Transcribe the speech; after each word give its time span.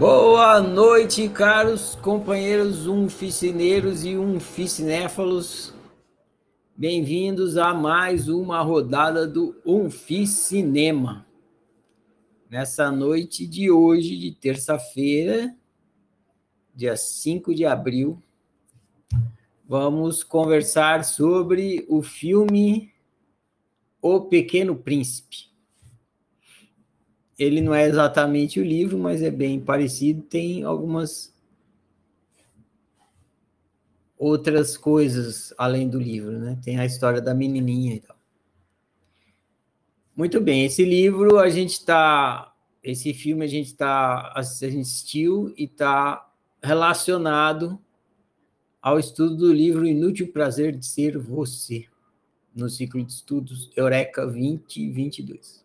Boa 0.00 0.62
noite, 0.62 1.28
caros 1.28 1.94
companheiros 1.94 2.86
umficineiros 2.86 4.02
e 4.02 4.16
umficinéfalos. 4.16 5.74
Bem-vindos 6.74 7.58
a 7.58 7.74
mais 7.74 8.26
uma 8.26 8.62
rodada 8.62 9.26
do 9.26 9.60
Umficinema. 9.62 11.26
Nessa 12.48 12.90
noite 12.90 13.46
de 13.46 13.70
hoje, 13.70 14.16
de 14.16 14.32
terça-feira, 14.32 15.54
dia 16.74 16.96
5 16.96 17.54
de 17.54 17.66
abril, 17.66 18.18
vamos 19.68 20.24
conversar 20.24 21.04
sobre 21.04 21.84
o 21.90 22.00
filme 22.00 22.90
O 24.00 24.22
Pequeno 24.22 24.74
Príncipe 24.74 25.49
ele 27.40 27.62
não 27.62 27.74
é 27.74 27.86
exatamente 27.86 28.60
o 28.60 28.62
livro, 28.62 28.98
mas 28.98 29.22
é 29.22 29.30
bem 29.30 29.58
parecido. 29.58 30.20
Tem 30.20 30.62
algumas 30.62 31.34
outras 34.18 34.76
coisas 34.76 35.54
além 35.56 35.88
do 35.88 35.98
livro, 35.98 36.38
né? 36.38 36.58
Tem 36.62 36.78
a 36.78 36.84
história 36.84 37.18
da 37.18 37.34
menininha 37.34 37.94
e 37.94 38.00
tal. 38.00 38.14
Muito 40.14 40.38
bem, 40.38 40.66
esse 40.66 40.84
livro 40.84 41.38
a 41.38 41.48
gente 41.48 41.70
está, 41.70 42.52
esse 42.82 43.14
filme 43.14 43.42
a 43.42 43.48
gente 43.48 43.68
está 43.68 44.34
assistiu 44.36 45.54
e 45.56 45.64
está 45.64 46.30
relacionado 46.62 47.80
ao 48.82 48.98
estudo 48.98 49.34
do 49.34 49.50
livro 49.50 49.86
Inútil 49.86 50.30
Prazer 50.30 50.76
de 50.76 50.84
Ser 50.84 51.16
Você, 51.16 51.86
no 52.54 52.68
ciclo 52.68 53.02
de 53.02 53.12
estudos 53.12 53.70
Eureka 53.74 54.26
2022. 54.26 55.59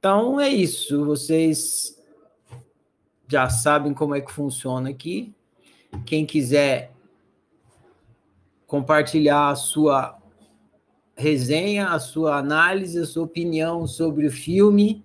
Então 0.00 0.40
é 0.40 0.48
isso. 0.48 1.04
Vocês 1.04 2.02
já 3.28 3.50
sabem 3.50 3.92
como 3.92 4.14
é 4.14 4.20
que 4.22 4.32
funciona 4.32 4.88
aqui. 4.88 5.34
Quem 6.06 6.24
quiser 6.24 6.90
compartilhar 8.66 9.50
a 9.50 9.54
sua 9.54 10.18
resenha, 11.14 11.90
a 11.90 11.98
sua 11.98 12.38
análise, 12.38 12.98
a 12.98 13.04
sua 13.04 13.24
opinião 13.24 13.86
sobre 13.86 14.26
o 14.26 14.32
filme, 14.32 15.04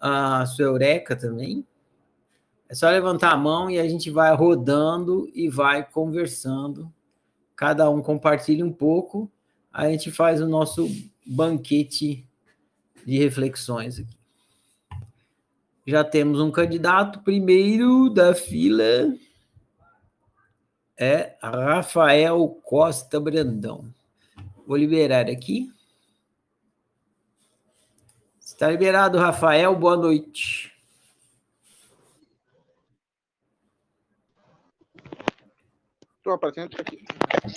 a 0.00 0.46
sua 0.46 0.64
eureka 0.64 1.14
também. 1.14 1.66
É 2.70 2.74
só 2.74 2.88
levantar 2.88 3.32
a 3.32 3.36
mão 3.36 3.70
e 3.70 3.78
a 3.78 3.86
gente 3.86 4.10
vai 4.10 4.34
rodando 4.34 5.30
e 5.34 5.50
vai 5.50 5.86
conversando. 5.86 6.90
Cada 7.54 7.90
um 7.90 8.00
compartilha 8.00 8.64
um 8.64 8.72
pouco, 8.72 9.30
a 9.70 9.86
gente 9.90 10.10
faz 10.10 10.40
o 10.40 10.48
nosso 10.48 10.88
banquete 11.26 12.25
de 13.06 13.18
reflexões 13.18 14.00
aqui. 14.00 14.18
Já 15.86 16.02
temos 16.02 16.40
um 16.40 16.50
candidato 16.50 17.20
primeiro 17.20 18.10
da 18.10 18.34
fila. 18.34 19.16
É 20.98 21.38
Rafael 21.40 22.48
Costa 22.64 23.20
Brandão. 23.20 23.94
Vou 24.66 24.76
liberar 24.76 25.30
aqui. 25.30 25.72
Está 28.40 28.68
liberado, 28.68 29.18
Rafael. 29.18 29.76
Boa 29.76 29.96
noite. 29.96 30.72
Estou 36.16 36.32
aparecendo 36.32 36.80
aqui. 36.80 37.04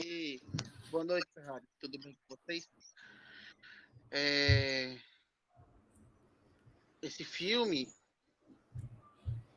E... 0.03 0.39
Boa 0.91 1.03
noite, 1.03 1.28
Ferrari. 1.34 1.66
Tudo 1.80 1.97
bem 1.97 2.16
com 2.28 2.36
vocês? 2.36 2.69
É 4.11 5.09
esse 7.02 7.23
filme, 7.23 7.88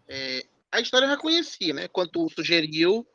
é, 0.08 0.46
a 0.70 0.80
história 0.80 1.06
eu 1.06 1.10
já 1.10 1.16
conhecia, 1.16 1.74
né? 1.74 1.89
Quando 1.89 2.28
sugeriu, 2.30 3.06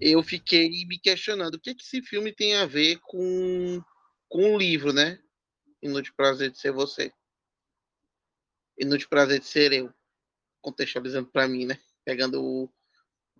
eu 0.00 0.22
fiquei 0.22 0.68
me 0.86 0.98
questionando 0.98 1.54
o 1.54 1.60
que, 1.60 1.74
que 1.74 1.82
esse 1.82 2.02
filme 2.02 2.32
tem 2.32 2.56
a 2.56 2.66
ver 2.66 2.98
com, 3.00 3.82
com 4.28 4.54
o 4.54 4.58
livro, 4.58 4.92
né? 4.92 5.20
Inútil 5.82 6.12
Prazer 6.16 6.50
de 6.50 6.58
Ser 6.58 6.72
Você. 6.72 7.12
Inútil 8.78 9.08
Prazer 9.08 9.40
de 9.40 9.46
Ser 9.46 9.72
Eu. 9.72 9.92
Contextualizando 10.60 11.28
para 11.30 11.48
mim, 11.48 11.66
né? 11.66 11.78
Pegando 12.04 12.42
o 12.42 12.72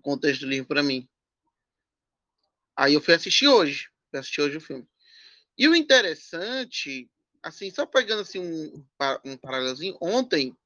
contexto 0.02 0.42
do 0.42 0.48
livro 0.48 0.68
para 0.68 0.82
mim. 0.82 1.08
Aí 2.76 2.94
eu 2.94 3.00
fui 3.00 3.14
assistir 3.14 3.48
hoje. 3.48 3.90
Fui 4.10 4.20
assistir 4.20 4.40
hoje 4.40 4.56
o 4.56 4.60
filme. 4.60 4.88
E 5.58 5.68
o 5.68 5.74
interessante 5.74 7.10
assim, 7.42 7.70
só 7.70 7.86
pegando 7.86 8.22
assim 8.22 8.38
um, 8.38 8.84
um 9.24 9.36
paralelozinho, 9.36 9.96
ontem 10.00 10.56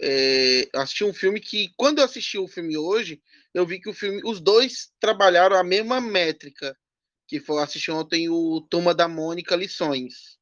é, 0.00 0.68
eu 0.72 0.80
assisti 0.80 1.04
um 1.04 1.12
filme 1.12 1.40
que, 1.40 1.72
quando 1.76 1.98
eu 1.98 2.04
assisti 2.04 2.38
o 2.38 2.46
filme 2.46 2.76
hoje, 2.76 3.20
eu 3.52 3.66
vi 3.66 3.80
que 3.80 3.88
o 3.88 3.94
filme, 3.94 4.20
os 4.24 4.40
dois 4.40 4.92
trabalharam 5.00 5.56
a 5.56 5.64
mesma 5.64 6.00
métrica, 6.00 6.78
que 7.26 7.40
foi 7.40 7.62
assistir 7.62 7.90
ontem 7.90 8.28
o 8.28 8.60
Turma 8.60 8.94
da 8.94 9.08
Mônica 9.08 9.56
Lições. 9.56 10.38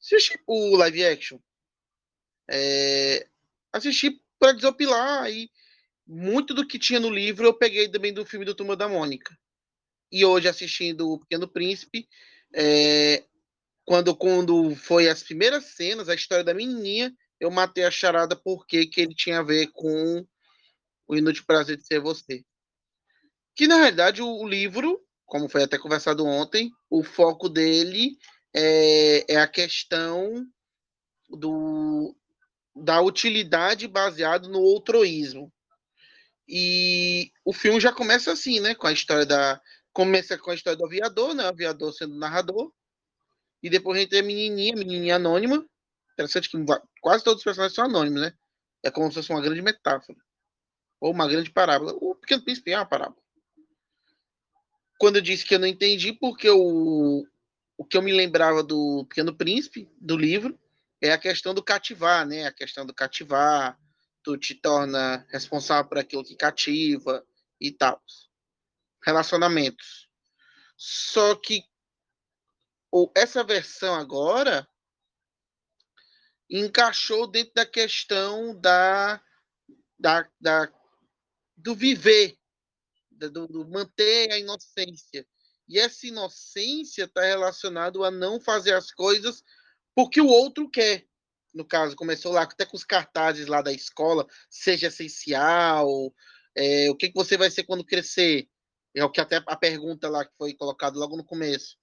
Assisti 0.00 0.38
o 0.46 0.76
live 0.76 1.04
action. 1.04 1.38
É, 2.48 3.26
assisti 3.72 4.22
para 4.38 4.52
desopilar 4.52 5.30
e 5.30 5.50
muito 6.06 6.54
do 6.54 6.66
que 6.66 6.78
tinha 6.78 7.00
no 7.00 7.08
livro 7.08 7.46
eu 7.46 7.54
peguei 7.54 7.88
também 7.88 8.12
do 8.12 8.24
filme 8.24 8.44
do 8.44 8.54
Turma 8.54 8.76
da 8.76 8.88
Mônica. 8.88 9.36
E 10.12 10.24
hoje 10.24 10.46
assistindo 10.46 11.10
o 11.10 11.18
Pequeno 11.18 11.48
Príncipe, 11.48 12.08
é, 12.54 13.24
quando, 13.84 14.16
quando 14.16 14.74
foi 14.76 15.08
as 15.08 15.22
primeiras 15.22 15.64
cenas, 15.66 16.08
a 16.08 16.14
história 16.14 16.44
da 16.44 16.54
menininha, 16.54 17.14
eu 17.38 17.50
matei 17.50 17.84
a 17.84 17.90
charada 17.90 18.34
porque 18.34 18.86
que 18.86 19.00
ele 19.00 19.14
tinha 19.14 19.40
a 19.40 19.42
ver 19.42 19.68
com 19.72 20.26
o 21.06 21.16
Inútil 21.16 21.44
Prazer 21.46 21.76
de 21.76 21.86
Ser 21.86 22.00
Você. 22.00 22.44
Que, 23.54 23.68
na 23.68 23.76
realidade, 23.76 24.22
o, 24.22 24.26
o 24.26 24.48
livro, 24.48 25.00
como 25.26 25.48
foi 25.48 25.62
até 25.62 25.78
conversado 25.78 26.24
ontem, 26.24 26.70
o 26.88 27.04
foco 27.04 27.48
dele 27.48 28.16
é, 28.54 29.34
é 29.34 29.36
a 29.36 29.46
questão 29.46 30.46
do, 31.28 32.16
da 32.74 33.00
utilidade 33.00 33.86
baseado 33.86 34.48
no 34.48 34.60
outroísmo. 34.60 35.52
E 36.48 37.32
o 37.44 37.52
filme 37.52 37.80
já 37.80 37.92
começa 37.92 38.32
assim, 38.32 38.60
né? 38.60 38.74
Com 38.74 38.86
a 38.86 38.92
história 38.92 39.24
da. 39.24 39.60
Começa 39.92 40.36
com 40.36 40.50
a 40.50 40.54
história 40.54 40.76
do 40.76 40.84
aviador, 40.84 41.34
né? 41.34 41.44
O 41.44 41.48
aviador 41.48 41.92
sendo 41.92 42.16
narrador. 42.16 42.72
E 43.64 43.70
depois 43.70 43.96
a 43.96 44.00
gente 44.02 44.10
tem 44.10 44.20
a 44.20 44.22
menininha, 44.22 44.74
a 44.74 44.76
menininha 44.76 45.16
anônima. 45.16 45.66
Interessante 46.12 46.50
que 46.50 46.58
quase 47.00 47.24
todos 47.24 47.38
os 47.38 47.44
personagens 47.44 47.74
são 47.74 47.86
anônimos, 47.86 48.20
né? 48.20 48.34
É 48.82 48.90
como 48.90 49.08
se 49.08 49.14
fosse 49.14 49.30
uma 49.30 49.40
grande 49.40 49.62
metáfora. 49.62 50.18
Ou 51.00 51.10
uma 51.10 51.26
grande 51.26 51.50
parábola. 51.50 51.94
O 51.94 52.14
Pequeno 52.14 52.44
Príncipe 52.44 52.72
é 52.72 52.76
uma 52.76 52.84
parábola. 52.84 53.16
Quando 54.98 55.16
eu 55.16 55.22
disse 55.22 55.46
que 55.46 55.54
eu 55.54 55.58
não 55.58 55.66
entendi, 55.66 56.12
porque 56.12 56.50
o, 56.50 57.26
o 57.78 57.84
que 57.86 57.96
eu 57.96 58.02
me 58.02 58.12
lembrava 58.12 58.62
do 58.62 59.06
Pequeno 59.08 59.34
Príncipe, 59.34 59.88
do 59.98 60.14
livro, 60.14 60.60
é 61.00 61.12
a 61.12 61.18
questão 61.18 61.54
do 61.54 61.62
cativar, 61.62 62.26
né? 62.26 62.44
A 62.44 62.52
questão 62.52 62.84
do 62.84 62.92
cativar, 62.92 63.80
tu 64.22 64.36
te 64.36 64.54
torna 64.54 65.26
responsável 65.30 65.88
por 65.88 65.96
aquilo 65.96 66.22
que 66.22 66.36
cativa 66.36 67.24
e 67.58 67.72
tal. 67.72 67.98
Relacionamentos. 69.02 70.06
Só 70.76 71.34
que 71.34 71.64
ou 72.94 73.10
essa 73.12 73.42
versão 73.42 73.92
agora 73.92 74.68
encaixou 76.48 77.26
dentro 77.26 77.52
da 77.52 77.66
questão 77.66 78.56
da, 78.60 79.20
da, 79.98 80.30
da 80.40 80.72
do 81.56 81.74
viver, 81.74 82.38
do, 83.10 83.48
do, 83.48 83.68
manter 83.68 84.30
a 84.30 84.38
inocência. 84.38 85.26
E 85.68 85.76
essa 85.76 86.06
inocência 86.06 87.02
está 87.02 87.22
relacionada 87.22 87.98
a 88.06 88.12
não 88.12 88.40
fazer 88.40 88.74
as 88.74 88.92
coisas 88.92 89.42
porque 89.92 90.20
o 90.20 90.28
outro 90.28 90.70
quer. 90.70 91.04
No 91.52 91.66
caso, 91.66 91.96
começou 91.96 92.30
lá 92.30 92.42
até 92.42 92.64
com 92.64 92.76
os 92.76 92.84
cartazes 92.84 93.48
lá 93.48 93.60
da 93.60 93.72
escola, 93.72 94.24
seja 94.48 94.86
essencial, 94.86 96.14
é, 96.56 96.88
o 96.88 96.96
que, 96.96 97.08
que 97.08 97.14
você 97.14 97.36
vai 97.36 97.50
ser 97.50 97.64
quando 97.64 97.84
crescer? 97.84 98.48
É 98.94 99.04
o 99.04 99.10
que 99.10 99.20
até 99.20 99.42
a 99.44 99.56
pergunta 99.56 100.08
lá 100.08 100.24
que 100.24 100.36
foi 100.38 100.54
colocada 100.54 100.96
logo 100.96 101.16
no 101.16 101.24
começo. 101.24 101.76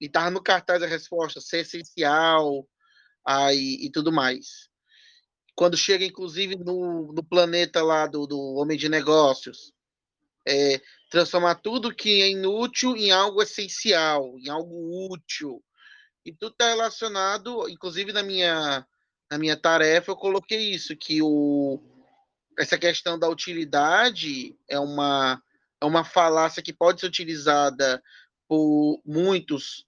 E 0.00 0.08
tava 0.08 0.30
no 0.30 0.42
cartaz 0.42 0.82
a 0.82 0.86
resposta, 0.86 1.40
ser 1.40 1.60
essencial 1.60 2.66
aí, 3.24 3.78
e 3.80 3.90
tudo 3.90 4.12
mais. 4.12 4.68
Quando 5.54 5.76
chega, 5.76 6.04
inclusive, 6.04 6.56
no, 6.56 7.12
no 7.12 7.22
planeta 7.22 7.82
lá 7.82 8.06
do, 8.06 8.26
do 8.26 8.38
Homem 8.54 8.78
de 8.78 8.88
Negócios, 8.88 9.72
é, 10.46 10.80
transformar 11.10 11.56
tudo 11.56 11.94
que 11.94 12.22
é 12.22 12.30
inútil 12.30 12.96
em 12.96 13.10
algo 13.10 13.42
essencial, 13.42 14.38
em 14.38 14.48
algo 14.48 15.12
útil. 15.12 15.62
E 16.24 16.32
tudo 16.32 16.52
está 16.52 16.68
relacionado, 16.68 17.68
inclusive 17.68 18.12
na 18.12 18.22
minha, 18.22 18.86
na 19.30 19.38
minha 19.38 19.56
tarefa, 19.56 20.10
eu 20.12 20.16
coloquei 20.16 20.70
isso, 20.72 20.96
que 20.96 21.20
o, 21.22 21.80
essa 22.58 22.78
questão 22.78 23.18
da 23.18 23.28
utilidade 23.28 24.56
é 24.68 24.78
uma, 24.78 25.42
é 25.80 25.84
uma 25.84 26.04
falácia 26.04 26.62
que 26.62 26.72
pode 26.72 27.00
ser 27.00 27.06
utilizada 27.06 28.02
por 28.48 29.00
muitos 29.04 29.84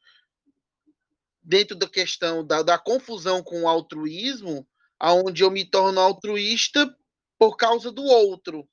dentro 1.50 1.76
da 1.76 1.88
questão 1.88 2.46
da, 2.46 2.62
da 2.62 2.78
confusão 2.78 3.42
com 3.42 3.62
o 3.62 3.68
altruísmo, 3.68 4.64
aonde 5.00 5.42
eu 5.42 5.50
me 5.50 5.68
torno 5.68 6.00
altruísta 6.00 6.96
por 7.36 7.56
causa 7.56 7.90
do 7.90 8.04
outro. 8.04 8.68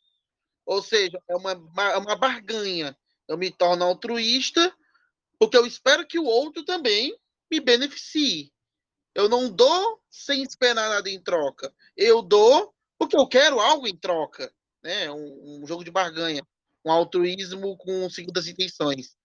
Ou 0.64 0.84
seja, 0.84 1.20
é 1.28 1.36
uma, 1.36 1.52
é 1.52 1.98
uma 1.98 2.16
barganha. 2.16 2.96
Eu 3.28 3.36
me 3.36 3.50
torno 3.50 3.84
altruísta 3.84 4.72
porque 5.40 5.58
eu 5.58 5.66
espero 5.66 6.06
que 6.06 6.20
o 6.20 6.26
outro 6.26 6.64
também 6.64 7.18
me 7.52 7.60
beneficie. 7.60 8.54
Eu 9.16 9.28
não 9.28 9.50
dou 9.50 10.00
sem 10.08 10.44
esperar 10.44 10.88
nada 10.88 11.10
em 11.10 11.20
troca. 11.20 11.74
Eu 11.96 12.22
dou 12.22 12.76
porque 13.00 13.18
eu 13.18 13.28
quero 13.28 13.60
algo 13.60 13.88
em 13.88 13.98
troca. 13.98 14.54
Né? 14.84 15.10
Um, 15.12 15.64
um 15.64 15.68
jogo 15.68 15.84
de 15.84 15.90
barganha. 15.90 16.46
Um 16.86 16.92
altruísmo 16.92 17.76
com 17.78 18.08
segundas 18.08 18.48
intenções. 18.48 19.16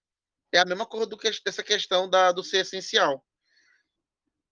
É 0.50 0.58
a 0.58 0.64
mesma 0.64 0.87
coisa 0.87 1.06
do 1.06 1.19
que, 1.19 1.31
dessa 1.44 1.62
questão 1.62 2.08
da, 2.08 2.32
do 2.32 2.43
ser 2.43 2.58
essencial. 2.58 3.22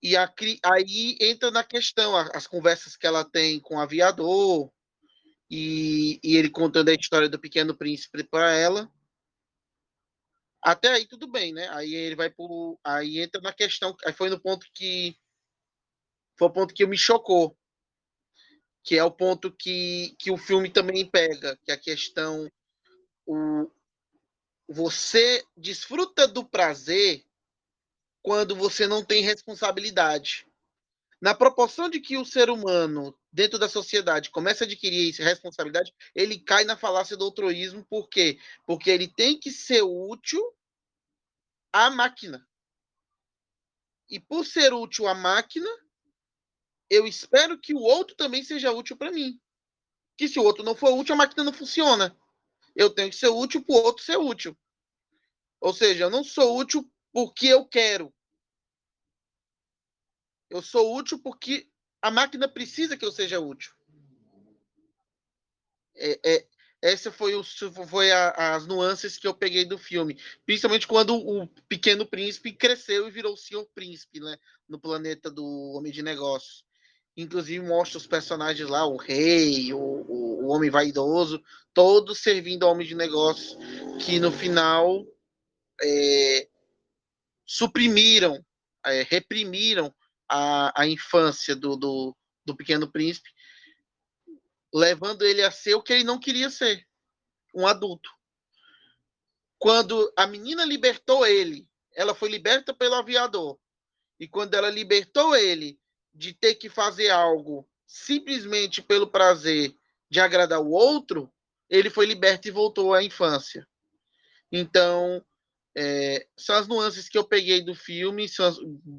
E 0.03 0.17
a, 0.17 0.33
aí 0.65 1.17
entra 1.21 1.51
na 1.51 1.63
questão 1.63 2.17
as 2.17 2.47
conversas 2.47 2.97
que 2.97 3.07
ela 3.07 3.25
tem 3.25 3.61
com 3.61 3.77
o 3.77 3.81
aviador, 3.81 4.71
e, 5.51 6.21
e 6.23 6.37
ele 6.37 6.49
contando 6.49 6.91
a 6.91 6.95
história 6.95 7.29
do 7.29 7.39
Pequeno 7.39 7.77
Príncipe 7.77 8.23
para 8.23 8.53
ela. 8.53 8.91
Até 10.63 10.89
aí 10.89 11.07
tudo 11.07 11.27
bem, 11.27 11.53
né? 11.53 11.69
Aí 11.71 11.93
ele 11.95 12.15
vai 12.15 12.31
por. 12.31 12.79
Aí 12.85 13.19
entra 13.19 13.41
na 13.41 13.53
questão. 13.53 13.97
Aí 14.07 14.13
foi 14.13 14.31
no 14.31 14.41
ponto 14.41 14.67
que. 14.73 15.17
Foi 16.39 16.49
o 16.49 16.53
ponto 16.53 16.73
que 16.73 16.87
me 16.87 16.97
chocou. 16.97 17.57
Que 18.85 18.97
é 18.97 19.05
o 19.05 19.11
ponto 19.11 19.51
que, 19.53 20.15
que 20.19 20.31
o 20.31 20.39
filme 20.39 20.71
também 20.71 21.05
pega, 21.11 21.59
que 21.65 21.73
é 21.73 21.75
a 21.75 21.81
questão. 21.81 22.49
O, 23.27 23.71
você 24.69 25.45
desfruta 25.57 26.29
do 26.29 26.45
prazer 26.45 27.25
quando 28.23 28.55
você 28.55 28.87
não 28.87 29.05
tem 29.05 29.23
responsabilidade. 29.23 30.47
Na 31.21 31.35
proporção 31.35 31.89
de 31.89 32.01
que 32.01 32.17
o 32.17 32.25
ser 32.25 32.49
humano, 32.49 33.17
dentro 33.31 33.59
da 33.59 33.69
sociedade, 33.69 34.31
começa 34.31 34.65
a 34.65 34.67
adquirir 34.67 35.11
essa 35.11 35.23
responsabilidade, 35.23 35.95
ele 36.15 36.39
cai 36.39 36.65
na 36.65 36.77
falácia 36.77 37.17
do 37.17 37.25
altruísmo. 37.25 37.85
Por 37.85 38.09
quê? 38.09 38.39
Porque 38.67 38.91
ele 38.91 39.07
tem 39.07 39.39
que 39.39 39.51
ser 39.51 39.83
útil 39.83 40.43
à 41.73 41.91
máquina. 41.91 42.47
E 44.09 44.19
por 44.19 44.47
ser 44.47 44.73
útil 44.73 45.07
à 45.07 45.15
máquina, 45.15 45.69
eu 46.89 47.07
espero 47.07 47.59
que 47.59 47.75
o 47.75 47.81
outro 47.81 48.17
também 48.17 48.43
seja 48.43 48.73
útil 48.73 48.97
para 48.97 49.13
mim. 49.13 49.39
Que 50.17 50.27
se 50.27 50.39
o 50.41 50.43
outro 50.43 50.65
não 50.65 50.75
for 50.75 50.93
útil, 50.99 51.15
a 51.15 51.19
máquina 51.19 51.45
não 51.45 51.53
funciona. 51.53 52.17
Eu 52.75 52.89
tenho 52.89 53.11
que 53.11 53.17
ser 53.17 53.29
útil 53.29 53.63
para 53.63 53.75
o 53.75 53.79
outro 53.79 54.03
ser 54.03 54.17
útil. 54.17 54.57
Ou 55.61 55.75
seja, 55.75 56.05
eu 56.05 56.11
não 56.11 56.25
sou 56.25 56.59
útil 56.59 56.91
porque 57.13 57.47
eu 57.47 57.67
quero. 57.67 58.13
Eu 60.49 60.63
sou 60.63 60.97
útil 60.97 61.21
porque 61.23 61.69
a 62.03 62.11
máquina 62.11 62.49
precisa 62.49 62.97
que 62.97 63.05
eu 63.05 63.13
seja 63.13 63.39
útil. 63.39 63.73
É, 65.97 66.19
é, 66.25 66.47
essa 66.83 67.13
foi, 67.13 67.35
o, 67.35 67.45
foi 67.87 68.11
a, 68.11 68.55
as 68.55 68.67
nuances 68.67 69.19
que 69.19 69.27
eu 69.27 69.35
peguei 69.35 69.65
do 69.65 69.77
filme. 69.77 70.19
Principalmente 70.47 70.87
quando 70.87 71.15
o 71.15 71.47
pequeno 71.69 72.07
príncipe 72.07 72.53
cresceu 72.53 73.07
e 73.07 73.11
virou 73.11 73.35
o 73.35 73.37
senhor 73.37 73.67
príncipe, 73.75 74.19
né? 74.19 74.37
No 74.69 74.81
planeta 74.81 75.31
do 75.31 75.45
Homem 75.75 75.93
de 75.93 76.03
Negócios. 76.03 76.65
Inclusive 77.17 77.65
mostra 77.65 77.99
os 77.99 78.07
personagens 78.07 78.69
lá, 78.69 78.87
o 78.87 78.97
rei, 78.97 79.75
o, 79.75 79.79
o, 79.79 80.45
o 80.45 80.49
homem 80.49 80.71
vaidoso, 80.71 81.43
todos 81.75 82.23
servindo 82.23 82.65
ao 82.65 82.73
homem 82.73 82.87
de 82.87 82.95
negócios, 82.95 83.59
que 84.05 84.19
no 84.19 84.33
final 84.33 85.05
é, 85.83 86.49
suprimiram, 87.51 88.47
é, 88.87 89.03
reprimiram 89.03 89.93
a, 90.29 90.83
a 90.83 90.87
infância 90.87 91.57
do, 91.57 91.77
do, 91.77 92.17
do 92.45 92.55
Pequeno 92.55 92.89
Príncipe, 92.89 93.29
levando 94.73 95.27
ele 95.27 95.43
a 95.43 95.51
ser 95.51 95.75
o 95.75 95.83
que 95.83 95.93
ele 95.93 96.05
não 96.05 96.17
queria 96.17 96.49
ser, 96.49 96.87
um 97.53 97.67
adulto. 97.67 98.09
Quando 99.59 100.13
a 100.17 100.29
menina 100.29 100.65
libertou 100.65 101.27
ele, 101.27 101.69
ela 101.93 102.15
foi 102.15 102.29
liberta 102.29 102.73
pelo 102.73 102.95
aviador. 102.95 103.59
E 104.21 104.29
quando 104.29 104.55
ela 104.55 104.71
libertou 104.71 105.35
ele 105.35 105.77
de 106.15 106.33
ter 106.33 106.55
que 106.55 106.69
fazer 106.69 107.11
algo 107.11 107.69
simplesmente 107.85 108.81
pelo 108.81 109.09
prazer 109.09 109.75
de 110.09 110.21
agradar 110.21 110.61
o 110.61 110.71
outro, 110.71 111.29
ele 111.69 111.91
foi 111.91 112.07
liberto 112.07 112.47
e 112.47 112.53
voltou 112.53 112.95
à 112.95 113.03
infância. 113.03 113.67
Então, 114.53 115.25
é, 115.77 116.27
são 116.37 116.57
as 116.57 116.67
nuances 116.67 117.09
que 117.09 117.17
eu 117.17 117.25
peguei 117.25 117.63
do 117.63 117.75
filme, 117.75 118.25
as, 118.25 118.57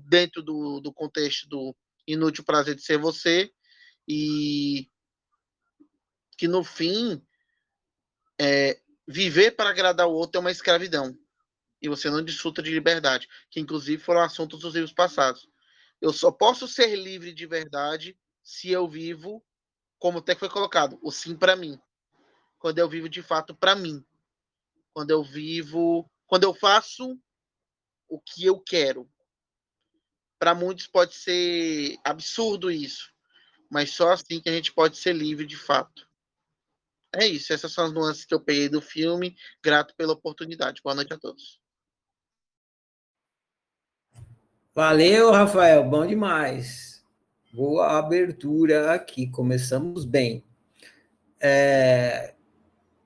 dentro 0.10 0.42
do, 0.42 0.80
do 0.80 0.94
contexto 0.94 1.48
do 1.48 1.76
Inútil 2.08 2.44
Prazer 2.44 2.76
de 2.76 2.82
Ser 2.82 2.98
Você, 2.98 3.52
e 4.08 4.90
que 6.38 6.48
no 6.48 6.64
fim, 6.64 7.22
é, 8.40 8.82
viver 9.08 9.52
para 9.52 9.70
agradar 9.70 10.08
o 10.08 10.14
outro 10.14 10.38
é 10.38 10.42
uma 10.42 10.52
escravidão. 10.52 11.16
E 11.82 11.90
você 11.90 12.10
não 12.10 12.24
desfruta 12.24 12.62
de 12.62 12.72
liberdade, 12.72 13.28
que 13.50 13.60
inclusive 13.60 14.02
foram 14.02 14.22
assuntos 14.22 14.60
dos 14.60 14.74
livros 14.74 14.94
passados. 14.94 15.48
Eu 16.00 16.12
só 16.12 16.32
posso 16.32 16.68
ser 16.68 16.96
livre 16.96 17.34
de 17.34 17.46
verdade 17.46 18.18
se 18.44 18.70
eu 18.72 18.88
vivo, 18.88 19.44
como 20.00 20.20
até 20.20 20.36
foi 20.36 20.50
colocado, 20.50 20.98
o 21.02 21.12
sim 21.12 21.36
para 21.36 21.56
mim. 21.56 21.80
Quando 22.58 22.80
eu 22.80 22.90
vivo 22.90 23.08
de 23.08 23.22
fato 23.22 23.56
para 23.56 23.76
mim. 23.76 24.04
Quando 24.94 25.12
eu 25.12 25.24
vivo 25.24 26.11
quando 26.32 26.46
eu 26.46 26.54
faço 26.54 27.20
o 28.08 28.18
que 28.18 28.46
eu 28.46 28.58
quero. 28.58 29.06
Para 30.40 30.56
muitos 30.56 30.88
pode 30.88 31.14
ser 31.14 32.00
absurdo 32.06 32.72
isso, 32.72 33.12
mas 33.70 33.92
só 33.92 34.14
assim 34.14 34.40
que 34.40 34.48
a 34.48 34.54
gente 34.54 34.72
pode 34.72 34.96
ser 34.96 35.14
livre 35.14 35.46
de 35.46 35.58
fato. 35.58 36.10
É 37.14 37.28
isso, 37.28 37.52
essas 37.52 37.74
são 37.74 37.84
as 37.84 37.92
nuances 37.92 38.24
que 38.24 38.34
eu 38.34 38.40
peguei 38.40 38.70
do 38.70 38.82
filme. 38.82 39.36
Grato 39.62 39.94
pela 39.98 40.14
oportunidade. 40.14 40.82
Boa 40.82 40.96
noite 40.96 41.14
a 41.14 41.20
todos. 41.20 41.60
Valeu, 44.74 45.32
Rafael, 45.32 45.84
bom 45.84 46.08
demais. 46.08 47.06
Boa 47.52 48.00
abertura 48.00 48.94
aqui, 48.94 49.30
começamos 49.30 50.06
bem. 50.06 50.46
É, 51.42 52.36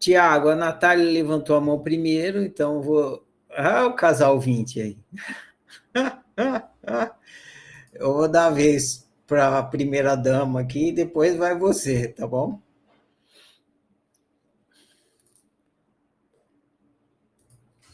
Tiago, 0.06 0.50
a 0.50 0.56
Natália 0.56 1.04
levantou 1.04 1.56
a 1.56 1.62
mão 1.62 1.82
primeiro, 1.82 2.44
então 2.44 2.80
vou. 2.80 3.26
Ah, 3.50 3.88
o 3.88 3.96
casal 3.96 4.40
20 4.40 4.80
aí. 4.80 4.98
Eu 7.92 8.14
vou 8.14 8.28
dar 8.28 8.46
a 8.46 8.50
vez 8.52 9.10
para 9.26 9.58
a 9.58 9.64
primeira 9.64 10.16
dama 10.16 10.62
aqui 10.62 10.90
e 10.90 10.92
depois 10.92 11.36
vai 11.36 11.58
você, 11.58 12.10
tá 12.10 12.28
bom? 12.28 12.62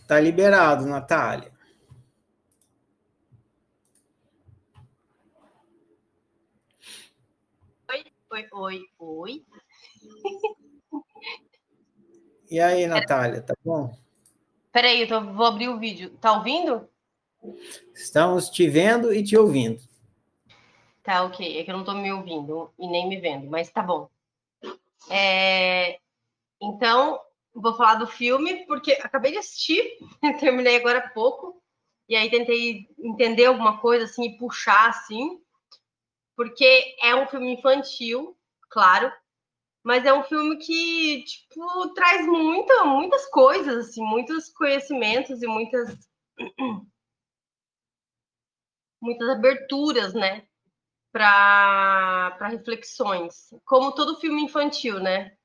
Tá 0.06 0.20
liberado, 0.20 0.86
Natália. 0.86 1.50
Oi, 7.90 8.04
oi, 8.32 8.48
oi, 8.52 8.82
oi. 9.00 9.46
E 12.52 12.60
aí, 12.60 12.86
Natália, 12.86 13.42
tá 13.42 13.54
bom? 13.64 13.98
Peraí, 14.74 15.00
eu 15.00 15.08
tô, 15.08 15.22
vou 15.22 15.46
abrir 15.46 15.70
o 15.70 15.80
vídeo. 15.80 16.10
Tá 16.18 16.34
ouvindo? 16.34 16.86
Estamos 17.96 18.50
te 18.50 18.68
vendo 18.68 19.14
e 19.14 19.24
te 19.24 19.38
ouvindo. 19.38 19.82
Tá, 21.02 21.24
ok. 21.24 21.58
É 21.58 21.64
que 21.64 21.72
eu 21.72 21.78
não 21.78 21.86
tô 21.86 21.94
me 21.94 22.12
ouvindo 22.12 22.70
e 22.78 22.90
nem 22.90 23.08
me 23.08 23.22
vendo, 23.22 23.50
mas 23.50 23.72
tá 23.72 23.82
bom. 23.82 24.10
É... 25.10 25.98
Então, 26.62 27.22
vou 27.54 27.74
falar 27.78 27.96
do 27.96 28.06
filme, 28.06 28.66
porque 28.66 29.00
acabei 29.02 29.32
de 29.32 29.38
assistir, 29.38 29.98
terminei 30.42 30.76
agora 30.76 31.00
há 31.00 31.10
pouco, 31.10 31.64
e 32.10 32.18
aí 32.18 32.30
tentei 32.30 32.86
entender 33.00 33.46
alguma 33.46 33.80
coisa, 33.80 34.04
assim, 34.04 34.26
e 34.26 34.38
puxar, 34.38 34.90
assim, 34.90 35.40
porque 36.36 36.98
é 37.02 37.16
um 37.16 37.26
filme 37.28 37.54
infantil, 37.54 38.38
claro, 38.70 39.10
mas 39.84 40.06
é 40.06 40.14
um 40.14 40.24
filme 40.24 40.58
que, 40.58 41.24
tipo, 41.24 41.94
traz 41.94 42.26
muita, 42.28 42.86
muitas 42.86 43.26
coisas, 43.30 43.90
assim, 43.90 44.04
muitos 44.04 44.50
conhecimentos 44.50 45.42
e 45.42 45.48
muitas 45.48 45.98
muitas 49.02 49.30
aberturas, 49.30 50.14
né, 50.14 50.46
para 51.12 52.48
reflexões, 52.50 53.50
como 53.66 53.94
todo 53.94 54.20
filme 54.20 54.44
infantil, 54.44 55.00
né? 55.00 55.36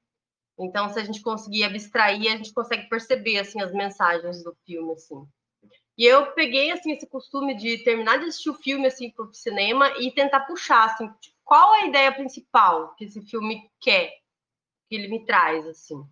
Então, 0.59 0.89
se 0.89 0.99
a 0.99 1.05
gente 1.05 1.21
conseguir 1.23 1.65
abstrair, 1.65 2.33
a 2.33 2.37
gente 2.37 2.53
consegue 2.53 2.89
perceber 2.89 3.39
assim 3.39 3.61
as 3.61 3.73
mensagens 3.73 4.43
do 4.43 4.57
filme, 4.65 4.93
assim. 4.93 5.27
E 5.99 6.05
eu 6.05 6.33
peguei 6.33 6.71
assim 6.71 6.93
esse 6.93 7.07
costume 7.07 7.55
de 7.57 7.79
terminar 7.79 8.19
de 8.19 8.27
assistir 8.27 8.51
o 8.51 8.55
filme 8.55 8.87
assim 8.87 9.11
para 9.11 9.25
o 9.25 9.35
cinema 9.35 9.89
e 9.99 10.11
tentar 10.13 10.41
puxar 10.41 10.85
assim, 10.85 11.11
qual 11.43 11.75
é 11.77 11.83
a 11.83 11.87
ideia 11.87 12.13
principal 12.13 12.95
que 12.95 13.05
esse 13.05 13.23
filme 13.23 13.71
quer 13.81 14.13
que 14.89 14.95
ele 14.95 15.09
me 15.09 15.25
traz, 15.25 15.67
assim. 15.67 16.03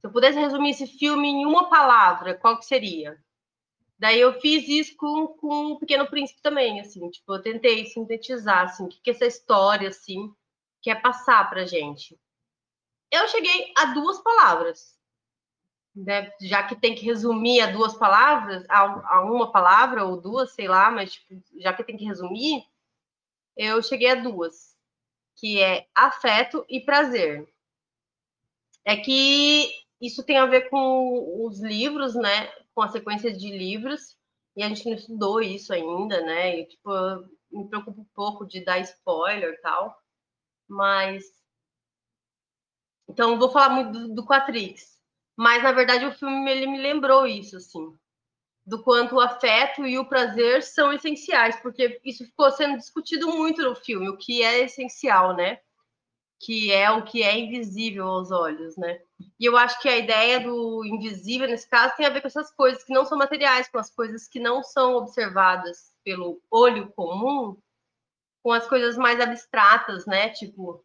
Se 0.00 0.06
eu 0.06 0.12
pudesse 0.12 0.38
resumir 0.38 0.70
esse 0.70 0.86
filme 0.86 1.28
em 1.28 1.46
uma 1.46 1.68
palavra, 1.68 2.34
qual 2.34 2.58
que 2.58 2.66
seria? 2.66 3.18
Daí 3.98 4.20
eu 4.20 4.38
fiz 4.40 4.68
isso 4.68 4.96
com, 4.96 5.26
com 5.28 5.72
o 5.72 5.78
Pequeno 5.78 6.06
Príncipe 6.06 6.42
também, 6.42 6.80
assim, 6.80 7.10
tipo, 7.10 7.34
eu 7.34 7.42
tentei 7.42 7.86
sintetizar, 7.86 8.64
assim, 8.64 8.84
o 8.84 8.88
que, 8.88 9.00
que 9.00 9.10
essa 9.10 9.24
história, 9.24 9.88
assim, 9.88 10.34
quer 10.82 11.00
passar 11.00 11.48
pra 11.48 11.64
gente. 11.64 12.18
Eu 13.10 13.26
cheguei 13.28 13.72
a 13.76 13.86
duas 13.86 14.20
palavras, 14.22 14.96
né? 15.94 16.30
Já 16.42 16.62
que 16.62 16.76
tem 16.76 16.94
que 16.94 17.06
resumir 17.06 17.62
a 17.62 17.70
duas 17.70 17.94
palavras, 17.94 18.64
a, 18.68 19.16
a 19.16 19.22
uma 19.22 19.50
palavra 19.50 20.04
ou 20.04 20.20
duas, 20.20 20.52
sei 20.52 20.68
lá, 20.68 20.90
mas 20.90 21.14
tipo, 21.14 21.42
já 21.58 21.72
que 21.72 21.82
tem 21.82 21.96
que 21.96 22.04
resumir, 22.04 22.66
eu 23.56 23.82
cheguei 23.82 24.10
a 24.10 24.16
duas, 24.16 24.76
que 25.36 25.60
é 25.62 25.88
afeto 25.94 26.66
e 26.68 26.80
prazer. 26.80 27.48
É 28.86 28.96
que 28.96 29.68
isso 30.00 30.24
tem 30.24 30.38
a 30.38 30.46
ver 30.46 30.70
com 30.70 31.44
os 31.44 31.60
livros, 31.60 32.14
né? 32.14 32.48
com 32.76 32.82
a 32.82 32.88
sequência 32.88 33.32
de 33.32 33.50
livros, 33.50 34.18
e 34.54 34.62
a 34.62 34.68
gente 34.68 34.84
não 34.84 34.94
estudou 34.94 35.40
isso 35.40 35.72
ainda, 35.72 36.20
né? 36.20 36.60
E, 36.60 36.66
tipo, 36.66 36.90
me 37.50 37.66
preocupo 37.68 38.02
um 38.02 38.06
pouco 38.14 38.44
de 38.46 38.62
dar 38.62 38.78
spoiler 38.80 39.54
e 39.54 39.60
tal, 39.62 39.98
mas. 40.68 41.24
Então, 43.08 43.38
vou 43.38 43.50
falar 43.50 43.70
muito 43.70 43.92
do, 43.92 44.14
do 44.14 44.26
Quatrix. 44.26 45.00
Mas, 45.34 45.62
na 45.62 45.72
verdade, 45.72 46.04
o 46.04 46.12
filme 46.12 46.50
ele 46.50 46.66
me 46.66 46.78
lembrou 46.78 47.26
isso, 47.26 47.56
assim, 47.56 47.96
do 48.66 48.82
quanto 48.82 49.16
o 49.16 49.20
afeto 49.20 49.86
e 49.86 49.98
o 49.98 50.08
prazer 50.08 50.62
são 50.62 50.92
essenciais, 50.92 51.56
porque 51.60 52.00
isso 52.04 52.24
ficou 52.26 52.50
sendo 52.50 52.76
discutido 52.76 53.28
muito 53.28 53.62
no 53.62 53.74
filme, 53.74 54.08
o 54.08 54.18
que 54.18 54.42
é 54.42 54.64
essencial, 54.64 55.34
né? 55.34 55.60
Que 56.38 56.72
é 56.72 56.90
o 56.90 57.04
que 57.04 57.22
é 57.22 57.38
invisível 57.38 58.06
aos 58.06 58.30
olhos, 58.30 58.76
né? 58.76 59.00
E 59.40 59.44
eu 59.46 59.56
acho 59.56 59.80
que 59.80 59.88
a 59.88 59.96
ideia 59.96 60.40
do 60.40 60.84
invisível, 60.84 61.48
nesse 61.48 61.68
caso, 61.68 61.94
tem 61.96 62.06
a 62.06 62.10
ver 62.10 62.20
com 62.20 62.28
essas 62.28 62.50
coisas 62.52 62.84
que 62.84 62.92
não 62.92 63.04
são 63.04 63.16
materiais, 63.18 63.68
com 63.68 63.78
as 63.78 63.90
coisas 63.90 64.28
que 64.28 64.38
não 64.38 64.62
são 64.62 64.94
observadas 64.96 65.94
pelo 66.04 66.40
olho 66.50 66.92
comum, 66.92 67.56
com 68.42 68.52
as 68.52 68.66
coisas 68.68 68.96
mais 68.96 69.20
abstratas, 69.20 70.06
né? 70.06 70.28
Tipo, 70.30 70.84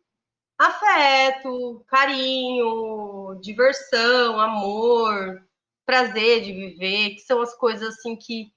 afeto, 0.58 1.84
carinho, 1.88 3.36
diversão, 3.41 4.39
amor, 4.39 5.46
prazer 5.86 6.43
de 6.43 6.53
viver, 6.53 7.15
que 7.15 7.22
são 7.22 7.41
as 7.41 7.53
coisas 7.55 7.98
assim 7.98 8.15
que 8.15 8.53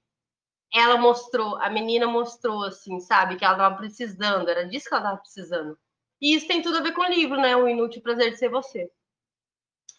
ela 0.73 0.97
mostrou, 0.99 1.57
a 1.57 1.71
menina 1.71 2.07
mostrou, 2.07 2.65
assim, 2.65 3.01
sabe? 3.01 3.37
Que 3.37 3.45
ela 3.45 3.55
estava 3.55 3.77
precisando, 3.77 4.49
era 4.49 4.67
disso 4.69 4.89
que 4.89 4.95
ela 4.95 5.05
estava 5.05 5.21
precisando 5.21 5.79
e 6.25 6.35
isso 6.35 6.49
tem 6.49 6.63
tudo 6.63 6.79
a 6.79 6.81
ver 6.81 6.93
com 6.93 7.03
o 7.03 7.11
livro, 7.11 7.39
né? 7.39 7.55
O 7.55 7.69
Inútil 7.69 8.01
Prazer 8.01 8.31
de 8.31 8.39
Ser 8.39 8.49
Você. 8.49 8.91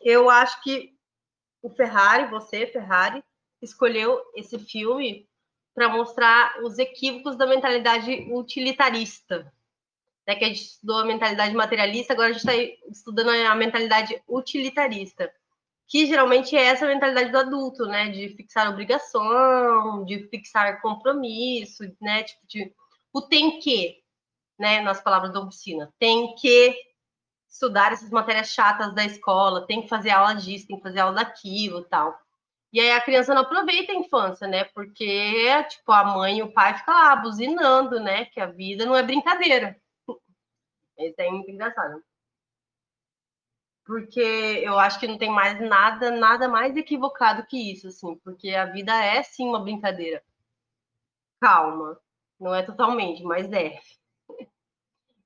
Eu 0.02 0.28
acho 0.28 0.60
que 0.64 0.98
o 1.62 1.70
Ferrari, 1.70 2.26
você, 2.32 2.66
Ferrari, 2.66 3.24
escolheu 3.62 4.20
esse 4.36 4.58
filme 4.58 5.30
para 5.76 5.88
mostrar 5.88 6.64
os 6.64 6.80
equívocos 6.80 7.36
da 7.36 7.46
mentalidade 7.46 8.26
utilitarista. 8.32 9.54
Né, 10.28 10.34
que 10.34 10.46
a 10.46 10.48
gente 10.48 10.64
estudou 10.64 10.98
a 10.98 11.06
mentalidade 11.06 11.54
materialista, 11.54 12.14
agora 12.14 12.30
a 12.30 12.34
gente 12.34 12.42
está 12.42 12.56
estudando 12.90 13.30
a 13.30 13.54
mentalidade 13.54 14.20
utilitarista, 14.28 15.32
que 15.88 16.08
geralmente 16.08 16.58
é 16.58 16.64
essa 16.64 16.88
mentalidade 16.88 17.32
do 17.32 17.38
adulto, 17.38 17.86
né? 17.86 18.10
De 18.10 18.30
fixar 18.30 18.68
obrigação, 18.68 20.04
de 20.04 20.28
fixar 20.30 20.82
compromisso, 20.82 21.84
né? 22.02 22.24
Tipo, 22.24 22.48
de 22.48 22.74
o 23.14 23.22
tem 23.22 23.60
que 23.60 24.04
né, 24.58 24.82
nas 24.82 25.02
palavras 25.02 25.34
da 25.34 25.40
oficina. 25.40 25.94
Tem 26.00 26.36
que 26.36 26.76
estudar 27.50 27.94
essas 27.94 28.10
matérias 28.10 28.50
chatas 28.50 28.94
da 28.94 29.06
escola, 29.06 29.66
tem 29.66 29.82
que 29.82 29.88
fazer 29.90 30.12
aula 30.12 30.34
disso, 30.36 30.68
tem 30.68 30.78
que 30.78 30.84
fazer 30.84 31.00
aula 31.00 31.16
daquilo 31.16 31.84
tal. 31.86 32.18
E 32.74 32.80
aí 32.80 32.92
a 32.92 33.02
criança 33.02 33.34
não 33.34 33.44
aproveita 33.44 33.94
a 33.94 33.96
infância, 33.96 34.48
né? 34.48 34.66
Porque, 34.66 35.64
tipo, 35.70 35.92
a 35.94 36.04
mãe 36.04 36.40
e 36.40 36.44
o 36.44 36.52
pai 36.52 36.78
ficam 36.78 36.94
lá 36.94 37.16
buzinando, 37.16 38.00
né? 38.02 38.26
Que 38.26 38.42
a 38.42 38.48
vida 38.48 38.86
não 38.86 38.96
é 38.96 39.02
brincadeira. 39.02 39.80
Isso 40.98 41.16
é 41.18 41.30
muito 41.32 41.50
engraçado. 41.50 42.04
Porque 43.86 44.20
eu 44.20 44.78
acho 44.80 45.00
que 45.00 45.08
não 45.08 45.18
tem 45.18 45.30
mais 45.32 45.60
nada, 45.62 46.12
nada 46.12 46.50
mais 46.50 46.76
equivocado 46.76 47.46
que 47.46 47.72
isso, 47.72 47.88
assim. 47.88 48.18
Porque 48.18 48.50
a 48.50 48.66
vida 48.66 48.94
é, 48.94 49.24
sim, 49.24 49.48
uma 49.48 49.60
brincadeira. 49.62 50.22
Calma. 51.40 51.98
Não 52.40 52.54
é 52.54 52.64
totalmente, 52.64 53.24
mas 53.24 53.52
é 53.54 53.80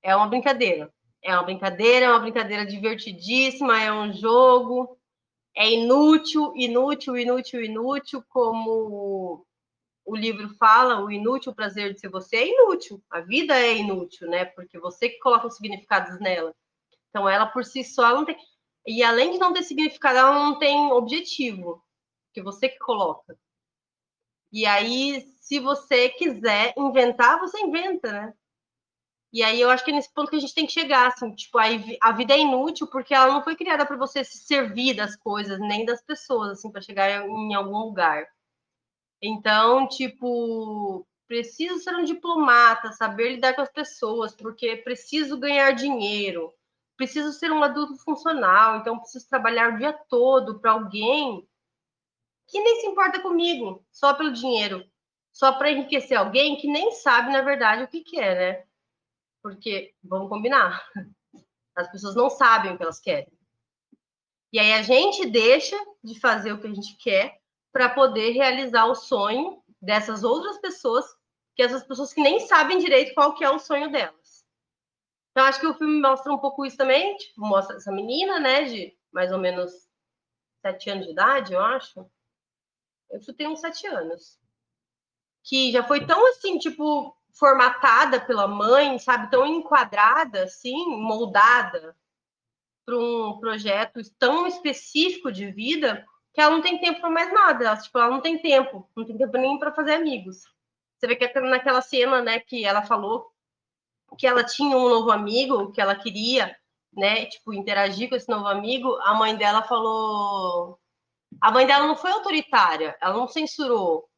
é 0.03 0.15
uma 0.15 0.27
brincadeira. 0.27 0.93
É 1.21 1.33
uma 1.33 1.43
brincadeira, 1.43 2.05
é 2.05 2.09
uma 2.09 2.19
brincadeira 2.19 2.65
divertidíssima, 2.65 3.81
é 3.81 3.91
um 3.91 4.13
jogo, 4.13 4.97
é 5.55 5.69
inútil, 5.69 6.53
inútil, 6.55 7.17
inútil, 7.17 7.63
inútil, 7.63 8.23
como 8.29 9.45
o 10.05 10.15
livro 10.15 10.49
fala, 10.57 11.03
o 11.03 11.11
inútil 11.11 11.53
prazer 11.53 11.93
de 11.93 11.99
ser 11.99 12.09
você 12.09 12.37
é 12.37 12.47
inútil. 12.47 13.03
A 13.09 13.21
vida 13.21 13.59
é 13.59 13.77
inútil, 13.77 14.29
né? 14.29 14.45
Porque 14.45 14.79
você 14.79 15.09
que 15.09 15.19
coloca 15.19 15.47
os 15.47 15.55
significados 15.55 16.19
nela. 16.19 16.55
Então, 17.09 17.27
ela 17.27 17.45
por 17.45 17.65
si 17.65 17.83
só 17.83 18.15
não 18.15 18.25
tem. 18.25 18.37
E 18.87 19.03
além 19.03 19.31
de 19.31 19.37
não 19.37 19.53
ter 19.53 19.63
significado, 19.63 20.17
ela 20.17 20.33
não 20.33 20.57
tem 20.57 20.91
objetivo, 20.91 21.83
que 22.33 22.41
você 22.41 22.69
que 22.69 22.79
coloca. 22.79 23.37
E 24.51 24.65
aí, 24.65 25.21
se 25.41 25.59
você 25.59 26.09
quiser 26.09 26.73
inventar, 26.77 27.39
você 27.39 27.59
inventa, 27.59 28.11
né? 28.11 28.33
E 29.31 29.43
aí 29.43 29.61
eu 29.61 29.69
acho 29.69 29.85
que 29.85 29.91
é 29.91 29.93
nesse 29.93 30.11
ponto 30.11 30.29
que 30.29 30.35
a 30.35 30.39
gente 30.39 30.55
tem 30.55 30.65
que 30.65 30.71
chegar, 30.71 31.07
assim, 31.07 31.33
tipo, 31.35 31.59
a 31.59 32.11
vida 32.11 32.33
é 32.33 32.39
inútil 32.39 32.87
porque 32.87 33.13
ela 33.13 33.31
não 33.31 33.43
foi 33.43 33.55
criada 33.55 33.85
para 33.85 33.95
você 33.95 34.23
se 34.23 34.39
servir 34.39 34.95
das 34.95 35.15
coisas, 35.15 35.59
nem 35.59 35.85
das 35.85 36.01
pessoas, 36.01 36.51
assim, 36.51 36.71
para 36.71 36.81
chegar 36.81 37.27
em 37.27 37.53
algum 37.53 37.77
lugar. 37.77 38.25
Então, 39.21 39.87
tipo, 39.87 41.05
preciso 41.27 41.77
ser 41.79 41.95
um 41.95 42.03
diplomata, 42.03 42.91
saber 42.91 43.33
lidar 43.33 43.53
com 43.53 43.61
as 43.61 43.71
pessoas, 43.71 44.35
porque 44.35 44.77
preciso 44.77 45.37
ganhar 45.37 45.71
dinheiro, 45.73 46.51
preciso 46.97 47.31
ser 47.31 47.51
um 47.51 47.63
adulto 47.63 47.97
funcional, 48.03 48.77
então 48.77 48.97
preciso 48.97 49.29
trabalhar 49.29 49.73
o 49.73 49.77
dia 49.77 49.93
todo 50.09 50.59
para 50.59 50.71
alguém 50.71 51.47
que 52.47 52.59
nem 52.59 52.81
se 52.81 52.87
importa 52.87 53.21
comigo, 53.21 53.85
só 53.91 54.13
pelo 54.15 54.33
dinheiro, 54.33 54.83
só 55.31 55.51
para 55.51 55.71
enriquecer 55.71 56.17
alguém 56.17 56.57
que 56.57 56.67
nem 56.67 56.91
sabe, 56.93 57.31
na 57.31 57.41
verdade, 57.41 57.83
o 57.83 57.87
que, 57.87 58.01
que 58.01 58.19
é, 58.19 58.35
né? 58.35 58.68
Porque, 59.41 59.93
vamos 60.03 60.29
combinar, 60.29 60.85
as 61.75 61.89
pessoas 61.91 62.15
não 62.15 62.29
sabem 62.29 62.73
o 62.73 62.77
que 62.77 62.83
elas 62.83 62.99
querem. 62.99 63.31
E 64.51 64.59
aí 64.59 64.73
a 64.73 64.81
gente 64.81 65.27
deixa 65.27 65.77
de 66.03 66.19
fazer 66.19 66.51
o 66.51 66.59
que 66.59 66.67
a 66.67 66.73
gente 66.73 66.97
quer 66.97 67.39
para 67.71 67.89
poder 67.89 68.31
realizar 68.31 68.85
o 68.85 68.95
sonho 68.95 69.63
dessas 69.81 70.23
outras 70.23 70.57
pessoas, 70.59 71.05
que 71.55 71.61
essas 71.61 71.83
pessoas 71.83 72.13
que 72.13 72.21
nem 72.21 72.39
sabem 72.41 72.79
direito 72.79 73.13
qual 73.13 73.35
que 73.35 73.43
é 73.43 73.49
o 73.49 73.59
sonho 73.59 73.91
delas. 73.91 74.43
Então 75.31 75.45
acho 75.45 75.59
que 75.59 75.67
o 75.67 75.73
filme 75.75 76.01
mostra 76.01 76.33
um 76.33 76.37
pouco 76.37 76.65
isso 76.65 76.75
também, 76.75 77.15
tipo, 77.17 77.41
mostra 77.41 77.77
essa 77.77 77.91
menina, 77.91 78.39
né, 78.39 78.63
de 78.63 78.97
mais 79.11 79.31
ou 79.31 79.37
menos 79.37 79.71
sete 80.61 80.89
anos 80.89 81.05
de 81.05 81.11
idade, 81.11 81.53
eu 81.53 81.61
acho. 81.61 82.09
Eu 83.09 83.35
tenho 83.35 83.51
uns 83.51 83.59
sete 83.59 83.87
anos. 83.87 84.39
Que 85.43 85.71
já 85.71 85.83
foi 85.83 86.05
tão 86.05 86.27
assim, 86.27 86.57
tipo, 86.57 87.15
formatada 87.33 88.19
pela 88.19 88.47
mãe, 88.47 88.97
sabe, 88.99 89.29
tão 89.31 89.45
enquadrada, 89.45 90.43
assim, 90.43 90.85
moldada 91.01 91.95
para 92.85 92.97
um 92.97 93.39
projeto 93.39 93.99
tão 94.17 94.47
específico 94.47 95.31
de 95.31 95.51
vida 95.51 96.05
que 96.33 96.41
ela 96.41 96.55
não 96.55 96.61
tem 96.61 96.79
tempo 96.79 97.01
para 97.01 97.09
mais 97.09 97.31
nada. 97.31 97.65
Ela, 97.65 97.77
tipo, 97.77 97.97
ela 97.97 98.09
não 98.09 98.21
tem 98.21 98.41
tempo, 98.41 98.89
não 98.95 99.05
tem 99.05 99.17
tempo 99.17 99.37
nem 99.37 99.59
para 99.59 99.71
fazer 99.71 99.93
amigos. 99.93 100.43
Você 100.97 101.07
vê 101.07 101.15
que 101.15 101.39
naquela 101.41 101.81
cena, 101.81 102.21
né, 102.21 102.39
que 102.39 102.65
ela 102.65 102.81
falou 102.81 103.31
que 104.17 104.25
ela 104.25 104.43
tinha 104.43 104.75
um 104.75 104.89
novo 104.89 105.11
amigo, 105.11 105.71
que 105.71 105.79
ela 105.79 105.95
queria, 105.95 106.55
né, 106.91 107.25
tipo, 107.27 107.53
interagir 107.53 108.09
com 108.09 108.15
esse 108.15 108.27
novo 108.29 108.47
amigo, 108.47 108.95
a 109.01 109.13
mãe 109.13 109.35
dela 109.35 109.61
falou. 109.61 110.79
A 111.39 111.51
mãe 111.51 111.65
dela 111.67 111.85
não 111.85 111.95
foi 111.95 112.11
autoritária, 112.11 112.97
ela 112.99 113.13
não 113.13 113.27
censurou, 113.27 114.09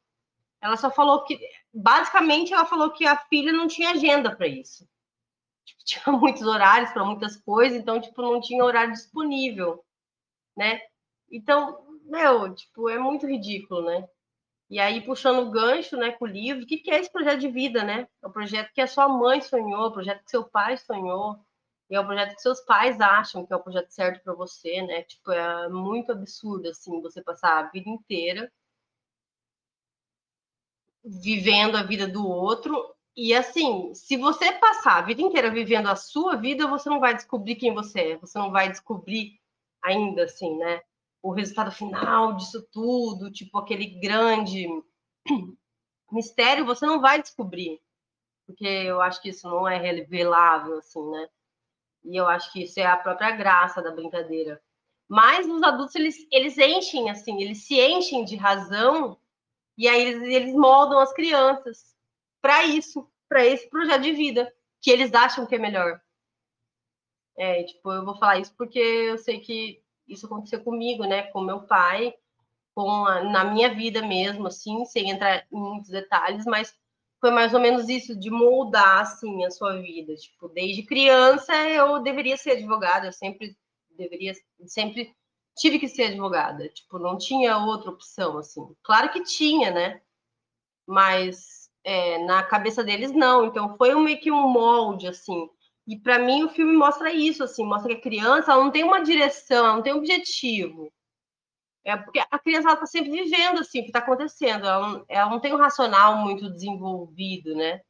ela 0.62 0.76
só 0.76 0.90
falou 0.90 1.24
que, 1.24 1.38
basicamente, 1.72 2.52
ela 2.52 2.64
falou 2.66 2.90
que 2.90 3.06
a 3.06 3.16
filha 3.16 3.52
não 3.52 3.66
tinha 3.66 3.90
agenda 3.90 4.34
para 4.34 4.46
isso. 4.46 4.88
Tipo, 5.64 5.80
tinha 5.84 6.16
muitos 6.16 6.42
horários 6.42 6.90
para 6.92 7.04
muitas 7.04 7.36
coisas, 7.36 7.78
então, 7.78 8.00
tipo, 8.00 8.20
não 8.22 8.40
tinha 8.40 8.64
horário 8.64 8.92
disponível, 8.92 9.84
né? 10.56 10.80
Então, 11.30 12.00
meu, 12.04 12.54
tipo, 12.54 12.88
é 12.88 12.98
muito 12.98 13.26
ridículo, 13.26 13.82
né? 13.84 14.08
E 14.70 14.80
aí, 14.80 15.02
puxando 15.04 15.46
o 15.46 15.50
gancho, 15.50 15.96
né, 15.96 16.12
com 16.12 16.24
o 16.24 16.28
livro, 16.28 16.64
o 16.64 16.66
que, 16.66 16.78
que 16.78 16.90
é 16.90 16.98
esse 16.98 17.12
projeto 17.12 17.40
de 17.40 17.48
vida, 17.48 17.84
né? 17.84 18.08
É 18.22 18.26
o 18.26 18.32
projeto 18.32 18.72
que 18.72 18.80
a 18.80 18.86
sua 18.86 19.08
mãe 19.08 19.40
sonhou, 19.40 19.86
o 19.88 19.92
projeto 19.92 20.24
que 20.24 20.30
seu 20.30 20.44
pai 20.44 20.76
sonhou, 20.78 21.38
e 21.90 21.94
é 21.94 22.00
o 22.00 22.06
projeto 22.06 22.34
que 22.34 22.40
seus 22.42 22.60
pais 22.62 23.00
acham 23.00 23.44
que 23.44 23.52
é 23.52 23.56
o 23.56 23.62
projeto 23.62 23.90
certo 23.90 24.22
para 24.24 24.34
você, 24.34 24.80
né? 24.82 25.02
Tipo, 25.04 25.32
é 25.32 25.68
muito 25.68 26.12
absurdo, 26.12 26.68
assim, 26.68 27.02
você 27.02 27.22
passar 27.22 27.58
a 27.58 27.70
vida 27.70 27.88
inteira 27.88 28.50
vivendo 31.04 31.76
a 31.76 31.82
vida 31.82 32.06
do 32.06 32.26
outro. 32.26 32.94
E 33.16 33.34
assim, 33.34 33.94
se 33.94 34.16
você 34.16 34.52
passar 34.52 34.98
a 34.98 35.02
vida 35.02 35.20
inteira 35.20 35.50
vivendo 35.50 35.88
a 35.88 35.96
sua 35.96 36.36
vida, 36.36 36.66
você 36.66 36.88
não 36.88 37.00
vai 37.00 37.14
descobrir 37.14 37.56
quem 37.56 37.74
você 37.74 38.12
é, 38.12 38.16
você 38.16 38.38
não 38.38 38.50
vai 38.50 38.70
descobrir 38.70 39.38
ainda 39.82 40.24
assim, 40.24 40.56
né? 40.56 40.80
O 41.22 41.32
resultado 41.32 41.70
final 41.70 42.34
disso 42.34 42.66
tudo, 42.72 43.30
tipo 43.30 43.58
aquele 43.58 43.86
grande 43.86 44.66
mistério 46.10 46.64
você 46.64 46.86
não 46.86 47.00
vai 47.00 47.20
descobrir, 47.20 47.80
porque 48.46 48.66
eu 48.66 49.00
acho 49.00 49.20
que 49.20 49.28
isso 49.30 49.48
não 49.48 49.68
é 49.68 49.78
revelável, 49.78 50.78
assim, 50.78 51.02
né? 51.10 51.28
E 52.04 52.16
eu 52.16 52.26
acho 52.26 52.52
que 52.52 52.64
isso 52.64 52.80
é 52.80 52.86
a 52.86 52.96
própria 52.96 53.30
graça 53.32 53.80
da 53.82 53.90
brincadeira. 53.90 54.60
Mas 55.08 55.46
os 55.46 55.62
adultos, 55.62 55.94
eles, 55.94 56.26
eles 56.32 56.58
enchem, 56.58 57.10
assim, 57.10 57.42
eles 57.42 57.66
se 57.66 57.78
enchem 57.80 58.24
de 58.24 58.36
razão 58.36 59.18
e 59.82 59.88
aí 59.88 60.00
eles, 60.00 60.22
eles 60.22 60.54
moldam 60.54 61.00
as 61.00 61.12
crianças 61.12 61.96
para 62.40 62.62
isso, 62.62 63.10
para 63.28 63.44
esse 63.44 63.68
projeto 63.68 64.02
de 64.02 64.12
vida 64.12 64.52
que 64.80 64.92
eles 64.92 65.12
acham 65.12 65.44
que 65.44 65.56
é 65.56 65.58
melhor. 65.58 66.00
É, 67.36 67.64
tipo, 67.64 67.90
eu 67.90 68.04
vou 68.04 68.16
falar 68.16 68.38
isso 68.38 68.54
porque 68.56 68.78
eu 68.78 69.18
sei 69.18 69.40
que 69.40 69.82
isso 70.06 70.26
aconteceu 70.26 70.62
comigo, 70.62 71.04
né, 71.04 71.24
com 71.24 71.40
meu 71.40 71.62
pai, 71.62 72.14
com 72.76 73.04
a, 73.06 73.24
na 73.24 73.44
minha 73.44 73.74
vida 73.74 74.06
mesmo, 74.06 74.46
assim, 74.46 74.84
sem 74.84 75.10
entrar 75.10 75.44
em 75.50 75.56
muitos 75.56 75.90
detalhes, 75.90 76.44
mas 76.46 76.72
foi 77.20 77.32
mais 77.32 77.52
ou 77.52 77.58
menos 77.58 77.88
isso, 77.88 78.16
de 78.16 78.30
moldar, 78.30 79.00
assim, 79.00 79.44
a 79.44 79.50
sua 79.50 79.80
vida. 79.80 80.14
Tipo, 80.14 80.48
desde 80.48 80.84
criança 80.84 81.52
eu 81.68 82.00
deveria 82.00 82.36
ser 82.36 82.52
advogada, 82.52 83.06
eu 83.08 83.12
sempre 83.12 83.56
deveria, 83.96 84.32
sempre 84.64 85.12
tive 85.56 85.78
que 85.78 85.88
ser 85.88 86.04
advogada. 86.04 86.68
Tipo, 86.68 86.98
não 86.98 87.16
tinha 87.18 87.58
outra 87.58 87.90
opção, 87.90 88.38
assim. 88.38 88.62
Claro 88.82 89.10
que 89.10 89.22
tinha, 89.22 89.70
né? 89.70 90.00
Mas 90.86 91.70
é, 91.84 92.18
na 92.24 92.42
cabeça 92.42 92.84
deles, 92.84 93.12
não. 93.12 93.46
Então, 93.46 93.76
foi 93.76 93.94
meio 93.96 94.20
que 94.20 94.30
um 94.30 94.48
molde, 94.48 95.06
assim. 95.08 95.48
E 95.86 95.98
para 95.98 96.18
mim 96.18 96.44
o 96.44 96.48
filme 96.48 96.72
mostra 96.72 97.12
isso, 97.12 97.42
assim, 97.42 97.64
mostra 97.64 97.92
que 97.94 97.98
a 97.98 98.02
criança 98.02 98.54
não 98.56 98.70
tem 98.70 98.84
uma 98.84 99.02
direção, 99.02 99.66
ela 99.66 99.74
não 99.76 99.82
tem 99.82 99.92
um 99.92 99.98
objetivo. 99.98 100.92
É 101.84 101.96
porque 101.96 102.20
a 102.20 102.38
criança 102.38 102.72
está 102.72 102.86
sempre 102.86 103.10
vivendo 103.10 103.58
assim 103.60 103.80
o 103.80 103.82
que 103.82 103.88
está 103.88 103.98
acontecendo, 103.98 104.66
ela 104.66 104.88
não, 104.88 105.04
ela 105.08 105.30
não, 105.30 105.40
tem 105.40 105.52
um 105.52 105.58
racional 105.58 106.16
muito 106.18 106.48
desenvolvido, 106.50 107.54
né? 107.56 107.80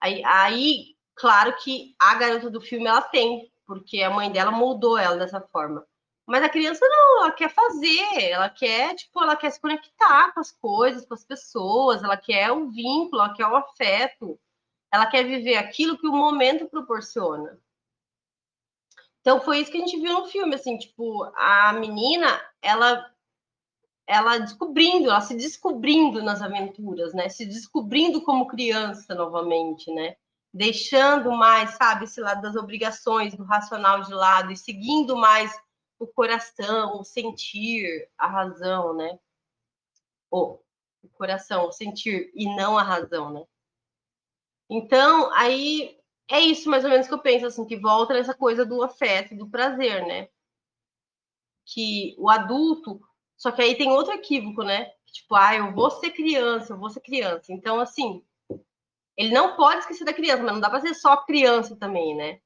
Aí, 0.00 0.22
aí, 0.24 0.94
claro 1.14 1.56
que 1.56 1.94
a 1.98 2.14
garota 2.16 2.50
do 2.50 2.60
filme 2.60 2.86
ela 2.86 3.00
tem, 3.00 3.50
porque 3.66 4.02
a 4.02 4.10
mãe 4.10 4.30
dela 4.30 4.50
moldou 4.50 4.98
ela 4.98 5.16
dessa 5.16 5.40
forma. 5.40 5.86
Mas 6.26 6.42
a 6.42 6.48
criança 6.48 6.86
não, 6.88 7.24
ela 7.24 7.32
quer 7.32 7.50
fazer, 7.50 8.30
ela 8.30 8.48
quer, 8.48 8.94
tipo, 8.94 9.22
ela 9.22 9.36
quer 9.36 9.50
se 9.50 9.60
conectar 9.60 10.32
com 10.32 10.40
as 10.40 10.50
coisas, 10.52 11.04
com 11.04 11.12
as 11.14 11.24
pessoas, 11.24 12.02
ela 12.02 12.16
quer 12.16 12.50
o 12.50 12.70
vínculo, 12.70 13.22
ela 13.22 13.34
quer 13.34 13.46
o 13.46 13.56
afeto, 13.56 14.40
ela 14.90 15.06
quer 15.06 15.24
viver 15.24 15.56
aquilo 15.56 15.98
que 15.98 16.08
o 16.08 16.12
momento 16.12 16.66
proporciona. 16.68 17.58
Então 19.20 19.40
foi 19.40 19.58
isso 19.58 19.70
que 19.70 19.78
a 19.78 19.80
gente 19.80 20.00
viu 20.00 20.20
no 20.20 20.26
filme, 20.26 20.54
assim, 20.54 20.78
tipo, 20.78 21.24
a 21.36 21.72
menina, 21.74 22.40
ela 22.62 23.10
ela 24.06 24.38
descobrindo, 24.38 25.08
ela 25.08 25.20
se 25.20 25.34
descobrindo 25.34 26.22
nas 26.22 26.42
aventuras, 26.42 27.14
né? 27.14 27.28
Se 27.30 27.46
descobrindo 27.46 28.22
como 28.22 28.46
criança 28.46 29.14
novamente, 29.14 29.90
né? 29.92 30.16
Deixando 30.52 31.32
mais, 31.32 31.70
sabe, 31.70 32.04
esse 32.04 32.20
lado 32.20 32.42
das 32.42 32.54
obrigações, 32.54 33.34
do 33.34 33.44
racional 33.44 34.02
de 34.02 34.12
lado 34.12 34.52
e 34.52 34.56
seguindo 34.56 35.16
mais 35.16 35.58
o 36.04 36.06
coração, 36.06 37.00
o 37.00 37.04
sentir, 37.04 38.08
a 38.18 38.26
razão, 38.26 38.94
né? 38.94 39.18
O, 40.30 40.58
o 41.02 41.08
coração, 41.14 41.68
o 41.68 41.72
sentir 41.72 42.30
e 42.34 42.46
não 42.54 42.76
a 42.78 42.82
razão, 42.82 43.32
né? 43.32 43.44
Então, 44.68 45.32
aí 45.32 45.98
é 46.30 46.40
isso 46.40 46.68
mais 46.68 46.84
ou 46.84 46.90
menos 46.90 47.06
que 47.06 47.14
eu 47.14 47.18
penso, 47.18 47.46
assim, 47.46 47.64
que 47.64 47.76
volta 47.76 48.14
nessa 48.14 48.34
coisa 48.34 48.64
do 48.64 48.82
afeto, 48.82 49.36
do 49.36 49.48
prazer, 49.48 50.06
né? 50.06 50.28
Que 51.66 52.14
o 52.18 52.28
adulto, 52.28 53.00
só 53.36 53.50
que 53.50 53.62
aí 53.62 53.74
tem 53.76 53.90
outro 53.90 54.12
equívoco, 54.12 54.62
né? 54.62 54.90
Tipo, 55.06 55.36
ah, 55.36 55.56
eu 55.56 55.72
vou 55.72 55.90
ser 55.90 56.10
criança, 56.10 56.74
eu 56.74 56.78
vou 56.78 56.90
ser 56.90 57.00
criança. 57.00 57.52
Então, 57.52 57.80
assim, 57.80 58.22
ele 59.16 59.32
não 59.32 59.56
pode 59.56 59.80
esquecer 59.80 60.04
da 60.04 60.12
criança, 60.12 60.42
mas 60.42 60.52
não 60.52 60.60
dá 60.60 60.68
para 60.68 60.80
ser 60.80 60.94
só 60.94 61.16
criança 61.16 61.76
também, 61.76 62.14
né? 62.14 62.40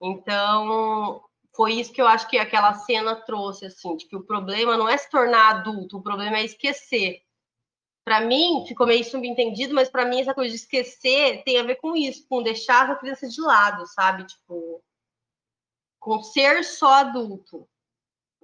Então, 0.00 1.22
foi 1.54 1.74
isso 1.74 1.92
que 1.92 2.00
eu 2.00 2.06
acho 2.06 2.28
que 2.28 2.38
aquela 2.38 2.74
cena 2.74 3.16
trouxe, 3.16 3.66
assim, 3.66 3.96
de 3.96 4.06
que 4.06 4.16
o 4.16 4.24
problema 4.24 4.76
não 4.76 4.88
é 4.88 4.96
se 4.96 5.10
tornar 5.10 5.56
adulto, 5.56 5.98
o 5.98 6.02
problema 6.02 6.38
é 6.38 6.44
esquecer 6.44 7.22
para 8.04 8.20
mim, 8.20 8.64
ficou 8.66 8.86
meio 8.86 9.04
subentendido, 9.04 9.74
mas 9.74 9.88
para 9.88 10.04
mim 10.04 10.20
essa 10.20 10.34
coisa 10.34 10.50
de 10.50 10.56
esquecer 10.56 11.42
tem 11.44 11.58
a 11.58 11.62
ver 11.62 11.76
com 11.76 11.96
isso, 11.96 12.26
com 12.28 12.42
deixar 12.42 12.90
a 12.90 12.96
criança 12.96 13.28
de 13.28 13.40
lado, 13.40 13.86
sabe? 13.86 14.24
Tipo, 14.26 14.82
com 16.00 16.22
ser 16.22 16.64
só 16.64 16.94
adulto. 16.94 17.68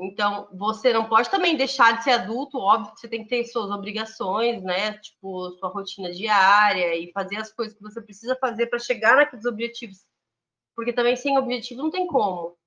Então, 0.01 0.49
você 0.53 0.92
não 0.92 1.09
pode 1.09 1.29
também 1.29 1.57
deixar 1.57 1.97
de 1.99 2.05
ser 2.05 2.12
adulto, 2.12 2.59
óbvio 2.59 2.94
que 2.94 3.01
você 3.01 3.09
tem 3.09 3.25
que 3.25 3.31
ter 3.31 3.44
suas 3.47 3.68
obrigações, 3.71 4.62
né? 4.62 4.97
Tipo, 4.99 5.51
sua 5.59 5.68
rotina 5.71 6.12
diária 6.12 6.94
e 6.94 7.11
fazer 7.12 7.37
as 7.37 7.53
coisas 7.53 7.77
que 7.77 7.83
você 7.83 8.01
precisa 8.01 8.37
fazer 8.37 8.68
para 8.68 8.79
chegar 8.79 9.16
naqueles 9.16 9.44
objetivos. 9.44 10.07
Porque 10.77 10.92
também 10.92 11.16
sem 11.16 11.37
objetivo 11.37 11.83
não 11.83 11.90
tem 11.90 12.07
como 12.07 12.58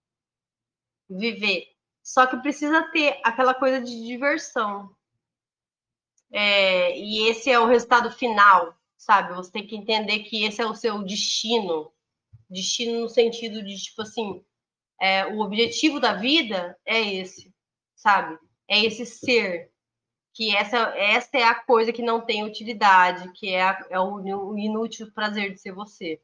viver. 1.18 1.68
Só 2.04 2.26
que 2.26 2.38
precisa 2.38 2.84
ter 2.92 3.20
aquela 3.24 3.54
coisa 3.54 3.80
de 3.82 4.06
diversão, 4.06 4.90
é, 6.32 6.98
e 6.98 7.28
esse 7.28 7.52
é 7.52 7.60
o 7.60 7.68
resultado 7.68 8.10
final, 8.10 8.74
sabe? 8.98 9.34
Você 9.36 9.52
tem 9.52 9.68
que 9.68 9.76
entender 9.76 10.20
que 10.20 10.44
esse 10.46 10.62
é 10.62 10.66
o 10.66 10.76
seu 10.76 11.04
destino. 11.04 11.92
Destino 12.50 13.02
no 13.02 13.10
sentido 13.10 13.64
de, 13.64 13.76
tipo 13.78 14.02
assim, 14.02 14.44
é, 15.00 15.26
o 15.28 15.40
objetivo 15.42 16.00
da 16.00 16.14
vida 16.14 16.78
é 16.86 17.02
esse, 17.16 17.54
sabe? 17.96 18.38
É 18.68 18.80
esse 18.84 19.06
ser. 19.06 19.72
Que 20.34 20.56
essa, 20.56 20.78
essa 20.98 21.38
é 21.38 21.44
a 21.44 21.56
coisa 21.56 21.92
que 21.92 22.02
não 22.02 22.22
tem 22.22 22.46
utilidade, 22.46 23.32
que 23.34 23.50
é, 23.50 23.64
a, 23.64 23.86
é 23.90 24.00
o, 24.00 24.58
inútil 24.58 25.12
prazer 25.12 25.54
de 25.54 25.60
ser 25.60 25.74
você. 25.74 26.22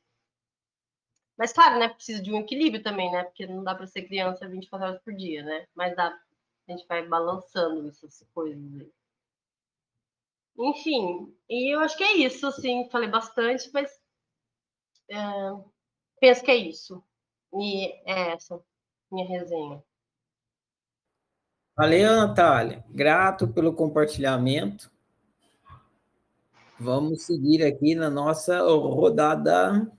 Mas, 1.38 1.54
claro, 1.54 1.80
né? 1.80 1.90
Precisa 1.90 2.22
de 2.22 2.32
um 2.32 2.40
equilíbrio 2.40 2.82
também, 2.82 3.12
né? 3.12 3.24
Porque 3.24 3.46
não 3.46 3.64
dá 3.64 3.76
para 3.76 3.86
ser 3.86 4.04
criança 4.04 4.48
24 4.48 4.88
horas 4.88 5.02
por 5.02 5.14
dia, 5.14 5.44
né? 5.44 5.68
Mas 5.76 5.96
dá, 5.96 6.18
a 6.68 6.72
gente 6.72 6.88
vai 6.88 7.08
balançando 7.08 7.88
essas 7.88 8.26
coisas 8.34 8.82
aí. 8.82 8.92
Enfim, 10.60 11.32
e 11.48 11.76
eu 11.76 11.82
acho 11.82 11.96
que 11.96 12.04
é 12.04 12.18
isso, 12.18 12.48
assim, 12.48 12.90
falei 12.90 13.08
bastante, 13.08 13.70
mas 13.72 13.92
é, 15.08 15.16
penso 16.20 16.44
que 16.44 16.50
é 16.50 16.56
isso. 16.56 17.04
E 17.54 17.92
é 18.10 18.34
essa 18.34 18.60
minha 19.12 19.28
resenha. 19.28 19.84
Valeu, 21.76 22.16
Natália. 22.16 22.84
Grato 22.90 23.48
pelo 23.48 23.72
compartilhamento. 23.72 24.92
Vamos 26.80 27.24
seguir 27.24 27.64
aqui 27.64 27.94
na 27.94 28.10
nossa 28.10 28.62
rodada 28.62 29.92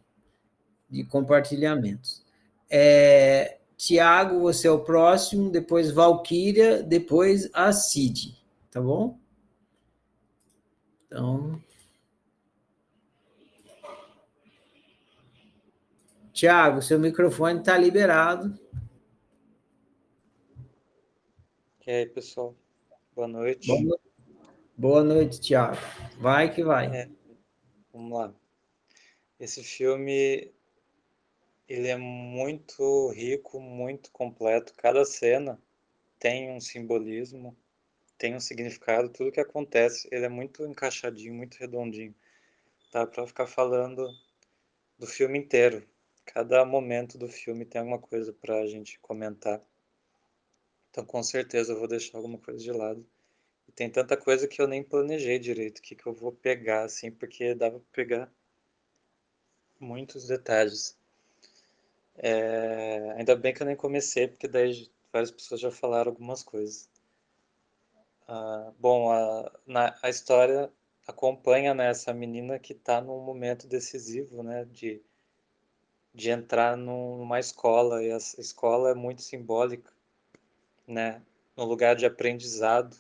de 0.89 1.05
compartilhamentos. 1.05 2.25
É, 2.71 3.59
Tiago, 3.77 4.41
você 4.41 4.67
é 4.67 4.71
o 4.71 4.81
próximo, 4.81 5.51
depois 5.51 5.91
Valquíria, 5.91 6.83
depois 6.83 7.49
a 7.53 7.73
Cid, 7.73 8.37
tá 8.71 8.81
bom? 8.81 9.19
Então. 11.07 11.63
Tiago, 16.33 16.83
seu 16.83 16.99
microfone 16.99 17.61
está 17.61 17.77
liberado. 17.77 18.59
E 21.87 21.91
aí, 21.91 22.07
pessoal? 22.07 22.55
Boa 23.17 23.27
noite. 23.27 23.67
Boa, 23.67 23.99
Boa 24.77 25.03
noite, 25.03 25.41
Tiago. 25.41 25.79
Vai 26.21 26.55
que 26.55 26.63
vai. 26.63 26.87
É, 26.95 27.09
vamos 27.93 28.13
lá. 28.13 28.35
Esse 29.41 29.65
filme 29.65 30.53
ele 31.69 31.89
é 31.89 31.97
muito 31.97 33.11
rico, 33.11 33.61
muito 33.61 34.11
completo. 34.11 34.73
Cada 34.77 35.05
cena 35.05 35.61
tem 36.19 36.51
um 36.51 36.61
simbolismo 36.61 37.57
tem 38.19 38.35
um 38.35 38.41
significado, 38.41 39.09
tudo 39.09 39.31
que 39.31 39.41
acontece, 39.41 40.09
ele 40.11 40.27
é 40.27 40.29
muito 40.29 40.67
encaixadinho, 40.67 41.33
muito 41.33 41.55
redondinho. 41.57 42.13
Dá 42.93 43.07
para 43.07 43.25
ficar 43.27 43.47
falando 43.47 44.11
do 44.99 45.07
filme 45.07 45.39
inteiro. 45.39 45.89
Cada 46.25 46.65
momento 46.65 47.17
do 47.17 47.29
filme 47.29 47.65
tem 47.65 47.81
alguma 47.81 48.01
coisa 48.01 48.33
para 48.33 48.61
a 48.61 48.67
gente 48.67 48.99
comentar. 48.99 49.63
Então, 50.91 51.05
com 51.05 51.23
certeza, 51.23 51.73
eu 51.73 51.79
vou 51.79 51.87
deixar 51.87 52.19
alguma 52.19 52.39
coisa 52.39 52.61
de 52.61 52.73
lado. 52.73 53.07
E 53.69 53.73
tem 53.73 53.89
tanta 53.89 54.17
coisa 54.17 54.49
que 54.49 54.61
eu 54.61 54.67
nem 54.67 54.83
planejei 54.83 55.39
direito, 55.39 55.79
o 55.79 55.83
que, 55.83 55.95
que 55.95 56.07
eu 56.07 56.13
vou 56.13 56.33
pegar, 56.33 56.85
assim, 56.85 57.11
porque 57.13 57.55
dava 57.55 57.79
para 57.79 57.89
pegar 57.93 58.33
muitos 59.79 60.27
detalhes. 60.27 60.98
É... 62.19 63.13
Ainda 63.19 63.37
bem 63.37 63.55
que 63.55 63.63
eu 63.63 63.67
nem 63.67 63.77
comecei, 63.77 64.29
porque 64.29 64.49
daí 64.49 64.91
várias 65.13 65.31
pessoas 65.31 65.61
já 65.61 65.71
falaram 65.71 66.11
algumas 66.13 66.43
coisas. 66.43 66.91
Ah, 68.29 68.73
bom, 68.79 69.11
a, 69.11 69.51
na, 69.67 69.95
a 70.03 70.09
história 70.09 70.71
acompanha 71.07 71.75
né, 71.75 71.91
essa 71.91 72.13
menina 72.15 72.59
que 72.59 72.73
está 72.73 73.01
num 73.01 73.21
momento 73.25 73.67
decisivo, 73.67 74.43
né, 74.43 74.65
de, 74.67 75.03
de 76.15 76.29
entrar 76.31 76.77
numa 76.77 77.39
escola, 77.41 78.03
e 78.03 78.11
essa 78.11 78.39
escola 78.41 78.91
é 78.91 78.95
muito 78.95 79.23
simbólica, 79.23 79.91
né, 80.87 81.23
no 81.57 81.65
lugar 81.65 81.97
de 81.97 82.07
aprendizado, 82.07 82.97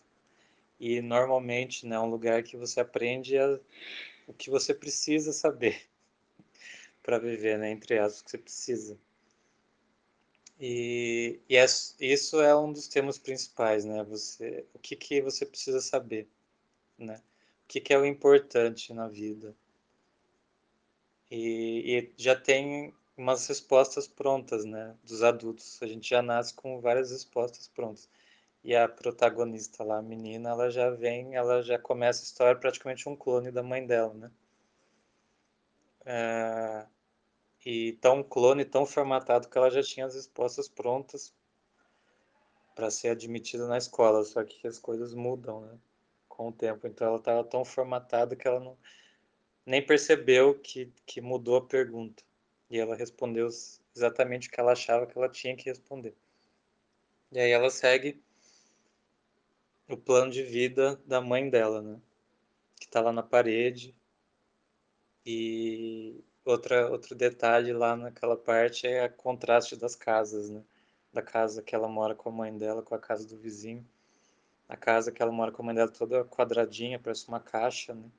E 0.80 1.00
normalmente 1.02 1.86
né, 1.86 1.96
é 1.96 2.00
um 2.00 2.10
lugar 2.10 2.42
que 2.42 2.56
você 2.56 2.80
aprende 2.80 3.38
a, 3.38 3.60
o 4.28 4.34
que 4.34 4.50
você 4.50 4.74
precisa 4.74 5.32
saber 5.32 5.82
para 7.02 7.18
viver, 7.18 7.58
né? 7.58 7.70
Entre 7.70 7.98
as 7.98 8.22
que 8.22 8.30
você 8.30 8.38
precisa. 8.38 8.98
E, 10.60 11.40
e 11.48 11.56
é, 11.56 11.64
isso 12.00 12.40
é 12.40 12.56
um 12.56 12.72
dos 12.72 12.88
temas 12.88 13.18
principais, 13.18 13.84
né? 13.84 14.02
Você, 14.04 14.66
o 14.74 14.78
que, 14.78 14.96
que 14.96 15.22
você 15.22 15.46
precisa 15.46 15.80
saber, 15.80 16.28
né? 16.98 17.22
O 17.64 17.68
que, 17.68 17.80
que 17.80 17.94
é 17.94 17.98
o 17.98 18.06
importante 18.06 18.92
na 18.94 19.08
vida. 19.08 19.54
E, 21.30 22.10
e 22.16 22.22
já 22.22 22.34
tem 22.36 22.94
umas 23.16 23.46
respostas 23.46 24.08
prontas, 24.08 24.64
né? 24.64 24.96
Dos 25.04 25.22
adultos. 25.22 25.80
A 25.82 25.86
gente 25.86 26.08
já 26.10 26.22
nasce 26.22 26.54
com 26.54 26.80
várias 26.80 27.10
respostas 27.10 27.68
prontas. 27.68 28.08
E 28.64 28.74
a 28.76 28.88
protagonista 28.88 29.84
lá, 29.84 29.98
a 29.98 30.02
menina, 30.02 30.50
ela 30.50 30.70
já 30.70 30.90
vem, 30.90 31.36
ela 31.36 31.62
já 31.62 31.78
começa 31.78 32.22
a 32.22 32.24
história 32.24 32.60
praticamente 32.60 33.08
um 33.08 33.16
clone 33.16 33.50
da 33.50 33.62
mãe 33.62 33.86
dela, 33.86 34.14
né? 34.14 34.30
É, 36.04 36.86
e 37.70 37.92
tão 38.00 38.22
clone, 38.22 38.64
tão 38.64 38.86
formatado 38.86 39.46
que 39.46 39.58
ela 39.58 39.70
já 39.70 39.82
tinha 39.82 40.06
as 40.06 40.14
respostas 40.14 40.66
prontas 40.66 41.34
para 42.74 42.90
ser 42.90 43.08
admitida 43.08 43.68
na 43.68 43.76
escola, 43.76 44.24
só 44.24 44.42
que 44.42 44.66
as 44.66 44.78
coisas 44.78 45.12
mudam, 45.12 45.60
né, 45.60 45.78
com 46.30 46.48
o 46.48 46.52
tempo. 46.52 46.86
Então 46.86 47.08
ela 47.08 47.18
estava 47.18 47.44
tão 47.44 47.66
formatada 47.66 48.34
que 48.34 48.48
ela 48.48 48.58
não 48.58 48.74
nem 49.66 49.84
percebeu 49.84 50.58
que, 50.58 50.90
que 51.04 51.20
mudou 51.20 51.56
a 51.56 51.66
pergunta. 51.66 52.22
E 52.70 52.78
ela 52.78 52.96
respondeu 52.96 53.50
exatamente 53.94 54.48
o 54.48 54.50
que 54.50 54.58
ela 54.58 54.72
achava 54.72 55.06
que 55.06 55.18
ela 55.18 55.28
tinha 55.28 55.54
que 55.54 55.68
responder. 55.68 56.16
E 57.30 57.38
aí 57.38 57.50
ela 57.50 57.68
segue 57.68 58.18
o 59.86 59.94
plano 59.94 60.32
de 60.32 60.42
vida 60.42 60.96
da 61.04 61.20
mãe 61.20 61.50
dela, 61.50 61.82
né? 61.82 62.00
Que 62.80 62.86
está 62.86 63.02
lá 63.02 63.12
na 63.12 63.22
parede. 63.22 63.94
E 65.26 66.24
outra, 66.50 66.90
outro 66.90 67.14
detalhe 67.14 67.72
lá 67.72 67.94
naquela 67.96 68.36
parte 68.36 68.86
é 68.86 69.06
o 69.06 69.12
contraste 69.12 69.76
das 69.76 69.94
casas, 69.94 70.48
né? 70.48 70.62
Da 71.12 71.22
casa 71.22 71.62
que 71.62 71.74
ela 71.74 71.88
mora 71.88 72.14
com 72.14 72.28
a 72.28 72.32
mãe 72.32 72.56
dela, 72.56 72.82
com 72.82 72.94
a 72.94 72.98
casa 72.98 73.26
do 73.26 73.36
vizinho. 73.36 73.86
A 74.68 74.76
casa 74.76 75.12
que 75.12 75.22
ela 75.22 75.32
mora 75.32 75.52
com 75.52 75.62
a 75.62 75.66
mãe 75.66 75.74
dela 75.74 75.90
toda 75.90 76.24
quadradinha, 76.24 76.98
parece 76.98 77.28
uma 77.28 77.40
caixa, 77.40 77.94
né? 77.94 78.10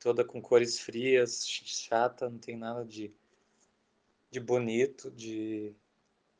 Toda 0.00 0.24
com 0.24 0.40
cores 0.40 0.78
frias, 0.80 1.46
chata, 1.46 2.28
não 2.28 2.38
tem 2.38 2.56
nada 2.56 2.84
de, 2.84 3.12
de 4.30 4.40
bonito, 4.40 5.10
de, 5.10 5.74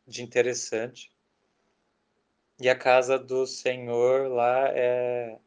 de 0.06 0.22
interessante. 0.22 1.10
E 2.60 2.68
a 2.68 2.76
casa 2.76 3.18
do 3.18 3.46
senhor 3.46 4.28
lá 4.30 4.68
é, 4.70 5.38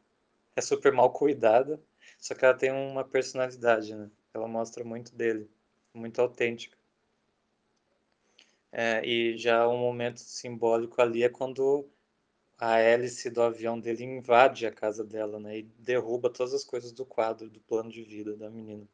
é 0.56 0.60
super 0.60 0.92
mal 0.92 1.10
cuidada, 1.12 1.80
só 2.18 2.34
que 2.34 2.44
ela 2.44 2.54
tem 2.54 2.70
uma 2.72 3.04
personalidade, 3.04 3.94
né? 3.94 4.10
Ela 4.34 4.46
mostra 4.46 4.84
muito 4.84 5.14
dele 5.14 5.48
muito 5.94 6.20
autêntica. 6.20 6.76
É, 8.72 9.04
e 9.04 9.36
já 9.36 9.68
um 9.68 9.78
momento 9.78 10.20
simbólico 10.20 11.02
ali 11.02 11.24
é 11.24 11.28
quando 11.28 11.88
a 12.58 12.78
hélice 12.78 13.30
do 13.30 13.42
avião 13.42 13.80
dele 13.80 14.04
invade 14.04 14.66
a 14.66 14.72
casa 14.72 15.04
dela, 15.04 15.40
né? 15.40 15.58
E 15.58 15.62
derruba 15.62 16.30
todas 16.30 16.54
as 16.54 16.64
coisas 16.64 16.92
do 16.92 17.04
quadro, 17.04 17.48
do 17.48 17.60
plano 17.60 17.90
de 17.90 18.02
vida 18.02 18.36
da 18.36 18.50
menina. 18.50 18.86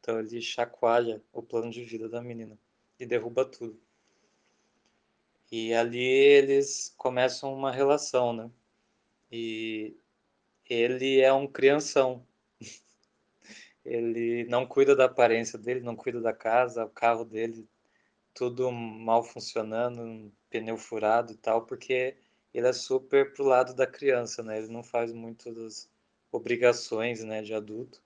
Então 0.00 0.18
ele 0.18 0.40
chacoalha 0.40 1.22
o 1.32 1.42
plano 1.42 1.70
de 1.70 1.84
vida 1.84 2.08
da 2.08 2.22
menina 2.22 2.58
e 2.98 3.06
derruba 3.06 3.44
tudo. 3.44 3.78
E 5.50 5.72
ali 5.74 6.02
eles 6.02 6.94
começam 6.96 7.54
uma 7.54 7.70
relação, 7.70 8.32
né? 8.32 8.50
E 9.30 9.94
ele 10.68 11.20
é 11.20 11.32
um 11.32 11.46
crianção, 11.46 12.26
ele 13.88 14.44
não 14.48 14.66
cuida 14.66 14.94
da 14.94 15.06
aparência 15.06 15.58
dele, 15.58 15.80
não 15.80 15.96
cuida 15.96 16.20
da 16.20 16.32
casa, 16.32 16.84
o 16.84 16.90
carro 16.90 17.24
dele, 17.24 17.68
tudo 18.34 18.70
mal 18.70 19.22
funcionando, 19.24 20.32
pneu 20.50 20.76
furado 20.76 21.32
e 21.32 21.36
tal, 21.36 21.66
porque 21.66 22.16
ele 22.54 22.66
é 22.68 22.72
super 22.72 23.32
pro 23.32 23.44
lado 23.44 23.74
da 23.74 23.86
criança, 23.86 24.42
né? 24.42 24.58
Ele 24.58 24.68
não 24.68 24.82
faz 24.82 25.12
muito 25.12 25.52
das 25.52 25.90
obrigações, 26.32 27.24
né, 27.24 27.42
de 27.42 27.54
adulto. 27.54 28.02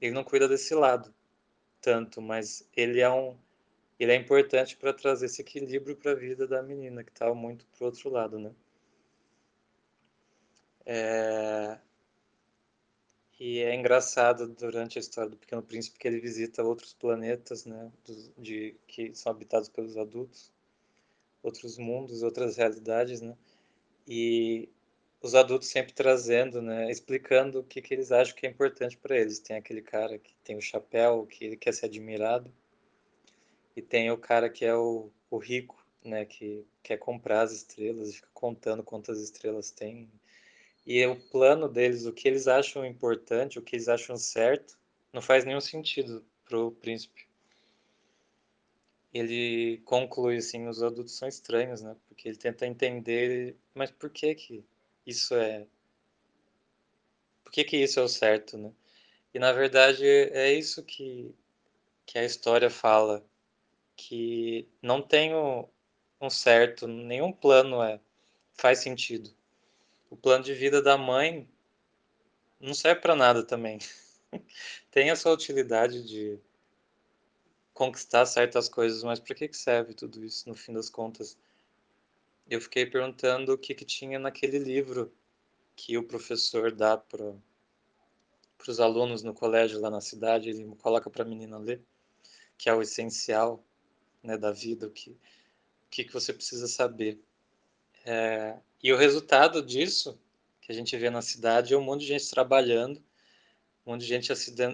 Ele 0.00 0.12
não 0.12 0.24
cuida 0.24 0.48
desse 0.48 0.74
lado 0.74 1.14
tanto, 1.80 2.20
mas 2.22 2.68
ele 2.76 3.00
é 3.00 3.10
um 3.10 3.36
ele 3.98 4.12
é 4.12 4.16
importante 4.16 4.76
para 4.76 4.92
trazer 4.92 5.26
esse 5.26 5.40
equilíbrio 5.42 5.96
para 5.96 6.12
a 6.12 6.14
vida 6.14 6.46
da 6.48 6.62
menina 6.62 7.04
que 7.04 7.10
estava 7.12 7.32
tá 7.32 7.36
muito 7.36 7.66
pro 7.66 7.86
outro 7.86 8.10
lado, 8.10 8.38
né? 8.38 8.52
É, 10.86 11.63
e 13.54 13.62
é 13.62 13.72
engraçado 13.72 14.48
durante 14.48 14.98
a 14.98 15.00
história 15.00 15.30
do 15.30 15.36
Pequeno 15.36 15.62
Príncipe 15.62 15.96
que 15.96 16.08
ele 16.08 16.18
visita 16.18 16.64
outros 16.64 16.92
planetas, 16.92 17.64
né, 17.64 17.88
de, 18.36 18.74
que 18.84 19.14
são 19.14 19.30
habitados 19.30 19.68
pelos 19.68 19.96
adultos, 19.96 20.52
outros 21.40 21.78
mundos, 21.78 22.24
outras 22.24 22.56
realidades, 22.56 23.20
né, 23.20 23.36
e 24.08 24.68
os 25.22 25.36
adultos 25.36 25.68
sempre 25.68 25.92
trazendo, 25.92 26.60
né, 26.60 26.90
explicando 26.90 27.60
o 27.60 27.62
que, 27.62 27.80
que 27.80 27.94
eles 27.94 28.10
acham 28.10 28.34
que 28.34 28.44
é 28.44 28.50
importante 28.50 28.96
para 28.96 29.16
eles. 29.16 29.38
Tem 29.38 29.56
aquele 29.56 29.82
cara 29.82 30.18
que 30.18 30.34
tem 30.42 30.56
o 30.56 30.60
chapéu, 30.60 31.24
que 31.24 31.44
ele 31.44 31.56
quer 31.56 31.72
ser 31.72 31.86
admirado, 31.86 32.52
e 33.76 33.80
tem 33.80 34.10
o 34.10 34.18
cara 34.18 34.50
que 34.50 34.64
é 34.64 34.74
o, 34.74 35.12
o 35.30 35.38
rico, 35.38 35.86
né, 36.04 36.24
que 36.24 36.66
quer 36.82 36.96
comprar 36.96 37.42
as 37.42 37.52
estrelas 37.52 38.10
e 38.10 38.14
fica 38.14 38.28
contando 38.34 38.82
quantas 38.82 39.20
estrelas 39.20 39.70
tem 39.70 40.10
e 40.86 41.04
o 41.06 41.16
plano 41.16 41.68
deles, 41.68 42.04
o 42.06 42.12
que 42.12 42.28
eles 42.28 42.46
acham 42.46 42.84
importante, 42.84 43.58
o 43.58 43.62
que 43.62 43.76
eles 43.76 43.88
acham 43.88 44.16
certo, 44.16 44.78
não 45.12 45.22
faz 45.22 45.44
nenhum 45.44 45.60
sentido 45.60 46.24
pro 46.44 46.72
príncipe. 46.72 47.26
Ele 49.12 49.80
conclui 49.84 50.38
assim, 50.38 50.66
os 50.68 50.82
adultos 50.82 51.16
são 51.16 51.28
estranhos, 51.28 51.80
né? 51.82 51.96
Porque 52.08 52.28
ele 52.28 52.36
tenta 52.36 52.66
entender, 52.66 53.56
mas 53.74 53.90
por 53.90 54.10
que 54.10 54.34
que 54.34 54.64
isso 55.06 55.34
é 55.34 55.66
Por 57.44 57.52
que 57.52 57.64
que 57.64 57.76
isso 57.76 58.00
é 58.00 58.02
o 58.02 58.08
certo, 58.08 58.58
né? 58.58 58.72
E 59.32 59.38
na 59.38 59.52
verdade 59.52 60.06
é 60.06 60.52
isso 60.52 60.82
que 60.84 61.34
que 62.06 62.18
a 62.18 62.24
história 62.24 62.70
fala, 62.70 63.24
que 63.96 64.68
não 64.82 65.00
tem 65.02 65.32
um 65.34 66.30
certo, 66.30 66.86
nenhum 66.86 67.32
plano 67.32 67.82
é 67.82 68.00
faz 68.54 68.80
sentido 68.80 69.34
o 70.14 70.16
plano 70.16 70.44
de 70.44 70.54
vida 70.54 70.80
da 70.80 70.96
mãe 70.96 71.48
não 72.60 72.72
serve 72.72 73.00
para 73.00 73.16
nada 73.16 73.42
também. 73.42 73.80
Tem 74.88 75.10
a 75.10 75.16
sua 75.16 75.32
utilidade 75.32 76.04
de 76.04 76.38
conquistar 77.72 78.24
certas 78.24 78.68
coisas, 78.68 79.02
mas 79.02 79.18
para 79.18 79.34
que 79.34 79.52
serve 79.52 79.92
tudo 79.92 80.24
isso 80.24 80.48
no 80.48 80.54
fim 80.54 80.72
das 80.72 80.88
contas? 80.88 81.36
Eu 82.48 82.60
fiquei 82.60 82.86
perguntando 82.86 83.52
o 83.54 83.58
que, 83.58 83.74
que 83.74 83.84
tinha 83.84 84.16
naquele 84.16 84.60
livro 84.60 85.12
que 85.74 85.98
o 85.98 86.04
professor 86.04 86.70
dá 86.70 86.96
para 86.96 87.34
os 88.68 88.78
alunos 88.78 89.24
no 89.24 89.34
colégio 89.34 89.80
lá 89.80 89.90
na 89.90 90.00
cidade, 90.00 90.48
ele 90.48 90.64
coloca 90.76 91.10
para 91.10 91.24
a 91.24 91.28
menina 91.28 91.58
ler, 91.58 91.82
que 92.56 92.68
é 92.68 92.74
o 92.74 92.80
essencial 92.80 93.64
né, 94.22 94.38
da 94.38 94.52
vida, 94.52 94.86
o 94.86 94.90
que, 94.90 95.18
que, 95.90 96.04
que 96.04 96.12
você 96.12 96.32
precisa 96.32 96.68
saber. 96.68 97.20
É, 98.04 98.58
e 98.82 98.92
o 98.92 98.96
resultado 98.96 99.62
disso, 99.62 100.20
que 100.60 100.70
a 100.70 100.74
gente 100.74 100.96
vê 100.96 101.08
na 101.08 101.22
cidade, 101.22 101.72
é 101.72 101.76
um 101.76 101.82
monte 101.82 102.02
de 102.02 102.08
gente 102.08 102.30
trabalhando, 102.30 103.02
um 103.86 103.92
monte 103.92 104.02
de 104.02 104.06
gente 104.06 104.32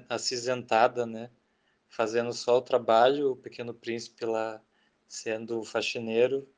acinzentada, 0.08 1.06
né? 1.06 1.30
Fazendo 1.88 2.32
só 2.32 2.58
o 2.58 2.62
trabalho, 2.62 3.32
o 3.32 3.36
pequeno 3.36 3.72
príncipe 3.74 4.24
lá 4.24 4.60
sendo 5.08 5.64
faxineiro, 5.64 6.48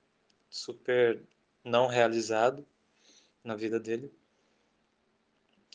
super 0.51 1.23
não 1.65 1.87
realizado 1.87 2.67
na 3.45 3.57
vida 3.57 3.81
dele. 3.81 4.13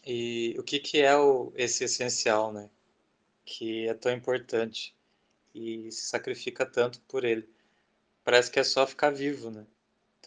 E 0.05 0.55
o 0.57 0.63
que, 0.63 0.79
que 0.79 1.01
é 1.01 1.15
o, 1.17 1.51
esse 1.55 1.83
essencial, 1.83 2.53
né? 2.53 2.69
Que 3.45 3.88
é 3.88 3.93
tão 3.93 4.12
importante 4.12 4.95
e 5.53 5.91
se 5.91 6.07
sacrifica 6.07 6.65
tanto 6.65 7.01
por 7.01 7.23
ele. 7.25 7.49
Parece 8.23 8.51
que 8.51 8.60
é 8.60 8.63
só 8.63 8.86
ficar 8.88 9.10
vivo, 9.12 9.49
né? 9.51 9.65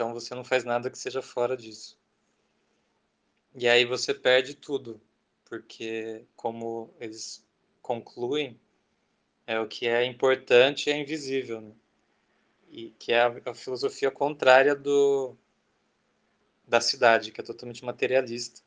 Então 0.01 0.15
você 0.15 0.35
não 0.35 0.43
faz 0.43 0.65
nada 0.65 0.89
que 0.89 0.99
seja 0.99 1.21
fora 1.21 1.55
disso. 1.55 1.95
E 3.55 3.69
aí 3.69 3.85
você 3.85 4.15
perde 4.15 4.55
tudo, 4.55 4.99
porque 5.45 6.25
como 6.35 6.91
eles 6.99 7.47
concluem, 7.83 8.59
é 9.47 9.61
o 9.61 9.69
que 9.69 9.87
é 9.87 10.03
importante 10.07 10.91
é 10.91 10.97
invisível, 10.97 11.61
né? 11.61 11.73
E 12.71 12.93
que 12.99 13.13
é 13.13 13.21
a, 13.21 13.43
a 13.45 13.55
filosofia 13.55 14.11
contrária 14.11 14.75
do 14.75 15.37
da 16.67 16.81
cidade, 16.81 17.31
que 17.31 17.43
é 17.43 17.45
totalmente 17.45 17.85
materialista. 17.85 18.63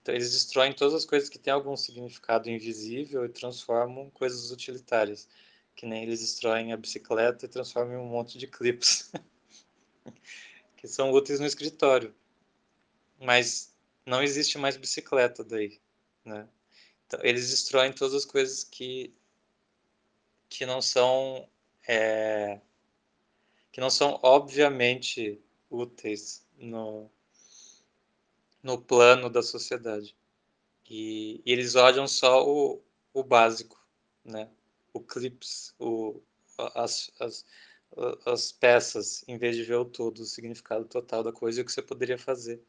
Então 0.00 0.14
eles 0.14 0.32
destroem 0.32 0.72
todas 0.72 0.94
as 0.94 1.04
coisas 1.04 1.28
que 1.28 1.38
têm 1.38 1.52
algum 1.52 1.76
significado 1.76 2.48
invisível 2.48 3.26
e 3.26 3.28
transformam 3.28 4.08
coisas 4.08 4.50
utilitárias, 4.50 5.28
que 5.76 5.84
nem 5.84 6.04
eles 6.04 6.20
destroem 6.20 6.72
a 6.72 6.76
bicicleta 6.78 7.44
e 7.44 7.48
transformam 7.50 7.96
em 7.96 7.98
um 7.98 8.08
monte 8.08 8.38
de 8.38 8.46
clips. 8.46 9.12
que 10.80 10.88
são 10.88 11.12
úteis 11.12 11.38
no 11.38 11.46
escritório. 11.46 12.14
Mas 13.18 13.76
não 14.06 14.22
existe 14.22 14.56
mais 14.56 14.78
bicicleta 14.78 15.44
daí, 15.44 15.78
né? 16.24 16.48
Então, 17.06 17.20
eles 17.22 17.50
destroem 17.50 17.92
todas 17.92 18.14
as 18.14 18.24
coisas 18.24 18.64
que 18.64 19.14
que 20.48 20.66
não 20.66 20.82
são 20.82 21.48
é, 21.86 22.60
que 23.70 23.80
não 23.80 23.90
são 23.90 24.18
obviamente 24.22 25.40
úteis 25.68 26.44
no 26.56 27.10
no 28.62 28.80
plano 28.80 29.28
da 29.28 29.42
sociedade 29.42 30.16
e, 30.88 31.40
e 31.44 31.52
eles 31.52 31.74
olham 31.74 32.08
só 32.08 32.44
o, 32.46 32.82
o 33.12 33.22
básico, 33.22 33.78
né? 34.24 34.50
O 34.92 35.00
clips, 35.00 35.74
o 35.78 36.20
as, 36.74 37.10
as 37.20 37.44
as 38.24 38.52
peças, 38.52 39.24
em 39.26 39.36
vez 39.36 39.56
de 39.56 39.64
ver 39.64 39.76
o 39.76 39.84
todo, 39.84 40.20
o 40.20 40.26
significado 40.26 40.84
total 40.84 41.22
da 41.22 41.32
coisa 41.32 41.60
e 41.60 41.62
o 41.62 41.66
que 41.66 41.72
você 41.72 41.82
poderia 41.82 42.18
fazer 42.18 42.62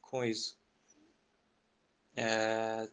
com 0.00 0.24
isso. 0.24 0.58
É, 2.16 2.88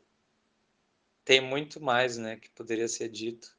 tem 1.24 1.42
muito 1.42 1.82
mais, 1.82 2.18
né, 2.18 2.38
que 2.38 2.50
poderia 2.52 2.88
ser 2.88 3.10
dito, 3.10 3.58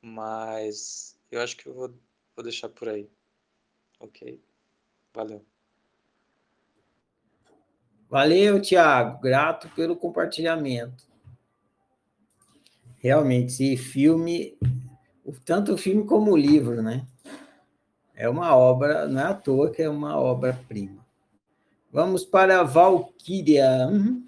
mas 0.00 1.18
eu 1.30 1.40
acho 1.40 1.56
que 1.56 1.66
eu 1.66 1.74
vou, 1.74 1.88
vou 2.36 2.42
deixar 2.42 2.68
por 2.68 2.88
aí. 2.88 3.08
Ok? 4.00 4.40
Valeu. 5.12 5.44
Valeu, 8.10 8.60
Tiago. 8.60 9.20
Grato 9.20 9.68
pelo 9.70 9.96
compartilhamento. 9.96 11.08
Realmente, 12.98 13.52
esse 13.52 13.76
filme 13.76 14.58
tanto 15.44 15.74
o 15.74 15.78
filme 15.78 16.04
como 16.04 16.32
o 16.32 16.36
livro, 16.36 16.82
né? 16.82 17.06
É 18.14 18.28
uma 18.28 18.54
obra, 18.56 19.08
não 19.08 19.20
é 19.20 19.24
à 19.24 19.34
toa 19.34 19.70
que 19.70 19.82
é 19.82 19.88
uma 19.88 20.16
obra-prima. 20.18 21.04
Vamos 21.90 22.24
para 22.24 22.60
a 22.60 22.62
Valkyria. 22.62 23.88
Uhum. 23.88 24.26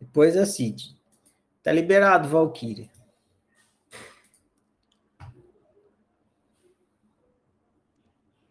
Depois 0.00 0.36
a 0.36 0.44
Cid. 0.44 0.96
Está 1.58 1.72
liberado, 1.72 2.28
Valkyria. 2.28 2.90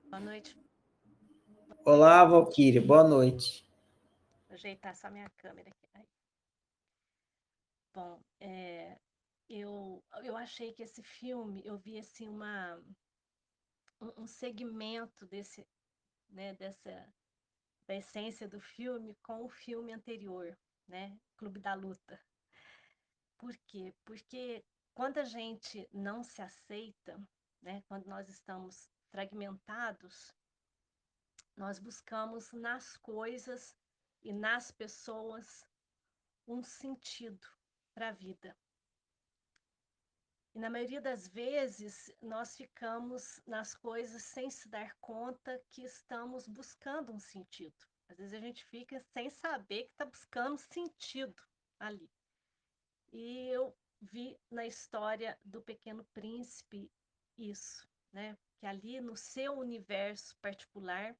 Boa 0.09 0.19
noite. 0.19 0.57
Olá, 1.83 2.25
Valkyria. 2.25 2.81
Boa 2.81 3.03
noite. 3.03 3.65
Vou 4.47 4.55
ajeitar 4.55 4.95
só 4.95 5.09
minha 5.09 5.29
câmera 5.37 5.69
aqui. 5.69 5.81
Bom, 7.93 8.19
é, 8.39 8.97
eu, 9.53 10.03
eu 10.23 10.37
achei 10.37 10.73
que 10.73 10.83
esse 10.83 11.03
filme, 11.03 11.61
eu 11.65 11.77
vi 11.77 11.99
assim 11.99 12.29
uma, 12.29 12.77
um, 13.99 14.23
um 14.23 14.27
segmento 14.27 15.25
desse, 15.25 15.67
né, 16.29 16.53
dessa, 16.53 17.13
da 17.85 17.95
essência 17.95 18.47
do 18.47 18.61
filme 18.61 19.15
com 19.21 19.43
o 19.43 19.49
filme 19.49 19.91
anterior, 19.91 20.57
né, 20.87 21.19
Clube 21.35 21.59
da 21.59 21.73
Luta. 21.73 22.19
Por 23.37 23.55
quê? 23.67 23.93
Porque 24.05 24.63
quando 24.93 25.17
a 25.17 25.25
gente 25.25 25.87
não 25.91 26.23
se 26.23 26.41
aceita, 26.41 27.19
né, 27.61 27.83
quando 27.87 28.05
nós 28.05 28.29
estamos 28.29 28.89
fragmentados, 29.09 30.33
nós 31.57 31.77
buscamos 31.77 32.51
nas 32.53 32.95
coisas 32.97 33.75
e 34.23 34.31
nas 34.31 34.71
pessoas 34.71 35.65
um 36.47 36.63
sentido, 36.63 37.47
para 37.93 38.09
a 38.09 38.11
vida. 38.13 38.57
E 40.53 40.59
na 40.59 40.69
maioria 40.69 41.01
das 41.01 41.27
vezes, 41.27 42.13
nós 42.21 42.55
ficamos 42.55 43.39
nas 43.47 43.73
coisas 43.73 44.23
sem 44.23 44.49
se 44.49 44.67
dar 44.67 44.95
conta 44.99 45.61
que 45.71 45.83
estamos 45.83 46.47
buscando 46.47 47.13
um 47.13 47.19
sentido. 47.19 47.75
Às 48.09 48.17
vezes 48.17 48.33
a 48.33 48.39
gente 48.39 48.65
fica 48.65 48.99
sem 49.13 49.29
saber 49.29 49.85
que 49.85 49.91
está 49.91 50.05
buscando 50.05 50.57
sentido 50.57 51.41
ali. 51.79 52.09
E 53.13 53.47
eu 53.49 53.73
vi 54.01 54.37
na 54.49 54.65
história 54.65 55.39
do 55.43 55.61
Pequeno 55.61 56.03
Príncipe 56.13 56.91
isso, 57.37 57.87
né? 58.11 58.37
Que 58.57 58.65
ali 58.65 58.99
no 58.99 59.15
seu 59.15 59.53
universo 59.53 60.35
particular 60.41 61.15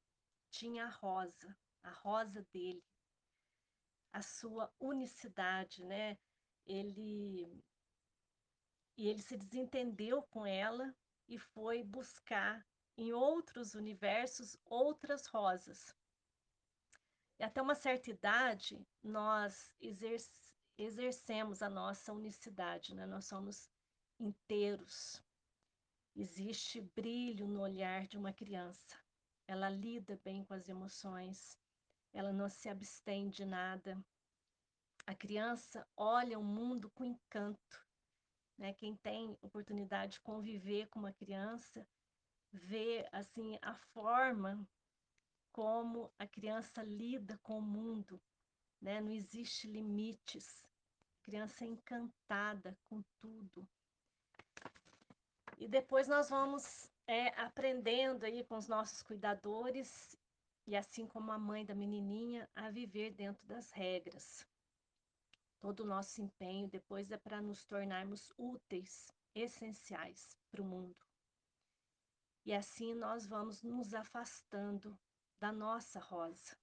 tinha 0.49 0.85
a 0.85 0.89
rosa, 0.89 1.57
a 1.83 1.91
rosa 1.91 2.45
dele, 2.51 2.83
a 4.11 4.21
sua 4.21 4.69
unicidade, 4.77 5.85
né? 5.85 6.17
ele 6.65 7.63
e 8.97 9.07
ele 9.07 9.21
se 9.21 9.37
desentendeu 9.37 10.21
com 10.23 10.45
ela 10.45 10.93
e 11.27 11.37
foi 11.37 11.83
buscar 11.83 12.65
em 12.97 13.13
outros 13.13 13.73
universos 13.73 14.57
outras 14.65 15.25
rosas. 15.25 15.95
E 17.39 17.43
até 17.43 17.61
uma 17.61 17.73
certa 17.73 18.11
idade, 18.11 18.85
nós 19.01 19.73
exercemos 20.77 21.61
a 21.61 21.69
nossa 21.69 22.13
unicidade, 22.13 22.93
né? 22.93 23.05
nós 23.05 23.25
somos 23.25 23.69
inteiros. 24.19 25.23
Existe 26.15 26.81
brilho 26.81 27.47
no 27.47 27.61
olhar 27.61 28.05
de 28.07 28.17
uma 28.17 28.33
criança. 28.33 28.99
Ela 29.47 29.69
lida 29.69 30.19
bem 30.23 30.43
com 30.45 30.53
as 30.53 30.69
emoções, 30.69 31.57
ela 32.13 32.31
não 32.31 32.49
se 32.49 32.69
abstém 32.69 33.29
de 33.29 33.45
nada, 33.45 33.97
a 35.07 35.15
criança 35.15 35.87
olha 35.97 36.37
o 36.37 36.43
mundo 36.43 36.89
com 36.91 37.03
encanto. 37.03 37.85
Né? 38.61 38.73
Quem 38.73 38.95
tem 38.97 39.35
oportunidade 39.41 40.13
de 40.13 40.19
conviver 40.19 40.87
com 40.89 40.99
uma 40.99 41.11
criança 41.11 41.83
vê 42.53 43.07
assim 43.11 43.57
a 43.59 43.73
forma 43.73 44.63
como 45.51 46.13
a 46.19 46.27
criança 46.27 46.83
lida 46.83 47.39
com 47.41 47.57
o 47.57 47.61
mundo, 47.61 48.21
né? 48.79 49.01
Não 49.01 49.11
existe 49.11 49.65
limites. 49.65 50.63
A 51.19 51.23
criança 51.23 51.65
é 51.65 51.69
encantada 51.69 52.77
com 52.87 53.01
tudo. 53.19 53.67
E 55.57 55.67
depois 55.67 56.07
nós 56.07 56.29
vamos 56.29 56.87
é, 57.07 57.29
aprendendo 57.41 58.25
aí 58.25 58.43
com 58.43 58.57
os 58.57 58.67
nossos 58.67 59.01
cuidadores 59.01 60.15
e 60.67 60.75
assim 60.75 61.07
como 61.07 61.31
a 61.31 61.39
mãe 61.39 61.65
da 61.65 61.73
menininha 61.73 62.47
a 62.55 62.69
viver 62.69 63.09
dentro 63.09 63.43
das 63.47 63.71
regras. 63.71 64.45
Todo 65.61 65.81
o 65.81 65.87
nosso 65.87 66.19
empenho 66.19 66.67
depois 66.67 67.11
é 67.11 67.17
para 67.17 67.39
nos 67.39 67.63
tornarmos 67.63 68.33
úteis, 68.35 69.13
essenciais 69.35 70.35
para 70.49 70.61
o 70.61 70.65
mundo. 70.65 70.97
E 72.43 72.51
assim 72.51 72.95
nós 72.95 73.27
vamos 73.27 73.61
nos 73.61 73.93
afastando 73.93 74.99
da 75.39 75.51
nossa 75.51 75.99
rosa, 75.99 76.57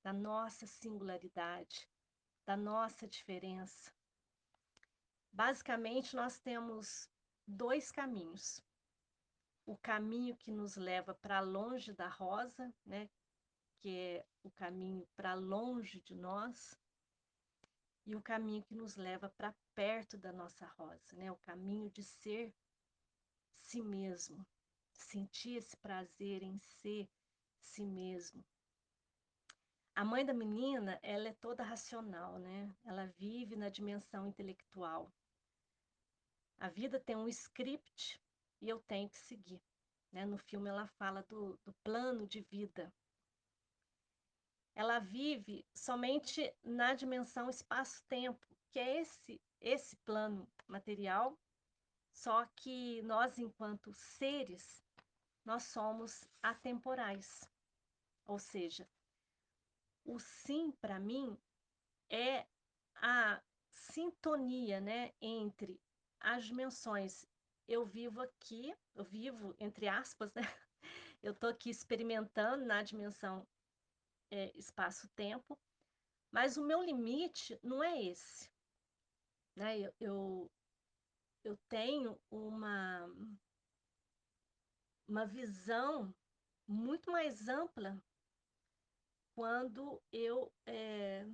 da 0.00 0.12
nossa 0.12 0.64
singularidade, 0.64 1.90
da 2.46 2.56
nossa 2.56 3.08
diferença. 3.08 3.92
Basicamente, 5.32 6.14
nós 6.14 6.38
temos 6.38 7.10
dois 7.44 7.90
caminhos. 7.90 8.62
O 9.66 9.76
caminho 9.76 10.36
que 10.36 10.52
nos 10.52 10.76
leva 10.76 11.12
para 11.12 11.40
longe 11.40 11.92
da 11.92 12.08
rosa, 12.08 12.72
né, 12.84 13.10
que 13.80 13.98
é 13.98 14.26
o 14.44 14.50
caminho 14.52 15.04
para 15.16 15.34
longe 15.34 16.00
de 16.00 16.14
nós, 16.14 16.78
e 18.06 18.14
o 18.14 18.22
caminho 18.22 18.62
que 18.62 18.74
nos 18.74 18.96
leva 18.96 19.28
para 19.28 19.54
perto 19.74 20.16
da 20.16 20.32
nossa 20.32 20.64
rosa, 20.78 21.16
né? 21.16 21.30
O 21.30 21.36
caminho 21.38 21.90
de 21.90 22.04
ser 22.04 22.54
si 23.58 23.82
mesmo, 23.82 24.46
sentir 24.92 25.56
esse 25.56 25.76
prazer 25.76 26.42
em 26.42 26.58
ser 26.60 27.08
si 27.58 27.84
mesmo. 27.84 28.44
A 29.94 30.04
mãe 30.04 30.24
da 30.24 30.32
menina, 30.32 31.00
ela 31.02 31.28
é 31.28 31.32
toda 31.34 31.64
racional, 31.64 32.38
né? 32.38 32.72
Ela 32.84 33.06
vive 33.18 33.56
na 33.56 33.68
dimensão 33.68 34.26
intelectual. 34.26 35.12
A 36.58 36.68
vida 36.68 37.00
tem 37.00 37.16
um 37.16 37.28
script 37.28 38.22
e 38.60 38.68
eu 38.68 38.78
tenho 38.80 39.08
que 39.08 39.18
seguir. 39.18 39.60
Né? 40.12 40.24
No 40.24 40.38
filme 40.38 40.68
ela 40.68 40.86
fala 40.86 41.22
do, 41.24 41.58
do 41.64 41.72
plano 41.82 42.26
de 42.26 42.40
vida, 42.42 42.92
ela 44.76 44.98
vive 44.98 45.66
somente 45.74 46.54
na 46.62 46.92
dimensão 46.92 47.48
espaço-tempo, 47.48 48.46
que 48.70 48.78
é 48.78 49.00
esse 49.00 49.40
esse 49.58 49.96
plano 49.96 50.46
material, 50.68 51.36
só 52.12 52.44
que 52.54 53.00
nós 53.02 53.38
enquanto 53.38 53.90
seres 53.94 54.84
nós 55.42 55.62
somos 55.64 56.28
atemporais. 56.42 57.50
Ou 58.26 58.38
seja, 58.38 58.86
o 60.04 60.18
sim 60.18 60.70
para 60.72 61.00
mim 61.00 61.38
é 62.10 62.46
a 62.96 63.42
sintonia, 63.72 64.78
né, 64.78 65.14
entre 65.22 65.80
as 66.20 66.44
dimensões. 66.44 67.26
Eu 67.66 67.86
vivo 67.86 68.20
aqui, 68.20 68.76
eu 68.94 69.04
vivo 69.04 69.54
entre 69.58 69.88
aspas, 69.88 70.34
né? 70.34 70.42
Eu 71.22 71.32
estou 71.32 71.50
aqui 71.50 71.70
experimentando 71.70 72.64
na 72.66 72.82
dimensão 72.82 73.48
é, 74.30 74.56
espaço-tempo, 74.56 75.58
mas 76.30 76.56
o 76.56 76.66
meu 76.66 76.82
limite 76.82 77.58
não 77.62 77.82
é 77.82 78.02
esse. 78.02 78.50
Né? 79.54 79.80
Eu, 79.80 79.94
eu, 80.00 80.50
eu 81.44 81.56
tenho 81.68 82.20
uma, 82.30 83.06
uma 85.08 85.26
visão 85.26 86.14
muito 86.68 87.10
mais 87.10 87.48
ampla 87.48 88.00
quando 89.34 90.02
eu 90.10 90.52
é, 90.66 91.26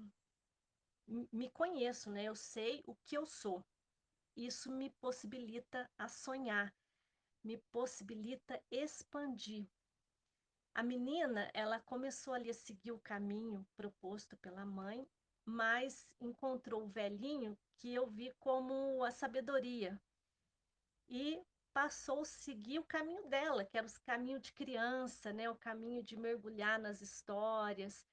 me 1.32 1.50
conheço, 1.50 2.10
né? 2.10 2.24
Eu 2.24 2.34
sei 2.34 2.82
o 2.86 2.94
que 3.06 3.16
eu 3.16 3.26
sou. 3.26 3.64
Isso 4.36 4.70
me 4.72 4.90
possibilita 4.90 5.88
a 5.98 6.08
sonhar, 6.08 6.74
me 7.44 7.58
possibilita 7.70 8.62
expandir. 8.70 9.68
A 10.74 10.82
menina, 10.82 11.50
ela 11.52 11.78
começou 11.80 12.32
ali 12.32 12.48
a 12.48 12.54
seguir 12.54 12.92
o 12.92 12.98
caminho 12.98 13.66
proposto 13.76 14.36
pela 14.38 14.64
mãe, 14.64 15.06
mas 15.44 16.08
encontrou 16.20 16.84
o 16.84 16.88
velhinho 16.88 17.58
que 17.76 17.92
eu 17.92 18.06
vi 18.06 18.32
como 18.38 19.04
a 19.04 19.10
sabedoria. 19.10 20.00
E 21.08 21.44
passou 21.74 22.22
a 22.22 22.24
seguir 22.24 22.78
o 22.78 22.84
caminho 22.84 23.28
dela, 23.28 23.64
que 23.64 23.76
era 23.76 23.86
o 23.86 24.02
caminho 24.02 24.40
de 24.40 24.52
criança, 24.52 25.32
né? 25.32 25.50
o 25.50 25.56
caminho 25.56 26.02
de 26.02 26.16
mergulhar 26.16 26.78
nas 26.78 27.02
histórias, 27.02 28.06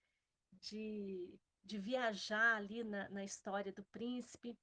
de, 0.52 1.40
de 1.64 1.78
viajar 1.78 2.58
ali 2.58 2.84
na, 2.84 3.08
na 3.10 3.24
história 3.24 3.72
do 3.72 3.84
príncipe. 3.86 4.58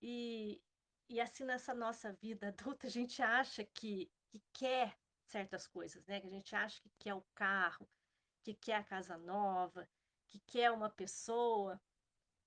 E, 0.00 0.62
e 1.08 1.20
assim, 1.20 1.44
nessa 1.44 1.74
nossa 1.74 2.12
vida 2.12 2.48
adulta, 2.48 2.86
a 2.86 2.90
gente 2.90 3.20
acha 3.22 3.64
que, 3.64 4.08
que 4.28 4.40
quer 4.52 4.96
certas 5.26 5.66
coisas, 5.66 6.04
né? 6.06 6.20
Que 6.20 6.26
a 6.26 6.30
gente 6.30 6.54
acha 6.54 6.80
que 6.80 6.90
quer 6.98 7.14
o 7.14 7.26
carro, 7.34 7.88
que 8.42 8.54
quer 8.54 8.76
a 8.76 8.84
casa 8.84 9.16
nova, 9.18 9.88
que 10.26 10.38
quer 10.40 10.70
uma 10.70 10.90
pessoa, 10.90 11.80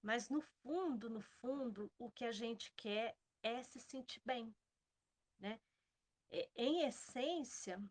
mas 0.02 0.30
no 0.30 0.42
fundo, 0.42 1.10
no 1.10 1.22
fundo, 1.22 1.92
o 1.98 2.10
que 2.12 2.26
a 2.26 2.32
gente 2.32 2.72
quer 2.76 3.18
é 3.42 3.64
se 3.64 3.80
sentir 3.80 4.22
bem, 4.26 4.56
né? 5.40 5.60
Em 6.56 6.84
essência, 6.84 7.82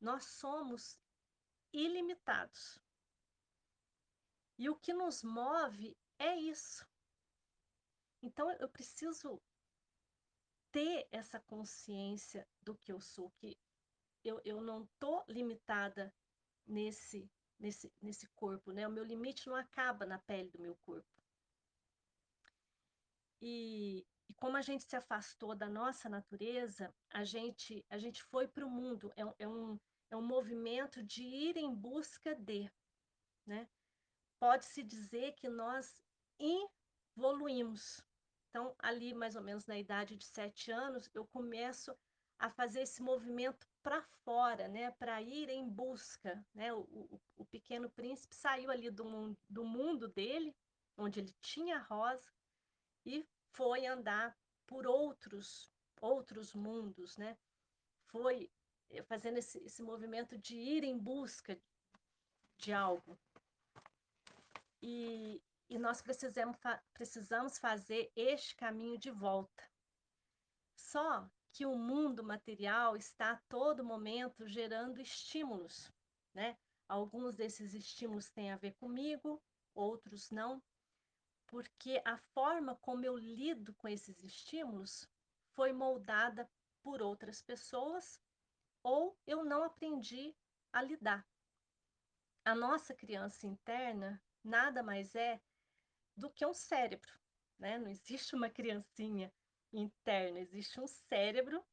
nós 0.00 0.24
somos 0.24 0.98
ilimitados. 1.72 2.78
E 4.58 4.68
o 4.68 4.76
que 4.76 4.92
nos 4.92 5.22
move 5.22 5.96
é 6.18 6.36
isso. 6.36 6.86
Então 8.22 8.50
eu 8.52 8.68
preciso 8.68 9.42
ter 10.70 11.06
essa 11.10 11.40
consciência 11.40 12.48
do 12.60 12.74
que 12.74 12.92
eu 12.92 13.00
sou, 13.00 13.30
que 13.32 13.58
eu, 14.24 14.40
eu 14.44 14.60
não 14.60 14.84
estou 14.84 15.24
limitada 15.28 16.14
nesse, 16.66 17.30
nesse, 17.58 17.92
nesse 18.00 18.26
corpo, 18.28 18.72
né? 18.72 18.86
O 18.86 18.90
meu 18.92 19.04
limite 19.04 19.48
não 19.48 19.56
acaba 19.56 20.06
na 20.06 20.18
pele 20.18 20.50
do 20.50 20.60
meu 20.60 20.76
corpo. 20.76 21.08
E, 23.40 24.06
e 24.28 24.34
como 24.34 24.56
a 24.56 24.62
gente 24.62 24.84
se 24.84 24.94
afastou 24.94 25.54
da 25.54 25.68
nossa 25.68 26.08
natureza, 26.08 26.94
a 27.10 27.24
gente, 27.24 27.84
a 27.90 27.98
gente 27.98 28.22
foi 28.22 28.46
para 28.46 28.64
o 28.64 28.70
mundo. 28.70 29.12
É, 29.16 29.44
é, 29.44 29.48
um, 29.48 29.78
é 30.10 30.16
um 30.16 30.26
movimento 30.26 31.02
de 31.02 31.24
ir 31.24 31.56
em 31.56 31.74
busca 31.74 32.34
de. 32.34 32.70
Né? 33.46 33.68
Pode-se 34.38 34.82
dizer 34.82 35.34
que 35.34 35.48
nós 35.48 36.02
evoluímos. 37.16 38.00
Então, 38.48 38.74
ali 38.78 39.14
mais 39.14 39.34
ou 39.34 39.42
menos 39.42 39.66
na 39.66 39.78
idade 39.78 40.16
de 40.16 40.26
sete 40.26 40.70
anos, 40.70 41.10
eu 41.14 41.26
começo 41.26 41.96
a 42.38 42.50
fazer 42.50 42.82
esse 42.82 43.02
movimento 43.02 43.66
para 43.82 44.02
fora, 44.24 44.68
né, 44.68 44.90
para 44.92 45.20
ir 45.20 45.48
em 45.48 45.68
busca. 45.68 46.44
Né? 46.54 46.72
O, 46.72 46.80
o, 46.80 47.20
o, 47.38 47.44
pequeno 47.44 47.90
príncipe 47.90 48.34
saiu 48.34 48.70
ali 48.70 48.90
do 48.90 49.36
do 49.48 49.64
mundo 49.64 50.08
dele, 50.08 50.54
onde 50.96 51.20
ele 51.20 51.34
tinha 51.40 51.76
a 51.76 51.82
rosa, 51.82 52.32
e 53.04 53.26
foi 53.50 53.86
andar 53.86 54.36
por 54.66 54.86
outros 54.86 55.70
outros 56.00 56.52
mundos, 56.52 57.16
né? 57.16 57.38
Foi 58.08 58.50
eh, 58.90 59.02
fazendo 59.04 59.38
esse, 59.38 59.58
esse 59.58 59.82
movimento 59.82 60.36
de 60.36 60.56
ir 60.56 60.82
em 60.82 60.98
busca 60.98 61.56
de 62.58 62.72
algo. 62.72 63.16
E, 64.82 65.40
e 65.68 65.78
nós 65.78 66.02
precisamos, 66.02 66.56
precisamos 66.92 67.56
fazer 67.56 68.10
este 68.16 68.56
caminho 68.56 68.98
de 68.98 69.10
volta. 69.12 69.62
Só 70.74 71.30
que 71.52 71.66
o 71.66 71.76
mundo 71.76 72.24
material 72.24 72.96
está 72.96 73.32
a 73.32 73.40
todo 73.48 73.84
momento 73.84 74.48
gerando 74.48 75.00
estímulos, 75.00 75.92
né? 76.34 76.56
Alguns 76.88 77.36
desses 77.36 77.74
estímulos 77.74 78.30
têm 78.30 78.50
a 78.50 78.56
ver 78.56 78.72
comigo, 78.74 79.42
outros 79.74 80.30
não, 80.30 80.62
porque 81.46 82.00
a 82.04 82.16
forma 82.16 82.76
como 82.76 83.04
eu 83.04 83.16
lido 83.16 83.74
com 83.74 83.86
esses 83.86 84.22
estímulos 84.24 85.06
foi 85.54 85.72
moldada 85.72 86.50
por 86.82 87.02
outras 87.02 87.42
pessoas 87.42 88.20
ou 88.82 89.16
eu 89.26 89.44
não 89.44 89.62
aprendi 89.62 90.34
a 90.72 90.82
lidar. 90.82 91.26
A 92.44 92.54
nossa 92.54 92.94
criança 92.94 93.46
interna 93.46 94.20
nada 94.42 94.82
mais 94.82 95.14
é 95.14 95.40
do 96.16 96.30
que 96.30 96.44
um 96.44 96.54
cérebro, 96.54 97.12
né? 97.58 97.78
Não 97.78 97.88
existe 97.88 98.34
uma 98.34 98.48
criancinha 98.50 99.32
interna, 99.72 100.40
existe 100.40 100.80
um 100.80 100.86
cérebro 100.86 101.64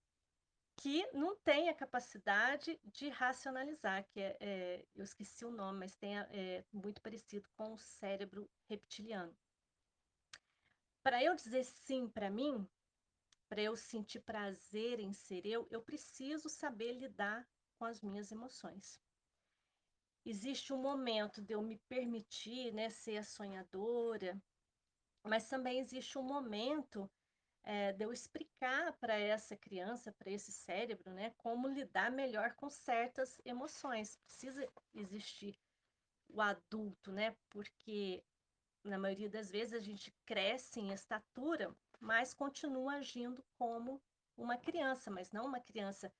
que 0.77 1.05
não 1.11 1.35
tem 1.35 1.67
a 1.67 1.73
capacidade 1.73 2.79
de 2.85 3.09
racionalizar, 3.09 4.07
que 4.09 4.19
é, 4.21 4.37
é 4.39 4.85
eu 4.95 5.03
esqueci 5.03 5.43
o 5.43 5.51
nome, 5.51 5.79
mas 5.79 5.95
tem 5.95 6.17
é, 6.17 6.63
muito 6.71 7.01
parecido 7.01 7.49
com 7.57 7.73
o 7.73 7.77
cérebro 7.77 8.49
reptiliano 8.69 9.35
para 11.09 11.23
eu 11.23 11.33
dizer 11.35 11.63
sim 11.63 12.07
para 12.07 12.29
mim, 12.29 12.67
para 13.47 13.61
eu 13.61 13.75
sentir 13.75 14.19
prazer 14.19 14.99
em 14.99 15.13
ser 15.13 15.45
eu, 15.45 15.67
eu 15.71 15.81
preciso 15.81 16.49
saber 16.49 16.93
lidar 16.93 17.47
com 17.77 17.85
as 17.85 18.01
minhas 18.01 18.31
emoções. 18.31 19.01
Existe 20.25 20.73
um 20.73 20.77
momento 20.77 21.41
de 21.41 21.53
eu 21.53 21.61
me 21.61 21.77
permitir 21.87 22.71
né, 22.73 22.89
ser 22.89 23.17
a 23.17 23.23
sonhadora, 23.23 24.39
mas 25.23 25.47
também 25.47 25.79
existe 25.79 26.17
um 26.17 26.23
momento 26.23 27.09
é, 27.63 27.93
de 27.93 28.03
eu 28.03 28.11
explicar 28.11 28.93
para 28.99 29.17
essa 29.17 29.55
criança, 29.55 30.11
para 30.11 30.31
esse 30.31 30.51
cérebro, 30.51 31.11
né, 31.13 31.31
como 31.37 31.67
lidar 31.67 32.11
melhor 32.11 32.53
com 32.55 32.69
certas 32.69 33.39
emoções. 33.45 34.17
Precisa 34.17 34.67
existir 34.93 35.59
o 36.27 36.41
adulto, 36.41 37.11
né, 37.11 37.35
porque 37.49 38.23
na 38.83 38.97
maioria 38.97 39.29
das 39.29 39.49
vezes 39.51 39.73
a 39.73 39.79
gente 39.79 40.11
cresce 40.25 40.79
em 40.79 40.91
estatura, 40.91 41.75
mas 41.99 42.33
continua 42.33 42.95
agindo 42.95 43.43
como 43.57 44.01
uma 44.37 44.57
criança, 44.57 45.11
mas 45.11 45.31
não 45.31 45.45
uma 45.45 45.59
criança 45.59 46.13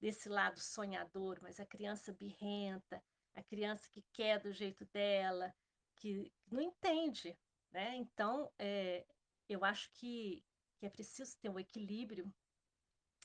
desse 0.00 0.28
lado 0.28 0.58
sonhador, 0.58 1.38
mas 1.42 1.60
a 1.60 1.66
criança 1.66 2.12
birrenta, 2.12 3.02
a 3.34 3.42
criança 3.42 3.88
que 3.90 4.02
quer 4.12 4.40
do 4.40 4.50
jeito 4.50 4.84
dela, 4.86 5.54
que 5.96 6.32
não 6.50 6.60
entende, 6.60 7.38
né? 7.70 7.94
Então, 7.96 8.50
é, 8.58 9.06
eu 9.48 9.62
acho 9.64 9.90
que, 9.92 10.42
que 10.80 10.86
é 10.86 10.90
preciso 10.90 11.36
ter 11.38 11.50
um 11.50 11.60
equilíbrio 11.60 12.32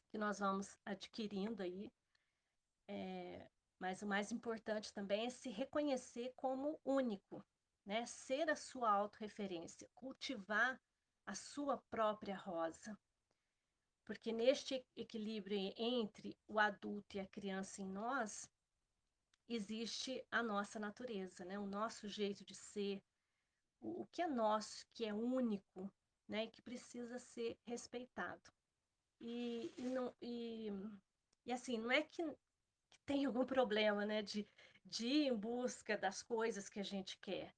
que 0.09 0.17
nós 0.17 0.39
vamos 0.39 0.77
adquirindo 0.85 1.63
aí, 1.63 1.89
é, 2.85 3.49
mas 3.79 4.01
o 4.01 4.05
mais 4.05 4.29
importante 4.29 4.93
também 4.93 5.25
é 5.25 5.29
se 5.29 5.49
reconhecer 5.49 6.33
como 6.35 6.77
único, 6.83 7.41
né? 7.85 8.05
Ser 8.05 8.49
a 8.49 8.57
sua 8.57 8.91
autorreferência, 8.91 9.89
cultivar 9.95 10.79
a 11.25 11.33
sua 11.33 11.77
própria 11.89 12.35
rosa. 12.35 12.97
Porque 14.03 14.33
neste 14.33 14.85
equilíbrio 14.95 15.73
entre 15.77 16.37
o 16.47 16.59
adulto 16.59 17.15
e 17.15 17.21
a 17.21 17.27
criança 17.27 17.81
em 17.81 17.87
nós, 17.87 18.49
existe 19.47 20.25
a 20.29 20.43
nossa 20.43 20.77
natureza, 20.77 21.45
né? 21.45 21.57
O 21.57 21.65
nosso 21.65 22.07
jeito 22.09 22.43
de 22.43 22.53
ser, 22.53 23.01
o, 23.79 24.05
que 24.07 24.21
é 24.21 24.27
nosso, 24.27 24.85
que 24.93 25.05
é 25.05 25.13
único, 25.13 25.91
né? 26.27 26.47
Que 26.47 26.61
precisa 26.61 27.19
ser 27.19 27.57
respeitado. 27.63 28.51
E, 29.19 29.73
e, 29.77 29.89
não, 29.89 30.13
e, 30.21 30.69
e 31.45 31.51
assim, 31.51 31.77
não 31.77 31.91
é 31.91 32.01
que, 32.01 32.23
que 32.91 33.01
tem 33.05 33.25
algum 33.25 33.45
problema, 33.45 34.05
né? 34.05 34.21
De, 34.21 34.47
de 34.85 35.07
ir 35.07 35.27
em 35.27 35.35
busca 35.35 35.97
das 35.97 36.21
coisas 36.21 36.69
que 36.69 36.79
a 36.79 36.83
gente 36.83 37.17
quer 37.19 37.55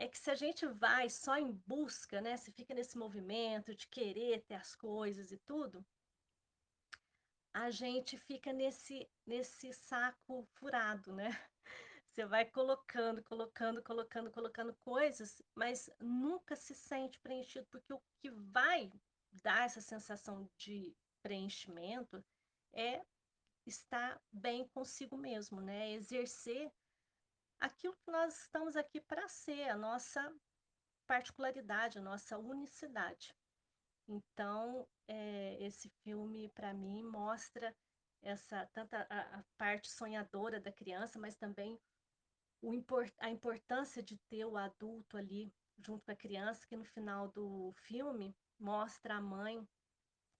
é 0.00 0.08
que 0.08 0.18
se 0.18 0.30
a 0.30 0.34
gente 0.34 0.66
vai 0.66 1.10
só 1.10 1.36
em 1.36 1.52
busca, 1.66 2.22
né, 2.22 2.34
se 2.38 2.50
fica 2.50 2.72
nesse 2.72 2.96
movimento 2.96 3.74
de 3.74 3.86
querer 3.86 4.40
ter 4.46 4.54
as 4.54 4.74
coisas 4.74 5.30
e 5.30 5.36
tudo, 5.36 5.84
a 7.52 7.70
gente 7.70 8.16
fica 8.16 8.50
nesse 8.50 9.06
nesse 9.26 9.74
saco 9.74 10.48
furado, 10.54 11.12
né? 11.12 11.28
Você 12.10 12.26
vai 12.26 12.44
colocando, 12.44 13.22
colocando, 13.22 13.82
colocando, 13.82 14.30
colocando 14.30 14.74
coisas, 14.84 15.40
mas 15.54 15.88
nunca 16.00 16.56
se 16.56 16.74
sente 16.74 17.20
preenchido, 17.20 17.66
porque 17.70 17.92
o 17.92 18.02
que 18.20 18.30
vai 18.30 18.90
dar 19.30 19.64
essa 19.64 19.80
sensação 19.80 20.50
de 20.56 20.94
preenchimento 21.22 22.24
é 22.72 23.00
estar 23.64 24.20
bem 24.32 24.66
consigo 24.68 25.16
mesmo, 25.16 25.60
né? 25.60 25.92
Exercer 25.92 26.72
aquilo 27.60 27.96
que 27.96 28.10
nós 28.10 28.42
estamos 28.42 28.76
aqui 28.76 29.00
para 29.00 29.28
ser, 29.28 29.68
a 29.68 29.76
nossa 29.76 30.34
particularidade, 31.06 31.98
a 31.98 32.02
nossa 32.02 32.38
unicidade. 32.38 33.34
Então, 34.08 34.88
é, 35.06 35.56
esse 35.62 35.88
filme, 36.02 36.48
para 36.48 36.74
mim, 36.74 37.04
mostra 37.04 37.74
essa 38.22 38.66
tanta 38.72 39.06
a, 39.08 39.38
a, 39.38 39.44
parte 39.56 39.88
sonhadora 39.88 40.60
da 40.60 40.72
criança, 40.72 41.18
mas 41.18 41.36
também 41.36 41.78
import, 42.62 43.12
a 43.18 43.30
importância 43.30 44.02
de 44.02 44.16
ter 44.28 44.44
o 44.44 44.56
adulto 44.56 45.16
ali 45.16 45.52
junto 45.78 46.04
com 46.04 46.12
a 46.12 46.16
criança, 46.16 46.66
que 46.66 46.76
no 46.76 46.84
final 46.84 47.28
do 47.28 47.72
filme 47.72 48.36
mostra 48.58 49.16
a 49.16 49.20
mãe 49.20 49.66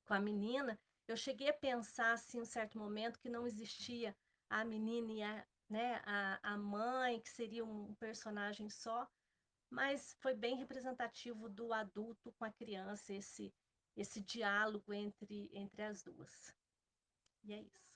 com 0.06 0.14
a 0.14 0.20
menina. 0.20 0.78
Eu 1.08 1.16
cheguei 1.16 1.48
a 1.48 1.54
pensar, 1.54 2.12
assim, 2.12 2.38
em 2.38 2.42
um 2.42 2.44
certo 2.44 2.78
momento, 2.78 3.18
que 3.18 3.30
não 3.30 3.46
existia 3.46 4.16
a 4.48 4.64
menina 4.64 5.12
e 5.12 5.22
a, 5.22 5.46
né, 5.68 6.02
a, 6.04 6.52
a 6.54 6.58
mãe, 6.58 7.20
que 7.20 7.28
seria 7.30 7.64
um 7.64 7.94
personagem 7.94 8.68
só, 8.68 9.08
mas 9.70 10.14
foi 10.20 10.34
bem 10.34 10.56
representativo 10.56 11.48
do 11.48 11.72
adulto 11.72 12.32
com 12.32 12.44
a 12.44 12.52
criança, 12.52 13.14
esse, 13.14 13.54
esse 13.96 14.20
diálogo 14.20 14.92
entre, 14.92 15.48
entre 15.52 15.82
as 15.82 16.02
duas. 16.02 16.54
E 17.44 17.54
é 17.54 17.62
isso. 17.62 17.89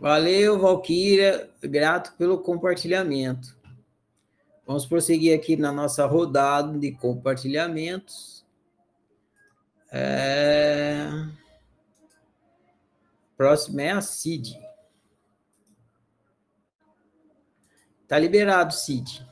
Valeu, 0.00 0.58
Valquíria. 0.58 1.50
Grato 1.60 2.12
pelo 2.16 2.40
compartilhamento. 2.40 3.58
Vamos 4.64 4.86
prosseguir 4.86 5.36
aqui 5.36 5.56
na 5.56 5.72
nossa 5.72 6.06
rodada 6.06 6.78
de 6.78 6.92
compartilhamentos. 6.92 8.46
É... 9.90 11.08
Próximo 13.36 13.80
é 13.80 13.90
a 13.90 14.00
Cid. 14.00 14.60
Tá 18.06 18.18
liberado, 18.18 18.72
Cid. 18.72 19.26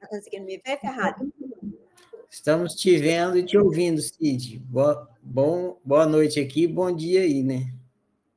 Tá 0.00 0.08
conseguindo 0.08 0.46
me 0.46 0.58
ver, 0.58 0.78
Ferrari? 0.80 1.32
Estamos 2.30 2.74
te 2.74 2.96
vendo 2.98 3.38
e 3.38 3.44
te 3.44 3.56
ouvindo, 3.56 4.00
Cid. 4.00 4.58
Boa, 4.58 5.08
bom, 5.22 5.78
boa 5.84 6.06
noite 6.06 6.40
aqui, 6.40 6.66
bom 6.66 6.94
dia 6.94 7.22
aí, 7.22 7.42
né? 7.42 7.72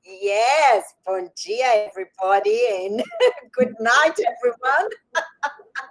Yes, 0.06 0.96
bom 1.06 1.28
dia, 1.36 1.86
everybody, 1.86 2.60
and 2.68 3.04
good 3.56 3.74
night, 3.80 4.20
everyone. 4.20 4.90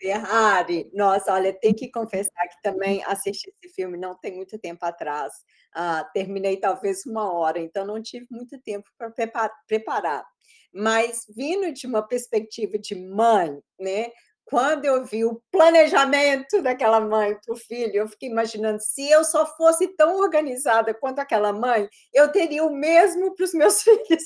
Ferrari, 0.00 0.90
nossa, 0.94 1.34
olha, 1.34 1.52
tem 1.52 1.74
que 1.74 1.90
confessar 1.90 2.48
que 2.48 2.62
também 2.62 3.04
assisti 3.04 3.52
esse 3.62 3.74
filme 3.74 3.98
não 3.98 4.14
tem 4.14 4.34
muito 4.34 4.58
tempo 4.58 4.84
atrás. 4.84 5.32
Ah, 5.74 6.08
terminei 6.14 6.56
talvez 6.56 7.04
uma 7.04 7.30
hora, 7.32 7.60
então 7.60 7.84
não 7.84 8.02
tive 8.02 8.26
muito 8.30 8.58
tempo 8.60 8.88
para 8.96 9.12
preparar. 9.68 10.24
Mas 10.72 11.26
vindo 11.28 11.70
de 11.72 11.86
uma 11.86 12.02
perspectiva 12.02 12.78
de 12.78 12.94
mãe, 12.94 13.60
né? 13.78 14.10
Quando 14.50 14.84
eu 14.84 15.04
vi 15.04 15.24
o 15.24 15.40
planejamento 15.52 16.60
daquela 16.60 17.00
mãe 17.00 17.38
para 17.38 17.54
o 17.54 17.56
filho, 17.56 17.94
eu 17.94 18.08
fiquei 18.08 18.28
imaginando 18.28 18.80
se 18.80 19.08
eu 19.08 19.22
só 19.22 19.46
fosse 19.56 19.86
tão 19.96 20.16
organizada 20.16 20.92
quanto 20.92 21.20
aquela 21.20 21.52
mãe, 21.52 21.88
eu 22.12 22.32
teria 22.32 22.64
o 22.64 22.74
mesmo 22.74 23.32
para 23.32 23.44
os 23.44 23.54
meus 23.54 23.80
filhos. 23.80 24.24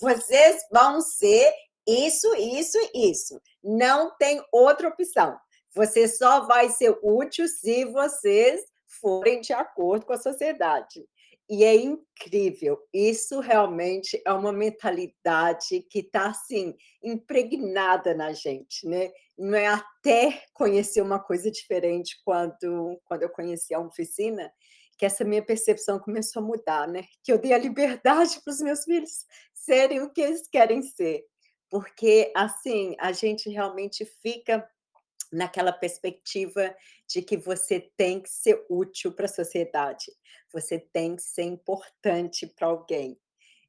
Vocês 0.00 0.60
vão 0.72 1.00
ser 1.00 1.52
isso, 1.86 2.34
isso 2.34 2.78
isso. 2.92 3.40
Não 3.62 4.16
tem 4.16 4.44
outra 4.50 4.88
opção. 4.88 5.38
Você 5.72 6.08
só 6.08 6.40
vai 6.40 6.68
ser 6.68 6.98
útil 7.00 7.46
se 7.46 7.84
vocês 7.84 8.60
forem 9.00 9.40
de 9.40 9.52
acordo 9.52 10.04
com 10.04 10.14
a 10.14 10.18
sociedade. 10.18 11.06
E 11.52 11.64
é 11.64 11.74
incrível, 11.74 12.78
isso 12.94 13.40
realmente 13.40 14.22
é 14.24 14.32
uma 14.32 14.52
mentalidade 14.52 15.84
que 15.90 15.98
está 15.98 16.28
assim, 16.28 16.76
impregnada 17.02 18.14
na 18.14 18.32
gente, 18.32 18.86
né? 18.86 19.10
Não 19.36 19.58
é 19.58 19.66
até 19.66 20.44
conhecer 20.54 21.02
uma 21.02 21.18
coisa 21.18 21.50
diferente 21.50 22.20
quando, 22.24 23.00
quando 23.04 23.24
eu 23.24 23.30
conheci 23.30 23.74
a 23.74 23.80
oficina, 23.80 24.52
que 24.96 25.04
essa 25.04 25.24
minha 25.24 25.44
percepção 25.44 25.98
começou 25.98 26.40
a 26.40 26.46
mudar, 26.46 26.86
né? 26.86 27.02
Que 27.24 27.32
eu 27.32 27.38
dei 27.38 27.52
a 27.52 27.58
liberdade 27.58 28.38
para 28.44 28.52
os 28.52 28.60
meus 28.60 28.84
filhos 28.84 29.26
serem 29.52 30.02
o 30.02 30.12
que 30.12 30.20
eles 30.20 30.46
querem 30.46 30.82
ser. 30.82 31.24
Porque, 31.68 32.30
assim, 32.36 32.94
a 33.00 33.10
gente 33.10 33.50
realmente 33.50 34.04
fica 34.04 34.64
naquela 35.32 35.72
perspectiva 35.72 36.74
de 37.08 37.22
que 37.22 37.36
você 37.36 37.80
tem 37.96 38.20
que 38.20 38.30
ser 38.30 38.64
útil 38.68 39.12
para 39.12 39.24
a 39.24 39.28
sociedade, 39.28 40.12
você 40.52 40.78
tem 40.78 41.16
que 41.16 41.22
ser 41.22 41.42
importante 41.42 42.46
para 42.46 42.68
alguém. 42.68 43.18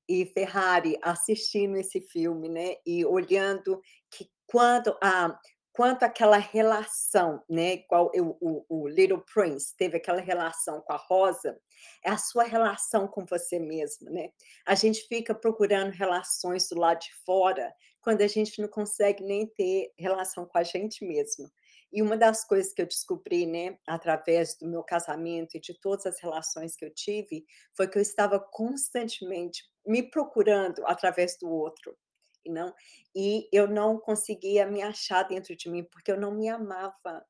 E 0.07 0.25
Ferrari 0.25 0.97
assistindo 1.01 1.77
esse 1.77 2.01
filme, 2.01 2.49
né, 2.49 2.75
e 2.86 3.05
olhando 3.05 3.82
que 4.09 4.29
quando 4.45 4.97
a 5.01 5.39
quanto 5.73 6.03
aquela 6.03 6.38
relação, 6.38 7.41
né, 7.49 7.84
eu, 8.13 8.38
o, 8.41 8.65
o 8.67 8.88
Little 8.88 9.23
Prince 9.34 9.75
teve 9.77 9.97
aquela 9.97 10.19
relação 10.19 10.82
com 10.82 10.93
a 10.93 10.97
Rosa, 10.97 11.57
é 12.03 12.09
a 12.09 12.17
sua 12.17 12.43
relação 12.43 13.07
com 13.07 13.25
você 13.25 13.57
mesmo, 13.57 14.09
né? 14.09 14.32
A 14.65 14.75
gente 14.75 15.07
fica 15.07 15.34
procurando 15.34 15.91
relações 15.91 16.67
do 16.67 16.77
lado 16.77 16.99
de 16.99 17.13
fora 17.25 17.73
quando 18.01 18.21
a 18.21 18.27
gente 18.27 18.61
não 18.61 18.67
consegue 18.67 19.23
nem 19.23 19.47
ter 19.47 19.93
relação 19.97 20.45
com 20.45 20.57
a 20.57 20.63
gente 20.63 21.05
mesmo. 21.05 21.49
E 21.93 22.01
uma 22.01 22.17
das 22.17 22.45
coisas 22.45 22.73
que 22.73 22.81
eu 22.81 22.87
descobri, 22.87 23.45
né, 23.45 23.77
através 23.87 24.55
do 24.57 24.67
meu 24.67 24.83
casamento 24.83 25.55
e 25.57 25.59
de 25.59 25.73
todas 25.79 26.05
as 26.05 26.19
relações 26.21 26.75
que 26.75 26.85
eu 26.85 26.93
tive, 26.93 27.45
foi 27.75 27.87
que 27.87 27.97
eu 27.97 28.01
estava 28.01 28.39
constantemente 28.39 29.63
me 29.85 30.03
procurando 30.09 30.81
através 30.85 31.37
do 31.39 31.49
outro, 31.49 31.97
e 32.45 32.49
não 32.51 32.73
e 33.15 33.47
eu 33.51 33.67
não 33.67 33.99
conseguia 33.99 34.65
me 34.65 34.81
achar 34.81 35.23
dentro 35.23 35.55
de 35.55 35.69
mim 35.69 35.83
porque 35.91 36.11
eu 36.11 36.19
não 36.19 36.33
me 36.33 36.49
amava. 36.49 37.25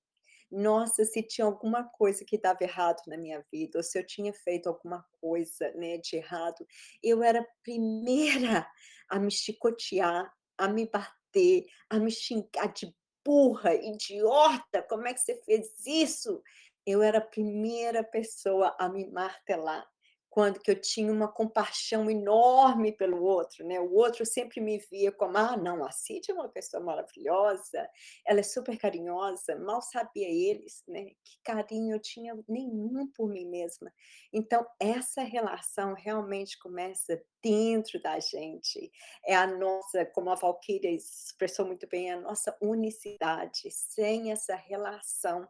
Nossa, 0.51 1.05
se 1.05 1.23
tinha 1.23 1.45
alguma 1.45 1.83
coisa 1.85 2.25
que 2.25 2.37
dava 2.37 2.59
errado 2.63 3.01
na 3.07 3.17
minha 3.17 3.43
vida, 3.51 3.79
ou 3.79 3.83
se 3.83 3.97
eu 3.99 4.05
tinha 4.05 4.33
feito 4.33 4.67
alguma 4.69 5.05
coisa, 5.21 5.71
né, 5.75 5.97
de 5.97 6.17
errado, 6.17 6.65
eu 7.03 7.23
era 7.23 7.41
a 7.41 7.47
primeira 7.63 8.67
a 9.09 9.19
me 9.19 9.31
chicotear, 9.31 10.31
a 10.57 10.67
me 10.69 10.87
bater, 10.89 11.65
a 11.89 11.99
me 11.99 12.11
xingar 12.11 12.67
de 12.73 12.93
burra, 13.23 13.73
idiota, 13.75 14.81
como 14.83 15.07
é 15.07 15.13
que 15.13 15.21
você 15.21 15.35
fez 15.43 15.85
isso? 15.85 16.41
Eu 16.85 17.01
era 17.01 17.19
a 17.19 17.25
primeira 17.25 18.03
pessoa 18.03 18.75
a 18.79 18.89
me 18.89 19.09
martelar 19.09 19.87
quando 20.31 20.61
que 20.61 20.71
eu 20.71 20.79
tinha 20.79 21.11
uma 21.11 21.27
compaixão 21.27 22.09
enorme 22.09 22.93
pelo 22.93 23.21
outro, 23.21 23.67
né? 23.67 23.81
O 23.81 23.93
outro 23.93 24.25
sempre 24.25 24.61
me 24.61 24.77
via 24.77 25.11
como, 25.11 25.37
ah, 25.37 25.57
não, 25.57 25.83
a 25.83 25.91
Cid 25.91 26.31
é 26.31 26.33
uma 26.33 26.47
pessoa 26.47 26.81
maravilhosa, 26.81 27.89
ela 28.25 28.39
é 28.39 28.43
super 28.43 28.77
carinhosa, 28.79 29.57
mal 29.59 29.81
sabia 29.81 30.29
eles, 30.29 30.85
né? 30.87 31.07
Que 31.21 31.37
carinho 31.43 31.97
eu 31.97 31.99
tinha 31.99 32.33
nenhum 32.47 33.07
por 33.07 33.27
mim 33.27 33.45
mesma. 33.45 33.91
Então, 34.31 34.65
essa 34.79 35.21
relação 35.21 35.93
realmente 35.93 36.57
começa 36.57 37.21
dentro 37.43 38.01
da 38.01 38.17
gente. 38.17 38.89
É 39.25 39.35
a 39.35 39.45
nossa, 39.45 40.05
como 40.05 40.29
a 40.29 40.35
Valkyria 40.35 40.91
expressou 40.91 41.65
muito 41.65 41.85
bem, 41.89 42.09
é 42.09 42.13
a 42.13 42.21
nossa 42.21 42.57
unicidade. 42.61 43.69
Sem 43.69 44.31
essa 44.31 44.55
relação 44.55 45.45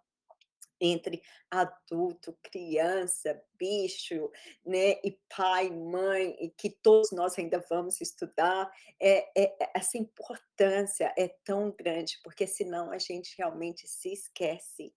entre 0.82 1.22
adulto, 1.50 2.36
criança, 2.42 3.40
bicho, 3.58 4.30
né, 4.66 5.00
e 5.04 5.18
pai, 5.36 5.70
mãe, 5.70 6.36
e 6.40 6.50
que 6.50 6.70
todos 6.70 7.12
nós 7.12 7.38
ainda 7.38 7.64
vamos 7.70 8.02
estudar, 8.02 8.70
é, 9.00 9.30
é, 9.40 9.64
é, 9.64 9.72
essa 9.76 9.98
importância 9.98 11.14
é 11.16 11.28
tão 11.46 11.72
grande, 11.72 12.20
porque 12.24 12.48
senão 12.48 12.92
a 12.92 12.98
gente 12.98 13.36
realmente 13.38 13.88
se 13.88 14.12
esquece. 14.12 14.94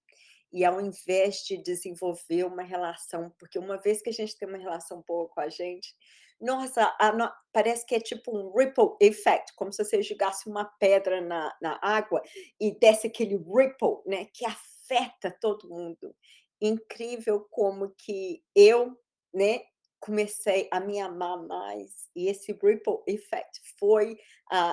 E 0.51 0.65
ao 0.65 0.81
invés 0.81 1.39
de 1.45 1.57
desenvolver 1.57 2.45
uma 2.45 2.63
relação, 2.63 3.35
porque 3.39 3.59
uma 3.59 3.77
vez 3.77 4.01
que 4.01 4.11
a 4.11 4.13
gente 4.13 4.39
tem 4.39 4.49
uma 4.49 4.59
relação 4.59 5.05
boa 5.07 5.29
com 5.29 5.41
a 5.41 5.49
gente, 5.49 5.95
nossa, 6.41 6.95
a, 6.99 7.13
no, 7.13 7.31
parece 7.53 7.85
que 7.87 7.95
é 7.95 8.01
tipo 8.01 8.37
um 8.37 8.57
ripple 8.57 8.97
effect, 9.01 9.53
como 9.57 9.73
se 9.73 9.85
você 9.85 10.03
jogasse 10.03 10.49
uma 10.49 10.65
pedra 10.65 11.21
na, 11.21 11.55
na 11.61 11.79
água 11.83 12.23
e 12.61 12.77
desse 12.79 13.07
aquele 13.07 13.37
ripple, 13.37 14.03
né, 14.07 14.27
que 14.33 14.45
afeta 14.47 14.74
afeta 14.85 15.31
todo 15.41 15.69
mundo. 15.69 16.15
Incrível 16.61 17.47
como 17.51 17.95
que 17.99 18.43
eu, 18.55 18.97
né, 19.33 19.61
comecei 20.01 20.69
a 20.71 20.81
me 20.81 21.01
amar 21.01 21.43
mais 21.47 22.11
e 22.15 22.29
esse 22.29 22.53
ripple 22.53 22.99
effect 23.07 23.61
foi 23.79 24.19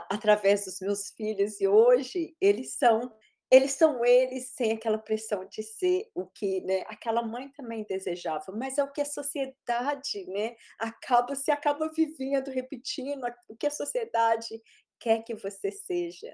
através 0.10 0.66
dos 0.66 0.80
meus 0.82 1.10
filhos 1.12 1.62
e 1.62 1.68
hoje 1.68 2.36
eles 2.42 2.76
são 2.76 3.14
eles 3.50 3.72
são 3.74 4.04
eles 4.06 4.50
sem 4.50 4.72
aquela 4.74 4.98
pressão 4.98 5.46
de 5.46 5.62
ser 5.62 6.10
o 6.16 6.26
que 6.28 6.62
né, 6.62 6.84
aquela 6.88 7.22
mãe 7.22 7.50
também 7.52 7.84
desejava, 7.88 8.46
mas 8.54 8.78
é 8.78 8.84
o 8.84 8.92
que 8.92 9.02
a 9.02 9.06
sociedade 9.06 10.26
né, 10.28 10.56
acaba 10.80 11.36
se 11.36 11.52
acaba 11.52 11.90
vivendo, 11.94 12.50
repetindo 12.50 13.22
o 13.50 13.56
que 13.58 13.68
a 13.68 13.72
sociedade 13.72 14.62
quer 15.00 15.22
que 15.24 15.36
você 15.36 15.70
seja. 15.72 16.34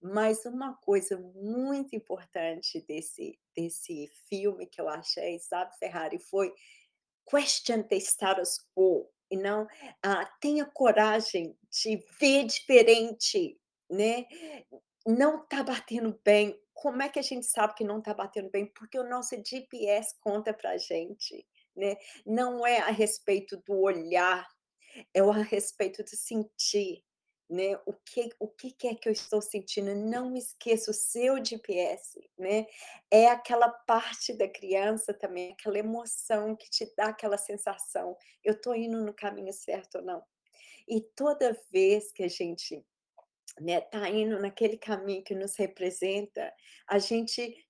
Mas 0.00 0.46
uma 0.46 0.74
coisa 0.74 1.18
muito 1.34 1.94
importante 1.94 2.80
desse, 2.86 3.38
desse 3.54 4.10
filme 4.28 4.66
que 4.66 4.80
eu 4.80 4.88
achei, 4.88 5.38
sabe, 5.38 5.76
Ferrari, 5.78 6.18
foi 6.18 6.52
question 7.30 7.82
the 7.82 7.96
status 7.96 8.58
quo 8.74 9.10
e 9.30 9.36
não 9.36 9.66
ah, 10.02 10.24
tenha 10.40 10.66
coragem 10.66 11.56
de 11.70 12.04
ver 12.18 12.44
diferente, 12.46 13.58
né? 13.88 14.26
Não 15.06 15.42
está 15.42 15.62
batendo 15.62 16.18
bem. 16.24 16.58
Como 16.74 17.02
é 17.02 17.08
que 17.08 17.18
a 17.18 17.22
gente 17.22 17.46
sabe 17.46 17.74
que 17.74 17.84
não 17.84 17.98
está 17.98 18.12
batendo 18.12 18.50
bem? 18.50 18.66
Porque 18.66 18.98
o 18.98 19.08
nosso 19.08 19.36
GPS 19.44 20.14
conta 20.20 20.52
para 20.52 20.76
gente. 20.78 21.46
né? 21.76 21.96
Não 22.26 22.66
é 22.66 22.78
a 22.78 22.90
respeito 22.90 23.56
do 23.66 23.78
olhar, 23.80 24.46
é 25.14 25.20
a 25.20 25.32
respeito 25.42 26.02
do 26.02 26.10
sentir, 26.10 27.04
né? 27.50 27.76
O 27.84 27.92
que 27.92 28.30
o 28.38 28.48
que 28.48 28.86
é 28.86 28.94
que 28.94 29.08
eu 29.08 29.12
estou 29.12 29.42
sentindo? 29.42 29.94
Não 29.94 30.36
esqueça 30.36 30.90
o 30.90 30.94
seu 30.94 31.44
GPS, 31.44 32.18
né? 32.38 32.66
É 33.10 33.26
aquela 33.26 33.68
parte 33.68 34.32
da 34.32 34.48
criança 34.48 35.12
também, 35.12 35.52
aquela 35.52 35.78
emoção 35.78 36.54
que 36.54 36.70
te 36.70 36.86
dá 36.96 37.06
aquela 37.06 37.36
sensação, 37.36 38.16
eu 38.44 38.52
estou 38.54 38.74
indo 38.74 39.04
no 39.04 39.12
caminho 39.12 39.52
certo 39.52 39.96
ou 39.96 40.02
não? 40.02 40.22
E 40.88 41.00
toda 41.00 41.58
vez 41.72 42.12
que 42.12 42.22
a 42.22 42.28
gente 42.28 42.84
né, 43.60 43.80
tá 43.80 44.08
indo 44.08 44.38
naquele 44.40 44.76
caminho 44.78 45.24
que 45.24 45.34
nos 45.34 45.56
representa, 45.56 46.52
a 46.86 46.98
gente 46.98 47.66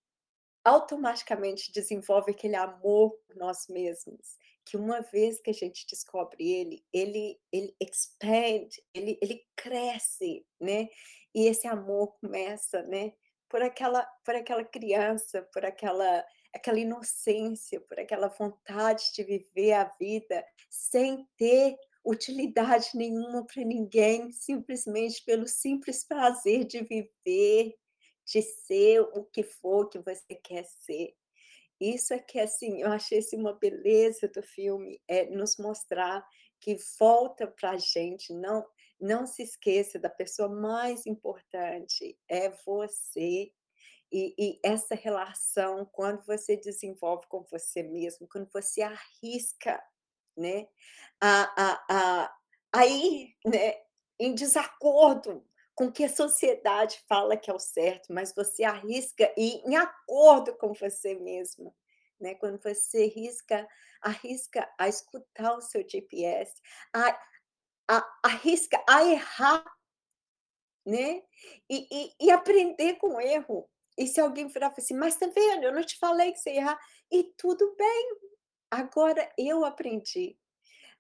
automaticamente 0.65 1.73
desenvolve 1.73 2.33
aquele 2.33 2.57
amor 2.57 3.13
por 3.27 3.37
nós 3.37 3.67
mesmos, 3.69 4.39
que 4.71 4.77
uma 4.77 5.01
vez 5.01 5.41
que 5.41 5.51
a 5.51 5.53
gente 5.53 5.85
descobre 5.91 6.49
ele, 6.49 6.85
ele 6.93 7.41
ele 7.53 7.75
expand, 7.81 8.69
ele 8.95 9.19
ele 9.21 9.45
cresce, 9.57 10.47
né? 10.61 10.89
E 11.35 11.49
esse 11.49 11.67
amor 11.67 12.17
começa, 12.21 12.81
né, 12.85 13.13
por 13.49 13.61
aquela 13.63 14.05
por 14.25 14.37
aquela 14.37 14.65
criança, 14.65 15.43
por 15.53 15.65
aquela 15.65 16.25
aquela 16.55 16.79
inocência, 16.79 17.81
por 17.81 17.99
aquela 17.99 18.29
vontade 18.29 19.03
de 19.13 19.25
viver 19.25 19.73
a 19.73 19.93
vida 19.99 20.45
sem 20.69 21.27
ter 21.37 21.77
utilidade 22.05 22.91
nenhuma 22.95 23.45
para 23.45 23.65
ninguém, 23.65 24.31
simplesmente 24.33 25.25
pelo 25.25 25.49
simples 25.49 26.05
prazer 26.05 26.65
de 26.65 26.81
viver, 26.83 27.75
de 28.25 28.41
ser 28.41 29.01
o 29.01 29.25
que 29.25 29.43
for 29.43 29.89
que 29.89 29.99
você 29.99 30.37
quer 30.37 30.65
ser. 30.65 31.17
Isso 31.81 32.13
é 32.13 32.19
que, 32.19 32.39
assim, 32.39 32.83
eu 32.83 32.93
achei 32.93 33.19
assim, 33.19 33.39
uma 33.39 33.55
beleza 33.55 34.29
do 34.29 34.43
filme, 34.43 35.01
é 35.09 35.25
nos 35.27 35.57
mostrar 35.57 36.27
que 36.61 36.77
volta 36.99 37.47
para 37.47 37.71
a 37.71 37.79
gente, 37.79 38.35
não, 38.35 38.67
não 39.01 39.27
se 39.27 39.43
esqueça 39.43 39.99
da 39.99 40.11
pessoa 40.11 40.49
mais 40.49 41.07
importante, 41.07 42.19
é 42.29 42.51
você. 42.67 43.51
E, 44.13 44.35
e 44.39 44.61
essa 44.63 44.95
relação, 44.95 45.87
quando 45.87 46.23
você 46.27 46.57
desenvolve 46.57 47.27
com 47.29 47.43
você 47.51 47.83
mesmo, 47.83 48.29
quando 48.29 48.51
você 48.53 48.83
arrisca 48.83 49.83
né, 50.37 50.67
a, 51.21 51.43
a, 51.57 51.85
a, 51.89 52.37
a 52.73 52.87
ir 52.87 53.37
né, 53.47 53.75
em 54.19 54.35
desacordo 54.35 55.47
com 55.81 55.91
que 55.91 56.05
a 56.05 56.11
sociedade 56.11 57.03
fala 57.09 57.39
que 57.39 57.51
é 57.51 57.55
o 57.55 57.59
certo, 57.59 58.13
mas 58.13 58.35
você 58.35 58.65
arrisca 58.65 59.33
ir 59.35 59.63
em 59.65 59.77
acordo 59.77 60.55
com 60.59 60.75
você 60.75 61.15
mesma. 61.15 61.75
Né? 62.21 62.35
Quando 62.35 62.63
você 62.63 63.05
arrisca, 63.05 63.67
arrisca 64.03 64.71
a 64.79 64.89
escutar 64.89 65.57
o 65.57 65.63
seu 65.63 65.83
GPS, 65.89 66.61
a, 66.93 67.19
a, 67.89 68.19
arrisca 68.23 68.79
a 68.87 69.07
errar, 69.07 69.65
né? 70.85 71.23
E, 71.67 71.89
e, 71.91 72.27
e 72.27 72.31
aprender 72.31 72.97
com 72.97 73.15
o 73.15 73.21
erro. 73.21 73.67
E 73.97 74.07
se 74.07 74.21
alguém 74.21 74.49
virar 74.49 74.75
assim, 74.77 74.93
mas 74.93 75.17
tá 75.17 75.29
vendo, 75.29 75.65
eu 75.65 75.73
não 75.73 75.83
te 75.83 75.97
falei 75.97 76.31
que 76.31 76.41
você 76.41 76.51
ia 76.51 76.61
errar. 76.61 76.81
E 77.11 77.25
tudo 77.39 77.75
bem, 77.75 78.19
Agora 78.71 79.33
eu 79.37 79.65
aprendi. 79.65 80.39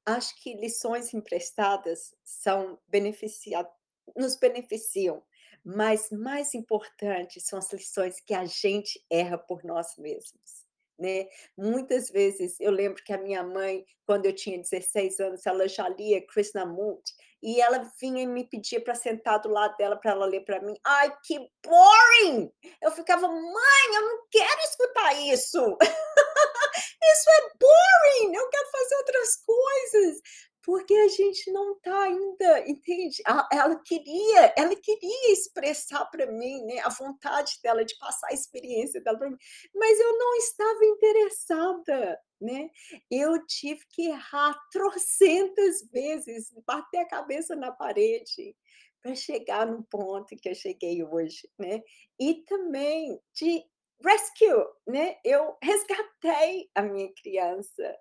Acho 0.07 0.35
que 0.43 0.55
lições 0.55 1.13
emprestadas 1.13 2.15
são 2.25 2.81
beneficia 2.89 3.69
nos 4.17 4.37
beneficiam, 4.37 5.23
mas 5.65 6.11
mais 6.11 6.55
importante 6.55 7.41
são 7.41 7.59
as 7.59 7.73
lições 7.73 8.21
que 8.21 8.35
a 8.35 8.45
gente 8.45 9.05
erra 9.11 9.39
por 9.39 9.65
nós 9.65 9.97
mesmos. 9.97 10.69
Né? 10.99 11.29
Muitas 11.57 12.11
vezes 12.11 12.61
eu 12.61 12.71
lembro 12.71 13.03
que 13.03 13.13
a 13.13 13.19
minha 13.19 13.43
mãe, 13.43 13.87
quando 14.05 14.27
eu 14.27 14.35
tinha 14.35 14.59
16 14.59 15.19
anos, 15.21 15.47
ela 15.47 15.67
já 15.67 15.89
lia 15.89 16.25
Krishnamurti 16.27 17.15
e 17.43 17.59
ela 17.59 17.91
vinha 17.99 18.23
e 18.23 18.27
me 18.27 18.45
pedia 18.47 18.83
para 18.83 18.95
sentar 18.95 19.41
do 19.41 19.49
lado 19.49 19.75
dela 19.79 19.97
para 19.97 20.11
ela 20.11 20.27
ler 20.27 20.45
para 20.45 20.61
mim. 20.61 20.75
Ai, 20.85 21.11
que 21.25 21.39
boring! 21.65 22.53
Eu 22.83 22.91
ficava, 22.91 23.27
mãe, 23.27 23.95
eu 23.95 24.03
não 24.03 24.27
quero 24.31 24.61
escutar 24.61 25.15
isso. 25.23 25.79
Isso 27.03 27.31
é 27.31 27.51
boring, 27.59 28.37
eu 28.37 28.49
quero 28.51 28.71
fazer 28.71 28.95
outras 28.97 29.37
coisas. 29.37 30.21
Porque 30.63 30.95
a 30.95 31.09
gente 31.09 31.51
não 31.51 31.73
está 31.73 32.03
ainda, 32.03 32.69
entende? 32.69 33.23
Ela 33.51 33.77
queria, 33.83 34.53
ela 34.57 34.77
queria 34.77 35.33
expressar 35.33 36.05
para 36.07 36.27
mim, 36.31 36.65
né, 36.67 36.81
a 36.81 36.91
vontade 36.91 37.59
dela 37.63 37.85
de 37.85 37.97
passar 37.99 38.29
a 38.29 38.35
experiência 38.35 39.01
dela 39.01 39.19
para 39.19 39.31
mim, 39.31 39.39
mas 39.75 39.99
eu 39.99 40.19
não 40.19 40.35
estava 40.37 40.85
interessada, 40.85 42.21
né? 42.41 42.71
Eu 43.11 43.45
tive 43.47 43.81
que 43.91 44.09
errar 44.09 44.55
trocentas 44.71 45.83
vezes, 45.91 46.53
bater 46.67 46.99
a 46.99 47.09
cabeça 47.09 47.57
na 47.57 47.73
parede 47.73 48.55
para 49.03 49.15
chegar 49.15 49.67
no 49.67 49.83
ponto 49.85 50.37
que 50.37 50.49
eu 50.49 50.55
cheguei 50.55 51.03
hoje, 51.03 51.49
né? 51.59 51.81
E 52.19 52.35
também 52.45 53.19
de 53.35 53.65
rescue, 54.05 54.67
né? 54.87 55.17
Eu 55.25 55.57
resgatei 55.63 56.71
a 56.75 56.83
minha 56.83 57.11
criança, 57.15 57.97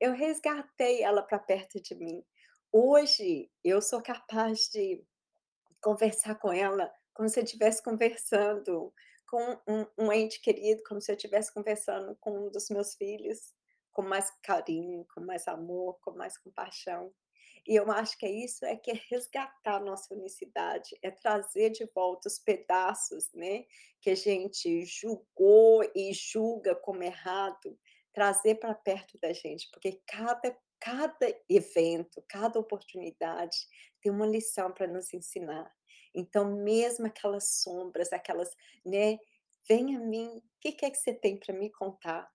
eu 0.00 0.12
resgatei 0.12 1.02
ela 1.02 1.22
para 1.22 1.38
perto 1.38 1.80
de 1.80 1.94
mim. 1.94 2.24
Hoje 2.72 3.50
eu 3.62 3.82
sou 3.82 4.02
capaz 4.02 4.70
de 4.72 5.04
conversar 5.82 6.36
com 6.36 6.52
ela 6.52 6.90
como 7.12 7.28
se 7.28 7.38
eu 7.38 7.44
estivesse 7.44 7.82
conversando 7.82 8.92
com 9.28 9.60
um, 9.68 9.86
um 9.98 10.12
ente 10.12 10.40
querido, 10.40 10.82
como 10.88 11.00
se 11.00 11.12
eu 11.12 11.16
estivesse 11.16 11.52
conversando 11.52 12.16
com 12.18 12.46
um 12.46 12.50
dos 12.50 12.70
meus 12.70 12.94
filhos, 12.94 13.52
com 13.92 14.02
mais 14.02 14.30
carinho, 14.42 15.06
com 15.14 15.20
mais 15.20 15.46
amor, 15.46 15.98
com 16.00 16.12
mais 16.12 16.38
compaixão. 16.38 17.12
E 17.66 17.76
eu 17.76 17.90
acho 17.92 18.16
que 18.16 18.24
é 18.24 18.30
isso, 18.30 18.64
é 18.64 18.74
que 18.76 18.90
é 18.90 19.00
resgatar 19.10 19.76
a 19.76 19.80
nossa 19.80 20.14
unicidade, 20.14 20.96
é 21.02 21.10
trazer 21.10 21.70
de 21.70 21.84
volta 21.94 22.26
os 22.26 22.38
pedaços, 22.38 23.30
né, 23.34 23.66
que 24.00 24.10
a 24.10 24.14
gente 24.14 24.84
julgou 24.86 25.84
e 25.94 26.12
julga 26.14 26.74
como 26.74 27.02
errado, 27.02 27.78
trazer 28.12 28.56
para 28.56 28.74
perto 28.74 29.18
da 29.18 29.32
gente, 29.32 29.68
porque 29.70 30.00
cada 30.06 30.56
cada 30.80 31.26
evento, 31.48 32.24
cada 32.26 32.58
oportunidade 32.58 33.56
tem 34.00 34.10
uma 34.10 34.26
lição 34.26 34.72
para 34.72 34.86
nos 34.86 35.12
ensinar. 35.12 35.70
Então, 36.14 36.56
mesmo 36.56 37.06
aquelas 37.06 37.60
sombras, 37.62 38.12
aquelas, 38.12 38.50
né, 38.84 39.18
vem 39.68 39.94
a 39.94 40.00
mim, 40.00 40.38
o 40.38 40.42
que 40.58 40.84
é 40.84 40.90
que 40.90 40.96
você 40.96 41.12
tem 41.12 41.38
para 41.38 41.54
me 41.54 41.70
contar? 41.70 42.28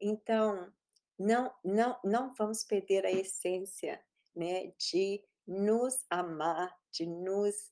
Então, 0.00 0.70
não, 1.18 1.54
não, 1.64 1.98
não 2.04 2.34
vamos 2.34 2.64
perder 2.64 3.06
a 3.06 3.10
essência 3.10 4.04
né, 4.34 4.72
de 4.78 5.24
nos 5.46 6.04
amar, 6.10 6.76
de 6.92 7.06
nos, 7.06 7.70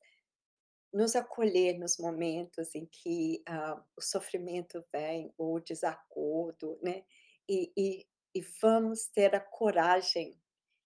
nos 0.92 1.16
acolher 1.16 1.76
nos 1.76 1.98
momentos 1.98 2.74
em 2.74 2.86
que 2.86 3.42
ah, 3.46 3.84
o 3.96 4.00
sofrimento 4.00 4.82
vem, 4.92 5.34
ou 5.36 5.56
o 5.56 5.60
desacordo, 5.60 6.78
né? 6.80 7.04
E, 7.48 7.72
e, 7.76 8.06
e 8.34 8.40
vamos 8.60 9.06
ter 9.06 9.34
a 9.34 9.40
coragem 9.40 10.40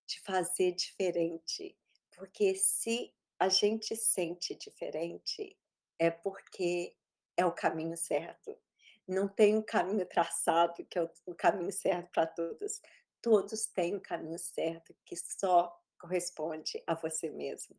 de 0.06 0.20
fazer 0.20 0.72
diferente, 0.72 1.76
porque 2.16 2.54
se 2.54 3.14
a 3.38 3.48
gente 3.48 3.94
sente 3.94 4.54
diferente, 4.54 5.56
é 5.98 6.10
porque 6.10 6.96
é 7.36 7.44
o 7.44 7.52
caminho 7.52 7.96
certo. 7.96 8.58
Não 9.06 9.28
tem 9.28 9.56
um 9.56 9.62
caminho 9.62 10.04
traçado 10.06 10.84
que 10.86 10.98
é 10.98 11.02
o, 11.26 11.34
caminho 11.34 11.72
certo 11.72 12.10
para 12.10 12.26
todos 12.26 12.80
todos 13.20 13.66
têm 13.66 13.96
o 13.96 14.00
caminho 14.00 14.38
certo 14.38 14.94
que 15.04 15.16
só 15.16 15.76
corresponde 15.98 16.82
a 16.86 16.94
você 16.94 17.30
mesmo. 17.30 17.76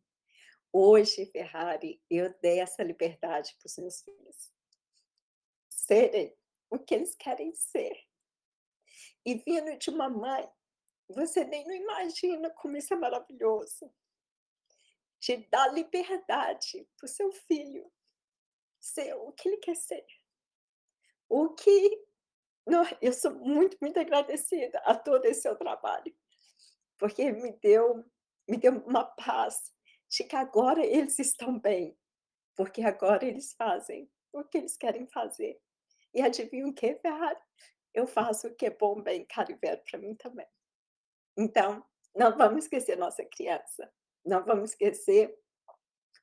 Hoje, 0.72 1.26
Ferrari, 1.28 2.02
eu 2.10 2.34
dei 2.42 2.60
essa 2.60 2.84
liberdade 2.84 3.56
para 3.58 3.68
os 3.68 3.78
meus 3.78 4.02
filhos 4.02 4.52
serem 5.70 6.36
o 6.70 6.78
que 6.78 6.94
eles 6.94 7.16
querem 7.16 7.54
ser. 7.56 7.98
E 9.30 9.36
vindo 9.36 9.78
de 9.78 9.92
uma 9.92 10.10
mãe, 10.10 10.50
você 11.08 11.46
nem 11.46 11.64
não 11.64 11.76
imagina 11.76 12.50
como 12.50 12.76
isso 12.76 12.96
é 12.96 12.98
maravilhoso. 12.98 13.94
De 15.20 15.38
dar 15.52 15.72
liberdade 15.72 16.90
para 16.98 17.06
o 17.06 17.08
seu 17.08 17.32
filho 17.32 17.92
ser 18.80 19.14
o 19.14 19.32
que 19.34 19.48
ele 19.48 19.58
quer 19.58 19.76
ser. 19.76 20.04
O 21.30 21.50
que 21.50 22.08
eu 23.00 23.14
sou 23.14 23.36
muito, 23.36 23.78
muito 23.80 24.00
agradecida 24.00 24.80
a 24.80 24.96
todo 24.96 25.26
esse 25.26 25.42
seu 25.42 25.56
trabalho, 25.56 26.12
porque 26.98 27.32
me 27.32 27.52
deu, 27.52 28.04
me 28.48 28.58
deu 28.58 28.84
uma 28.84 29.06
paz 29.06 29.72
de 30.10 30.24
que 30.24 30.36
agora 30.36 30.84
eles 30.84 31.20
estão 31.20 31.60
bem, 31.60 31.96
porque 32.56 32.82
agora 32.82 33.24
eles 33.24 33.54
fazem 33.54 34.10
o 34.34 34.44
que 34.44 34.58
eles 34.58 34.76
querem 34.76 35.06
fazer. 35.06 35.62
E 36.16 36.20
adivinha 36.24 36.66
o 36.66 36.74
que, 36.74 36.96
Ferrari? 36.96 37.40
Eu 37.94 38.08
faço 38.08 38.48
o 38.48 38.56
que 38.56 38.68
é 38.68 38.70
bom, 38.70 39.02
bem, 39.02 39.26
caro 39.26 39.58
velho 39.62 39.82
para 39.90 40.00
mim 40.00 40.16
também. 40.16 40.48
Então, 41.38 41.84
não 42.16 42.38
vamos 42.38 42.66
esquecer 42.66 42.98
nossa 42.98 43.24
criança, 43.26 43.92
não 44.26 44.44
vamos 44.44 44.72
esquecer 44.72 45.38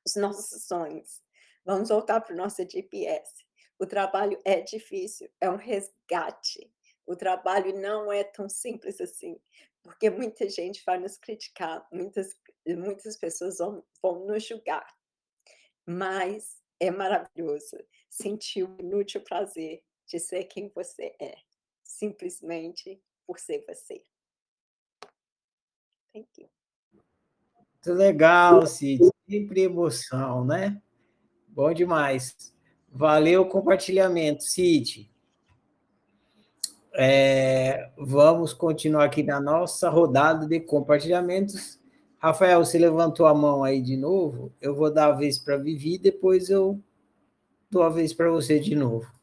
os 0.05 0.15
nossos 0.15 0.65
sonhos. 0.65 1.21
Vamos 1.65 1.89
voltar 1.89 2.21
para 2.21 2.33
o 2.33 2.37
nosso 2.37 2.67
GPS. 2.69 3.45
O 3.79 3.85
trabalho 3.85 4.39
é 4.45 4.61
difícil, 4.61 5.29
é 5.41 5.49
um 5.49 5.57
resgate. 5.57 6.71
o 7.05 7.15
trabalho 7.15 7.77
não 7.79 8.11
é 8.11 8.23
tão 8.23 8.49
simples 8.49 8.99
assim, 8.99 9.39
porque 9.81 10.09
muita 10.09 10.49
gente 10.49 10.83
vai 10.85 10.97
nos 10.97 11.17
criticar, 11.17 11.87
muitas 11.91 12.35
muitas 12.67 13.15
pessoas 13.15 13.59
vão 13.59 13.83
vão 14.01 14.25
nos 14.25 14.43
julgar, 14.43 14.85
mas 15.85 16.61
é 16.79 16.91
maravilhoso 16.91 17.77
sentir 18.09 18.63
o 18.63 18.75
inútil 18.79 19.21
prazer 19.21 19.81
de 20.05 20.19
ser 20.19 20.45
quem 20.45 20.69
você 20.69 21.15
é, 21.19 21.35
simplesmente 21.97 23.01
por 23.25 23.39
ser 23.39 23.65
você. 23.67 24.01
Thank 26.13 26.27
you. 26.37 26.49
Muito 26.93 27.93
legal, 27.93 28.65
Cid. 28.65 29.09
Sempre 29.29 29.61
emoção, 29.61 30.45
né? 30.45 30.81
Bom 31.47 31.73
demais. 31.73 32.53
Valeu 32.89 33.41
o 33.41 33.49
compartilhamento, 33.49 34.43
Cid. 34.43 35.11
É, 36.93 37.91
vamos 37.97 38.53
continuar 38.53 39.05
aqui 39.05 39.21
na 39.21 39.39
nossa 39.39 39.89
rodada 39.89 40.47
de 40.47 40.59
compartilhamentos. 40.59 41.79
Rafael, 42.17 42.65
você 42.65 42.77
levantou 42.77 43.25
a 43.27 43.33
mão 43.33 43.63
aí 43.63 43.81
de 43.81 43.95
novo. 43.95 44.51
Eu 44.59 44.75
vou 44.75 44.91
dar 44.91 45.07
a 45.07 45.15
vez 45.15 45.37
para 45.37 45.57
Vivi, 45.57 45.97
depois 45.97 46.49
eu 46.49 46.81
dou 47.69 47.83
a 47.83 47.89
vez 47.89 48.13
para 48.13 48.29
você 48.29 48.59
de 48.59 48.75
novo. 48.75 49.16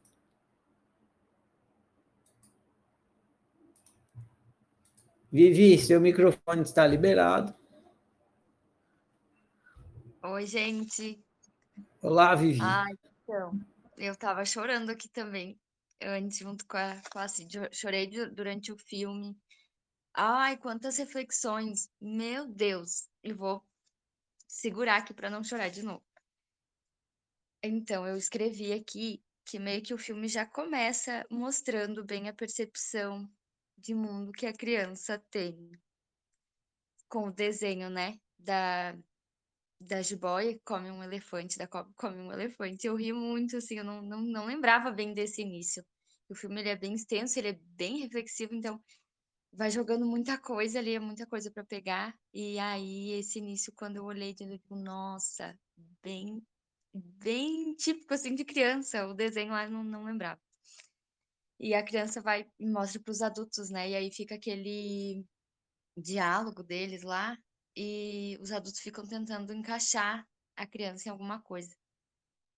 Vivi, 5.34 5.76
seu 5.78 6.00
microfone 6.00 6.62
está 6.62 6.86
liberado. 6.86 7.52
Oi, 10.22 10.46
gente. 10.46 11.20
Olá, 12.00 12.36
Vivi. 12.36 12.60
Ai, 12.62 12.92
então, 13.24 13.58
eu 13.96 14.12
estava 14.12 14.44
chorando 14.44 14.90
aqui 14.90 15.08
também, 15.08 15.58
antes, 16.00 16.38
junto 16.38 16.64
com 16.68 16.76
a, 16.76 17.02
com 17.10 17.18
a 17.18 17.26
Cid. 17.26 17.68
Chorei 17.72 18.06
du- 18.06 18.30
durante 18.30 18.70
o 18.70 18.78
filme. 18.78 19.36
Ai, 20.14 20.56
quantas 20.56 20.98
reflexões. 20.98 21.90
Meu 22.00 22.46
Deus. 22.46 23.08
E 23.20 23.32
vou 23.32 23.60
segurar 24.46 24.98
aqui 24.98 25.12
para 25.12 25.30
não 25.30 25.42
chorar 25.42 25.68
de 25.68 25.82
novo. 25.82 26.04
Então, 27.60 28.06
eu 28.06 28.16
escrevi 28.16 28.72
aqui 28.72 29.20
que 29.44 29.58
meio 29.58 29.82
que 29.82 29.94
o 29.94 29.98
filme 29.98 30.28
já 30.28 30.46
começa 30.46 31.26
mostrando 31.28 32.04
bem 32.04 32.28
a 32.28 32.32
percepção 32.32 33.28
de 33.76 33.94
mundo 33.94 34.32
que 34.32 34.46
a 34.46 34.52
criança 34.52 35.18
tem 35.30 35.70
com 37.08 37.28
o 37.28 37.32
desenho, 37.32 37.90
né? 37.90 38.18
Da, 38.38 38.96
da 39.80 40.02
jiboia 40.02 40.58
come 40.64 40.90
um 40.90 41.02
elefante, 41.02 41.58
da 41.58 41.66
cobra 41.66 41.92
come 41.96 42.18
um 42.18 42.32
elefante. 42.32 42.86
Eu 42.86 42.96
ri 42.96 43.12
muito, 43.12 43.56
assim, 43.56 43.76
eu 43.76 43.84
não, 43.84 44.02
não, 44.02 44.20
não 44.20 44.46
lembrava 44.46 44.90
bem 44.90 45.14
desse 45.14 45.42
início. 45.42 45.84
O 46.28 46.34
filme 46.34 46.60
ele 46.60 46.70
é 46.70 46.76
bem 46.76 46.94
extenso, 46.94 47.38
ele 47.38 47.48
é 47.48 47.58
bem 47.76 47.98
reflexivo, 47.98 48.54
então 48.54 48.82
vai 49.52 49.70
jogando 49.70 50.06
muita 50.06 50.38
coisa 50.38 50.78
ali, 50.78 50.94
é 50.94 51.00
muita 51.00 51.26
coisa 51.26 51.50
para 51.50 51.64
pegar. 51.64 52.14
E 52.32 52.58
aí, 52.58 53.12
esse 53.12 53.38
início, 53.38 53.72
quando 53.76 53.96
eu 53.96 54.04
olhei, 54.04 54.30
eu 54.40 54.48
digo, 54.48 54.74
nossa, 54.76 55.56
bem, 56.02 56.42
bem 56.92 57.74
típico 57.74 58.14
assim 58.14 58.34
de 58.34 58.44
criança. 58.44 59.06
O 59.06 59.14
desenho 59.14 59.52
lá 59.52 59.64
eu 59.64 59.70
não, 59.70 59.84
não 59.84 60.04
lembrava. 60.04 60.40
E 61.58 61.74
a 61.74 61.84
criança 61.84 62.20
vai 62.20 62.46
e 62.58 62.66
mostra 62.66 63.00
para 63.00 63.12
os 63.12 63.22
adultos, 63.22 63.70
né? 63.70 63.90
E 63.90 63.94
aí 63.94 64.10
fica 64.12 64.34
aquele 64.34 65.24
diálogo 65.96 66.62
deles 66.62 67.02
lá, 67.02 67.36
e 67.76 68.36
os 68.40 68.52
adultos 68.52 68.80
ficam 68.80 69.06
tentando 69.06 69.52
encaixar 69.52 70.26
a 70.56 70.66
criança 70.66 71.08
em 71.08 71.12
alguma 71.12 71.40
coisa. 71.42 71.74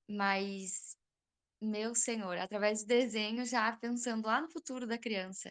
Mas, 0.08 0.96
meu 1.60 1.94
senhor, 1.94 2.38
através 2.38 2.82
do 2.82 2.86
desenho, 2.86 3.44
já 3.44 3.76
pensando 3.76 4.26
lá 4.26 4.40
no 4.40 4.50
futuro 4.50 4.86
da 4.86 4.98
criança. 4.98 5.50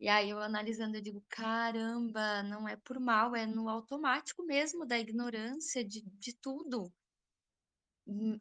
E 0.00 0.08
aí 0.08 0.30
eu 0.30 0.38
analisando, 0.38 0.96
eu 0.96 1.02
digo, 1.02 1.24
caramba, 1.28 2.42
não 2.44 2.68
é 2.68 2.76
por 2.76 3.00
mal, 3.00 3.34
é 3.34 3.46
no 3.46 3.68
automático 3.68 4.44
mesmo 4.44 4.86
da 4.86 4.98
ignorância 4.98 5.84
de, 5.84 6.02
de 6.02 6.36
tudo. 6.36 6.92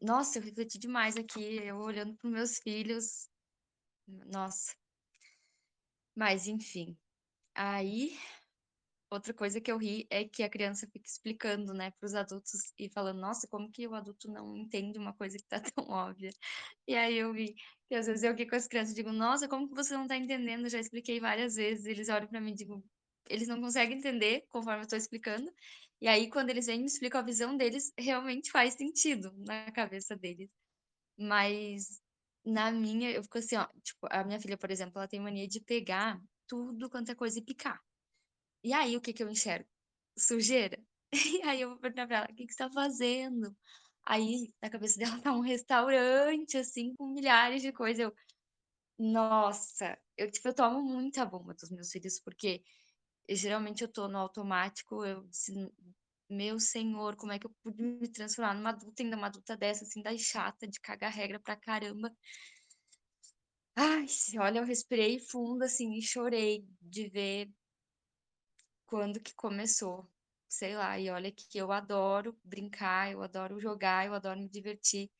Nossa, 0.01 0.37
eu 0.37 0.43
refleti 0.43 0.77
demais 0.77 1.17
aqui, 1.17 1.41
eu 1.41 1.77
olhando 1.77 2.15
para 2.15 2.29
meus 2.29 2.57
filhos. 2.59 3.27
Nossa. 4.07 4.75
Mas 6.15 6.47
enfim. 6.47 6.97
Aí, 7.55 8.17
outra 9.11 9.33
coisa 9.33 9.61
que 9.61 9.71
eu 9.71 9.77
ri 9.77 10.07
é 10.09 10.25
que 10.27 10.43
a 10.43 10.49
criança 10.49 10.87
fica 10.87 11.07
explicando, 11.09 11.73
né, 11.73 11.91
para 11.91 12.05
os 12.07 12.15
adultos 12.15 12.73
e 12.79 12.89
falando, 12.89 13.19
nossa, 13.21 13.47
como 13.47 13.71
que 13.71 13.87
o 13.87 13.95
adulto 13.95 14.31
não 14.31 14.55
entende 14.57 14.99
uma 14.99 15.13
coisa 15.13 15.37
que 15.37 15.45
tá 15.47 15.59
tão 15.75 15.85
óbvia? 15.89 16.31
E 16.87 16.95
aí 16.95 17.15
eu 17.17 17.33
vi 17.33 17.55
que 17.89 17.95
às 17.95 18.07
vezes 18.07 18.23
eu 18.23 18.31
aqui 18.33 18.45
com 18.47 18.55
as 18.55 18.67
crianças 18.67 18.95
digo, 18.95 19.11
nossa, 19.13 19.47
como 19.49 19.69
que 19.69 19.75
você 19.75 19.95
não 19.95 20.07
tá 20.07 20.17
entendendo? 20.17 20.65
Eu 20.65 20.69
já 20.71 20.79
expliquei 20.79 21.19
várias 21.19 21.55
vezes. 21.55 21.85
Eles 21.85 22.09
olham 22.09 22.27
para 22.27 22.41
mim 22.41 22.51
e 22.51 22.55
digo, 22.55 22.85
eles 23.29 23.47
não 23.47 23.61
conseguem 23.61 23.97
entender 23.99 24.45
conforme 24.49 24.83
eu 24.83 24.87
tô 24.89 24.95
explicando. 24.97 25.51
E 26.01 26.07
aí, 26.07 26.29
quando 26.29 26.49
eles 26.51 26.67
vêm 26.67 26.79
me 26.81 26.85
explicam 26.87 27.21
a 27.21 27.23
visão 27.25 27.57
deles, 27.57 27.93
realmente 27.99 28.51
faz 28.51 28.75
sentido 28.75 29.33
na 29.39 29.71
cabeça 29.71 30.15
deles. 30.17 30.49
Mas 31.17 32.01
na 32.47 32.71
minha, 32.71 33.11
eu 33.11 33.23
fico 33.23 33.37
assim, 33.39 33.57
ó, 33.57 33.67
tipo, 33.83 34.07
a 34.11 34.23
minha 34.23 34.39
filha, 34.39 34.57
por 34.57 34.71
exemplo, 34.71 34.93
ela 34.99 35.07
tem 35.07 35.19
mania 35.19 35.47
de 35.47 35.59
pegar 35.61 36.21
tudo 36.47 36.89
quanto 36.89 37.11
é 37.11 37.15
coisa 37.15 37.39
e 37.39 37.43
picar. 37.43 37.81
E 38.63 38.73
aí, 38.73 38.97
o 38.97 39.01
que 39.01 39.13
que 39.13 39.23
eu 39.23 39.29
enxergo? 39.29 39.69
Sujeira. 40.17 40.79
E 41.41 41.41
aí 41.43 41.61
eu 41.61 41.69
vou 41.69 41.79
perguntar 41.79 42.07
pra 42.07 42.17
ela, 42.17 42.27
o 42.31 42.35
que 42.35 42.45
que 42.45 42.53
você 42.53 42.57
tá 42.57 42.69
fazendo? 42.69 43.55
Aí, 44.05 44.53
na 44.61 44.69
cabeça 44.69 44.99
dela 44.99 45.19
tá 45.23 45.33
um 45.33 45.41
restaurante, 45.41 46.57
assim, 46.57 46.93
com 46.95 47.07
milhares 47.13 47.61
de 47.61 47.71
coisas. 47.73 47.99
Eu, 47.99 48.13
nossa, 48.99 49.97
eu, 50.17 50.31
tipo, 50.31 50.47
eu 50.49 50.55
tomo 50.55 50.81
muita 50.83 51.25
bomba 51.25 51.53
dos 51.53 51.69
meus 51.71 51.91
filhos, 51.91 52.19
porque 52.19 52.63
geralmente 53.29 53.83
eu 53.83 53.87
tô 53.91 54.07
no 54.07 54.17
automático, 54.17 55.05
eu, 55.05 55.27
assim, 55.29 55.69
meu 56.29 56.59
senhor, 56.59 57.15
como 57.15 57.31
é 57.31 57.39
que 57.39 57.47
eu 57.47 57.55
pude 57.63 57.81
me 57.83 58.07
transformar 58.07 58.53
numa 58.53 58.69
adulta, 58.71 59.03
ainda 59.03 59.17
uma 59.17 59.27
adulta 59.27 59.55
dessa, 59.57 59.83
assim, 59.83 60.01
da 60.01 60.17
chata, 60.17 60.67
de 60.67 60.79
cagar 60.79 61.11
regra 61.11 61.39
pra 61.39 61.55
caramba. 61.55 62.11
Ai, 63.75 64.05
olha, 64.39 64.59
eu 64.59 64.65
respirei 64.65 65.19
fundo, 65.19 65.63
assim, 65.63 65.93
e 65.93 66.01
chorei 66.01 66.67
de 66.81 67.09
ver 67.09 67.49
quando 68.85 69.19
que 69.21 69.35
começou. 69.35 70.09
Sei 70.49 70.75
lá, 70.75 70.97
e 70.99 71.09
olha 71.09 71.31
que 71.31 71.57
eu 71.57 71.71
adoro 71.71 72.37
brincar, 72.43 73.11
eu 73.11 73.21
adoro 73.21 73.59
jogar, 73.59 74.05
eu 74.05 74.13
adoro 74.13 74.39
me 74.39 74.49
divertir. 74.49 75.11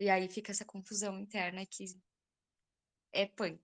E 0.00 0.08
aí 0.08 0.28
fica 0.28 0.52
essa 0.52 0.64
confusão 0.64 1.18
interna 1.20 1.64
que 1.66 1.84
é 3.12 3.26
punk. 3.26 3.62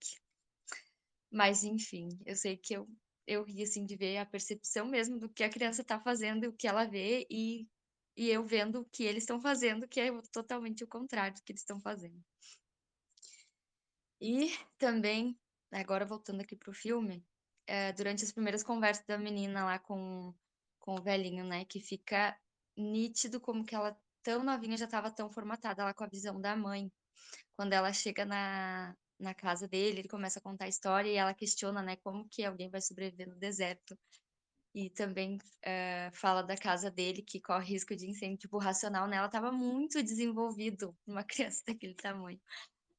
Mas 1.30 1.64
enfim, 1.64 2.08
eu 2.24 2.36
sei 2.36 2.56
que 2.56 2.74
eu, 2.74 2.88
eu 3.26 3.42
ri 3.42 3.62
assim 3.62 3.84
de 3.84 3.96
ver 3.96 4.18
a 4.18 4.26
percepção 4.26 4.86
mesmo 4.86 5.18
do 5.18 5.28
que 5.28 5.44
a 5.44 5.50
criança 5.50 5.84
tá 5.84 5.98
fazendo 6.00 6.44
e 6.44 6.48
o 6.48 6.52
que 6.52 6.66
ela 6.66 6.84
vê, 6.84 7.26
e, 7.30 7.68
e 8.16 8.28
eu 8.30 8.44
vendo 8.44 8.80
o 8.80 8.84
que 8.84 9.04
eles 9.04 9.22
estão 9.22 9.40
fazendo, 9.40 9.88
que 9.88 10.00
é 10.00 10.10
totalmente 10.32 10.84
o 10.84 10.88
contrário 10.88 11.36
do 11.36 11.42
que 11.42 11.52
eles 11.52 11.62
estão 11.62 11.80
fazendo. 11.80 12.22
E 14.20 14.50
também, 14.78 15.38
agora 15.72 16.06
voltando 16.06 16.40
aqui 16.40 16.56
pro 16.56 16.72
filme, 16.72 17.24
eh, 17.66 17.92
durante 17.92 18.24
as 18.24 18.32
primeiras 18.32 18.62
conversas 18.62 19.04
da 19.06 19.18
menina 19.18 19.64
lá 19.64 19.78
com, 19.78 20.34
com 20.78 20.94
o 20.94 21.02
velhinho, 21.02 21.44
né, 21.44 21.64
que 21.64 21.80
fica 21.80 22.38
nítido 22.76 23.40
como 23.40 23.64
que 23.64 23.74
ela 23.74 23.96
tão 24.22 24.42
novinha 24.42 24.76
já 24.76 24.86
estava 24.86 25.10
tão 25.10 25.30
formatada 25.30 25.84
lá 25.84 25.94
com 25.94 26.04
a 26.04 26.08
visão 26.08 26.40
da 26.40 26.56
mãe. 26.56 26.90
Quando 27.56 27.72
ela 27.72 27.92
chega 27.92 28.24
na, 28.24 28.96
na 29.18 29.34
casa 29.34 29.68
dele, 29.68 30.00
ele 30.00 30.08
começa 30.08 30.38
a 30.38 30.42
contar 30.42 30.66
a 30.66 30.68
história 30.68 31.08
e 31.10 31.16
ela 31.16 31.34
questiona, 31.34 31.82
né, 31.82 31.96
como 31.96 32.28
que 32.28 32.44
alguém 32.44 32.70
vai 32.70 32.80
sobreviver 32.80 33.28
no 33.28 33.36
deserto. 33.36 33.98
E 34.74 34.90
também 34.90 35.38
eh, 35.62 36.10
fala 36.12 36.42
da 36.42 36.56
casa 36.56 36.90
dele, 36.90 37.22
que 37.22 37.40
corre 37.40 37.66
risco 37.74 37.94
de 37.96 38.08
incêndio, 38.10 38.38
tipo, 38.38 38.58
racional, 38.58 39.06
né? 39.08 39.16
Ela 39.18 39.26
estava 39.26 39.52
muito 39.52 40.02
desenvolvido, 40.02 40.96
uma 41.06 41.24
criança 41.24 41.62
daquele 41.66 41.94
tamanho. 41.94 42.40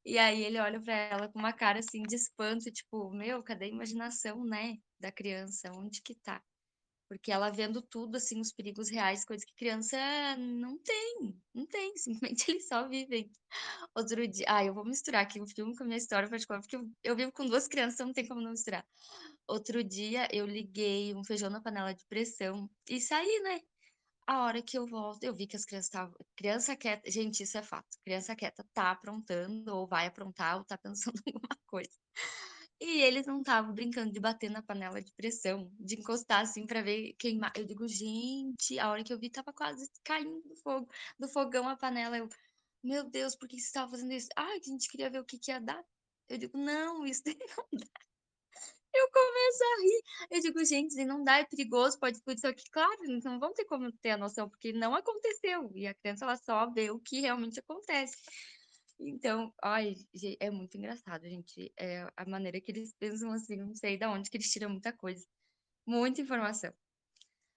E 0.05 0.17
aí 0.19 0.43
ele 0.43 0.59
olha 0.59 0.81
para 0.81 0.93
ela 0.93 1.29
com 1.29 1.39
uma 1.39 1.53
cara 1.53 1.79
assim 1.79 2.03
de 2.03 2.15
espanto, 2.15 2.71
tipo, 2.71 3.11
meu, 3.11 3.43
cadê 3.43 3.65
a 3.65 3.69
imaginação, 3.69 4.45
né, 4.45 4.77
da 4.99 5.11
criança? 5.11 5.71
Onde 5.73 6.01
que 6.01 6.15
tá? 6.15 6.41
Porque 7.07 7.31
ela 7.31 7.51
vendo 7.51 7.81
tudo, 7.81 8.15
assim, 8.17 8.41
os 8.41 8.51
perigos 8.51 8.89
reais, 8.89 9.23
coisas 9.23 9.45
que 9.45 9.53
criança 9.55 9.97
não 10.37 10.77
tem, 10.79 11.39
não 11.53 11.65
tem, 11.67 11.95
simplesmente 11.97 12.49
eles 12.51 12.67
só 12.67 12.87
vivem. 12.87 13.29
Outro 13.95 14.27
dia, 14.27 14.45
ah, 14.49 14.65
eu 14.65 14.73
vou 14.73 14.85
misturar 14.85 15.23
aqui 15.23 15.39
o 15.41 15.47
filme 15.47 15.75
com 15.75 15.83
a 15.83 15.87
minha 15.87 15.97
história 15.97 16.29
particular, 16.29 16.61
porque 16.61 16.75
eu, 16.75 16.89
eu 17.03 17.15
vivo 17.15 17.31
com 17.31 17.45
duas 17.45 17.67
crianças, 17.67 17.95
então 17.95 18.07
não 18.07 18.13
tem 18.13 18.27
como 18.27 18.41
não 18.41 18.51
misturar. 18.51 18.85
Outro 19.47 19.83
dia 19.83 20.27
eu 20.31 20.45
liguei 20.45 21.13
um 21.15 21.23
feijão 21.23 21.49
na 21.49 21.61
panela 21.61 21.93
de 21.93 22.05
pressão 22.07 22.69
e 22.89 22.99
saí, 22.99 23.39
né? 23.43 23.61
A 24.27 24.43
hora 24.43 24.61
que 24.61 24.77
eu 24.77 24.87
volto, 24.87 25.23
eu 25.23 25.35
vi 25.35 25.45
que 25.45 25.55
as 25.55 25.65
crianças 25.65 25.85
estavam. 25.85 26.15
Criança 26.35 26.75
quieta, 26.75 27.09
gente, 27.11 27.43
isso 27.43 27.57
é 27.59 27.61
fato. 27.63 27.97
Criança 28.03 28.35
quieta 28.35 28.65
tá 28.73 28.91
aprontando, 28.91 29.75
ou 29.75 29.87
vai 29.87 30.07
aprontar, 30.07 30.57
ou 30.57 30.65
tá 30.65 30.77
pensando 30.77 31.13
em 31.27 31.33
alguma 31.33 31.57
coisa. 31.67 31.91
E 32.79 33.01
eles 33.01 33.25
não 33.25 33.39
estavam 33.39 33.73
brincando 33.73 34.11
de 34.11 34.19
bater 34.19 34.49
na 34.49 34.61
panela 34.61 35.01
de 35.01 35.11
pressão, 35.13 35.71
de 35.79 35.95
encostar 35.95 36.41
assim 36.41 36.65
pra 36.67 36.81
ver 36.81 37.13
queimar. 37.13 37.53
Eu 37.55 37.65
digo, 37.65 37.87
gente, 37.87 38.77
a 38.79 38.89
hora 38.91 39.03
que 39.03 39.13
eu 39.13 39.19
vi 39.19 39.29
tava 39.29 39.53
quase 39.53 39.89
caindo 40.03 40.41
do 40.41 40.55
fogo, 40.57 40.89
do 41.17 41.27
fogão 41.27 41.69
a 41.69 41.77
panela. 41.77 42.17
Eu, 42.17 42.27
meu 42.83 43.03
Deus, 43.03 43.35
por 43.35 43.47
que 43.47 43.59
você 43.59 43.67
estava 43.67 43.91
fazendo 43.91 44.11
isso? 44.11 44.27
Ah, 44.35 44.59
que 44.61 44.69
a 44.69 44.73
gente 44.73 44.89
queria 44.89 45.09
ver 45.09 45.19
o 45.19 45.25
que, 45.25 45.39
que 45.39 45.51
ia 45.51 45.59
dar. 45.59 45.83
Eu 46.29 46.37
digo, 46.37 46.57
não, 46.57 47.05
isso 47.05 47.23
não 47.57 47.79
dá. 47.79 47.87
Eu 48.93 49.09
começo 49.11 49.63
a 49.63 49.81
rir. 49.81 50.01
Eu 50.31 50.41
digo, 50.41 50.65
gente, 50.65 51.05
não 51.05 51.23
dá, 51.23 51.39
é 51.39 51.45
perigoso, 51.45 51.99
pode 51.99 52.17
explodir. 52.17 52.45
aqui. 52.49 52.69
claro, 52.71 52.97
não 53.23 53.39
vão 53.39 53.53
ter 53.53 53.65
como 53.65 53.91
ter 53.91 54.11
a 54.11 54.17
noção, 54.17 54.49
porque 54.49 54.71
não 54.71 54.95
aconteceu. 54.95 55.69
E 55.75 55.85
a 55.85 55.93
criança, 55.93 56.25
ela 56.25 56.37
só 56.37 56.69
vê 56.71 56.89
o 56.91 56.99
que 56.99 57.19
realmente 57.19 57.59
acontece. 57.59 58.15
Então, 58.99 59.53
ai, 59.61 59.95
é 60.39 60.49
muito 60.49 60.77
engraçado, 60.77 61.23
gente. 61.27 61.71
É 61.77 62.07
a 62.15 62.25
maneira 62.25 62.61
que 62.61 62.71
eles 62.71 62.93
pensam 62.93 63.31
assim, 63.31 63.57
não 63.57 63.75
sei 63.75 63.97
de 63.97 64.05
onde 64.05 64.29
que 64.29 64.37
eles 64.37 64.51
tiram 64.51 64.69
muita 64.69 64.93
coisa. 64.93 65.25
Muita 65.85 66.21
informação. 66.21 66.73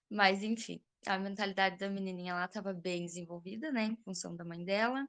Mas, 0.09 0.43
enfim, 0.43 0.83
a 1.05 1.17
mentalidade 1.17 1.77
da 1.77 1.89
menininha 1.89 2.33
lá 2.33 2.45
estava 2.45 2.73
bem 2.73 3.05
desenvolvida, 3.05 3.71
né, 3.71 3.85
em 3.85 3.95
função 3.97 4.35
da 4.35 4.43
mãe 4.43 4.63
dela. 4.63 5.07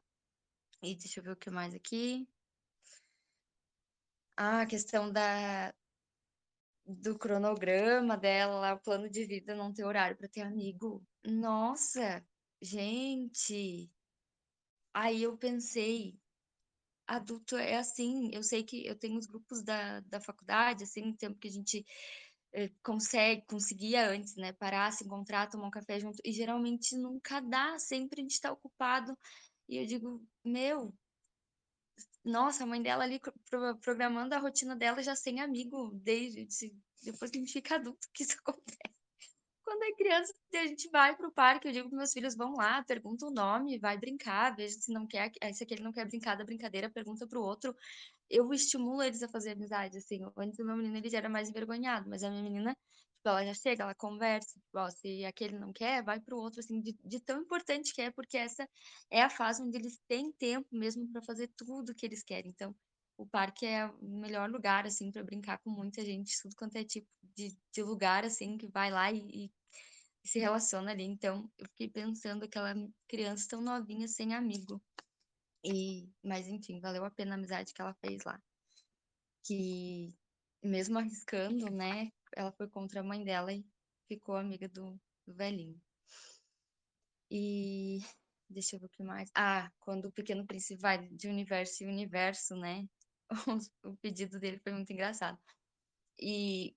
E 0.83 0.95
deixa 0.97 1.21
eu 1.21 1.25
ver 1.25 1.33
o 1.33 1.37
que 1.37 1.51
mais 1.51 1.75
aqui. 1.75 2.29
Ah, 4.37 4.63
a 4.63 4.67
questão 4.67 5.13
da, 5.13 5.75
do 6.87 7.19
cronograma 7.19 8.17
dela, 8.17 8.75
o 8.75 8.81
plano 8.81 9.09
de 9.09 9.25
vida 9.25 9.55
não 9.55 9.73
ter 9.73 9.85
horário 9.85 10.17
para 10.17 10.29
ter 10.29 10.41
amigo. 10.41 11.07
Nossa, 11.25 12.25
gente. 12.61 13.91
Aí 14.95 15.23
eu 15.23 15.37
pensei, 15.37 16.19
adulto 17.07 17.57
é 17.57 17.77
assim. 17.77 18.31
Eu 18.33 18.43
sei 18.43 18.63
que 18.65 18.87
eu 18.87 18.97
tenho 18.99 19.19
os 19.19 19.27
grupos 19.27 19.63
da, 19.63 20.01
da 20.01 20.21
faculdade, 20.21 20.85
assim, 20.85 21.03
no 21.03 21.17
tempo 21.17 21.39
que 21.39 21.49
a 21.49 21.53
gente 21.53 21.85
eh, 22.53 22.71
consegue, 22.83 23.45
conseguia 23.47 24.09
antes, 24.11 24.37
né? 24.37 24.53
Parar, 24.53 24.93
se 24.93 25.05
encontrar, 25.05 25.49
tomar 25.49 25.69
um 25.69 25.71
café 25.71 26.01
junto. 26.01 26.21
E 26.25 26.33
geralmente 26.33 26.97
nunca 26.97 27.41
dá, 27.41 27.79
sempre 27.79 28.21
a 28.21 28.23
gente 28.23 28.33
está 28.33 28.53
ocupado. 28.53 29.17
E 29.69 29.77
eu 29.79 29.87
digo, 29.87 30.25
meu, 30.45 30.93
nossa, 32.25 32.65
a 32.65 32.67
mãe 32.67 32.83
dela 32.83 33.05
ali 33.05 33.21
programando 33.81 34.35
a 34.35 34.39
rotina 34.39 34.77
dela 34.77 35.03
já 35.03 35.15
sem 35.15 35.41
amigo, 35.41 35.91
desde 35.95 36.47
depois 37.03 37.31
que 37.31 37.39
a 37.39 37.41
gente 37.41 37.53
fica 37.53 37.77
adulto 37.77 38.09
que 38.13 38.25
isso 38.25 38.37
acontece. 38.45 39.00
Quando 39.71 39.85
é 39.85 39.93
criança, 39.93 40.35
a 40.53 40.67
gente 40.67 40.91
vai 40.91 41.15
pro 41.15 41.31
parque, 41.31 41.69
eu 41.69 41.73
digo 41.73 41.89
para 41.89 41.99
meus 41.99 42.13
filhos, 42.13 42.35
vão 42.35 42.55
lá, 42.55 42.83
pergunta 42.83 43.25
o 43.25 43.31
nome, 43.31 43.79
vai 43.79 43.97
brincar, 43.97 44.57
veja 44.57 44.75
se 44.75 44.93
não 44.93 45.07
quer, 45.07 45.31
se 45.55 45.63
aquele 45.63 45.81
não 45.81 45.93
quer 45.93 46.09
brincar 46.09 46.35
da 46.35 46.45
brincadeira, 46.45 46.91
pergunta 46.91 47.25
pro 47.25 47.41
outro. 47.41 47.73
Eu 48.29 48.53
estimulo 48.53 49.01
eles 49.01 49.23
a 49.23 49.29
fazer 49.29 49.53
amizade, 49.53 49.97
assim. 49.99 50.23
Antes 50.37 50.59
o 50.59 50.65
meu 50.65 50.77
menino, 50.77 50.97
ele 50.97 51.09
já 51.09 51.19
era 51.19 51.29
mais 51.29 51.49
envergonhado, 51.49 52.11
mas 52.11 52.25
a 52.25 52.31
minha 52.31 52.43
menina, 52.43 52.77
tipo, 53.15 53.29
ela 53.29 53.47
já 53.47 53.55
chega, 53.55 53.85
ela 53.85 53.95
conversa, 53.95 54.49
tipo, 54.55 54.77
ó, 54.77 54.91
se 54.91 55.25
aquele 55.25 55.57
não 55.57 55.73
quer, 55.73 56.03
vai 56.03 56.19
pro 56.19 56.37
outro, 56.37 56.59
assim, 56.59 56.81
de, 56.81 56.99
de 57.05 57.21
tão 57.21 57.41
importante 57.41 57.95
que 57.95 58.03
é, 58.03 58.11
porque 58.11 58.37
essa 58.37 58.69
é 59.09 59.23
a 59.23 59.31
fase 59.31 59.63
onde 59.63 59.79
eles 59.79 60.01
têm 60.09 60.33
tempo 60.33 60.67
mesmo 60.73 61.07
para 61.13 61.23
fazer 61.23 61.49
tudo 61.57 61.95
que 61.95 62.05
eles 62.05 62.25
querem. 62.25 62.51
Então, 62.51 62.75
o 63.17 63.25
parque 63.27 63.67
é 63.67 63.87
o 63.87 64.19
melhor 64.19 64.51
lugar, 64.51 64.85
assim, 64.85 65.13
para 65.13 65.23
brincar 65.23 65.59
com 65.59 65.71
muita 65.71 66.05
gente, 66.05 66.41
tudo 66.43 66.57
quanto 66.57 66.75
é 66.77 66.83
tipo 66.83 67.07
de, 67.37 67.57
de 67.73 67.83
lugar, 67.85 68.25
assim, 68.25 68.57
que 68.57 68.67
vai 68.67 68.91
lá 68.91 69.13
e, 69.13 69.19
e, 69.19 69.51
se 70.25 70.39
relaciona 70.39 70.91
ali. 70.91 71.05
Então, 71.05 71.51
eu 71.59 71.67
fiquei 71.69 71.89
pensando 71.89 72.45
aquela 72.45 72.75
criança 73.09 73.49
tão 73.49 73.61
novinha, 73.61 74.07
sem 74.09 74.35
amigo. 74.35 74.83
E, 75.65 76.09
mas, 76.23 76.49
enfim, 76.49 76.81
valeu 76.81 77.05
a 77.05 77.11
pena 77.11 77.35
a 77.35 77.39
amizade 77.39 77.73
que 77.73 77.81
ela 77.81 77.95
fez 77.95 78.25
lá. 78.25 78.41
Que, 79.45 80.15
mesmo 80.63 80.99
arriscando, 80.99 81.71
né, 81.71 82.11
ela 82.35 82.53
foi 82.53 82.69
contra 82.69 83.01
a 83.01 83.05
mãe 83.05 83.25
dela 83.25 83.53
e 83.53 83.65
ficou 84.09 84.37
amiga 84.37 84.69
do, 84.69 84.99
do 85.27 85.35
velhinho. 85.35 85.81
E 87.31 88.01
deixa 88.49 88.77
eu 88.77 88.81
ver 88.81 88.87
o 88.87 88.91
que 88.91 89.03
mais. 89.03 89.31
Ah, 89.35 89.71
quando 89.79 90.07
o 90.07 90.13
Pequeno 90.13 90.47
Príncipe 90.47 90.81
vai 90.81 91.07
de 91.09 91.29
universo 91.29 91.85
em 91.85 91.89
universo, 91.89 92.57
né? 92.57 92.89
o 93.85 93.97
pedido 93.97 94.41
dele 94.41 94.59
foi 94.59 94.73
muito 94.73 94.93
engraçado. 94.93 95.39
E 96.19 96.75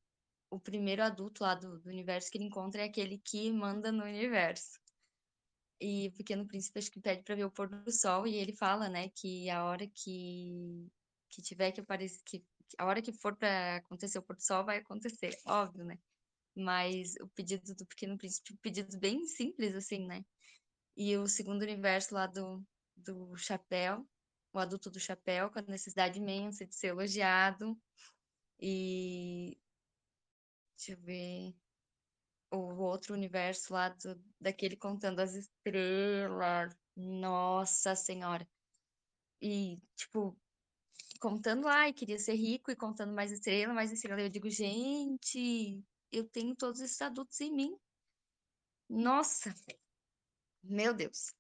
o 0.55 0.59
primeiro 0.59 1.03
adulto 1.03 1.43
lá 1.43 1.55
do, 1.55 1.79
do 1.79 1.89
universo 1.89 2.29
que 2.29 2.37
ele 2.37 2.45
encontra 2.45 2.81
é 2.81 2.85
aquele 2.85 3.17
que 3.17 3.51
manda 3.51 3.91
no 3.91 4.03
universo. 4.03 4.79
E 5.79 6.07
o 6.07 6.11
Pequeno 6.13 6.45
Príncipe 6.47 6.79
acho 6.79 6.91
que 6.91 6.99
pede 6.99 7.23
para 7.23 7.35
ver 7.35 7.45
o 7.45 7.51
pôr 7.51 7.67
do 7.67 7.91
sol 7.91 8.27
e 8.27 8.35
ele 8.35 8.53
fala, 8.53 8.87
né, 8.89 9.09
que 9.09 9.49
a 9.49 9.65
hora 9.65 9.87
que 9.87 10.87
que 11.29 11.41
tiver 11.41 11.71
que 11.71 11.81
aparecer 11.81 12.21
que 12.23 12.45
a 12.77 12.85
hora 12.85 13.01
que 13.01 13.11
for 13.11 13.35
para 13.35 13.77
acontecer 13.77 14.19
o 14.19 14.21
pôr 14.21 14.35
do 14.35 14.43
sol 14.43 14.63
vai 14.63 14.77
acontecer, 14.77 15.35
óbvio, 15.45 15.83
né? 15.83 15.97
Mas 16.55 17.15
o 17.21 17.27
pedido 17.29 17.73
do 17.75 17.85
Pequeno 17.85 18.17
Príncipe, 18.17 18.53
um 18.53 18.57
pedido 18.57 18.97
bem 18.99 19.25
simples 19.25 19.75
assim, 19.75 20.05
né? 20.05 20.23
E 20.95 21.17
o 21.17 21.27
segundo 21.27 21.63
universo 21.63 22.13
lá 22.13 22.27
do 22.27 22.63
do 22.95 23.35
chapéu 23.35 24.07
o 24.53 24.59
adulto 24.59 24.89
do 24.89 24.99
chapéu, 24.99 25.49
com 25.49 25.59
a 25.59 25.63
necessidade 25.63 26.19
imensa 26.19 26.65
de 26.65 26.75
ser 26.75 26.87
elogiado. 26.87 27.75
E 28.59 29.57
deixa 30.83 30.91
eu 30.91 30.97
ver 30.97 31.55
o 32.51 32.83
outro 32.83 33.13
universo 33.13 33.73
lá 33.73 33.89
do, 33.89 34.21
daquele 34.39 34.75
contando 34.75 35.19
as 35.19 35.33
estrelas. 35.33 36.75
Nossa 36.95 37.95
Senhora. 37.95 38.47
E, 39.41 39.79
tipo, 39.95 40.37
contando 41.19 41.65
lá, 41.65 41.87
e 41.87 41.93
queria 41.93 42.19
ser 42.19 42.35
rico 42.35 42.69
e 42.69 42.75
contando 42.75 43.13
mais 43.13 43.31
estrela, 43.31 43.73
mais 43.73 43.91
estrela. 43.91 44.21
Eu 44.21 44.29
digo, 44.29 44.49
gente, 44.49 45.81
eu 46.11 46.27
tenho 46.29 46.55
todos 46.55 46.81
esses 46.81 47.01
adultos 47.01 47.39
em 47.39 47.51
mim. 47.51 47.77
Nossa, 48.89 49.53
meu 50.61 50.93
Deus. 50.93 51.33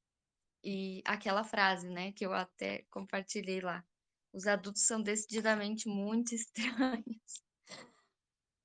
E 0.63 1.01
aquela 1.05 1.43
frase, 1.43 1.89
né, 1.89 2.13
que 2.13 2.25
eu 2.25 2.33
até 2.33 2.83
compartilhei 2.89 3.59
lá. 3.59 3.85
Os 4.31 4.47
adultos 4.47 4.83
são 4.83 5.03
decididamente 5.03 5.87
muito 5.87 6.33
estranhos. 6.33 7.42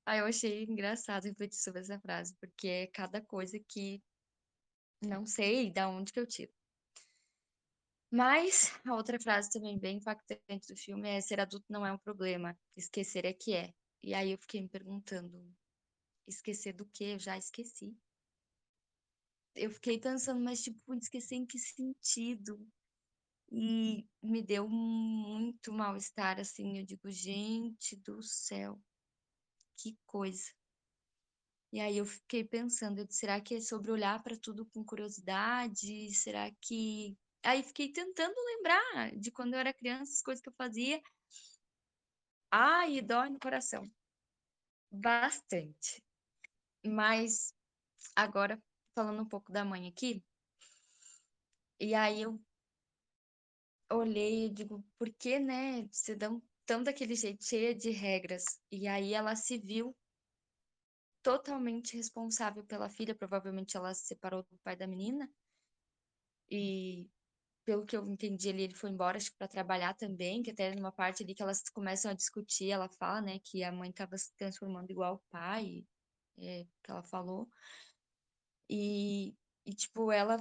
Aí 0.09 0.17
eu 0.17 0.25
achei 0.25 0.63
engraçado 0.63 1.25
refletir 1.25 1.59
sobre 1.59 1.81
essa 1.81 1.99
frase, 1.99 2.35
porque 2.39 2.67
é 2.67 2.87
cada 2.87 3.21
coisa 3.21 3.59
que 3.59 4.01
não 5.05 5.23
sei 5.23 5.71
da 5.71 5.87
onde 5.87 6.11
que 6.11 6.19
eu 6.19 6.25
tiro. 6.25 6.51
Mas 8.11 8.73
a 8.87 8.95
outra 8.95 9.19
frase 9.19 9.51
também 9.51 9.77
bem 9.77 9.97
impactante 9.97 10.67
do 10.67 10.75
filme 10.75 11.07
é 11.07 11.21
ser 11.21 11.39
adulto 11.39 11.67
não 11.69 11.85
é 11.85 11.93
um 11.93 11.97
problema, 11.99 12.57
esquecer 12.75 13.23
é 13.23 13.33
que 13.33 13.53
é. 13.53 13.71
E 14.01 14.15
aí 14.15 14.31
eu 14.31 14.37
fiquei 14.39 14.61
me 14.61 14.67
perguntando, 14.67 15.55
esquecer 16.27 16.73
do 16.73 16.87
que? 16.87 17.03
Eu 17.03 17.19
já 17.19 17.37
esqueci 17.37 17.95
eu 19.53 19.69
fiquei 19.69 19.99
pensando, 19.99 20.41
mas 20.41 20.61
tipo, 20.61 20.93
esquecer 20.95 21.35
em 21.35 21.45
que 21.45 21.59
sentido? 21.59 22.65
E 23.51 24.07
me 24.23 24.41
deu 24.41 24.67
muito 24.67 25.71
mal-estar, 25.71 26.39
assim. 26.39 26.79
Eu 26.79 26.85
digo, 26.85 27.09
gente 27.11 27.95
do 27.97 28.23
céu, 28.23 28.81
que 29.81 29.97
coisa. 30.05 30.51
E 31.71 31.79
aí 31.79 31.97
eu 31.97 32.05
fiquei 32.05 32.43
pensando, 32.43 33.05
será 33.09 33.39
que 33.39 33.55
é 33.55 33.61
sobre 33.61 33.91
olhar 33.91 34.21
para 34.23 34.35
tudo 34.37 34.65
com 34.65 34.83
curiosidade? 34.83 36.11
Será 36.15 36.51
que. 36.61 37.17
Aí 37.43 37.63
fiquei 37.63 37.91
tentando 37.91 38.35
lembrar 38.35 39.15
de 39.17 39.31
quando 39.31 39.53
eu 39.53 39.59
era 39.59 39.73
criança, 39.73 40.11
as 40.11 40.21
coisas 40.21 40.41
que 40.41 40.49
eu 40.49 40.53
fazia. 40.53 41.01
Ai, 42.51 43.01
dói 43.01 43.29
no 43.29 43.39
coração. 43.39 43.89
Bastante. 44.91 46.03
Mas 46.85 47.53
agora 48.15 48.61
falando 48.95 49.21
um 49.21 49.29
pouco 49.29 49.51
da 49.51 49.63
mãe 49.63 49.87
aqui. 49.87 50.23
E 51.79 51.93
aí 51.93 52.23
eu 52.23 52.41
olhei 53.91 54.47
e 54.47 54.49
digo, 54.49 54.83
por 54.97 55.09
que, 55.13 55.39
né, 55.39 55.87
se 55.91 56.15
dão 56.15 56.41
tão 56.69 56.83
daquele 56.83 57.15
jeito, 57.15 57.43
cheia 57.43 57.73
de 57.73 57.89
regras? 57.89 58.43
E 58.71 58.87
aí 58.87 59.15
ela 59.15 59.35
se 59.35 59.57
viu 59.57 59.97
totalmente 61.23 61.97
responsável 61.97 62.63
pela 62.63 62.87
filha, 62.87 63.15
provavelmente 63.15 63.75
ela 63.75 63.91
se 63.95 64.05
separou 64.05 64.43
do 64.43 64.55
pai 64.63 64.75
da 64.75 64.85
menina. 64.85 65.27
E 66.47 67.09
pelo 67.65 67.87
que 67.87 67.97
eu 67.97 68.05
entendi 68.05 68.49
ali, 68.49 68.61
ele 68.61 68.75
foi 68.75 68.91
embora, 68.91 69.17
acho 69.17 69.31
que 69.31 69.37
para 69.37 69.47
trabalhar 69.47 69.95
também, 69.95 70.43
que 70.43 70.51
até 70.51 70.75
numa 70.75 70.91
parte 70.91 71.23
ali 71.23 71.33
que 71.33 71.41
elas 71.41 71.63
começam 71.73 72.11
a 72.11 72.13
discutir, 72.13 72.69
ela 72.69 72.87
fala, 72.87 73.19
né, 73.19 73.39
que 73.39 73.63
a 73.63 73.71
mãe 73.71 73.89
estava 73.89 74.15
se 74.15 74.31
transformando 74.37 74.91
igual 74.91 75.15
o 75.15 75.31
pai, 75.31 75.83
é, 76.37 76.65
que 76.83 76.91
ela 76.91 77.01
falou. 77.01 77.49
E, 78.69 79.35
e, 79.65 79.73
tipo, 79.73 80.11
ela. 80.11 80.37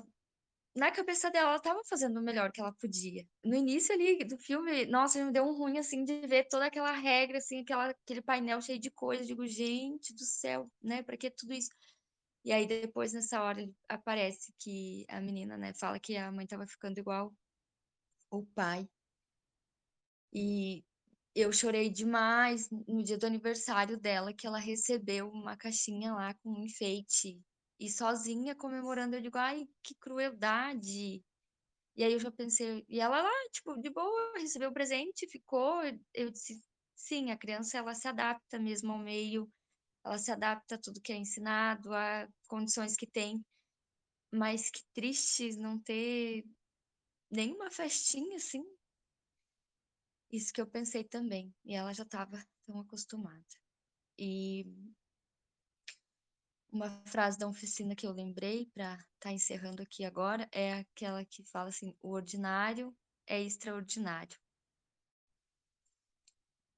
Na 0.78 0.92
cabeça 0.92 1.28
dela, 1.28 1.50
ela 1.50 1.60
tava 1.60 1.82
fazendo 1.84 2.20
o 2.20 2.22
melhor 2.22 2.52
que 2.52 2.60
ela 2.60 2.72
podia. 2.72 3.26
No 3.44 3.56
início 3.56 3.92
ali 3.92 4.24
do 4.24 4.38
filme, 4.38 4.86
nossa, 4.86 5.24
me 5.24 5.32
deu 5.32 5.42
um 5.42 5.52
ruim, 5.52 5.76
assim, 5.76 6.04
de 6.04 6.24
ver 6.24 6.46
toda 6.48 6.66
aquela 6.66 6.92
regra, 6.92 7.38
assim, 7.38 7.62
aquela, 7.62 7.90
aquele 7.90 8.22
painel 8.22 8.60
cheio 8.62 8.78
de 8.78 8.88
coisas. 8.88 9.26
Digo, 9.26 9.44
gente 9.44 10.14
do 10.14 10.24
céu, 10.24 10.70
né? 10.80 11.02
Pra 11.02 11.16
que 11.16 11.32
tudo 11.32 11.52
isso? 11.52 11.70
E 12.44 12.52
aí, 12.52 12.64
depois, 12.64 13.12
nessa 13.12 13.42
hora, 13.42 13.68
aparece 13.88 14.54
que 14.56 15.04
a 15.08 15.20
menina, 15.20 15.58
né, 15.58 15.74
fala 15.74 15.98
que 15.98 16.16
a 16.16 16.30
mãe 16.30 16.46
tava 16.46 16.64
ficando 16.64 16.96
igual 16.98 17.34
o 18.30 18.46
pai. 18.46 18.88
E 20.32 20.84
eu 21.34 21.52
chorei 21.52 21.90
demais 21.90 22.70
no 22.70 23.02
dia 23.02 23.18
do 23.18 23.26
aniversário 23.26 23.98
dela, 23.98 24.32
que 24.32 24.46
ela 24.46 24.60
recebeu 24.60 25.28
uma 25.28 25.56
caixinha 25.56 26.14
lá 26.14 26.34
com 26.34 26.50
um 26.50 26.64
enfeite 26.64 27.42
e 27.78 27.90
sozinha 27.90 28.54
comemorando, 28.56 29.16
eu 29.16 29.20
digo, 29.22 29.38
ai, 29.38 29.68
que 29.82 29.94
crueldade. 29.94 31.22
E 31.96 32.04
aí 32.04 32.12
eu 32.12 32.18
já 32.20 32.30
pensei, 32.30 32.84
e 32.88 33.00
ela 33.00 33.22
lá, 33.22 33.30
tipo, 33.52 33.76
de 33.80 33.90
boa, 33.90 34.32
recebeu 34.36 34.70
o 34.70 34.72
presente, 34.72 35.28
ficou. 35.28 35.82
Eu 36.14 36.30
disse, 36.30 36.62
sim, 36.94 37.30
a 37.30 37.36
criança 37.36 37.78
ela 37.78 37.94
se 37.94 38.08
adapta 38.08 38.58
mesmo 38.58 38.92
ao 38.92 38.98
meio, 38.98 39.50
ela 40.04 40.18
se 40.18 40.30
adapta 40.30 40.76
a 40.76 40.78
tudo 40.78 41.00
que 41.00 41.12
é 41.12 41.16
ensinado, 41.16 41.92
a 41.92 42.28
condições 42.46 42.96
que 42.96 43.06
tem. 43.06 43.44
Mas 44.32 44.70
que 44.70 44.82
triste 44.92 45.56
não 45.56 45.78
ter 45.78 46.44
nenhuma 47.30 47.70
festinha 47.70 48.36
assim. 48.36 48.64
Isso 50.30 50.52
que 50.52 50.60
eu 50.60 50.66
pensei 50.66 51.04
também. 51.04 51.54
E 51.64 51.74
ela 51.74 51.92
já 51.92 52.02
estava 52.02 52.38
tão 52.66 52.80
acostumada. 52.80 53.44
E 54.18 54.66
uma 56.78 56.90
frase 57.06 57.36
da 57.36 57.48
oficina 57.48 57.96
que 57.96 58.06
eu 58.06 58.12
lembrei 58.12 58.66
para 58.72 58.94
estar 58.94 59.06
tá 59.18 59.32
encerrando 59.32 59.82
aqui 59.82 60.04
agora 60.04 60.48
é 60.52 60.74
aquela 60.74 61.24
que 61.24 61.42
fala 61.42 61.70
assim: 61.70 61.92
o 62.00 62.10
ordinário 62.10 62.96
é 63.26 63.42
extraordinário. 63.42 64.38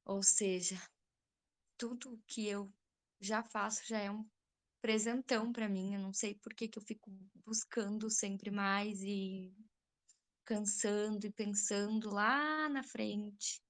Ou 0.06 0.22
seja, 0.22 0.80
tudo 1.76 2.20
que 2.26 2.48
eu 2.48 2.72
já 3.20 3.42
faço 3.42 3.86
já 3.86 3.98
é 3.98 4.10
um 4.10 4.26
presentão 4.80 5.52
para 5.52 5.68
mim. 5.68 5.94
Eu 5.94 6.00
não 6.00 6.14
sei 6.14 6.34
por 6.34 6.54
que, 6.54 6.66
que 6.66 6.78
eu 6.78 6.82
fico 6.82 7.10
buscando 7.44 8.08
sempre 8.10 8.50
mais 8.50 9.02
e 9.02 9.54
cansando 10.46 11.26
e 11.26 11.30
pensando 11.30 12.10
lá 12.10 12.70
na 12.70 12.82
frente 12.82 13.62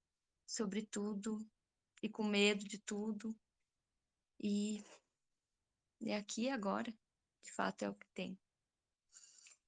sobre 0.47 0.87
tudo 0.87 1.45
e 2.01 2.09
com 2.09 2.23
medo 2.23 2.65
de 2.65 2.79
tudo. 2.79 3.37
E 4.39 4.83
é 6.07 6.17
aqui 6.17 6.49
agora, 6.49 6.91
de 7.43 7.53
fato, 7.53 7.83
é 7.83 7.89
o 7.89 7.95
que 7.95 8.07
tem. 8.15 8.39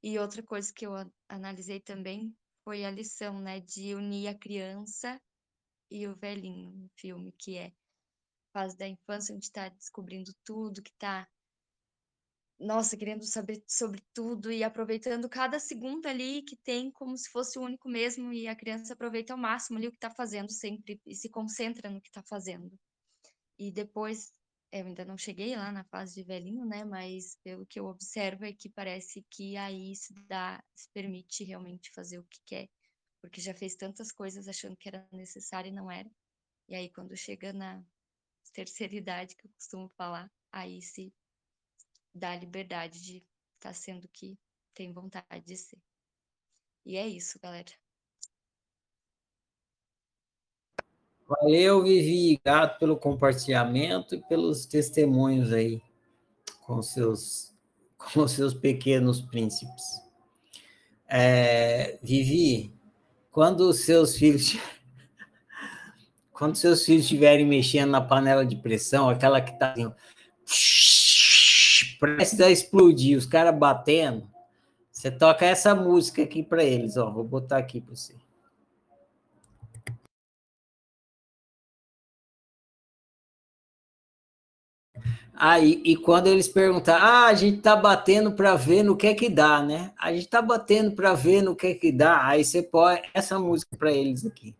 E 0.02 0.18
outra 0.18 0.42
coisa 0.42 0.72
que 0.72 0.86
eu 0.86 0.92
analisei 1.28 1.80
também 1.80 2.36
foi 2.64 2.84
a 2.84 2.90
lição, 2.90 3.40
né, 3.40 3.60
de 3.60 3.94
unir 3.94 4.28
a 4.28 4.38
criança 4.38 5.20
e 5.90 6.06
o 6.06 6.16
velhinho 6.16 6.72
no 6.72 6.90
filme, 6.96 7.32
que 7.38 7.56
é 7.56 7.72
fase 8.52 8.76
da 8.76 8.86
infância, 8.86 9.34
onde 9.34 9.44
está 9.44 9.68
descobrindo 9.68 10.32
tudo, 10.44 10.82
que 10.82 10.90
está 10.90 11.28
nossa, 12.62 12.96
querendo 12.96 13.24
saber 13.24 13.62
sobre 13.66 14.00
tudo 14.14 14.52
e 14.52 14.62
aproveitando 14.62 15.28
cada 15.28 15.58
segundo 15.58 16.06
ali 16.06 16.42
que 16.42 16.56
tem 16.56 16.92
como 16.92 17.16
se 17.16 17.28
fosse 17.28 17.58
o 17.58 17.62
único 17.62 17.88
mesmo, 17.88 18.32
e 18.32 18.46
a 18.46 18.54
criança 18.54 18.92
aproveita 18.92 19.32
ao 19.32 19.38
máximo 19.38 19.78
ali 19.78 19.88
o 19.88 19.90
que 19.90 19.96
está 19.96 20.10
fazendo 20.10 20.50
sempre 20.52 21.00
e 21.04 21.14
se 21.14 21.28
concentra 21.28 21.90
no 21.90 22.00
que 22.00 22.08
está 22.08 22.22
fazendo. 22.22 22.78
E 23.58 23.72
depois, 23.72 24.32
eu 24.72 24.86
ainda 24.86 25.04
não 25.04 25.18
cheguei 25.18 25.54
lá 25.54 25.70
na 25.70 25.84
fase 25.84 26.14
de 26.14 26.22
velhinho, 26.22 26.64
né? 26.64 26.82
Mas 26.84 27.36
pelo 27.44 27.66
que 27.66 27.78
eu 27.78 27.86
observo 27.86 28.44
é 28.46 28.52
que 28.54 28.70
parece 28.70 29.22
que 29.30 29.56
aí 29.56 29.94
se 29.94 30.14
dá, 30.26 30.64
se 30.74 30.88
permite 30.92 31.44
realmente 31.44 31.90
fazer 31.92 32.18
o 32.18 32.24
que 32.24 32.40
quer, 32.46 32.68
porque 33.20 33.40
já 33.40 33.54
fez 33.54 33.76
tantas 33.76 34.10
coisas 34.10 34.48
achando 34.48 34.76
que 34.76 34.88
era 34.88 35.06
necessário 35.12 35.68
e 35.68 35.72
não 35.72 35.90
era. 35.90 36.10
E 36.68 36.74
aí 36.74 36.90
quando 36.90 37.14
chega 37.14 37.52
na 37.52 37.84
terceira 38.54 38.94
idade, 38.94 39.36
que 39.36 39.46
eu 39.46 39.50
costumo 39.52 39.90
falar, 39.90 40.30
aí 40.50 40.80
se 40.80 41.12
dá 42.14 42.32
a 42.32 42.36
liberdade 42.36 43.02
de 43.02 43.16
estar 43.18 43.70
tá 43.70 43.74
sendo 43.74 44.06
o 44.06 44.08
que 44.08 44.38
tem 44.74 44.92
vontade 44.92 45.44
de 45.44 45.56
ser. 45.56 45.80
E 46.84 46.96
é 46.96 47.06
isso, 47.06 47.38
galera. 47.38 47.81
Valeu, 51.40 51.82
Vivi. 51.82 52.38
Grato 52.44 52.78
pelo 52.78 52.96
compartilhamento 52.96 54.14
e 54.14 54.22
pelos 54.22 54.66
testemunhos 54.66 55.52
aí 55.52 55.80
com 56.66 56.82
seus, 56.82 57.54
com 57.96 58.28
seus 58.28 58.52
pequenos 58.52 59.22
príncipes. 59.22 60.02
É, 61.08 61.98
Vivi, 62.02 62.74
quando 63.30 63.60
os 63.60 63.80
seus 63.80 64.16
filhos 64.16 64.56
quando 66.32 66.56
seus 66.56 66.84
filhos 66.84 67.04
estiverem 67.04 67.46
mexendo 67.46 67.90
na 67.90 68.00
panela 68.00 68.44
de 68.44 68.56
pressão, 68.56 69.08
aquela 69.08 69.40
que 69.40 69.52
está 69.52 69.72
assim, 69.72 69.92
prestes 71.98 72.40
a 72.40 72.50
explodir, 72.50 73.16
os 73.16 73.26
caras 73.26 73.56
batendo, 73.56 74.28
você 74.90 75.10
toca 75.10 75.46
essa 75.46 75.74
música 75.74 76.22
aqui 76.22 76.42
para 76.42 76.64
eles, 76.64 76.96
ó. 76.96 77.10
Vou 77.10 77.24
botar 77.24 77.58
aqui 77.58 77.80
para 77.80 77.94
você. 77.94 78.14
Aí, 85.44 85.82
e, 85.84 85.96
quando 85.96 86.28
eles 86.28 86.46
perguntar, 86.46 86.98
ah, 87.02 87.26
a 87.26 87.34
gente 87.34 87.60
tá 87.60 87.74
batendo 87.74 88.30
para 88.30 88.54
ver 88.54 88.84
no 88.84 88.96
que 88.96 89.08
é 89.08 89.14
que 89.14 89.28
dá, 89.28 89.60
né? 89.60 89.90
A 89.98 90.12
gente 90.12 90.28
tá 90.28 90.40
batendo 90.40 90.92
para 90.92 91.14
ver 91.14 91.42
no 91.42 91.56
que 91.56 91.66
é 91.66 91.74
que 91.74 91.90
dá. 91.90 92.24
Aí 92.24 92.44
você 92.44 92.62
põe 92.62 93.02
essa 93.12 93.40
música 93.40 93.76
para 93.76 93.90
eles 93.90 94.24
aqui. 94.24 94.54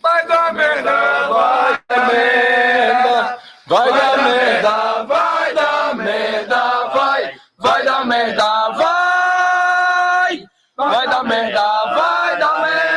Vai 0.00 0.26
dar 0.26 0.54
merda, 0.54 1.28
vai 1.28 1.82
dar 1.86 2.12
merda. 2.14 3.38
Vai 3.66 3.90
dar 3.90 4.16
merda, 4.24 5.04
vai 5.04 5.54
dar 5.54 5.94
merda, 5.94 6.88
vai, 6.88 7.34
vai 7.58 7.84
dar 7.84 8.06
merda, 8.06 8.68
vai, 8.70 10.44
vai 10.76 11.06
dar 11.06 11.24
merda, 11.24 11.94
vai 11.94 12.38
dar 12.38 12.62
merda, 12.62 12.91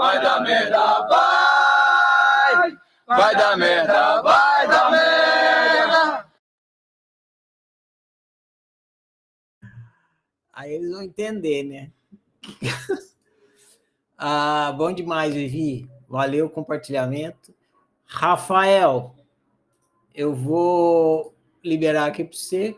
vai 0.00 0.18
dar 0.22 0.40
merda, 0.40 1.06
vai, 1.08 2.78
vai 3.06 3.36
dar 3.36 3.56
merda, 3.58 4.22
vai, 4.22 4.66
dar 4.66 4.90
merda. 4.90 6.26
Aí 10.54 10.72
eles 10.72 10.90
vão 10.90 11.02
entender, 11.02 11.64
né? 11.64 11.92
ah, 14.16 14.72
bom 14.74 14.90
demais, 14.90 15.34
Vivi. 15.34 15.86
Valeu 16.08 16.46
o 16.46 16.50
compartilhamento. 16.50 17.54
Rafael, 18.06 19.14
eu 20.14 20.34
vou 20.34 21.34
liberar 21.62 22.06
aqui 22.06 22.24
para 22.24 22.38
você. 22.38 22.74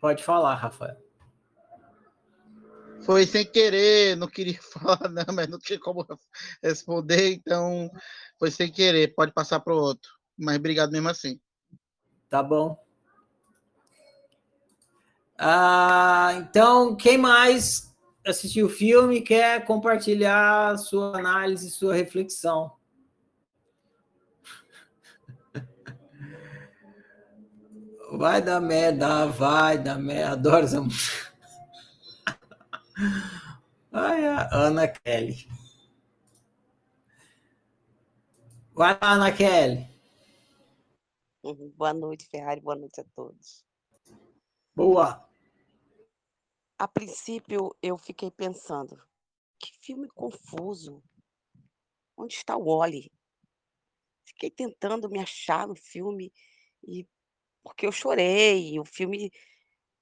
Pode 0.00 0.24
falar, 0.24 0.56
Rafael. 0.56 1.03
Foi 3.04 3.26
sem 3.26 3.44
querer, 3.44 4.16
não 4.16 4.26
queria 4.26 4.58
falar, 4.72 5.10
não, 5.10 5.34
mas 5.34 5.48
não 5.48 5.58
tinha 5.58 5.78
como 5.78 6.06
responder, 6.62 7.34
então 7.34 7.90
foi 8.38 8.50
sem 8.50 8.72
querer. 8.72 9.14
Pode 9.14 9.32
passar 9.32 9.60
para 9.60 9.74
o 9.74 9.78
outro. 9.78 10.10
Mas 10.38 10.56
obrigado 10.56 10.90
mesmo 10.90 11.08
assim. 11.08 11.38
Tá 12.30 12.42
bom. 12.42 12.82
Ah, 15.38 16.30
então, 16.38 16.96
quem 16.96 17.18
mais 17.18 17.94
assistiu 18.26 18.66
o 18.66 18.70
filme 18.70 19.20
quer 19.20 19.64
compartilhar 19.66 20.78
sua 20.78 21.18
análise, 21.18 21.70
sua 21.70 21.94
reflexão. 21.94 22.72
Vai 28.16 28.40
dar 28.40 28.60
merda, 28.60 29.26
vai 29.26 29.76
dar 29.76 29.98
merda. 29.98 30.32
Adoro 30.32 30.64
essa 30.64 30.80
música. 30.80 31.23
Ai, 33.92 34.26
a 34.26 34.48
Ana 34.52 34.88
Kelly. 34.88 35.48
Vai 38.72 38.98
lá, 39.00 39.12
Ana 39.12 39.32
Kelly. 39.32 39.88
Uhum. 41.42 41.72
Boa 41.76 41.94
noite, 41.94 42.26
Ferrari. 42.28 42.60
Boa 42.60 42.76
noite 42.76 43.00
a 43.00 43.04
todos. 43.14 43.64
Boa 44.74 45.24
a 46.78 46.88
princípio 46.88 47.74
eu 47.82 47.96
fiquei 47.96 48.30
pensando, 48.30 49.00
que 49.58 49.72
filme 49.80 50.08
confuso. 50.08 51.02
Onde 52.16 52.34
está 52.34 52.56
o 52.56 52.64
Wally? 52.64 53.10
Fiquei 54.26 54.50
tentando 54.50 55.08
me 55.08 55.18
achar 55.18 55.66
no 55.66 55.74
filme 55.74 56.32
e 56.86 57.06
porque 57.62 57.86
eu 57.86 57.92
chorei, 57.92 58.78
o 58.78 58.84
filme 58.84 59.32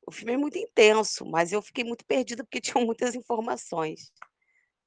o 0.07 0.11
filme 0.13 0.33
é 0.33 0.37
muito 0.37 0.59
intenso, 0.59 1.25
mas 1.25 1.53
eu 1.53 1.63
fiquei 1.63 1.85
muito 1.85 2.05
perdida 2.05 2.45
porque 2.45 2.61
tinham 2.77 2.85
muitas 2.85 3.15
informações. 3.15 4.13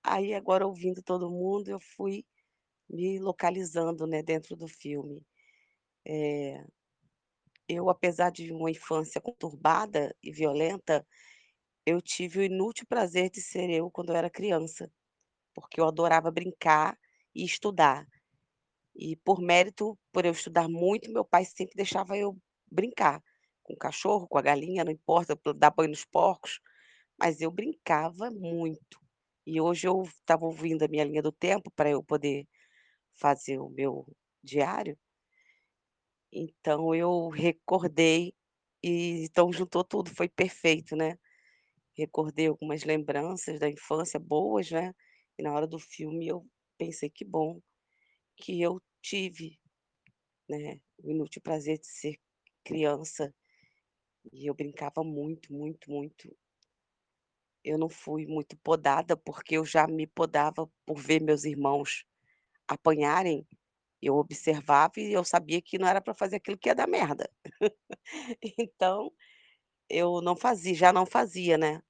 Aí 0.03 0.34
agora 0.34 0.68
ouvindo 0.68 1.01
todo 1.01 1.32
mundo, 1.32 1.70
eu 1.70 1.80
fui 1.80 2.26
me 2.89 3.20
localizando, 3.20 4.05
né, 4.05 4.22
dentro 4.22 4.55
do 4.55 4.68
filme. 4.68 5.26
É, 6.05 6.63
eu, 7.68 7.89
apesar 7.89 8.32
de 8.32 8.51
uma 8.51 8.70
infância 8.70 9.20
conturbada 9.20 10.16
e 10.22 10.32
violenta, 10.32 11.05
eu 11.86 12.01
tive 12.01 12.39
o 12.39 12.43
inútil 12.43 12.86
prazer 12.88 13.30
de 13.30 13.41
ser 13.41 13.70
eu 13.70 13.89
quando 13.89 14.09
eu 14.09 14.16
era 14.16 14.30
criança, 14.30 14.91
porque 15.53 15.80
eu 15.80 15.88
adorava 15.88 16.32
brincar 16.32 16.97
e 17.34 17.43
estudar. 17.43 18.05
E 18.95 19.16
por 19.18 19.41
mérito, 19.41 19.97
por 20.11 20.26
eu 20.26 20.32
estudar 20.32 20.70
muito, 20.70 21.11
meu 21.11 21.26
pai 21.26 21.45
sempre 21.45 21.76
deixava 21.76 22.18
eu 22.18 22.38
brincar 22.72 23.22
com 23.66 23.74
o 23.76 23.78
cachorro, 23.78 24.28
com 24.30 24.39
a 24.39 24.43
galinha, 24.43 24.86
não 24.86 24.93
importa, 24.93 25.38
dar 25.57 25.72
banho 25.72 25.91
nos 25.91 26.05
porcos, 26.05 26.61
mas 27.20 27.41
eu 27.41 27.51
brincava 27.51 28.32
muito. 28.32 28.99
E 29.47 29.61
hoje 29.61 29.88
eu 29.88 30.03
estava 30.03 30.45
ouvindo 30.45 30.84
a 30.86 30.89
minha 30.89 31.05
linha 31.05 31.24
do 31.24 31.32
tempo 31.34 31.72
para 31.76 31.89
eu 31.91 32.03
poder 32.03 32.47
fazer 33.16 33.59
o 33.59 33.70
meu 33.70 34.05
diário, 34.43 34.97
então 36.32 36.93
eu 36.93 37.30
recordei 37.30 38.34
e 38.84 39.26
então 39.26 39.51
juntou 39.53 39.84
tudo, 39.84 40.13
foi 40.13 40.30
perfeito, 40.30 40.95
né. 40.95 41.18
Recordei 41.97 42.47
algumas 42.47 42.84
lembranças 42.86 43.59
da 43.59 43.70
infância 43.70 44.20
boas, 44.20 44.72
né, 44.72 44.93
e 45.39 45.43
na 45.43 45.53
hora 45.53 45.68
do 45.68 45.80
filme 45.80 46.28
eu 46.28 46.45
pensei: 46.78 47.09
"Que 47.11 47.26
bom 47.26 47.61
que 48.38 48.61
eu 48.61 48.82
tive, 49.01 49.59
né, 50.49 50.80
o 51.03 51.11
inútil 51.11 51.41
prazer 51.43 51.80
de 51.80 51.88
ser 51.88 52.18
criança", 52.66 53.34
e 54.32 54.48
eu 54.48 54.54
brincava 54.54 55.04
muito, 55.04 55.54
muito, 55.54 55.90
muito. 55.92 56.36
Eu 57.64 57.78
não 57.78 57.90
fui 57.90 58.26
muito 58.28 58.56
podada, 58.58 59.18
porque 59.18 59.58
eu 59.58 59.66
já 59.66 59.88
me 59.88 60.06
podava 60.06 60.70
por 60.86 60.98
ver 61.00 61.20
meus 61.22 61.46
irmãos 61.46 62.06
apanharem, 62.68 63.48
eu 64.02 64.16
observava 64.18 64.94
e 65.00 65.14
eu 65.14 65.24
sabia 65.26 65.62
que 65.62 65.78
não 65.80 65.88
era 65.88 66.02
para 66.02 66.14
fazer 66.16 66.38
aquilo 66.38 66.58
que 66.58 66.70
ia 66.70 66.76
dar 66.76 66.88
merda. 66.88 67.30
Então, 68.60 69.12
eu 69.90 70.22
não 70.22 70.36
fazia 70.36 70.74
já 70.76 70.94
não 70.94 71.06
fazia, 71.06 71.58
né, 71.58 71.82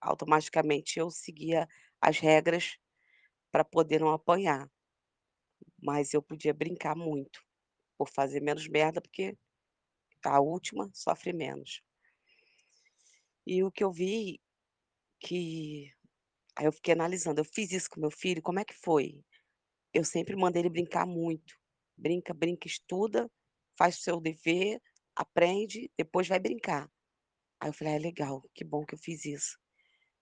automaticamente 0.00 0.98
eu 1.00 1.10
seguia 1.10 1.68
as 2.00 2.18
regras 2.20 2.78
para 3.52 3.64
poder 3.64 4.00
não 4.00 4.10
apanhar. 4.12 4.70
Mas 5.82 6.14
eu 6.14 6.22
podia 6.22 6.54
brincar 6.54 6.96
muito, 6.96 7.40
por 7.98 8.08
fazer 8.10 8.40
menos 8.42 8.68
merda, 8.68 9.00
porque 9.00 9.36
a 10.26 10.40
última 10.40 10.90
sofre 10.94 11.32
menos. 11.32 11.82
E 13.46 13.62
o 13.62 13.70
que 13.70 13.84
eu 13.84 13.90
vi 13.92 14.40
que 15.20 15.92
aí 16.56 16.66
eu 16.66 16.72
fiquei 16.72 16.94
analisando, 16.94 17.40
eu 17.40 17.44
fiz 17.44 17.72
isso 17.72 17.90
com 17.90 18.00
meu 18.00 18.10
filho, 18.10 18.42
como 18.42 18.60
é 18.60 18.64
que 18.64 18.74
foi? 18.74 19.24
Eu 19.94 20.04
sempre 20.04 20.36
mandei 20.36 20.62
ele 20.62 20.70
brincar 20.70 21.06
muito. 21.06 21.56
Brinca, 21.96 22.34
brinca, 22.34 22.66
estuda, 22.68 23.30
faz 23.78 23.98
o 23.98 24.02
seu 24.02 24.20
dever, 24.20 24.80
aprende, 25.16 25.90
depois 25.98 26.28
vai 26.28 26.38
brincar. 26.40 26.90
Aí 27.60 27.70
eu 27.70 27.74
falei: 27.74 27.96
"Ah, 27.96 27.98
legal, 28.00 28.42
que 28.54 28.64
bom 28.64 28.84
que 28.86 28.94
eu 28.94 28.98
fiz 28.98 29.24
isso", 29.26 29.58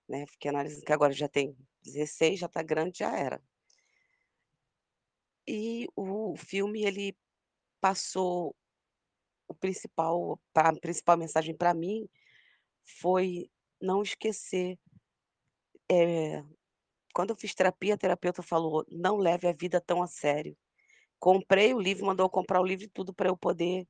né, 0.09 0.27
fiquei 0.29 0.51
analisando 0.51 0.85
que 0.87 0.93
agora 0.93 1.13
já 1.15 1.29
tem 1.29 1.57
16, 1.83 2.41
já 2.41 2.49
tá 2.49 2.63
grande, 2.63 2.99
já 3.01 3.17
era. 3.17 3.43
E 5.47 5.87
o 5.97 6.37
filme 6.37 6.85
ele 6.85 7.17
passou 7.81 8.57
o 9.55 9.57
principal 9.57 10.41
a 10.55 10.73
principal 10.81 11.17
mensagem 11.17 11.57
para 11.57 11.75
mim 11.75 12.09
foi 12.85 13.51
não 13.81 14.03
esquecer 14.03 14.79
eh, 15.91 16.43
quando 17.15 17.31
eu 17.31 17.37
fiz 17.37 17.55
terapia, 17.55 17.95
a 17.95 17.99
terapeuta 17.99 18.43
falou: 18.43 18.85
"Não 18.91 19.17
leve 19.19 19.49
a 19.49 19.53
vida 19.53 19.81
tão 19.81 20.03
a 20.03 20.07
sério". 20.09 20.57
Comprei 21.21 21.75
o 21.75 21.81
livro, 21.81 22.07
mandou 22.07 22.27
eu 22.27 22.31
comprar 22.31 22.61
o 22.61 22.65
livro 22.67 22.85
e 22.87 22.89
tudo 22.91 23.15
para 23.15 23.29
eu 23.31 23.37
poder 23.37 23.87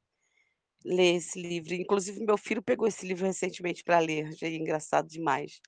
ler 0.84 1.16
esse 1.16 1.40
livro. 1.40 1.74
Inclusive 1.74 2.24
meu 2.24 2.38
filho 2.38 2.62
pegou 2.62 2.86
esse 2.88 3.06
livro 3.06 3.26
recentemente 3.26 3.84
para 3.84 3.98
ler, 4.00 4.28
achei 4.28 4.56
engraçado 4.56 5.08
demais, 5.08 5.60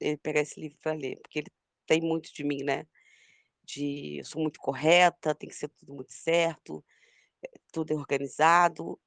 ele 0.00 0.16
pegar 0.18 0.40
esse 0.42 0.60
livro 0.60 0.78
para 0.82 0.94
ler, 0.94 1.18
porque 1.22 1.40
ele 1.40 1.48
tem 1.86 2.00
muito 2.02 2.32
de 2.34 2.44
mim, 2.44 2.62
né, 2.64 2.86
de 3.64 4.18
eu 4.20 4.24
sou 4.24 4.42
muito 4.42 4.60
correta, 4.60 5.34
tem 5.34 5.48
que 5.48 5.56
ser 5.56 5.68
tudo 5.70 5.94
muito 5.94 6.12
certo, 6.12 6.84
eh, 7.44 7.58
tudo 7.72 7.92
é 7.92 7.96
organizado, 7.96 8.98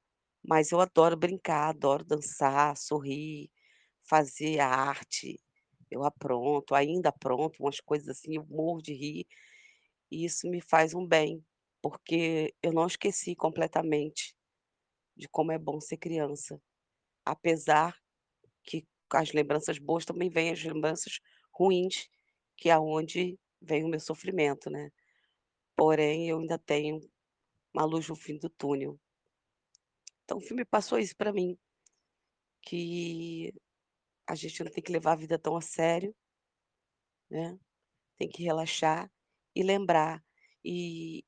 mas 0.46 0.72
eu 0.72 0.80
adoro 0.80 1.16
brincar, 1.16 1.70
adoro 1.70 2.04
dançar, 2.04 2.76
sorrir, 2.76 3.50
fazer 4.04 4.60
arte, 4.60 5.40
eu 5.90 6.04
apronto, 6.04 6.74
ainda 6.74 7.10
apronto 7.10 7.62
umas 7.62 7.80
coisas 7.80 8.08
assim, 8.10 8.36
eu 8.36 8.46
morro 8.48 8.82
de 8.82 8.94
rir, 8.94 9.26
e 10.10 10.24
isso 10.24 10.48
me 10.50 10.60
faz 10.62 10.94
um 10.94 11.06
bem, 11.06 11.44
porque 11.82 12.54
eu 12.62 12.72
não 12.72 12.86
esqueci 12.86 13.34
completamente 13.36 14.34
de 15.16 15.28
como 15.28 15.52
é 15.52 15.58
bom 15.58 15.80
ser 15.80 15.96
criança, 15.98 16.60
apesar 17.24 17.96
que 18.64 18.86
as 19.12 19.32
lembranças 19.32 19.78
boas 19.78 20.04
também 20.06 20.30
vêm 20.30 20.50
as 20.52 20.62
lembranças 20.64 21.20
ruins, 21.52 22.08
que 22.56 22.70
é 22.70 22.72
aonde 22.74 23.38
vem 23.62 23.84
o 23.84 23.88
meu 23.88 24.00
sofrimento, 24.00 24.70
né. 24.70 24.90
Porém, 25.76 26.28
eu 26.28 26.38
ainda 26.40 26.58
tenho 26.58 27.00
uma 27.74 27.84
luz 27.86 28.08
no 28.08 28.16
fim 28.16 28.38
do 28.38 28.50
túnel. 28.50 28.98
Então 30.24 30.38
o 30.38 30.40
filme 30.40 30.64
passou 30.64 30.98
isso 30.98 31.16
para 31.16 31.32
mim. 31.32 31.56
Que 32.62 33.52
a 34.26 34.34
gente 34.34 34.64
não 34.64 34.70
tem 34.72 34.82
que 34.82 34.92
levar 34.92 35.12
a 35.12 35.16
vida 35.16 35.38
tão 35.38 35.56
a 35.56 35.60
sério. 35.60 36.14
Né, 37.30 37.58
tem 38.18 38.28
que 38.28 38.42
relaxar 38.42 39.10
e 39.54 39.62
lembrar, 39.62 40.22
e 40.64 41.24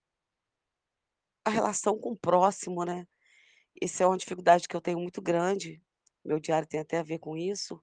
a 1.44 1.51
relação 1.51 1.99
com 1.99 2.11
o 2.11 2.16
próximo, 2.18 2.84
né, 2.84 3.07
esse 3.80 4.03
é 4.03 4.07
uma 4.07 4.16
dificuldade 4.16 4.68
que 4.68 4.76
eu 4.76 4.80
tenho 4.80 4.99
muito 5.01 5.22
grande, 5.22 5.82
meu 6.24 6.40
diário 6.40 6.68
tem 6.68 6.80
até 6.80 6.99
a 6.99 7.03
ver 7.03 7.18
com 7.18 7.36
isso. 7.36 7.80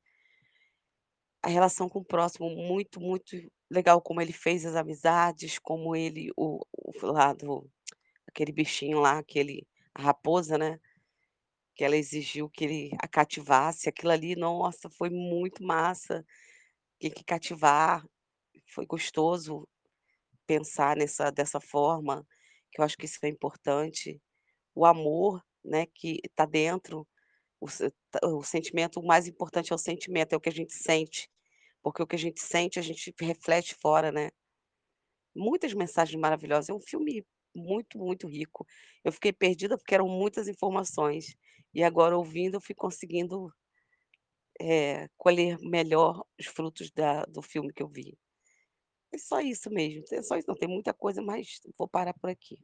A 1.42 1.50
relação 1.50 1.90
com 1.90 2.00
o 2.00 2.06
próximo 2.06 2.50
muito, 2.50 3.02
muito 3.02 3.36
legal, 3.70 4.02
como 4.02 4.22
ele 4.22 4.32
fez 4.32 4.66
as 4.66 4.76
amizades, 4.76 5.60
como 5.60 5.96
ele 5.96 6.32
o 6.38 6.62
o 6.78 7.70
aquele 8.28 8.52
bichinho 8.52 9.00
lá, 9.00 9.20
aquele 9.20 9.68
a 9.96 10.02
raposa, 10.02 10.58
né, 10.58 10.80
que 11.76 11.84
ela 11.84 11.98
exigiu 11.98 12.50
que 12.50 12.66
ele 12.66 12.92
a 13.02 13.08
cativasse, 13.08 13.90
aquilo 13.90 14.12
ali, 14.12 14.36
nossa, 14.36 14.90
foi 14.92 15.10
muito 15.10 15.64
massa, 15.64 16.26
tem 17.00 17.12
que 17.12 17.24
cativar, 17.24 18.06
foi 18.74 18.86
gostoso 18.86 19.68
pensar 20.48 20.98
nessa 20.98 21.32
dessa 21.32 21.60
forma, 21.62 22.26
que 22.72 22.82
eu 22.82 22.86
acho 22.86 22.98
que 22.98 23.06
isso 23.06 23.20
é 23.24 23.30
importante. 23.30 24.22
O 24.76 24.86
amor, 24.86 25.44
né, 25.66 25.88
que 25.96 26.20
está 26.26 26.46
dentro, 26.46 27.08
o 27.62 27.68
se 27.70 27.92
o 28.24 28.44
sentimento 28.44 29.00
o 29.02 29.06
mais 29.08 29.28
importante 29.28 29.74
é 29.74 29.76
o 29.76 29.80
sentimento, 29.80 30.34
é 30.34 30.38
o 30.38 30.42
que 30.42 30.50
a 30.50 30.54
gente 30.54 30.74
sente, 30.74 31.30
porque 31.84 32.04
o 32.04 32.08
que 32.08 32.16
a 32.18 32.20
gente 32.20 32.42
sente, 32.42 32.80
a 32.80 32.84
gente 32.84 33.14
reflete 33.22 33.76
fora, 33.82 34.12
né. 34.12 34.32
Muitas 35.36 35.74
mensagens 35.74 36.20
maravilhosas, 36.20 36.70
é 36.70 36.74
um 36.74 36.80
filme 36.80 37.26
muito, 37.56 37.98
muito 37.98 38.28
rico. 38.28 38.66
Eu 39.04 39.12
fiquei 39.12 39.32
perdida, 39.34 39.78
porque 39.78 39.94
eram 39.96 40.08
muitas 40.08 40.48
informações, 40.48 41.36
e 41.74 41.84
agora 41.84 42.18
ouvindo 42.18 42.56
eu 42.56 42.62
fui 42.62 42.76
conseguindo 42.76 43.52
eh, 44.60 45.10
colher 45.18 45.58
melhor 45.60 46.24
os 46.40 46.46
frutos 46.46 46.92
da 46.92 47.24
do 47.26 47.42
filme 47.42 47.74
que 47.74 47.82
eu 47.82 47.88
vi. 47.88 48.18
É 49.14 49.18
só 49.18 49.40
isso 49.40 49.70
mesmo, 49.70 50.04
é 50.12 50.22
só 50.22 50.38
isso 50.38 50.48
não, 50.48 50.56
tem 50.56 50.70
muita 50.70 50.94
coisa, 50.94 51.22
mas 51.22 51.60
vou 51.78 51.88
parar 51.88 52.14
por 52.14 52.30
aqui. 52.30 52.60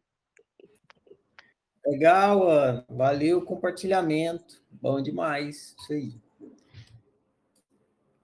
Legal, 1.85 2.47
Ana, 2.47 2.85
valeu 2.89 3.39
o 3.39 3.45
compartilhamento, 3.45 4.61
bom 4.71 5.01
demais, 5.01 5.75
isso 5.79 5.93
aí. 5.93 6.13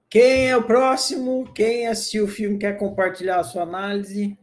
Quem 0.09 0.49
é 0.49 0.55
o 0.55 0.65
próximo? 0.65 1.51
Quem 1.53 1.87
assistiu 1.87 2.25
o 2.25 2.27
filme 2.27 2.57
quer 2.57 2.77
compartilhar 2.77 3.39
a 3.39 3.43
sua 3.43 3.63
análise? 3.63 4.37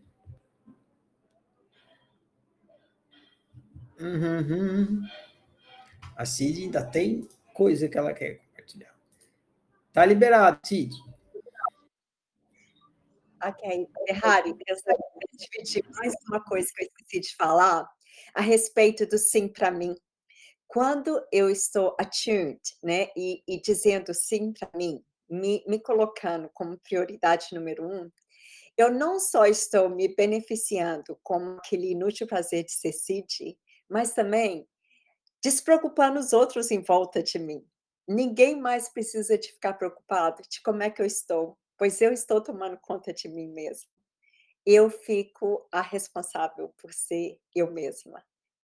Uhum. 3.98 5.02
A 6.16 6.24
Cid 6.24 6.62
ainda 6.62 6.84
tem 6.84 7.28
coisa 7.54 7.88
que 7.88 7.96
ela 7.96 8.12
quer 8.12 8.38
compartilhar. 8.38 8.94
Tá 9.92 10.04
liberado, 10.04 10.60
Cid. 10.64 10.94
Ok, 13.44 13.88
Ferrari, 14.06 14.54
eu 14.66 14.76
só 14.76 14.84
queria 14.84 15.36
dividir 15.36 15.84
mais 15.96 16.14
uma 16.28 16.42
coisa 16.44 16.68
que 16.74 16.84
eu 16.84 16.86
esqueci 16.86 17.20
de 17.30 17.36
falar, 17.36 17.88
a 18.34 18.40
respeito 18.40 19.04
do 19.04 19.18
sim 19.18 19.48
para 19.48 19.70
mim. 19.70 19.96
Quando 20.68 21.20
eu 21.32 21.50
estou 21.50 21.96
attuned, 21.98 22.60
né, 22.82 23.08
e 23.16 23.42
e 23.46 23.60
dizendo 23.60 24.14
sim 24.14 24.52
para 24.52 24.70
mim, 24.76 25.04
me 25.28 25.64
me 25.66 25.80
colocando 25.80 26.48
como 26.54 26.78
prioridade 26.78 27.48
número 27.52 27.84
1, 27.84 28.10
eu 28.78 28.92
não 28.92 29.18
só 29.18 29.44
estou 29.44 29.88
me 29.88 30.14
beneficiando 30.14 31.18
com 31.22 31.56
aquele 31.58 31.90
inútil 31.90 32.26
prazer 32.26 32.64
de 32.64 32.72
ser 32.72 32.92
Cid, 32.92 33.58
mas 33.88 34.14
também 34.14 34.66
despreocupando 35.42 36.20
os 36.20 36.32
outros 36.32 36.70
em 36.70 36.80
volta 36.80 37.22
de 37.22 37.38
mim. 37.38 37.66
Ninguém 38.06 38.60
mais 38.60 38.88
precisa 38.88 39.36
de 39.36 39.52
ficar 39.52 39.74
preocupado 39.74 40.42
de 40.48 40.60
como 40.62 40.82
é 40.82 40.90
que 40.90 41.02
eu 41.02 41.06
estou, 41.06 41.58
pois 41.76 42.00
eu 42.00 42.12
estou 42.12 42.40
tomando 42.40 42.78
conta 42.78 43.12
de 43.12 43.28
mim 43.28 43.48
mesma. 43.48 43.90
Eu 44.64 44.88
fico 44.88 45.66
a 45.72 45.80
responsável 45.80 46.72
por 46.78 46.92
ser 46.92 47.40
eu 47.54 47.70
mesma. 47.70 48.24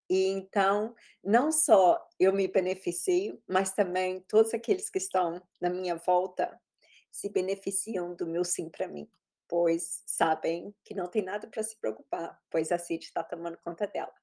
E 0.10 0.28
então, 0.28 0.96
não 1.24 1.52
só 1.52 2.08
eu 2.20 2.32
me 2.32 2.48
beneficio, 2.48 3.42
mas 3.48 3.74
também 3.74 4.22
todos 4.22 4.54
aqueles 4.54 4.90
que 4.90 5.00
estão 5.00 5.42
na 5.60 5.70
minha 5.70 5.96
volta 5.96 6.60
se 7.12 7.30
beneficiam 7.30 8.14
do 8.14 8.28
meu 8.28 8.44
sim 8.44 8.70
para 8.70 8.88
mim, 8.88 9.10
pois 9.48 10.04
sabem 10.06 10.74
que 10.84 10.94
não 10.94 11.08
tem 11.08 11.24
nada 11.24 11.48
para 11.48 11.64
se 11.64 11.76
preocupar, 11.76 12.40
pois 12.50 12.72
a 12.72 12.78
Cid 12.78 13.04
está 13.04 13.24
tomando 13.24 13.58
conta 13.58 13.88
dela. 13.88 14.14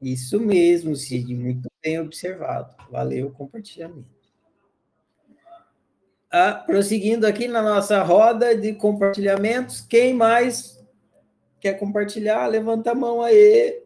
Isso 0.00 0.40
mesmo, 0.40 0.96
Cid, 0.96 1.34
muito 1.34 1.70
bem 1.82 2.00
observado. 2.00 2.74
Valeu 2.90 3.26
o 3.26 3.32
compartilhamento. 3.32 4.08
Ah, 6.32 6.54
prosseguindo 6.54 7.26
aqui 7.26 7.48
na 7.48 7.60
nossa 7.60 8.02
roda 8.02 8.56
de 8.56 8.72
compartilhamentos, 8.72 9.80
quem 9.80 10.14
mais 10.14 10.80
quer 11.60 11.74
compartilhar? 11.74 12.46
Levanta 12.46 12.92
a 12.92 12.94
mão 12.94 13.20
aí. 13.20 13.82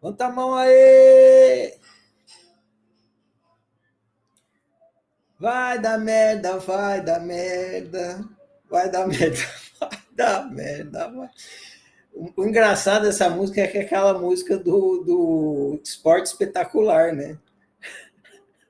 Levanta 0.00 0.26
a 0.26 0.30
mão 0.30 0.54
aí. 0.54 1.74
Vai 5.38 5.78
dar 5.78 5.98
merda, 5.98 6.58
vai 6.58 7.02
dar 7.02 7.20
merda. 7.20 8.24
Vai 8.70 8.90
dar 8.90 9.06
merda, 9.08 9.36
vai 9.80 9.98
dar 10.12 10.50
merda. 10.50 11.08
Vai. 11.08 11.30
O 12.12 12.44
engraçado 12.44 13.04
dessa 13.04 13.30
música 13.30 13.60
é 13.60 13.66
que 13.66 13.78
é 13.78 13.82
aquela 13.82 14.18
música 14.18 14.58
do, 14.58 15.02
do 15.04 15.80
esporte 15.82 16.26
espetacular, 16.26 17.12
né? 17.14 17.38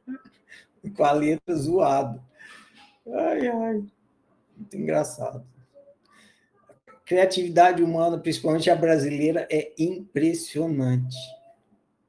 Com 0.97 1.05
a 1.05 1.13
letra 1.13 1.55
zoada. 1.55 2.23
Ai, 3.07 3.49
ai. 3.49 3.85
Muito 4.57 4.77
engraçado. 4.77 5.45
A 6.87 6.93
criatividade 7.05 7.83
humana, 7.83 8.19
principalmente 8.19 8.71
a 8.71 8.77
brasileira, 8.77 9.49
é 9.51 9.73
impressionante. 9.79 11.17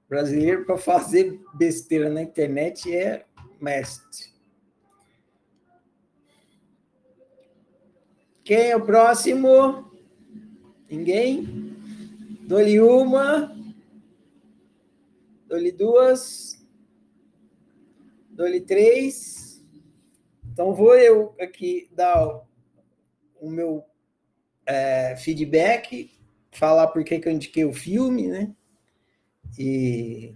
Brasileiro, 0.07 0.65
para 0.65 0.77
fazer 0.77 1.39
besteira 1.53 2.09
na 2.09 2.21
internet, 2.21 2.93
é 2.93 3.25
mestre. 3.59 4.31
Quem 8.43 8.71
é 8.71 8.75
o 8.75 8.85
próximo? 8.85 9.90
Ninguém? 10.91 11.71
Dou-lhe 12.41 12.81
uma. 12.81 13.55
Dou-lhe 15.47 15.71
duas. 15.71 16.61
Dou-lhe 18.29 18.59
três. 18.59 19.65
Então, 20.51 20.73
vou 20.73 20.93
eu 20.95 21.33
aqui 21.39 21.89
dar 21.93 22.43
o 23.39 23.49
meu 23.49 23.85
é, 24.65 25.15
feedback, 25.15 26.11
falar 26.51 26.87
por 26.87 27.05
que, 27.05 27.21
eu 27.25 27.31
indiquei 27.31 27.63
o 27.63 27.71
filme, 27.71 28.27
né? 28.27 28.53
E 29.57 30.35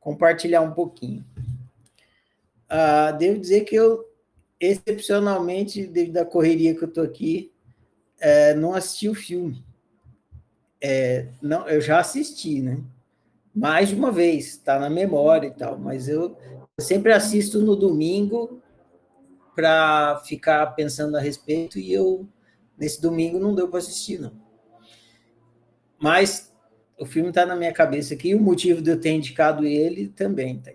compartilhar 0.00 0.62
um 0.62 0.74
pouquinho. 0.74 1.24
Ah, 2.68 3.12
devo 3.12 3.38
dizer 3.38 3.60
que 3.60 3.76
eu, 3.76 4.04
excepcionalmente, 4.58 5.86
devido 5.86 6.18
à 6.18 6.24
correria 6.24 6.74
que 6.74 6.82
eu 6.82 6.88
estou 6.88 7.04
aqui, 7.04 7.51
é, 8.22 8.54
não 8.54 8.72
assisti 8.72 9.08
o 9.08 9.14
filme. 9.14 9.64
É, 10.80 11.26
não, 11.42 11.68
eu 11.68 11.80
já 11.80 11.98
assisti, 11.98 12.62
né? 12.62 12.80
Mais 13.54 13.88
de 13.88 13.96
uma 13.96 14.12
vez, 14.12 14.46
está 14.46 14.78
na 14.78 14.88
memória 14.88 15.48
e 15.48 15.50
tal, 15.50 15.76
mas 15.76 16.08
eu, 16.08 16.36
eu 16.78 16.84
sempre 16.84 17.12
assisto 17.12 17.60
no 17.60 17.74
domingo 17.74 18.62
para 19.54 20.22
ficar 20.24 20.66
pensando 20.68 21.16
a 21.16 21.20
respeito 21.20 21.78
e 21.78 21.92
eu 21.92 22.26
nesse 22.78 23.02
domingo 23.02 23.38
não 23.38 23.54
deu 23.54 23.68
para 23.68 23.80
assistir 23.80 24.18
não. 24.18 24.32
Mas 25.98 26.52
o 26.98 27.04
filme 27.04 27.28
está 27.28 27.44
na 27.44 27.56
minha 27.56 27.72
cabeça 27.72 28.14
aqui, 28.14 28.30
e 28.30 28.34
o 28.34 28.40
motivo 28.40 28.80
de 28.80 28.90
eu 28.90 29.00
ter 29.00 29.10
indicado 29.10 29.66
ele 29.66 30.08
também 30.08 30.58
tá 30.58 30.70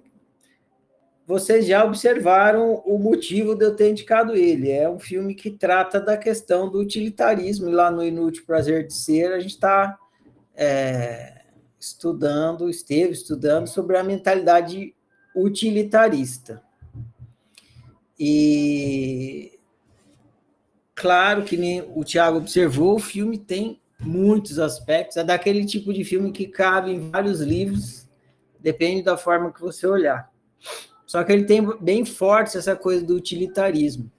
vocês 1.28 1.67
já 1.67 1.84
observaram 1.84 2.82
o 2.86 2.97
motivo 2.97 3.53
de 3.53 3.65
eu 3.65 3.75
ter 3.75 3.91
indicado 3.91 4.34
ele. 4.34 4.71
É 4.71 4.89
um 4.89 4.97
filme 4.97 5.36
que 5.36 5.51
trata 5.51 5.99
da 5.99 6.15
questão 6.15 6.69
do 6.69 6.80
utilitarismo. 6.80 7.67
E 7.69 7.73
lá 7.73 7.91
no 7.91 8.01
Inútil 8.01 8.45
Prazer 8.45 8.88
de 8.88 8.93
Ser, 8.93 9.34
a 9.34 9.39
gente 9.39 9.55
está 9.55 9.99
é, 10.55 11.41
estudando, 11.78 12.69
esteve 12.69 13.11
estudando 13.11 13.67
sobre 13.67 13.97
a 13.97 14.03
mentalidade 14.05 14.95
utilitarista. 15.36 16.63
E 18.17 19.59
claro 20.95 21.43
que 21.43 21.57
nem 21.57 21.82
o 21.93 22.05
Tiago 22.05 22.38
observou, 22.38 22.95
o 22.95 22.99
filme 22.99 23.38
tem 23.38 23.82
muitos 23.99 24.59
aspectos. 24.59 25.17
É 25.17 25.25
daquele 25.25 25.65
tipo 25.65 25.93
de 25.93 26.05
filme 26.05 26.32
que 26.32 26.47
cabe 26.47 26.89
em 26.91 27.09
vários 27.09 27.41
livros, 27.41 28.07
depende 28.61 29.03
da 29.03 29.17
forma 29.17 29.51
que 29.51 29.59
você 29.59 29.86
olhar. 29.86 30.32
Só 31.08 31.24
que 31.24 31.32
ele 31.32 31.45
tem 31.45 31.66
bem 31.80 32.03
forte 32.03 32.58
essa 32.58 32.76
coisa 32.76 33.03
do 33.03 33.16
utilitarismo. 33.16 34.12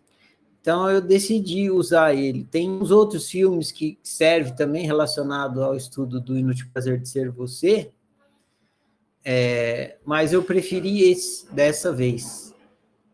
Então 0.60 0.90
eu 0.90 1.02
decidi 1.02 1.70
usar 1.70 2.14
ele. 2.14 2.44
Tem 2.50 2.68
uns 2.68 2.90
outros 2.90 3.30
filmes 3.30 3.70
que 3.70 3.98
servem 4.02 4.56
também 4.56 4.86
relacionado 4.86 5.62
ao 5.62 5.76
estudo 5.76 6.18
do 6.18 6.36
Inútil 6.36 6.66
Prazer 6.72 6.98
de 6.98 7.08
Ser 7.08 7.30
Você, 7.30 7.92
é, 9.22 9.98
mas 10.04 10.32
eu 10.32 10.42
preferi 10.42 11.10
esse 11.10 11.52
dessa 11.52 11.92
vez. 11.92 12.54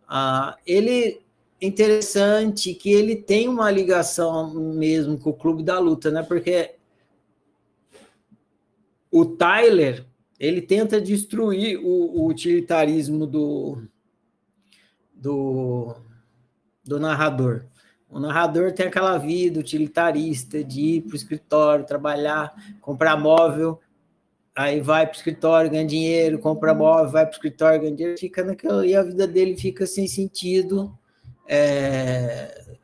Ah, 0.09 0.57
ele 0.65 1.21
é 1.61 1.67
interessante 1.67 2.75
que 2.75 2.93
ele 2.93 3.17
tem 3.17 3.49
uma 3.49 3.71
ligação 3.71 4.55
mesmo 4.55 5.19
com 5.19 5.31
o 5.31 5.35
Clube 5.35 5.65
da 5.65 5.81
Luta, 5.81 6.13
né? 6.13 6.23
Porque 6.23 6.77
o 9.11 9.25
Tyler 9.25 10.07
ele 10.45 10.63
tenta 10.63 11.01
destruir 11.01 11.79
o, 11.79 12.21
o 12.21 12.27
utilitarismo 12.27 13.27
do, 13.27 13.83
do, 15.15 15.97
do 16.85 17.01
narrador. 17.01 17.65
O 18.09 18.21
narrador 18.21 18.73
tem 18.73 18.87
aquela 18.87 19.19
vida 19.19 19.59
utilitarista 19.59 20.63
de 20.63 20.81
ir 20.81 21.03
para 21.03 21.15
o 21.15 21.17
escritório, 21.17 21.87
trabalhar, 21.87 22.55
comprar 22.81 23.17
móvel, 23.17 23.81
aí 24.55 24.81
vai 24.81 25.07
para 25.07 25.15
o 25.15 25.17
escritório, 25.17 25.71
ganha 25.71 25.87
dinheiro, 25.87 26.39
compra 26.39 26.73
móvel, 26.73 27.11
vai 27.11 27.25
para 27.25 27.33
o 27.33 27.35
escritório, 27.35 27.81
ganha 27.81 27.97
dinheiro, 27.97 28.19
fica 28.19 28.45
naquela, 28.45 28.87
e 28.87 28.95
a 28.95 29.03
vida 29.03 29.27
dele 29.27 29.57
fica 29.57 29.87
sem 29.87 30.07
sentido, 30.07 30.97
é, 31.49 32.77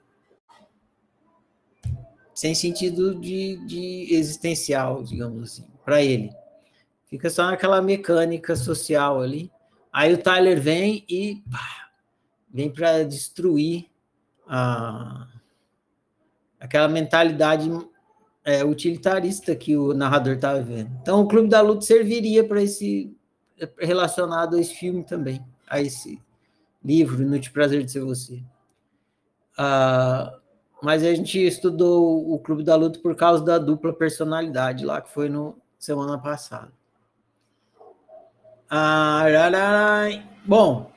sem 2.34 2.54
sentido 2.54 3.14
de, 3.14 3.56
de 3.66 4.08
existencial, 4.14 5.02
digamos 5.04 5.42
assim, 5.42 5.64
para 5.84 6.02
ele. 6.02 6.39
Fica 7.10 7.28
só 7.28 7.50
naquela 7.50 7.82
mecânica 7.82 8.54
social 8.54 9.20
ali. 9.20 9.50
Aí 9.92 10.14
o 10.14 10.18
Tyler 10.18 10.60
vem 10.60 11.04
e 11.08 11.42
pá, 11.50 11.90
vem 12.48 12.72
para 12.72 13.02
destruir 13.02 13.86
a, 14.46 15.26
aquela 16.60 16.88
mentalidade 16.88 17.68
é, 18.44 18.64
utilitarista 18.64 19.56
que 19.56 19.76
o 19.76 19.92
narrador 19.92 20.34
estava 20.34 20.62
vendo. 20.62 20.90
Então, 21.02 21.20
o 21.20 21.28
Clube 21.28 21.48
da 21.48 21.60
Luta 21.60 21.82
serviria 21.82 22.44
para 22.44 22.62
esse 22.62 23.12
relacionado 23.78 24.56
a 24.56 24.60
esse 24.60 24.74
filme 24.74 25.04
também, 25.04 25.44
a 25.68 25.80
esse 25.80 26.20
livro, 26.82 27.22
Inútil 27.22 27.52
Prazer 27.52 27.84
de 27.84 27.92
Ser 27.92 28.00
Você. 28.00 28.42
Ah, 29.58 30.38
mas 30.82 31.04
a 31.04 31.14
gente 31.14 31.38
estudou 31.38 32.32
o 32.32 32.38
Clube 32.38 32.64
da 32.64 32.74
Luta 32.74 32.98
por 33.00 33.14
causa 33.14 33.44
da 33.44 33.58
dupla 33.58 33.92
personalidade 33.92 34.84
lá, 34.86 35.00
que 35.00 35.10
foi 35.10 35.28
no 35.28 35.58
semana 35.78 36.18
passada. 36.18 36.72
Ah, 38.72 39.24
bom, 40.46 40.92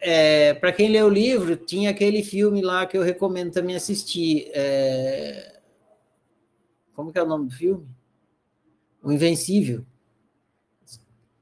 é, 0.00 0.52
para 0.54 0.72
quem 0.72 0.90
lê 0.90 1.00
o 1.00 1.08
livro, 1.08 1.56
tinha 1.56 1.90
aquele 1.90 2.24
filme 2.24 2.60
lá 2.60 2.84
que 2.86 2.98
eu 2.98 3.02
recomendo 3.02 3.52
também 3.52 3.76
assistir. 3.76 4.50
É, 4.52 5.60
como 6.92 7.12
que 7.12 7.20
é 7.20 7.22
o 7.22 7.26
nome 7.26 7.48
do 7.48 7.54
filme? 7.54 7.86
O 9.00 9.12
Invencível. 9.12 9.86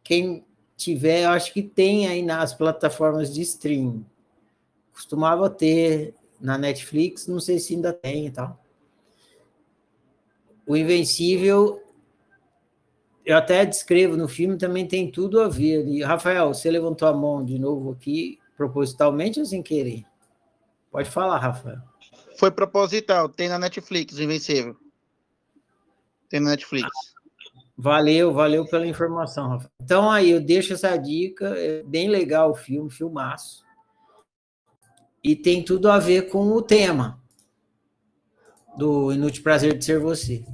Quem 0.05 0.45
tiver, 0.77 1.25
eu 1.25 1.31
acho 1.31 1.55
que 1.55 1.63
tem 1.63 2.07
aí 2.07 2.23
nas 2.23 2.53
plataformas 2.53 3.33
de 3.33 3.41
streaming. 3.41 4.05
Costumava 4.93 5.49
ter 5.49 6.15
na 6.39 6.59
Netflix, 6.59 7.27
não 7.27 7.41
sei 7.41 7.59
se 7.59 7.75
ainda 7.75 7.95
tem 7.95 8.27
e 8.27 8.31
tal. 8.31 8.63
O 10.67 10.77
Invencível 10.77 11.83
eu 13.25 13.37
até 13.37 13.65
descrevo 13.65 14.17
no 14.17 14.29
filme, 14.29 14.57
também 14.57 14.87
tem 14.87 15.11
tudo 15.11 15.41
a 15.41 15.49
ver 15.49 15.83
ali. 15.83 16.03
Rafael, 16.03 16.53
você 16.53 16.71
levantou 16.71 17.07
a 17.07 17.13
mão 17.13 17.45
de 17.45 17.59
novo 17.59 17.93
aqui, 17.93 18.39
propositalmente 18.57 19.39
ou 19.39 19.47
sem 19.47 19.63
querer? 19.63 20.05
Pode 20.91 21.11
falar, 21.11 21.39
Rafael. 21.39 21.81
Foi 22.39 22.51
proposital, 22.51 23.29
tem 23.29 23.49
na 23.49 23.59
Netflix, 23.59 24.19
Invencível. 24.19 24.77
Tem 26.29 26.41
na 26.41 26.51
Netflix. 26.51 26.89
Valeu, 27.77 28.33
valeu 28.33 28.67
pela 28.67 28.87
informação, 28.87 29.49
Rafael. 29.49 29.71
Então 29.83 30.11
aí, 30.11 30.31
eu 30.31 30.41
deixo 30.41 30.73
essa 30.73 30.97
dica, 30.97 31.47
é 31.57 31.83
bem 31.83 32.09
legal 32.09 32.51
o 32.51 32.55
filme, 32.55 32.91
filmaço. 32.91 33.65
E 35.23 35.37
tem 35.37 35.63
tudo 35.63 35.91
a 35.91 35.99
ver 35.99 36.31
com 36.31 36.49
o 36.53 36.63
tema 36.63 37.21
do 38.77 39.13
Inútil 39.13 39.43
Prazer 39.43 39.77
de 39.77 39.85
Ser 39.85 39.99
Você. 39.99 40.45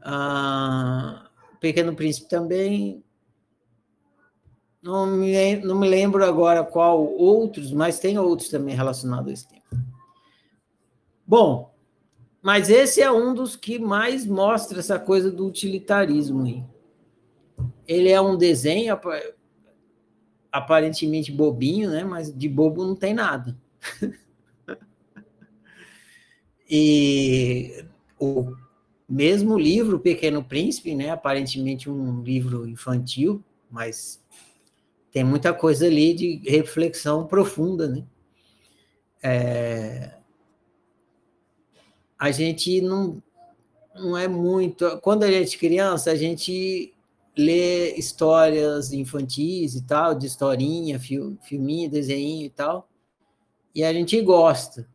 Ah, 0.00 1.25
Pequeno 1.60 1.94
Príncipe 1.94 2.28
também. 2.28 3.02
Não 4.82 5.06
me, 5.06 5.56
não 5.56 5.78
me 5.78 5.88
lembro 5.88 6.24
agora 6.24 6.62
qual 6.62 7.04
outros, 7.04 7.72
mas 7.72 7.98
tem 7.98 8.18
outros 8.18 8.48
também 8.48 8.74
relacionados 8.74 9.30
a 9.30 9.32
esse 9.32 9.48
tema. 9.48 9.62
Bom, 11.26 11.74
mas 12.40 12.70
esse 12.70 13.02
é 13.02 13.10
um 13.10 13.34
dos 13.34 13.56
que 13.56 13.78
mais 13.78 14.24
mostra 14.24 14.78
essa 14.78 14.98
coisa 14.98 15.32
do 15.32 15.46
utilitarismo. 15.46 16.44
Aí. 16.44 16.64
Ele 17.88 18.08
é 18.08 18.20
um 18.20 18.36
desenho 18.36 18.96
aparentemente 20.52 21.32
bobinho, 21.32 21.90
né? 21.90 22.04
Mas 22.04 22.32
de 22.32 22.48
bobo 22.48 22.84
não 22.84 22.94
tem 22.94 23.12
nada. 23.12 23.58
e 26.70 27.84
o 28.20 28.54
mesmo 29.08 29.54
o 29.54 29.58
livro 29.58 30.00
Pequeno 30.00 30.42
Príncipe, 30.42 30.94
né, 30.94 31.10
aparentemente 31.10 31.88
um 31.88 32.22
livro 32.22 32.66
infantil, 32.68 33.42
mas 33.70 34.22
tem 35.12 35.24
muita 35.24 35.54
coisa 35.54 35.86
ali 35.86 36.12
de 36.12 36.42
reflexão 36.44 37.26
profunda, 37.26 37.88
né? 37.88 38.04
É, 39.22 40.16
a 42.18 42.30
gente 42.30 42.80
não, 42.80 43.22
não 43.94 44.16
é 44.16 44.28
muito. 44.28 44.98
Quando 45.00 45.22
a 45.22 45.30
gente 45.30 45.56
é 45.56 45.58
criança, 45.58 46.10
a 46.10 46.14
gente 46.14 46.92
lê 47.36 47.94
histórias 47.94 48.92
infantis 48.92 49.74
e 49.74 49.82
tal, 49.82 50.14
de 50.14 50.26
historinha, 50.26 50.98
fil, 50.98 51.36
filminho, 51.42 51.90
desenho 51.90 52.46
e 52.46 52.50
tal, 52.50 52.88
e 53.74 53.84
a 53.84 53.92
gente 53.92 54.20
gosta. 54.22 54.88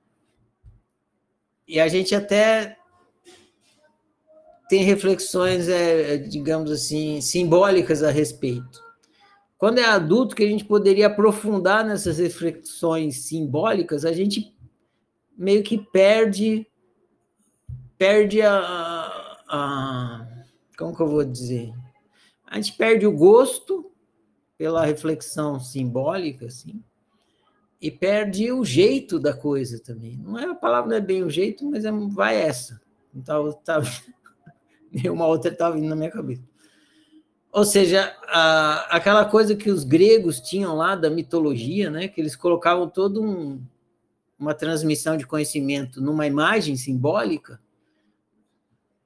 E 1.67 1.79
a 1.79 1.87
gente 1.87 2.13
até 2.15 2.77
tem 4.71 4.83
reflexões, 4.83 5.67
é, 5.67 6.15
digamos 6.17 6.71
assim, 6.71 7.19
simbólicas 7.19 8.03
a 8.03 8.09
respeito. 8.09 8.81
Quando 9.57 9.79
é 9.79 9.83
adulto, 9.83 10.33
que 10.33 10.43
a 10.43 10.47
gente 10.47 10.63
poderia 10.63 11.07
aprofundar 11.07 11.85
nessas 11.85 12.19
reflexões 12.19 13.23
simbólicas, 13.23 14.05
a 14.05 14.13
gente 14.13 14.55
meio 15.37 15.61
que 15.61 15.77
perde 15.77 16.65
perde 17.97 18.41
a, 18.41 18.53
a 19.49 20.27
como 20.77 20.95
que 20.95 21.01
eu 21.01 21.07
vou 21.09 21.25
dizer? 21.25 21.73
A 22.47 22.55
gente 22.55 22.71
perde 22.77 23.05
o 23.05 23.11
gosto 23.11 23.91
pela 24.57 24.85
reflexão 24.85 25.59
simbólica, 25.59 26.45
assim, 26.45 26.81
e 27.81 27.91
perde 27.91 28.53
o 28.53 28.63
jeito 28.63 29.19
da 29.19 29.33
coisa 29.33 29.83
também. 29.83 30.17
Não 30.17 30.39
é 30.39 30.45
a 30.45 30.55
palavra 30.55 30.91
não 30.91 30.95
é 30.95 31.01
bem 31.01 31.23
o 31.23 31.29
jeito, 31.29 31.69
mas 31.69 31.83
é, 31.83 31.91
vai 31.91 32.37
essa. 32.37 32.79
Então, 33.13 33.51
tá, 33.51 33.81
uma 35.09 35.25
outra 35.25 35.51
estava 35.51 35.75
vindo 35.75 35.89
na 35.89 35.95
minha 35.95 36.11
cabeça. 36.11 36.43
Ou 37.51 37.65
seja, 37.65 38.15
a, 38.27 38.95
aquela 38.95 39.25
coisa 39.25 39.55
que 39.55 39.69
os 39.69 39.83
gregos 39.83 40.39
tinham 40.39 40.75
lá 40.75 40.95
da 40.95 41.09
mitologia, 41.09 41.89
né, 41.89 42.07
que 42.07 42.21
eles 42.21 42.35
colocavam 42.35 42.87
todo 42.89 43.21
um, 43.21 43.61
uma 44.39 44.53
transmissão 44.53 45.17
de 45.17 45.27
conhecimento 45.27 46.01
numa 46.01 46.25
imagem 46.25 46.75
simbólica, 46.77 47.59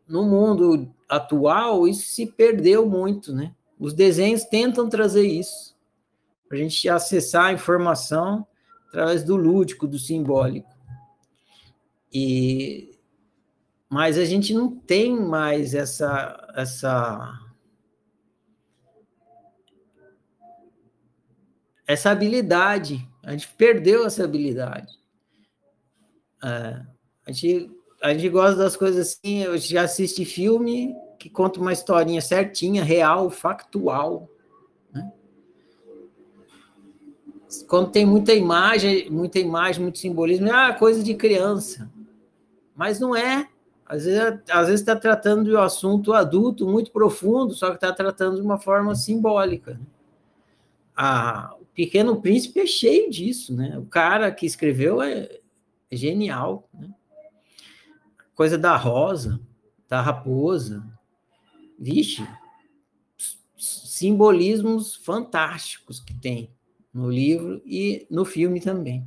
no 0.08 0.24
mundo 0.24 0.94
atual, 1.10 1.88
isso 1.88 2.08
se 2.08 2.28
perdeu 2.28 2.88
muito, 2.88 3.34
né? 3.34 3.56
Os 3.80 3.94
desenhos 3.94 4.44
tentam 4.44 4.88
trazer 4.88 5.26
isso, 5.26 5.76
para 6.48 6.58
a 6.58 6.62
gente 6.62 6.88
acessar 6.88 7.46
a 7.46 7.54
informação 7.54 8.46
através 8.88 9.24
do 9.24 9.36
lúdico, 9.36 9.88
do 9.88 9.98
simbólico. 9.98 10.70
E 12.14 12.95
mas 13.96 14.18
a 14.18 14.26
gente 14.26 14.54
não 14.54 14.70
tem 14.70 15.18
mais 15.18 15.74
essa 15.74 16.52
essa 16.54 17.40
essa 21.88 22.12
habilidade. 22.12 23.08
A 23.24 23.32
gente 23.32 23.48
perdeu 23.54 24.06
essa 24.06 24.26
habilidade. 24.26 24.92
É, 26.44 26.82
a 27.26 27.32
gente 27.32 27.72
a 28.02 28.14
gente 28.14 28.28
gosta 28.28 28.58
das 28.58 28.76
coisas 28.76 29.08
assim, 29.08 29.44
eu 29.44 29.58
já 29.58 29.84
assisti 29.84 30.26
filme 30.26 30.94
que 31.18 31.30
conta 31.30 31.62
uma 31.62 31.72
historinha 31.72 32.20
certinha, 32.20 32.84
real, 32.84 33.30
factual. 33.30 34.30
Né? 34.94 35.10
Quando 37.70 37.92
tem 37.92 38.06
muita 38.06 38.34
imagem, 38.34 39.10
muita 39.10 39.40
imagem, 39.40 39.84
muito 39.84 40.00
simbolismo, 40.00 40.50
é 40.50 40.74
coisa 40.74 41.02
de 41.02 41.16
criança. 41.16 41.90
Mas 42.76 43.00
não 43.00 43.16
é. 43.16 43.48
Às 43.86 44.06
vezes 44.06 44.20
às 44.50 44.68
vezes 44.68 44.82
está 44.82 44.96
tratando 44.96 45.46
de 45.46 45.56
um 45.56 45.62
assunto 45.62 46.14
adulto 46.14 46.68
muito 46.68 46.92
profundo, 46.92 47.54
só 47.54 47.70
que 47.70 47.76
está 47.76 47.94
tratando 47.94 48.38
de 48.38 48.42
uma 48.42 48.58
forma 48.58 48.96
simbólica. 48.96 49.80
Ah, 50.96 51.56
o 51.62 51.66
Pequeno 51.66 52.22
Príncipe 52.22 52.62
é 52.62 52.66
cheio 52.66 53.10
disso, 53.10 53.56
né? 53.56 53.78
O 53.78 53.86
cara 53.86 54.32
que 54.32 54.46
escreveu 54.46 55.02
é, 55.02 55.40
é 55.92 55.96
genial, 55.96 56.68
né? 56.74 56.90
coisa 58.34 58.58
da 58.58 58.76
rosa, 58.76 59.40
da 59.88 60.02
raposa. 60.02 60.84
Vixe, 61.78 62.26
simbolismos 63.58 64.96
fantásticos 64.96 66.00
que 66.00 66.14
tem 66.14 66.50
no 66.94 67.10
livro 67.10 67.62
e 67.66 68.08
no 68.10 68.24
filme 68.24 68.62
também. 68.62 69.06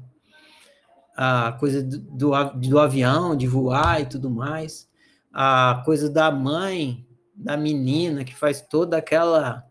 A 1.20 1.50
coisa 1.58 1.82
do, 1.82 1.98
do, 1.98 2.30
do 2.54 2.78
avião, 2.78 3.36
de 3.36 3.48
voar 3.48 4.00
e 4.00 4.06
tudo 4.06 4.30
mais. 4.30 4.88
A 5.32 5.82
coisa 5.84 6.08
da 6.08 6.30
mãe, 6.30 7.04
da 7.34 7.56
menina, 7.56 8.22
que 8.22 8.36
faz 8.36 8.60
toda 8.60 8.96
aquela. 8.96 9.66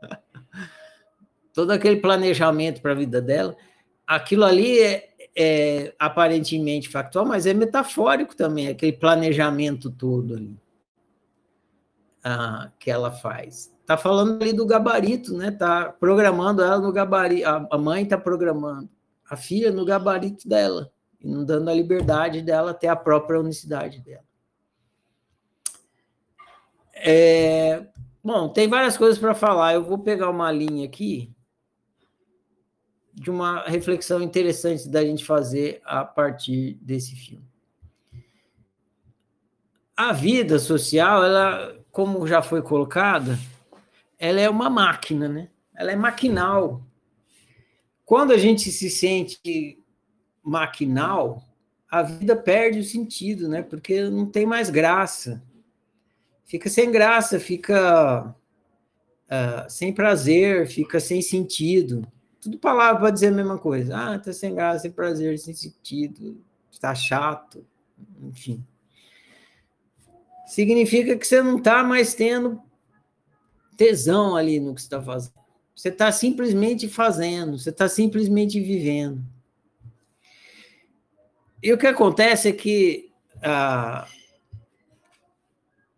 todo 1.52 1.72
aquele 1.72 1.96
planejamento 1.96 2.80
para 2.80 2.92
a 2.92 2.94
vida 2.94 3.20
dela. 3.20 3.56
Aquilo 4.06 4.44
ali 4.44 4.78
é, 4.78 5.10
é 5.36 5.94
aparentemente 5.98 6.88
factual, 6.88 7.26
mas 7.26 7.44
é 7.44 7.52
metafórico 7.52 8.36
também, 8.36 8.68
aquele 8.68 8.92
planejamento 8.92 9.90
todo 9.90 10.34
ali 10.34 10.56
ah, 12.22 12.70
que 12.78 12.92
ela 12.92 13.10
faz. 13.10 13.74
Está 13.80 13.96
falando 13.96 14.40
ali 14.40 14.52
do 14.52 14.66
gabarito, 14.66 15.36
né? 15.36 15.48
Está 15.48 15.90
programando 15.90 16.62
ela 16.62 16.78
no 16.78 16.92
gabarito. 16.92 17.48
A 17.48 17.76
mãe 17.76 18.04
está 18.04 18.16
programando 18.16 18.88
a 19.28 19.36
filha 19.36 19.70
no 19.70 19.84
gabarito 19.84 20.48
dela 20.48 20.90
e 21.20 21.28
não 21.28 21.44
dando 21.44 21.68
a 21.68 21.74
liberdade 21.74 22.42
dela 22.42 22.72
ter 22.72 22.88
a 22.88 22.96
própria 22.96 23.40
unicidade 23.40 24.00
dela. 24.00 24.24
É, 26.94 27.86
bom, 28.22 28.48
tem 28.48 28.68
várias 28.68 28.96
coisas 28.96 29.18
para 29.18 29.34
falar. 29.34 29.74
Eu 29.74 29.84
vou 29.84 29.98
pegar 29.98 30.30
uma 30.30 30.50
linha 30.50 30.86
aqui 30.86 31.32
de 33.12 33.30
uma 33.30 33.64
reflexão 33.64 34.22
interessante 34.22 34.88
da 34.88 35.04
gente 35.04 35.24
fazer 35.24 35.80
a 35.84 36.04
partir 36.04 36.74
desse 36.80 37.16
filme. 37.16 37.46
A 39.96 40.12
vida 40.12 40.60
social, 40.60 41.24
ela, 41.24 41.76
como 41.90 42.26
já 42.26 42.40
foi 42.40 42.62
colocada, 42.62 43.36
ela 44.18 44.40
é 44.40 44.48
uma 44.48 44.70
máquina, 44.70 45.28
né? 45.28 45.48
Ela 45.74 45.92
é 45.92 45.96
maquinal. 45.96 46.82
Quando 48.08 48.32
a 48.32 48.38
gente 48.38 48.72
se 48.72 48.88
sente 48.88 49.78
maquinal, 50.42 51.42
a 51.90 52.02
vida 52.02 52.34
perde 52.34 52.78
o 52.78 52.84
sentido, 52.84 53.48
né? 53.48 53.60
Porque 53.60 54.08
não 54.08 54.24
tem 54.24 54.46
mais 54.46 54.70
graça. 54.70 55.42
Fica 56.46 56.70
sem 56.70 56.90
graça, 56.90 57.38
fica 57.38 58.34
uh, 59.26 59.70
sem 59.70 59.92
prazer, 59.92 60.66
fica 60.66 60.98
sem 60.98 61.20
sentido 61.20 62.08
tudo 62.40 62.58
palavra 62.58 63.00
para 63.00 63.10
dizer 63.10 63.28
a 63.28 63.32
mesma 63.32 63.58
coisa. 63.58 63.96
Ah, 63.96 64.18
tá 64.18 64.32
sem 64.32 64.54
graça, 64.54 64.80
sem 64.80 64.90
prazer, 64.90 65.38
sem 65.38 65.54
sentido, 65.54 66.40
está 66.70 66.94
chato, 66.94 67.64
enfim. 68.22 68.64
Significa 70.46 71.16
que 71.16 71.26
você 71.26 71.42
não 71.42 71.58
está 71.58 71.84
mais 71.84 72.14
tendo 72.14 72.60
tesão 73.76 74.34
ali 74.34 74.58
no 74.58 74.74
que 74.74 74.80
você 74.80 74.86
está 74.86 75.02
fazendo. 75.02 75.34
Você 75.78 75.90
está 75.90 76.10
simplesmente 76.10 76.88
fazendo, 76.88 77.56
você 77.56 77.70
está 77.70 77.88
simplesmente 77.88 78.58
vivendo. 78.58 79.24
E 81.62 81.72
o 81.72 81.78
que 81.78 81.86
acontece 81.86 82.48
é 82.48 82.52
que 82.52 83.12
a, 83.40 84.08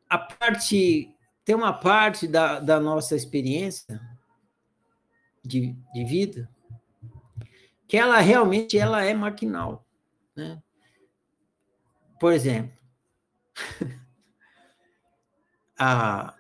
a 0.06 0.18
parte, 0.18 1.16
tem 1.46 1.54
uma 1.54 1.72
parte 1.72 2.28
da, 2.28 2.60
da 2.60 2.78
nossa 2.78 3.16
experiência 3.16 3.98
de, 5.42 5.74
de 5.94 6.04
vida, 6.04 6.50
que 7.88 7.96
ela 7.96 8.20
realmente 8.20 8.76
ela 8.76 9.02
é 9.02 9.14
maquinal. 9.14 9.86
Né? 10.36 10.62
Por 12.20 12.34
exemplo, 12.34 12.76
a 15.78 16.34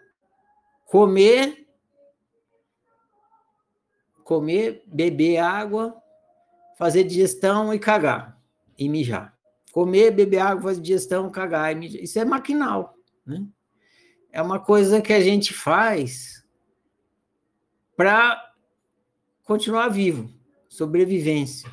comer, 0.84 1.59
comer, 4.30 4.84
beber 4.86 5.38
água, 5.38 6.00
fazer 6.78 7.02
digestão 7.02 7.74
e 7.74 7.80
cagar 7.80 8.40
e 8.78 8.88
mijar. 8.88 9.36
Comer, 9.72 10.12
beber 10.12 10.38
água, 10.38 10.62
fazer 10.62 10.80
digestão, 10.80 11.28
cagar 11.28 11.72
e 11.72 11.74
mijar. 11.74 12.00
Isso 12.00 12.16
é 12.16 12.24
maquinal, 12.24 12.94
né? 13.26 13.44
É 14.30 14.40
uma 14.40 14.60
coisa 14.60 15.02
que 15.02 15.12
a 15.12 15.20
gente 15.20 15.52
faz 15.52 16.46
para 17.96 18.54
continuar 19.42 19.88
vivo, 19.88 20.30
sobrevivência. 20.68 21.68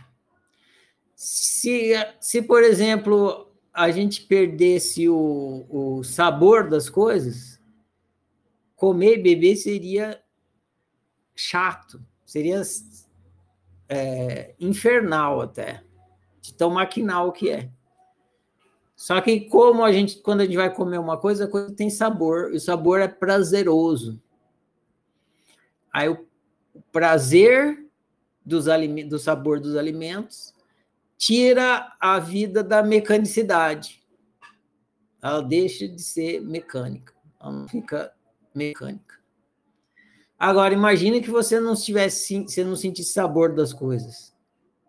Se, 1.13 1.93
se 2.19 2.41
por 2.41 2.63
exemplo, 2.63 3.55
a 3.71 3.91
gente 3.91 4.23
perdesse 4.23 5.07
o, 5.07 5.67
o 5.69 6.03
sabor 6.03 6.67
das 6.67 6.89
coisas, 6.89 7.61
comer 8.75 9.19
e 9.19 9.21
beber 9.21 9.55
seria 9.57 10.19
chato, 11.35 12.03
seria 12.27 12.61
é, 13.87 14.53
infernal 14.59 15.39
até, 15.41 15.81
de 16.41 16.53
tão 16.53 16.69
maquinal 16.69 17.31
que 17.31 17.49
é. 17.49 17.71
Só 18.97 19.21
que 19.21 19.41
como 19.41 19.83
a 19.83 19.91
gente, 19.93 20.17
quando 20.17 20.41
a 20.41 20.45
gente 20.45 20.57
vai 20.57 20.73
comer 20.73 20.97
uma 20.97 21.17
coisa, 21.17 21.45
a 21.45 21.47
coisa 21.47 21.73
tem 21.73 21.89
sabor, 21.89 22.53
e 22.53 22.57
o 22.57 22.59
sabor 22.59 22.99
é 22.99 23.07
prazeroso. 23.07 24.21
Aí 25.93 26.09
o 26.09 26.27
prazer 26.91 27.87
dos 28.45 28.65
do 29.07 29.17
sabor 29.17 29.59
dos 29.59 29.75
alimentos 29.75 30.53
tira 31.17 31.95
a 31.99 32.19
vida 32.19 32.61
da 32.61 32.83
mecanicidade. 32.83 34.03
Ela 35.21 35.41
deixa 35.41 35.87
de 35.87 36.01
ser 36.01 36.41
mecânica, 36.41 37.13
ela 37.39 37.51
não 37.51 37.67
fica 37.67 38.13
mecânica. 38.53 39.16
Agora, 40.39 40.73
imagine 40.73 41.21
que 41.21 41.31
você 41.31 41.59
não 41.59 41.75
tivesse, 41.75 42.43
você 42.43 42.63
não 42.63 42.75
sentisse 42.75 43.13
sabor 43.13 43.55
das 43.55 43.73
coisas 43.73 44.35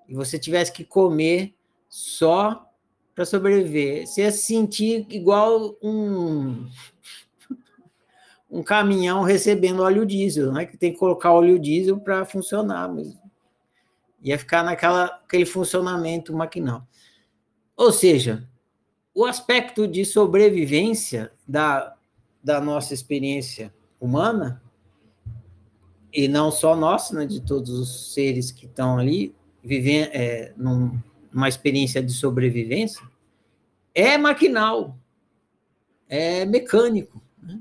e 0.07 0.15
você 0.15 0.39
tivesse 0.39 0.73
que 0.73 0.85
comer 0.85 1.55
só 1.89 2.67
para 3.15 3.25
sobreviver. 3.25 4.07
Você 4.07 4.23
ia 4.23 4.31
se 4.31 4.47
sentir 4.47 5.07
igual 5.11 5.77
um 5.83 6.69
um 8.51 8.63
caminhão 8.63 9.23
recebendo 9.23 9.83
óleo 9.83 10.05
diesel, 10.05 10.53
né? 10.53 10.67
Que 10.67 10.77
tem 10.77 10.93
que 10.93 10.99
colocar 10.99 11.33
óleo 11.33 11.59
diesel 11.59 11.99
para 11.99 12.27
funcionar, 12.27 12.93
mas 12.93 13.17
ia 14.23 14.39
ficar 14.39 14.63
naquela 14.63 15.07
aquele 15.07 15.47
funcionamento 15.47 16.35
maquinal. 16.35 16.87
Ou 17.75 17.91
seja, 17.91 18.47
o 19.15 19.25
aspecto 19.25 19.89
de 19.89 20.05
sobrevivência 20.05 21.33
da, 21.47 21.97
da 22.43 22.61
nossa 22.61 22.93
experiência 22.93 23.75
humana 24.01 24.63
e 26.13 26.29
não 26.29 26.51
só 26.51 26.75
nossa, 26.75 27.15
né, 27.15 27.27
de 27.27 27.41
todos 27.41 27.71
os 27.71 28.13
seres 28.15 28.51
que 28.51 28.67
estão 28.67 28.99
ali 28.99 29.35
vivendo 29.63 30.11
é, 30.13 30.53
num, 30.57 30.99
numa 31.33 31.49
experiência 31.49 32.03
de 32.03 32.13
sobrevivência, 32.13 33.03
é 33.95 34.17
maquinal, 34.17 34.97
é 36.09 36.45
mecânico. 36.45 37.23
Né? 37.43 37.61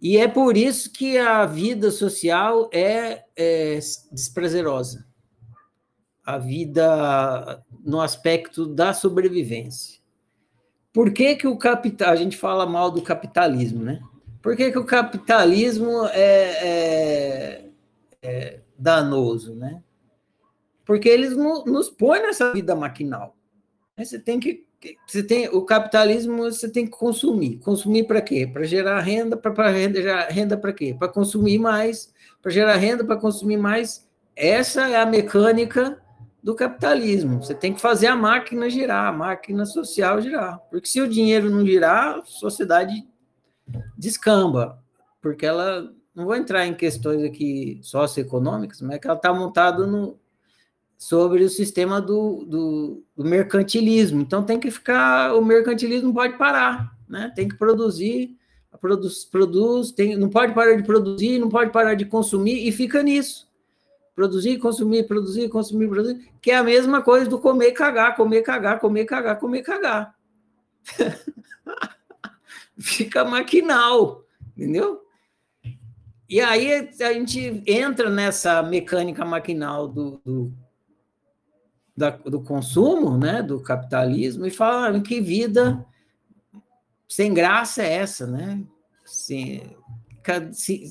E 0.00 0.16
é 0.16 0.26
por 0.28 0.56
isso 0.56 0.90
que 0.90 1.18
a 1.18 1.44
vida 1.44 1.90
social 1.90 2.70
é, 2.72 3.24
é 3.36 3.78
desprazerosa. 4.10 5.06
A 6.24 6.38
vida 6.38 7.62
no 7.84 8.00
aspecto 8.00 8.66
da 8.66 8.94
sobrevivência. 8.94 10.00
Por 10.92 11.12
que, 11.12 11.36
que 11.36 11.46
o 11.46 11.56
capital, 11.56 12.10
a 12.10 12.16
gente 12.16 12.36
fala 12.36 12.66
mal 12.66 12.90
do 12.90 13.02
capitalismo, 13.02 13.82
né? 13.82 14.00
Por 14.42 14.56
que, 14.56 14.70
que 14.70 14.78
o 14.78 14.84
capitalismo 14.84 16.06
é, 16.06 16.66
é, 16.66 17.64
é 18.22 18.60
danoso, 18.78 19.54
né? 19.54 19.82
Porque 20.84 21.08
eles 21.08 21.36
no, 21.36 21.64
nos 21.64 21.90
põem 21.90 22.22
nessa 22.22 22.52
vida 22.52 22.74
maquinal. 22.74 23.36
Você 23.96 24.18
tem 24.18 24.40
que 24.40 24.68
você 25.06 25.22
tem 25.22 25.46
o 25.48 25.62
capitalismo 25.62 26.38
você 26.44 26.68
tem 26.68 26.86
que 26.86 26.92
consumir. 26.92 27.58
Consumir 27.58 28.04
para 28.04 28.20
quê? 28.22 28.46
Para 28.50 28.64
gerar 28.64 28.98
renda 29.00 29.36
para 29.36 29.68
renda 29.68 30.28
renda 30.30 30.56
para 30.56 30.72
quê? 30.72 30.96
Para 30.98 31.08
consumir 31.08 31.58
mais 31.58 32.12
para 32.42 32.50
gerar 32.50 32.76
renda 32.76 33.04
para 33.04 33.16
consumir 33.16 33.56
mais. 33.56 34.08
Essa 34.34 34.88
é 34.88 34.96
a 34.96 35.04
mecânica 35.04 36.00
do 36.42 36.54
capitalismo. 36.54 37.42
Você 37.42 37.54
tem 37.54 37.74
que 37.74 37.80
fazer 37.80 38.06
a 38.06 38.16
máquina 38.16 38.70
girar 38.70 39.08
a 39.08 39.12
máquina 39.12 39.66
social 39.66 40.20
girar. 40.22 40.58
Porque 40.70 40.88
se 40.88 41.00
o 41.00 41.08
dinheiro 41.08 41.50
não 41.50 41.64
girar 41.64 42.18
a 42.18 42.24
sociedade 42.24 43.06
descamba, 43.96 44.82
porque 45.20 45.46
ela 45.46 45.92
não 46.14 46.24
vou 46.24 46.36
entrar 46.36 46.66
em 46.66 46.74
questões 46.74 47.22
aqui 47.22 47.80
socioeconômicas, 47.82 48.80
mas 48.80 48.96
é 48.96 48.98
que 48.98 49.06
ela 49.06 49.16
está 49.16 49.32
montada 49.32 49.86
no, 49.86 50.18
sobre 50.98 51.42
o 51.44 51.48
sistema 51.48 52.00
do, 52.00 52.44
do, 52.44 53.04
do, 53.16 53.24
mercantilismo. 53.24 54.20
Então 54.20 54.42
tem 54.42 54.60
que 54.60 54.70
ficar, 54.70 55.34
o 55.34 55.44
mercantilismo 55.44 56.12
pode 56.12 56.36
parar, 56.36 56.94
né? 57.08 57.32
Tem 57.34 57.48
que 57.48 57.56
produzir, 57.56 58.36
produz, 58.80 59.24
produz 59.24 59.92
tem, 59.92 60.16
não 60.16 60.28
pode 60.28 60.52
parar 60.52 60.74
de 60.74 60.82
produzir, 60.82 61.38
não 61.38 61.48
pode 61.48 61.70
parar 61.70 61.94
de 61.94 62.04
consumir 62.04 62.68
e 62.68 62.72
fica 62.72 63.02
nisso. 63.02 63.48
Produzir, 64.14 64.58
consumir, 64.58 65.04
produzir, 65.04 65.48
consumir, 65.48 65.88
produzir, 65.88 66.28
que 66.42 66.50
é 66.50 66.56
a 66.56 66.62
mesma 66.62 67.00
coisa 67.00 67.26
do 67.26 67.38
comer, 67.38 67.72
cagar, 67.72 68.16
comer, 68.16 68.42
cagar, 68.42 68.78
comer, 68.78 69.04
cagar, 69.06 69.38
comer, 69.38 69.62
cagar. 69.62 70.14
fica 72.80 73.24
maquinal, 73.24 74.24
entendeu? 74.56 75.00
E 76.28 76.40
aí 76.40 76.88
a 77.00 77.12
gente 77.12 77.62
entra 77.66 78.08
nessa 78.08 78.62
mecânica 78.62 79.24
maquinal 79.24 79.88
do, 79.88 80.20
do, 80.24 80.52
da, 81.96 82.10
do 82.10 82.40
consumo, 82.40 83.18
né, 83.18 83.42
do 83.42 83.60
capitalismo, 83.60 84.46
e 84.46 84.50
fala 84.50 84.96
ah, 84.96 85.00
que 85.00 85.20
vida 85.20 85.84
sem 87.08 87.34
graça 87.34 87.82
é 87.82 87.94
essa, 87.94 88.26
né? 88.28 88.62
Assim, 89.04 89.74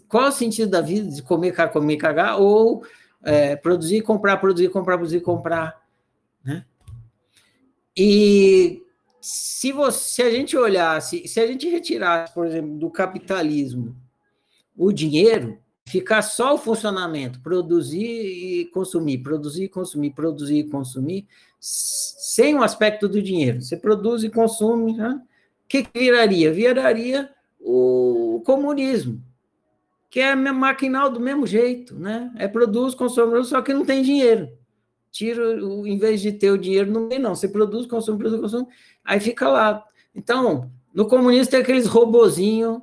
qual 0.09 0.27
o 0.27 0.31
sentido 0.31 0.69
da 0.69 0.81
vida 0.81 1.09
de 1.09 1.23
comer, 1.23 1.55
comer, 1.71 1.95
cagar, 1.95 2.37
ou 2.37 2.83
é, 3.23 3.55
produzir, 3.55 4.01
comprar, 4.01 4.35
produzir, 4.37 4.69
comprar, 4.69 4.97
produzir, 4.97 5.21
comprar, 5.21 5.81
né? 6.43 6.65
E 7.95 8.83
se, 9.21 9.71
você, 9.71 9.99
se 9.99 10.21
a 10.21 10.29
gente 10.29 10.55
olhasse, 10.57 11.27
se 11.27 11.39
a 11.39 11.47
gente 11.47 11.67
retirasse, 11.67 12.33
por 12.33 12.45
exemplo, 12.45 12.77
do 12.77 12.89
capitalismo 12.89 13.95
o 14.77 14.93
dinheiro, 14.93 15.57
ficar 15.85 16.21
só 16.21 16.53
o 16.53 16.57
funcionamento, 16.57 17.41
produzir 17.41 17.99
e 17.99 18.65
consumir, 18.67 19.17
produzir 19.17 19.65
e 19.65 19.69
consumir, 19.69 20.11
produzir 20.11 20.59
e 20.59 20.69
consumir, 20.69 21.27
sem 21.59 22.55
o 22.55 22.63
aspecto 22.63 23.09
do 23.09 23.21
dinheiro. 23.21 23.61
Você 23.61 23.75
produz 23.75 24.23
e 24.23 24.29
consome, 24.29 24.93
né? 24.93 25.21
o 25.65 25.67
que, 25.67 25.85
viraria? 25.93 26.53
Viraria 26.53 27.29
o 27.59 28.41
comunismo, 28.45 29.21
que 30.09 30.21
é 30.21 30.33
maquinal 30.33 31.09
do 31.09 31.19
mesmo 31.19 31.45
jeito, 31.45 31.99
né? 31.99 32.31
É 32.37 32.47
produz, 32.47 32.95
consome, 32.95 33.43
só 33.43 33.61
que 33.61 33.73
não 33.73 33.85
tem 33.85 34.01
dinheiro 34.01 34.49
tira, 35.11 35.59
em 35.85 35.97
vez 35.97 36.21
de 36.21 36.31
ter 36.31 36.51
o 36.51 36.57
dinheiro, 36.57 36.91
não 36.91 37.07
tem, 37.07 37.19
não. 37.19 37.35
Você 37.35 37.47
produz, 37.47 37.85
consome, 37.85 38.17
produz, 38.17 38.39
consome, 38.39 38.67
aí 39.09 39.19
fica 39.19 39.49
lá. 39.49 39.83
Então, 40.13 40.71
no 40.93 41.07
comunismo 41.07 41.49
tem 41.49 41.61
aqueles 41.61 41.87
robozinhos, 41.87 42.79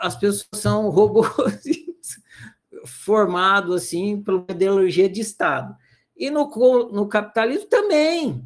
as 0.00 0.16
pessoas 0.16 0.48
são 0.60 0.90
robozinhos 0.90 2.20
formados 2.84 3.76
assim 3.76 4.20
pela 4.20 4.44
ideologia 4.48 5.08
de 5.08 5.20
Estado. 5.20 5.76
E 6.16 6.28
no, 6.28 6.50
no 6.90 7.06
capitalismo 7.06 7.68
também 7.68 8.44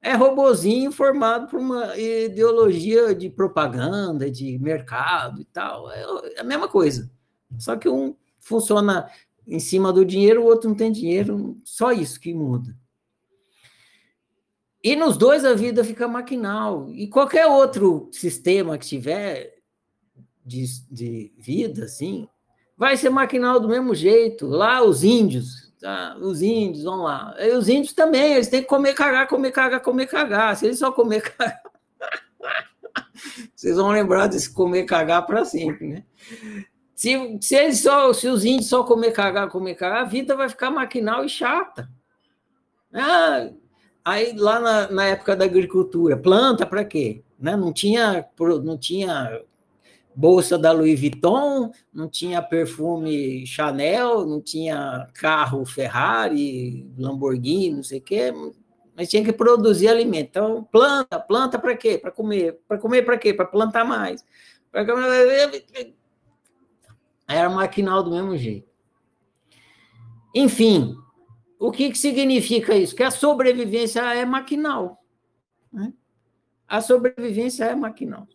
é 0.00 0.14
robozinho 0.14 0.92
formado 0.92 1.48
por 1.48 1.58
uma 1.58 1.96
ideologia 1.98 3.12
de 3.12 3.28
propaganda, 3.28 4.30
de 4.30 4.56
mercado 4.60 5.40
e 5.40 5.44
tal. 5.44 5.90
É 5.90 6.38
a 6.38 6.44
mesma 6.44 6.68
coisa. 6.68 7.10
Só 7.58 7.74
que 7.74 7.88
um 7.88 8.14
funciona 8.38 9.10
em 9.44 9.58
cima 9.58 9.92
do 9.92 10.04
dinheiro, 10.04 10.42
o 10.42 10.46
outro 10.46 10.68
não 10.68 10.76
tem 10.76 10.92
dinheiro, 10.92 11.58
só 11.64 11.90
isso 11.90 12.20
que 12.20 12.32
muda. 12.32 12.76
E 14.82 14.94
nos 14.94 15.16
dois 15.16 15.44
a 15.44 15.54
vida 15.54 15.84
fica 15.84 16.06
maquinal. 16.06 16.88
E 16.90 17.08
qualquer 17.08 17.46
outro 17.46 18.08
sistema 18.12 18.78
que 18.78 18.86
tiver 18.86 19.54
de, 20.44 20.64
de 20.90 21.32
vida, 21.36 21.84
assim, 21.84 22.28
vai 22.76 22.96
ser 22.96 23.10
maquinal 23.10 23.58
do 23.58 23.68
mesmo 23.68 23.94
jeito. 23.94 24.46
Lá 24.46 24.82
os 24.82 25.02
índios, 25.02 25.72
tá? 25.80 26.16
os 26.20 26.40
índios, 26.42 26.84
vão 26.84 27.02
lá. 27.02 27.34
E 27.38 27.50
os 27.50 27.68
índios 27.68 27.92
também, 27.92 28.34
eles 28.34 28.48
têm 28.48 28.62
que 28.62 28.68
comer, 28.68 28.94
cagar, 28.94 29.26
comer, 29.26 29.50
cagar, 29.50 29.80
comer, 29.80 30.06
cagar. 30.06 30.56
Se 30.56 30.66
eles 30.66 30.78
só 30.78 30.92
comer, 30.92 31.22
cagar... 31.36 31.60
Vocês 33.54 33.76
vão 33.76 33.90
lembrar 33.90 34.28
desse 34.28 34.52
comer, 34.52 34.84
cagar 34.84 35.26
para 35.26 35.44
sempre, 35.44 35.88
né? 35.88 36.04
Se, 36.94 37.38
se, 37.40 37.54
eles 37.56 37.80
só, 37.80 38.12
se 38.12 38.28
os 38.28 38.44
índios 38.44 38.68
só 38.68 38.84
comer 38.84 39.12
cagar, 39.12 39.48
comer 39.48 39.74
cagar, 39.74 40.02
a 40.02 40.04
vida 40.04 40.36
vai 40.36 40.48
ficar 40.48 40.70
maquinal 40.70 41.24
e 41.24 41.28
chata. 41.28 41.88
Ah, 42.92 43.50
aí 44.10 44.32
lá 44.36 44.60
na, 44.60 44.90
na 44.90 45.04
época 45.06 45.36
da 45.36 45.44
agricultura, 45.44 46.16
planta 46.16 46.66
para 46.66 46.84
quê? 46.84 47.22
Né? 47.38 47.56
Não 47.56 47.72
tinha, 47.72 48.26
não 48.64 48.76
tinha 48.76 49.42
bolsa 50.14 50.58
da 50.58 50.72
Louis 50.72 50.98
Vuitton, 50.98 51.70
não 51.92 52.08
tinha 52.08 52.42
perfume 52.42 53.46
Chanel, 53.46 54.26
não 54.26 54.40
tinha 54.40 55.06
carro 55.14 55.64
Ferrari, 55.64 56.90
Lamborghini, 56.98 57.76
não 57.76 57.82
sei 57.84 57.98
o 57.98 58.02
quê, 58.02 58.32
mas 58.96 59.08
tinha 59.08 59.24
que 59.24 59.32
produzir 59.32 59.86
alimento. 59.86 60.30
Então, 60.30 60.64
planta, 60.64 61.20
planta 61.20 61.56
para 61.56 61.76
quê? 61.76 61.96
Para 61.96 62.10
comer. 62.10 62.58
Para 62.66 62.78
comer 62.78 63.04
para 63.04 63.16
quê? 63.16 63.32
Para 63.32 63.46
plantar 63.46 63.84
mais. 63.84 64.24
Pra... 64.72 64.84
Era 67.28 67.48
maquinal 67.48 68.02
do 68.02 68.10
mesmo 68.10 68.36
jeito. 68.36 68.68
Enfim, 70.34 70.96
o 71.58 71.70
que, 71.72 71.90
que 71.90 71.98
significa 71.98 72.76
isso? 72.76 72.94
Que 72.94 73.02
a 73.02 73.10
sobrevivência 73.10 74.00
é 74.14 74.24
maquinal. 74.24 75.02
Né? 75.72 75.92
A 76.66 76.80
sobrevivência 76.80 77.64
é 77.64 77.74
maquinal. 77.74 78.26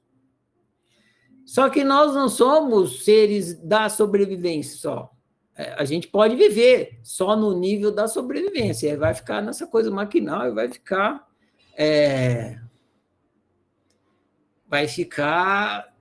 Só 1.46 1.70
que 1.70 1.84
nós 1.84 2.14
não 2.14 2.30
somos 2.30 3.04
seres 3.04 3.60
da 3.60 3.90
sobrevivência 3.90 4.78
só. 4.78 5.12
É, 5.56 5.74
a 5.74 5.86
gente 5.86 6.08
pode 6.08 6.36
viver 6.36 7.00
só 7.04 7.36
no 7.36 7.58
nível 7.58 7.92
da 7.94 8.08
sobrevivência, 8.08 8.98
vai 8.98 9.14
ficar 9.14 9.42
nessa 9.42 9.68
coisa 9.68 9.92
maquinal 9.92 10.48
e 10.48 10.52
vai 10.52 10.68
ficar 10.68 11.28
é, 11.78 12.60
vai 14.68 14.88
ficar 14.88 15.94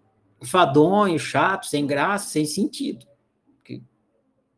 fadonho, 0.43 1.19
chato, 1.19 1.67
sem 1.67 1.87
graça, 1.87 2.31
sem 2.31 2.47
sentido. 2.47 3.07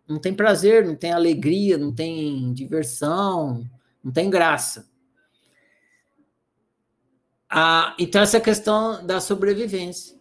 Não 0.09 0.18
tem 0.18 0.35
prazer, 0.35 0.86
não 0.86 0.94
tem 0.94 1.12
alegria, 1.12 1.78
não 1.78 1.93
tem 1.93 2.52
diversão, 2.52 3.68
não 4.02 4.12
tem 4.12 4.28
graça. 4.28 4.89
Ah, 7.48 7.94
então, 7.98 8.20
essa 8.20 8.40
questão 8.40 9.05
da 9.06 9.20
sobrevivência. 9.20 10.18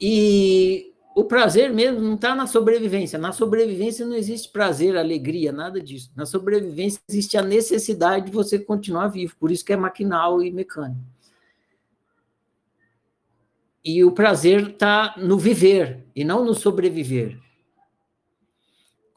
E 0.00 0.92
o 1.14 1.24
prazer 1.24 1.72
mesmo 1.72 2.00
não 2.00 2.14
está 2.14 2.34
na 2.34 2.46
sobrevivência. 2.46 3.18
Na 3.18 3.32
sobrevivência 3.32 4.04
não 4.04 4.16
existe 4.16 4.50
prazer, 4.50 4.96
alegria, 4.96 5.52
nada 5.52 5.80
disso. 5.80 6.10
Na 6.16 6.26
sobrevivência 6.26 7.00
existe 7.08 7.36
a 7.36 7.42
necessidade 7.42 8.26
de 8.26 8.32
você 8.32 8.58
continuar 8.58 9.08
vivo. 9.08 9.36
Por 9.38 9.50
isso 9.50 9.64
que 9.64 9.72
é 9.72 9.76
maquinal 9.76 10.42
e 10.42 10.50
mecânico. 10.50 11.00
E 13.84 14.04
o 14.04 14.12
prazer 14.12 14.70
está 14.70 15.14
no 15.16 15.38
viver 15.38 16.04
e 16.14 16.24
não 16.24 16.44
no 16.44 16.54
sobreviver. 16.54 17.38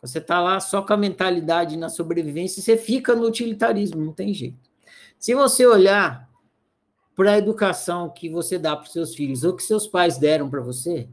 Você 0.05 0.19
está 0.19 0.39
lá 0.39 0.59
só 0.59 0.81
com 0.81 0.93
a 0.93 0.97
mentalidade 0.97 1.77
na 1.77 1.89
sobrevivência, 1.89 2.61
você 2.61 2.77
fica 2.77 3.15
no 3.15 3.25
utilitarismo, 3.25 4.03
não 4.03 4.13
tem 4.13 4.33
jeito. 4.33 4.69
Se 5.17 5.33
você 5.33 5.65
olhar 5.65 6.29
para 7.15 7.31
a 7.31 7.37
educação 7.37 8.09
que 8.09 8.29
você 8.29 8.59
dá 8.59 8.75
para 8.75 8.85
os 8.85 8.91
seus 8.91 9.15
filhos 9.15 9.43
ou 9.43 9.55
que 9.55 9.63
seus 9.63 9.87
pais 9.87 10.17
deram 10.17 10.49
para 10.49 10.61
você, 10.61 11.07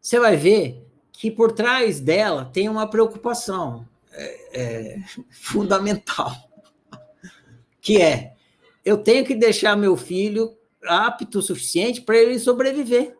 você 0.00 0.18
vai 0.18 0.36
ver 0.36 0.86
que 1.12 1.30
por 1.30 1.52
trás 1.52 2.00
dela 2.00 2.44
tem 2.44 2.68
uma 2.68 2.88
preocupação 2.88 3.86
é, 4.12 4.60
é, 4.60 4.98
fundamental, 5.30 6.34
que 7.80 8.00
é 8.00 8.34
eu 8.84 8.98
tenho 8.98 9.24
que 9.24 9.34
deixar 9.34 9.76
meu 9.76 9.96
filho 9.96 10.56
apto 10.84 11.38
o 11.38 11.42
suficiente 11.42 12.00
para 12.00 12.16
ele 12.16 12.38
sobreviver. 12.38 13.16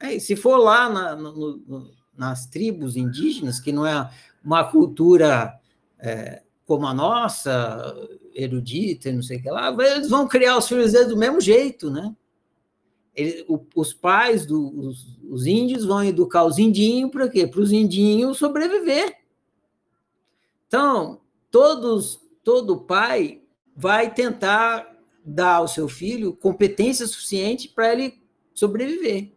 É, 0.00 0.18
se 0.18 0.36
for 0.36 0.56
lá 0.56 0.88
na, 0.88 1.16
no, 1.16 1.90
nas 2.18 2.46
tribos 2.46 2.96
indígenas, 2.96 3.60
que 3.60 3.72
não 3.72 3.86
é 3.86 4.10
uma 4.44 4.64
cultura 4.64 5.58
é, 5.98 6.42
como 6.66 6.86
a 6.86 6.92
nossa, 6.92 7.94
erudita, 8.34 9.10
não 9.10 9.22
sei 9.22 9.38
o 9.38 9.42
que 9.42 9.50
lá, 9.50 9.74
eles 9.86 10.10
vão 10.10 10.28
criar 10.28 10.58
os 10.58 10.68
filhos 10.68 10.92
deles 10.92 11.08
do 11.08 11.16
mesmo 11.16 11.40
jeito, 11.40 11.90
né? 11.90 12.14
O, 13.48 13.58
os 13.74 13.92
pais 13.92 14.46
dos 14.46 15.16
do, 15.24 15.34
os 15.34 15.46
índios 15.46 15.84
vão 15.84 16.04
educar 16.04 16.44
os 16.44 16.58
indinhos 16.58 17.10
para 17.10 17.28
quê? 17.28 17.46
Para 17.46 17.60
os 17.60 17.72
indinhos 17.72 18.38
sobreviver. 18.38 19.16
Então, 20.68 21.20
todos, 21.50 22.20
todo 22.44 22.82
pai 22.82 23.42
vai 23.74 24.12
tentar 24.12 24.94
dar 25.24 25.56
ao 25.56 25.68
seu 25.68 25.88
filho 25.88 26.34
competência 26.34 27.06
suficiente 27.06 27.68
para 27.68 27.92
ele 27.92 28.22
sobreviver, 28.54 29.32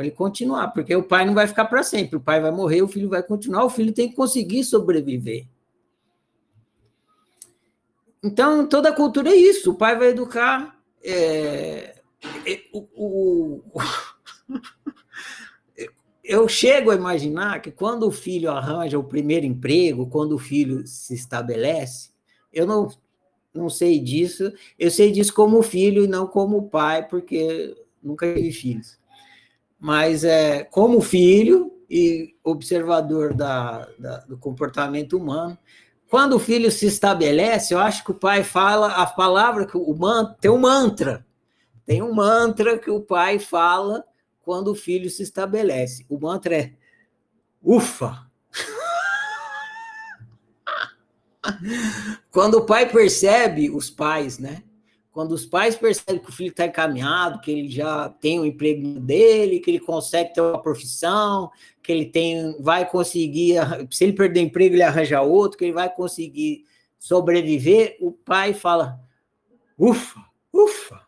para 0.00 0.06
ele 0.06 0.16
continuar, 0.16 0.68
porque 0.68 0.96
o 0.96 1.02
pai 1.02 1.26
não 1.26 1.34
vai 1.34 1.46
ficar 1.46 1.66
para 1.66 1.82
sempre, 1.82 2.16
o 2.16 2.20
pai 2.20 2.40
vai 2.40 2.50
morrer, 2.50 2.80
o 2.80 2.88
filho 2.88 3.10
vai 3.10 3.22
continuar, 3.22 3.64
o 3.64 3.70
filho 3.70 3.92
tem 3.92 4.08
que 4.08 4.16
conseguir 4.16 4.64
sobreviver. 4.64 5.46
Então, 8.22 8.66
toda 8.66 8.94
cultura 8.94 9.28
é 9.28 9.36
isso, 9.36 9.72
o 9.72 9.74
pai 9.74 9.98
vai 9.98 10.08
educar. 10.08 10.78
É, 11.04 12.00
é, 12.46 12.62
o, 12.72 12.86
o, 12.94 13.62
eu 16.24 16.48
chego 16.48 16.90
a 16.90 16.94
imaginar 16.94 17.60
que 17.60 17.70
quando 17.70 18.06
o 18.06 18.10
filho 18.10 18.50
arranja 18.50 18.98
o 18.98 19.04
primeiro 19.04 19.44
emprego, 19.44 20.06
quando 20.06 20.32
o 20.32 20.38
filho 20.38 20.86
se 20.86 21.14
estabelece, 21.14 22.10
eu 22.50 22.66
não 22.66 22.88
não 23.52 23.68
sei 23.68 23.98
disso. 23.98 24.52
Eu 24.78 24.92
sei 24.92 25.10
disso 25.10 25.34
como 25.34 25.60
filho 25.60 26.04
e 26.04 26.06
não 26.06 26.24
como 26.24 26.68
pai, 26.68 27.08
porque 27.08 27.76
nunca 28.00 28.32
tive 28.32 28.52
filhos. 28.52 28.99
Mas 29.80 30.24
é, 30.24 30.64
como 30.64 31.00
filho 31.00 31.72
e 31.88 32.34
observador 32.44 33.32
da, 33.32 33.88
da, 33.98 34.18
do 34.18 34.36
comportamento 34.36 35.16
humano, 35.16 35.56
quando 36.06 36.34
o 36.34 36.40
filho 36.40 36.70
se 36.70 36.86
estabelece, 36.86 37.72
eu 37.72 37.78
acho 37.78 38.04
que 38.04 38.10
o 38.10 38.14
pai 38.14 38.44
fala 38.44 38.88
a 38.88 39.06
palavra 39.06 39.66
que 39.66 39.76
o 39.76 39.94
man, 39.94 40.36
tem 40.40 40.50
um 40.50 40.58
mantra. 40.58 41.24
Tem 41.86 42.02
um 42.02 42.12
mantra 42.12 42.78
que 42.78 42.90
o 42.90 43.00
pai 43.00 43.38
fala 43.38 44.04
quando 44.42 44.72
o 44.72 44.74
filho 44.74 45.08
se 45.08 45.22
estabelece. 45.22 46.04
O 46.08 46.18
mantra 46.18 46.56
é 46.56 46.72
ufa. 47.62 48.28
Quando 52.30 52.58
o 52.58 52.66
pai 52.66 52.88
percebe, 52.88 53.70
os 53.70 53.88
pais, 53.88 54.38
né? 54.38 54.62
Quando 55.12 55.32
os 55.32 55.44
pais 55.44 55.74
percebem 55.74 56.22
que 56.22 56.30
o 56.30 56.32
filho 56.32 56.50
está 56.50 56.66
encaminhado, 56.66 57.40
que 57.40 57.50
ele 57.50 57.68
já 57.68 58.08
tem 58.08 58.38
o 58.38 58.46
emprego 58.46 59.00
dele, 59.00 59.58
que 59.58 59.70
ele 59.70 59.80
consegue 59.80 60.32
ter 60.32 60.40
uma 60.40 60.62
profissão, 60.62 61.50
que 61.82 61.90
ele 61.90 62.06
tem, 62.06 62.56
vai 62.60 62.88
conseguir, 62.88 63.56
se 63.90 64.04
ele 64.04 64.12
perder 64.12 64.40
emprego, 64.40 64.76
ele 64.76 64.82
arranja 64.82 65.20
outro, 65.20 65.58
que 65.58 65.64
ele 65.64 65.72
vai 65.72 65.92
conseguir 65.92 66.64
sobreviver, 66.96 67.96
o 68.00 68.12
pai 68.12 68.54
fala: 68.54 69.00
ufa, 69.76 70.20
ufa. 70.52 71.00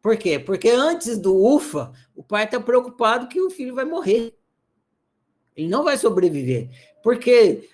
Por 0.00 0.16
quê? 0.16 0.38
Porque 0.38 0.68
antes 0.68 1.18
do 1.18 1.34
ufa, 1.34 1.90
o 2.14 2.22
pai 2.22 2.44
está 2.44 2.60
preocupado 2.60 3.26
que 3.26 3.40
o 3.40 3.50
filho 3.50 3.74
vai 3.74 3.84
morrer. 3.84 4.36
Ele 5.56 5.68
não 5.68 5.82
vai 5.82 5.96
sobreviver. 5.96 6.68
Porque 7.02 7.68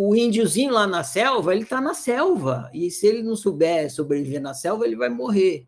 o 0.00 0.14
índiozinho 0.14 0.72
lá 0.72 0.86
na 0.86 1.02
selva, 1.02 1.52
ele 1.52 1.64
está 1.64 1.80
na 1.80 1.92
selva. 1.92 2.70
E 2.72 2.88
se 2.88 3.04
ele 3.04 3.20
não 3.20 3.34
souber 3.34 3.92
sobreviver 3.92 4.40
na 4.40 4.54
selva, 4.54 4.86
ele 4.86 4.94
vai 4.94 5.08
morrer. 5.08 5.66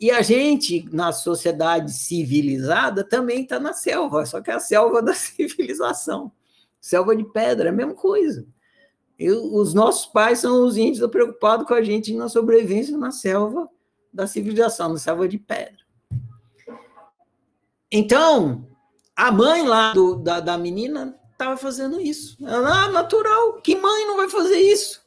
E 0.00 0.10
a 0.10 0.20
gente, 0.20 0.84
na 0.92 1.12
sociedade 1.12 1.92
civilizada, 1.92 3.04
também 3.04 3.42
está 3.42 3.60
na 3.60 3.72
selva, 3.72 4.26
só 4.26 4.40
que 4.40 4.50
é 4.50 4.54
a 4.54 4.58
selva 4.58 5.00
da 5.00 5.14
civilização. 5.14 6.32
Selva 6.80 7.14
de 7.14 7.22
pedra, 7.22 7.68
é 7.68 7.70
a 7.70 7.74
mesma 7.74 7.94
coisa. 7.94 8.44
Eu, 9.16 9.54
os 9.54 9.72
nossos 9.72 10.06
pais 10.06 10.40
são 10.40 10.66
os 10.66 10.76
índios 10.76 11.08
preocupados 11.08 11.64
com 11.64 11.74
a 11.74 11.82
gente 11.82 12.12
na 12.14 12.28
sobrevivência 12.28 12.98
na 12.98 13.12
selva 13.12 13.70
da 14.12 14.26
civilização, 14.26 14.88
na 14.88 14.98
selva 14.98 15.28
de 15.28 15.38
pedra. 15.38 15.78
Então, 17.92 18.66
a 19.14 19.30
mãe 19.30 19.64
lá 19.64 19.92
do, 19.92 20.16
da, 20.16 20.40
da 20.40 20.58
menina 20.58 21.17
estava 21.38 21.56
fazendo 21.56 22.00
isso. 22.00 22.36
Ah, 22.44 22.90
natural. 22.90 23.60
Que 23.62 23.76
mãe 23.76 24.06
não 24.06 24.16
vai 24.16 24.28
fazer 24.28 24.56
isso? 24.56 25.00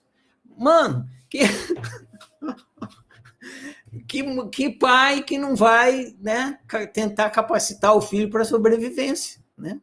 Mano, 0.57 1.05
que... 1.29 1.39
que, 4.07 4.49
que 4.49 4.69
pai 4.69 5.21
que 5.21 5.37
não 5.37 5.55
vai 5.55 6.15
né, 6.19 6.57
tentar 6.93 7.29
capacitar 7.29 7.95
o 7.95 8.01
filho 8.01 8.29
para 8.29 8.45
sobrevivência, 8.45 9.41
né? 9.57 9.81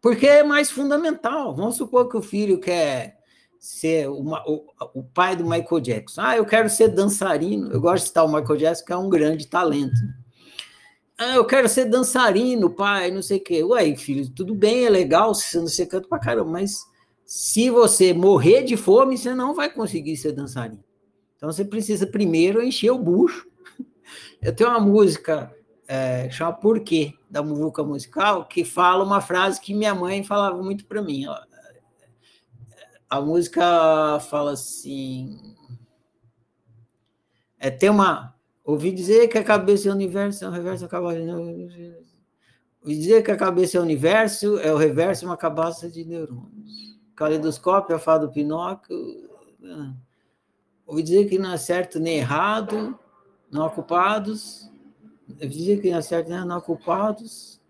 Porque 0.00 0.26
é 0.26 0.42
mais 0.42 0.70
fundamental. 0.70 1.54
Vamos 1.54 1.76
supor 1.76 2.08
que 2.08 2.16
o 2.16 2.22
filho 2.22 2.58
quer 2.58 3.18
ser 3.58 4.08
uma, 4.08 4.42
o, 4.48 4.64
o, 4.94 5.02
pai 5.02 5.36
do 5.36 5.44
Michael 5.44 5.80
Jackson. 5.80 6.22
Ah, 6.22 6.36
eu 6.36 6.46
quero 6.46 6.70
ser 6.70 6.88
dançarino. 6.88 7.70
Eu 7.70 7.80
gosto 7.80 8.04
de 8.04 8.08
citar 8.08 8.24
o 8.24 8.32
Michael 8.32 8.56
Jackson, 8.56 8.84
que 8.86 8.92
é 8.92 8.96
um 8.96 9.10
grande 9.10 9.46
talento. 9.46 10.00
Ah, 11.22 11.34
eu 11.34 11.44
quero 11.44 11.68
ser 11.68 11.84
dançarino, 11.84 12.70
pai, 12.70 13.10
não 13.10 13.20
sei 13.20 13.36
o 13.36 13.44
quê. 13.44 13.62
Ué, 13.62 13.94
filho, 13.94 14.26
tudo 14.30 14.54
bem, 14.54 14.86
é 14.86 14.88
legal, 14.88 15.34
você, 15.34 15.84
canta 15.84 16.08
pra 16.08 16.18
caramba, 16.18 16.50
mas 16.50 16.82
se 17.26 17.68
você 17.68 18.14
morrer 18.14 18.62
de 18.62 18.74
fome, 18.74 19.18
você 19.18 19.34
não 19.34 19.54
vai 19.54 19.70
conseguir 19.70 20.16
ser 20.16 20.32
dançarino. 20.32 20.82
Então 21.36 21.52
você 21.52 21.62
precisa 21.62 22.06
primeiro 22.06 22.62
encher 22.62 22.90
o 22.90 22.98
bucho. 22.98 23.46
Eu 24.40 24.56
tenho 24.56 24.70
uma 24.70 24.80
música 24.80 25.54
é, 25.86 26.30
chama 26.30 26.54
Porquê, 26.54 27.12
da 27.28 27.42
Muvuca 27.42 27.84
Musical, 27.84 28.46
que 28.46 28.64
fala 28.64 29.04
uma 29.04 29.20
frase 29.20 29.60
que 29.60 29.74
minha 29.74 29.94
mãe 29.94 30.24
falava 30.24 30.62
muito 30.62 30.86
para 30.86 31.02
mim. 31.02 31.26
A 33.10 33.20
música 33.20 34.18
fala 34.30 34.52
assim. 34.52 35.54
É, 37.58 37.70
tem 37.70 37.90
uma 37.90 38.34
Ouvi 38.70 38.92
dizer 38.92 39.26
que 39.26 39.36
a 39.36 39.42
cabeça 39.42 39.88
é 39.88 39.90
o 39.90 39.94
universo, 39.94 40.44
é 40.44 40.48
o 40.48 40.52
reverso, 40.52 40.84
a 40.84 40.88
cabeça. 40.88 41.36
Ouvi 42.80 42.96
dizer 42.96 43.20
que 43.24 43.32
a 43.32 43.36
cabeça 43.36 43.76
é 43.76 43.80
o 43.80 43.82
universo, 43.82 44.58
é 44.60 44.72
o 44.72 44.76
reverso, 44.76 45.26
uma 45.26 45.36
cabaça 45.36 45.90
de 45.90 46.04
neurônios. 46.04 46.96
Caleidoscópio, 47.16 47.96
a 47.96 47.98
fada 47.98 48.28
do 48.28 48.32
Pinóquio. 48.32 49.28
Né? 49.58 49.92
Ouvi 50.86 51.02
dizer 51.02 51.28
que 51.28 51.36
não 51.36 51.52
é 51.52 51.56
certo 51.56 51.98
nem 51.98 52.18
errado, 52.18 52.96
não 53.50 53.66
ocupados. 53.66 54.70
Ouvi 55.28 55.48
dizer 55.48 55.80
que 55.82 55.90
não 55.90 55.98
é 55.98 56.02
certo 56.02 56.30
nem 56.30 56.46
não 56.46 56.58
ocupados. 56.58 57.60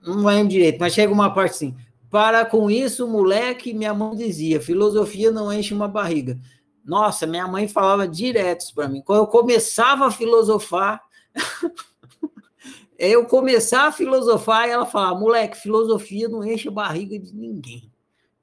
Não 0.00 0.22
vai 0.22 0.46
direito, 0.46 0.78
mas 0.80 0.94
chega 0.94 1.12
uma 1.12 1.34
parte 1.34 1.50
assim. 1.50 1.76
Para 2.08 2.46
com 2.46 2.70
isso, 2.70 3.06
moleque, 3.06 3.74
minha 3.74 3.92
mãe 3.92 4.16
dizia: 4.16 4.62
filosofia 4.62 5.30
não 5.30 5.52
enche 5.52 5.74
uma 5.74 5.86
barriga. 5.86 6.40
Nossa, 6.88 7.26
minha 7.26 7.46
mãe 7.46 7.68
falava 7.68 8.08
direto 8.08 8.72
para 8.74 8.88
mim. 8.88 9.02
Quando 9.02 9.18
eu 9.18 9.26
começava 9.26 10.06
a 10.06 10.10
filosofar, 10.10 11.06
eu 12.98 13.26
começar 13.26 13.88
a 13.88 13.92
filosofar, 13.92 14.66
ela 14.66 14.86
falava, 14.86 15.20
moleque, 15.20 15.58
filosofia 15.58 16.30
não 16.30 16.42
enche 16.42 16.68
a 16.68 16.72
barriga 16.72 17.18
de 17.18 17.34
ninguém. 17.34 17.92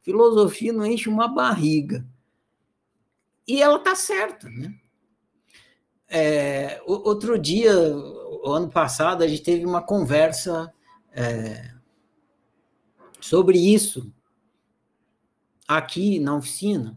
Filosofia 0.04 0.72
não 0.72 0.86
enche 0.86 1.10
uma 1.10 1.28
barriga. 1.28 2.06
e 3.48 3.60
ela 3.64 3.78
está 3.78 3.96
certa, 3.96 4.48
né? 4.48 4.76
É, 6.08 6.80
outro 6.86 7.40
dia, 7.40 7.74
ano 7.74 8.70
passado, 8.70 9.24
a 9.24 9.28
gente 9.28 9.42
teve 9.42 9.66
uma 9.66 9.82
conversa 9.82 10.72
é, 11.12 11.74
sobre 13.20 13.58
isso 13.58 14.14
aqui 15.68 16.20
na 16.20 16.36
oficina, 16.36 16.96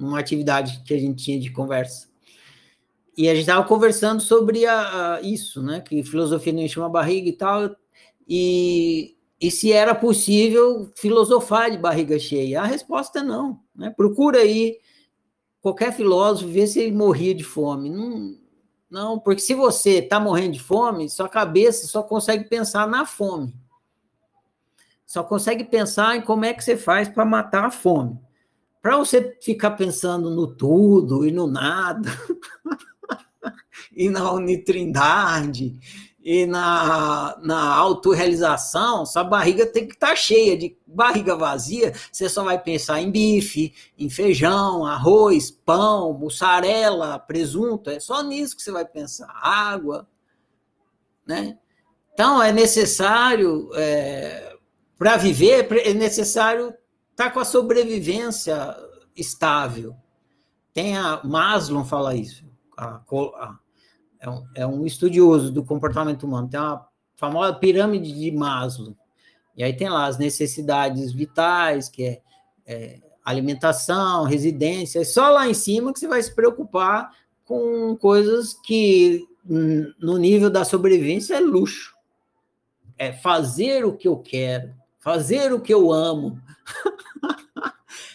uma 0.00 0.18
atividade 0.18 0.82
que 0.84 0.94
a 0.94 0.98
gente 0.98 1.22
tinha 1.22 1.38
de 1.38 1.50
conversa. 1.50 2.08
E 3.16 3.28
a 3.28 3.34
gente 3.34 3.42
estava 3.42 3.66
conversando 3.66 4.20
sobre 4.20 4.64
a, 4.66 5.16
a, 5.16 5.20
isso, 5.20 5.62
né? 5.62 5.80
Que 5.80 6.02
filosofia 6.02 6.52
não 6.52 6.62
enche 6.62 6.78
uma 6.78 6.88
barriga 6.88 7.28
e 7.28 7.32
tal. 7.32 7.76
E, 8.26 9.16
e 9.40 9.50
se 9.50 9.72
era 9.72 9.94
possível 9.94 10.90
filosofar 10.94 11.70
de 11.70 11.76
barriga 11.76 12.18
cheia. 12.18 12.62
A 12.62 12.64
resposta 12.64 13.18
é 13.18 13.22
não. 13.22 13.60
Né? 13.74 13.90
Procura 13.90 14.38
aí 14.38 14.78
qualquer 15.60 15.92
filósofo, 15.92 16.50
ver 16.50 16.66
se 16.66 16.80
ele 16.80 16.96
morria 16.96 17.34
de 17.34 17.44
fome. 17.44 17.90
Não, 17.90 18.36
não 18.88 19.18
porque 19.18 19.42
se 19.42 19.54
você 19.54 19.98
está 19.98 20.18
morrendo 20.18 20.52
de 20.52 20.60
fome, 20.60 21.10
sua 21.10 21.28
cabeça 21.28 21.86
só 21.86 22.02
consegue 22.02 22.44
pensar 22.44 22.88
na 22.88 23.04
fome. 23.04 23.54
Só 25.04 25.24
consegue 25.24 25.64
pensar 25.64 26.16
em 26.16 26.22
como 26.22 26.44
é 26.44 26.54
que 26.54 26.62
você 26.62 26.76
faz 26.76 27.08
para 27.08 27.24
matar 27.24 27.66
a 27.66 27.70
fome. 27.70 28.18
Para 28.82 28.96
você 28.96 29.36
ficar 29.42 29.72
pensando 29.72 30.30
no 30.30 30.46
tudo 30.46 31.26
e 31.26 31.30
no 31.30 31.46
nada, 31.46 32.10
e 33.94 34.08
na 34.08 34.32
unitrindade, 34.32 35.78
e 36.22 36.46
na, 36.46 37.38
na 37.42 37.74
autorrealização, 37.76 39.06
sua 39.06 39.24
barriga 39.24 39.66
tem 39.66 39.86
que 39.86 39.94
estar 39.94 40.08
tá 40.08 40.16
cheia. 40.16 40.56
De 40.56 40.76
barriga 40.86 41.34
vazia, 41.36 41.92
você 42.10 42.28
só 42.28 42.44
vai 42.44 42.58
pensar 42.58 43.00
em 43.00 43.10
bife, 43.10 43.74
em 43.98 44.08
feijão, 44.08 44.84
arroz, 44.84 45.50
pão, 45.50 46.12
mussarela, 46.12 47.18
presunto. 47.18 47.90
É 47.90 48.00
só 48.00 48.22
nisso 48.22 48.56
que 48.56 48.62
você 48.62 48.70
vai 48.70 48.84
pensar. 48.84 49.30
Água, 49.42 50.06
né? 51.26 51.58
Então, 52.12 52.42
é 52.42 52.52
necessário, 52.52 53.70
é, 53.74 54.56
para 54.98 55.16
viver, 55.16 55.68
é 55.86 55.94
necessário 55.94 56.74
estar 57.20 57.26
tá 57.26 57.30
com 57.30 57.40
a 57.40 57.44
sobrevivência 57.44 58.74
estável. 59.14 59.94
Tem 60.72 60.96
a 60.96 61.20
Maslow 61.22 61.84
fala 61.84 62.16
isso. 62.16 62.44
A, 62.76 62.96
a, 62.96 63.58
é 64.18 64.30
um, 64.30 64.46
é 64.54 64.66
um 64.66 64.86
estudioso 64.86 65.52
do 65.52 65.62
comportamento 65.62 66.24
humano. 66.24 66.48
Tem 66.48 66.58
uma 66.58 66.88
famosa 67.16 67.52
pirâmide 67.52 68.12
de 68.12 68.30
Maslow. 68.30 68.96
E 69.54 69.62
aí 69.62 69.76
tem 69.76 69.90
lá 69.90 70.06
as 70.06 70.16
necessidades 70.16 71.12
vitais, 71.12 71.90
que 71.90 72.04
é, 72.04 72.22
é 72.66 73.00
alimentação, 73.22 74.24
residência. 74.24 75.00
É 75.00 75.04
só 75.04 75.28
lá 75.28 75.46
em 75.46 75.54
cima 75.54 75.92
que 75.92 75.98
você 75.98 76.08
vai 76.08 76.22
se 76.22 76.34
preocupar 76.34 77.10
com 77.44 77.94
coisas 77.96 78.54
que 78.64 79.26
no 79.44 80.16
nível 80.16 80.48
da 80.48 80.64
sobrevivência 80.64 81.34
é 81.34 81.40
luxo. 81.40 81.94
É 82.96 83.12
fazer 83.12 83.84
o 83.84 83.96
que 83.96 84.08
eu 84.08 84.18
quero, 84.18 84.74
fazer 85.00 85.52
o 85.52 85.60
que 85.60 85.74
eu 85.74 85.92
amo. 85.92 86.40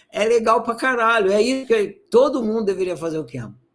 é 0.09 0.23
legal 0.23 0.63
pra 0.63 0.75
caralho. 0.75 1.31
É 1.31 1.41
isso 1.41 1.67
que 1.67 1.87
todo 2.09 2.41
mundo 2.41 2.63
deveria 2.63 2.95
fazer 2.95 3.19
o 3.19 3.25
que 3.25 3.37
ama 3.37 3.65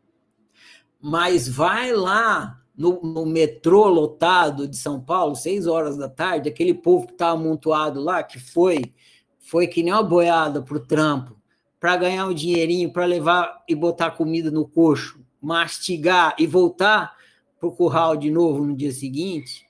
mas 1.00 1.48
vai 1.48 1.92
lá 1.92 2.60
no, 2.76 3.00
no, 3.02 3.24
metrô 3.24 3.88
lotado 3.88 4.68
de 4.68 4.76
São 4.76 5.00
Paulo, 5.00 5.34
seis 5.34 5.66
horas 5.66 5.96
da 5.96 6.08
tarde, 6.08 6.48
aquele 6.48 6.74
povo 6.74 7.06
que 7.06 7.12
está 7.12 7.30
amontoado 7.30 8.00
lá, 8.00 8.22
que 8.22 8.38
foi, 8.38 8.94
foi 9.38 9.66
que 9.66 9.82
nem 9.82 9.92
uma 9.92 10.02
boiada 10.02 10.62
para 10.62 10.76
o 10.76 10.80
trampo, 10.80 11.36
para 11.78 11.96
ganhar 11.96 12.26
um 12.26 12.34
dinheirinho, 12.34 12.92
para 12.92 13.06
levar 13.06 13.64
e 13.68 13.74
botar 13.74 14.10
comida 14.12 14.50
no 14.50 14.66
coxo, 14.66 15.20
mastigar 15.40 16.34
e 16.38 16.46
voltar 16.46 17.16
para 17.58 17.68
o 17.68 17.72
curral 17.72 18.16
de 18.16 18.30
novo 18.30 18.64
no 18.64 18.76
dia 18.76 18.92
seguinte, 18.92 19.66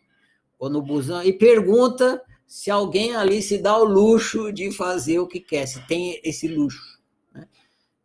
ou 0.59 0.69
no 0.69 0.83
busão, 0.83 1.23
e 1.23 1.33
pergunta 1.33 2.21
se 2.51 2.69
alguém 2.69 3.15
ali 3.15 3.41
se 3.41 3.59
dá 3.59 3.79
o 3.79 3.85
luxo 3.85 4.53
de 4.53 4.73
fazer 4.73 5.21
o 5.21 5.29
que 5.29 5.39
quer, 5.39 5.67
se 5.67 5.81
tem 5.87 6.21
esse 6.25 6.49
luxo. 6.49 7.01
Né? 7.33 7.47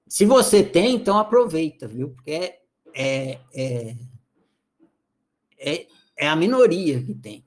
Se 0.08 0.24
você 0.24 0.64
tem, 0.64 0.94
então 0.94 1.18
aproveita, 1.18 1.88
viu? 1.88 2.10
Porque 2.12 2.32
é 2.32 2.60
é, 2.94 3.40
é, 3.56 3.96
é, 5.58 5.88
é 6.16 6.28
a 6.28 6.36
minoria 6.36 7.04
que 7.04 7.16
tem. 7.16 7.44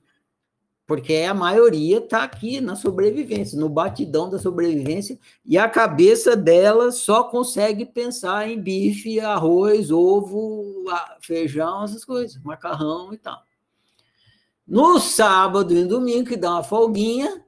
Porque 0.85 1.13
a 1.13 1.33
maioria 1.33 1.99
está 1.99 2.23
aqui 2.23 2.59
na 2.59 2.75
sobrevivência, 2.75 3.57
no 3.57 3.69
batidão 3.69 4.29
da 4.29 4.37
sobrevivência, 4.37 5.17
e 5.45 5.57
a 5.57 5.69
cabeça 5.69 6.35
dela 6.35 6.91
só 6.91 7.23
consegue 7.23 7.85
pensar 7.85 8.49
em 8.49 8.61
bife, 8.61 9.21
arroz, 9.21 9.89
ovo, 9.89 10.83
feijão, 11.21 11.85
essas 11.85 12.03
coisas, 12.03 12.43
macarrão 12.43 13.13
e 13.13 13.17
tal. 13.17 13.41
No 14.69 14.99
sábado 14.99 15.73
e 15.73 15.83
domingo, 15.83 16.29
que 16.29 16.37
dá 16.37 16.51
uma 16.51 16.63
folguinha, 16.63 17.43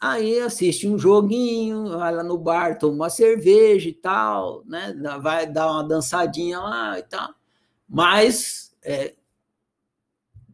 aí 0.00 0.38
assiste 0.40 0.88
um 0.88 0.96
joguinho, 0.96 1.98
vai 1.98 2.14
lá 2.14 2.22
no 2.22 2.38
bar, 2.38 2.78
toma 2.78 2.94
uma 2.94 3.10
cerveja 3.10 3.88
e 3.88 3.92
tal, 3.92 4.62
né? 4.64 4.94
Vai 5.20 5.46
dar 5.46 5.72
uma 5.72 5.82
dançadinha 5.82 6.60
lá 6.60 6.98
e 6.98 7.02
tal 7.02 7.34
mas 7.90 8.72
é, 8.84 9.16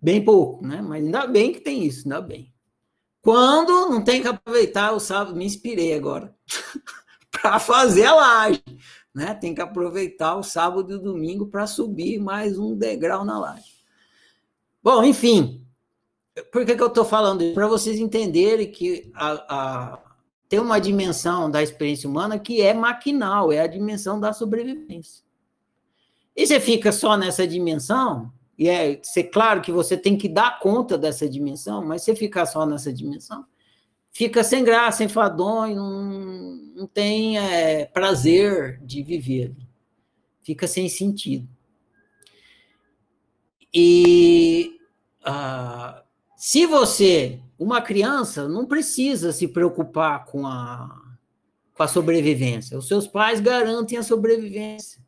bem 0.01 0.24
pouco, 0.24 0.66
né? 0.66 0.80
Mas 0.80 1.05
ainda 1.05 1.26
bem 1.26 1.52
que 1.52 1.60
tem 1.60 1.84
isso, 1.84 2.05
ainda 2.06 2.22
bem. 2.22 2.51
Quando 3.20 3.90
não 3.90 4.02
tem 4.02 4.22
que 4.22 4.28
aproveitar 4.28 4.93
o 4.93 5.01
sábado, 5.01 5.36
me 5.36 5.44
inspirei 5.44 5.93
agora 5.93 6.34
para 7.30 7.59
fazer 7.59 8.06
a 8.06 8.14
laje, 8.14 8.64
né? 9.14 9.34
Tem 9.34 9.55
que 9.55 9.60
aproveitar 9.60 10.36
o 10.36 10.43
sábado 10.43 10.90
e 10.90 10.97
o 10.97 11.02
domingo 11.02 11.48
para 11.48 11.66
subir 11.66 12.18
mais 12.18 12.59
um 12.59 12.74
degrau 12.74 13.22
na 13.22 13.38
laje. 13.38 13.76
Bom, 14.82 15.05
enfim, 15.05 15.65
por 16.53 16.65
que, 16.65 16.77
que 16.77 16.83
eu 16.83 16.89
estou 16.89 17.05
falando? 17.05 17.53
Para 17.55 17.67
vocês 17.67 17.99
entenderem 17.99 18.71
que 18.71 19.11
a, 19.15 19.33
a, 19.49 19.99
tem 20.49 20.61
uma 20.61 20.79
dimensão 20.79 21.51
da 21.51 21.63
experiência 21.63 22.09
humana 22.09 22.39
que 22.39 22.61
é 22.61 22.75
maquinal, 22.75 23.53
é 23.53 23.61
a 23.61 23.67
dimensão 23.67 24.21
da 24.21 24.33
sobrevivência. 24.33 25.25
E 26.37 26.47
você 26.47 26.61
fica 26.61 26.93
só 26.93 27.17
nessa 27.17 27.47
dimensão, 27.47 28.31
e 28.59 28.69
é 28.69 29.01
ser 29.03 29.25
claro 29.25 29.63
que 29.63 29.73
você 29.73 29.97
tem 29.97 30.17
que 30.17 30.29
dar 30.29 30.59
conta 30.59 30.99
dessa 30.99 31.29
dimensão, 31.29 31.85
mas 31.85 32.03
você 32.03 32.15
ficar 32.15 32.45
só 32.45 32.67
nessa 32.67 32.93
dimensão, 32.93 33.45
fica 34.13 34.45
sem 34.45 34.63
graça, 34.63 35.03
enfadonho, 35.05 35.77
não, 35.77 36.57
não 36.77 36.87
tem 36.87 37.39
é, 37.39 37.87
prazer 37.87 38.79
de 38.83 39.03
viver. 39.03 39.55
Fica 40.43 40.67
sem 40.67 40.89
sentido. 40.89 41.49
E 43.75 44.79
uh, 45.27 46.06
se 46.37 46.67
você, 46.67 47.41
uma 47.59 47.81
criança, 47.81 48.49
não 48.49 48.67
precisa 48.67 49.33
se 49.33 49.49
preocupar 49.49 50.25
com 50.27 50.47
a, 50.47 50.89
com 51.75 51.83
a 51.83 51.89
sobrevivência. 51.89 52.79
Os 52.79 52.87
seus 52.87 53.07
pais 53.07 53.41
garantem 53.41 53.99
a 53.99 54.03
sobrevivência 54.03 55.07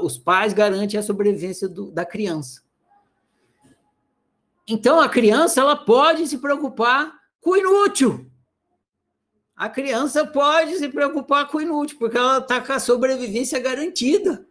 os 0.00 0.18
pais 0.18 0.52
garantem 0.52 0.98
a 0.98 1.02
sobrevivência 1.02 1.68
do, 1.68 1.90
da 1.90 2.04
criança. 2.04 2.62
Então, 4.66 5.00
a 5.00 5.08
criança 5.08 5.60
ela 5.60 5.76
pode 5.76 6.26
se 6.26 6.38
preocupar 6.38 7.12
com 7.40 7.50
o 7.50 7.56
inútil. 7.56 8.30
A 9.56 9.68
criança 9.68 10.26
pode 10.26 10.76
se 10.76 10.88
preocupar 10.88 11.48
com 11.48 11.58
o 11.58 11.60
inútil, 11.60 11.98
porque 11.98 12.16
ela 12.16 12.38
está 12.38 12.60
com 12.60 12.72
a 12.72 12.78
sobrevivência 12.78 13.58
garantida. 13.58 14.46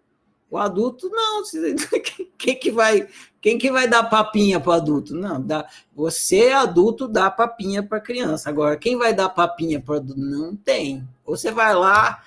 O 0.52 0.58
adulto, 0.58 1.10
não. 1.10 1.42
Quem 2.38 2.60
que 2.60 2.70
vai, 2.70 3.08
quem 3.40 3.58
que 3.58 3.72
vai 3.72 3.88
dar 3.88 4.04
papinha 4.04 4.60
para 4.60 4.72
o 4.72 4.74
adulto? 4.74 5.16
Não, 5.16 5.42
dá, 5.42 5.66
você, 5.96 6.50
adulto, 6.50 7.08
dá 7.08 7.32
papinha 7.32 7.82
para 7.82 8.02
criança. 8.02 8.50
Agora, 8.50 8.76
quem 8.76 8.98
vai 8.98 9.14
dar 9.14 9.30
papinha 9.30 9.80
para 9.80 9.96
adulto? 9.96 10.20
Não 10.20 10.56
tem. 10.56 11.08
Você 11.26 11.52
vai 11.52 11.74
lá, 11.74 12.22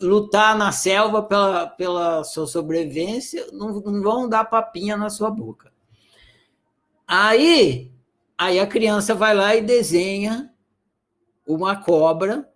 lutar 0.00 0.56
na 0.56 0.70
selva 0.70 1.22
pela, 1.22 1.66
pela 1.66 2.22
sua 2.22 2.46
sobrevivência, 2.46 3.44
não, 3.52 3.80
não 3.80 4.02
vão 4.02 4.28
dar 4.28 4.44
papinha 4.44 4.96
na 4.96 5.10
sua 5.10 5.30
boca. 5.30 5.72
Aí, 7.08 7.90
aí 8.38 8.60
a 8.60 8.66
criança 8.66 9.14
vai 9.14 9.34
lá 9.34 9.56
e 9.56 9.62
desenha 9.62 10.52
uma 11.44 11.74
cobra 11.74 12.48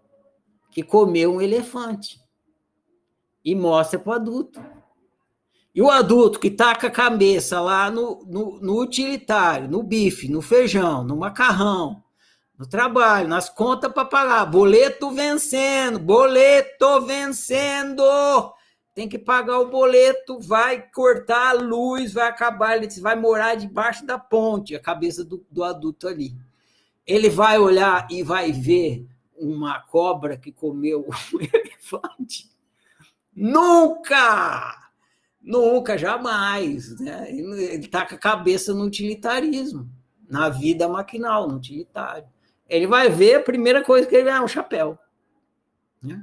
que 0.70 0.82
comeu 0.82 1.34
um 1.34 1.40
elefante 1.40 2.19
e 3.44 3.54
mostra 3.54 3.98
para 3.98 4.10
o 4.10 4.14
adulto. 4.14 4.60
E 5.74 5.80
o 5.80 5.88
adulto 5.88 6.40
que 6.40 6.50
com 6.50 6.64
a 6.64 6.90
cabeça 6.90 7.60
lá 7.60 7.90
no, 7.90 8.24
no, 8.26 8.60
no 8.60 8.80
utilitário, 8.80 9.68
no 9.68 9.82
bife, 9.82 10.28
no 10.28 10.42
feijão, 10.42 11.04
no 11.04 11.16
macarrão, 11.16 12.02
no 12.58 12.66
trabalho, 12.66 13.28
nas 13.28 13.48
contas 13.48 13.92
para 13.92 14.04
pagar, 14.04 14.44
boleto 14.46 15.10
vencendo, 15.12 15.98
boleto 15.98 17.00
vencendo. 17.02 18.02
Tem 18.94 19.08
que 19.08 19.18
pagar 19.18 19.60
o 19.60 19.70
boleto, 19.70 20.40
vai 20.40 20.82
cortar 20.90 21.50
a 21.50 21.52
luz, 21.52 22.12
vai 22.12 22.28
acabar, 22.28 22.76
ele 22.76 22.88
vai 23.00 23.14
morar 23.14 23.54
debaixo 23.54 24.04
da 24.04 24.18
ponte, 24.18 24.74
a 24.74 24.80
cabeça 24.80 25.24
do, 25.24 25.46
do 25.50 25.62
adulto 25.62 26.08
ali. 26.08 26.34
Ele 27.06 27.30
vai 27.30 27.58
olhar 27.58 28.08
e 28.10 28.24
vai 28.24 28.50
ver 28.50 29.06
uma 29.36 29.80
cobra 29.80 30.36
que 30.36 30.50
comeu 30.50 31.08
um 31.32 31.40
elefante. 31.40 32.49
Nunca! 33.34 34.80
Nunca, 35.42 35.96
jamais. 35.96 36.98
Né? 37.00 37.26
Ele 37.30 37.86
está 37.86 38.06
com 38.06 38.14
a 38.14 38.18
cabeça 38.18 38.74
no 38.74 38.84
utilitarismo, 38.84 39.88
na 40.28 40.48
vida 40.48 40.88
maquinal, 40.88 41.48
no 41.48 41.56
utilitário. 41.56 42.28
Ele 42.68 42.86
vai 42.86 43.08
ver, 43.08 43.36
a 43.36 43.42
primeira 43.42 43.82
coisa 43.82 44.06
que 44.06 44.14
ele 44.14 44.24
vê 44.24 44.30
é 44.30 44.40
um 44.40 44.48
chapéu. 44.48 44.98
Né? 46.02 46.22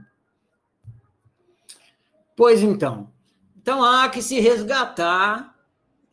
Pois 2.35 2.61
então. 2.61 3.11
Então 3.59 3.83
há 3.83 4.07
que 4.07 4.21
se 4.21 4.39
resgatar, 4.39 5.55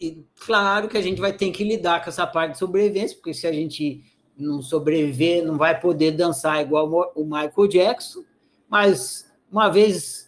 e 0.00 0.26
claro 0.44 0.88
que 0.88 0.96
a 0.96 1.02
gente 1.02 1.20
vai 1.20 1.32
ter 1.32 1.50
que 1.52 1.62
lidar 1.62 2.02
com 2.02 2.08
essa 2.08 2.26
parte 2.26 2.52
de 2.52 2.58
sobrevivência, 2.58 3.16
porque 3.16 3.34
se 3.34 3.46
a 3.46 3.52
gente 3.52 4.02
não 4.36 4.60
sobreviver, 4.60 5.44
não 5.44 5.56
vai 5.56 5.78
poder 5.78 6.12
dançar 6.12 6.60
igual 6.60 7.12
o 7.14 7.24
Michael 7.24 7.68
Jackson, 7.68 8.24
mas 8.68 9.30
uma 9.52 9.68
vez 9.68 10.23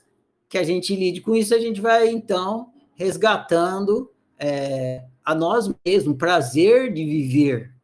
que 0.49 0.59
a 0.59 0.63
gente 0.63 0.95
lide 0.95 1.21
com 1.21 1.35
isso, 1.35 1.55
a 1.55 1.59
gente 1.59 1.81
vai 1.81 2.09
então 2.09 2.73
resgatando 2.95 4.11
é, 4.39 5.05
a 5.25 5.35
nós 5.35 5.71
mesmos, 5.85 6.15
o 6.15 6.19
prazer 6.19 6.93
de 6.93 7.05
viver, 7.05 7.75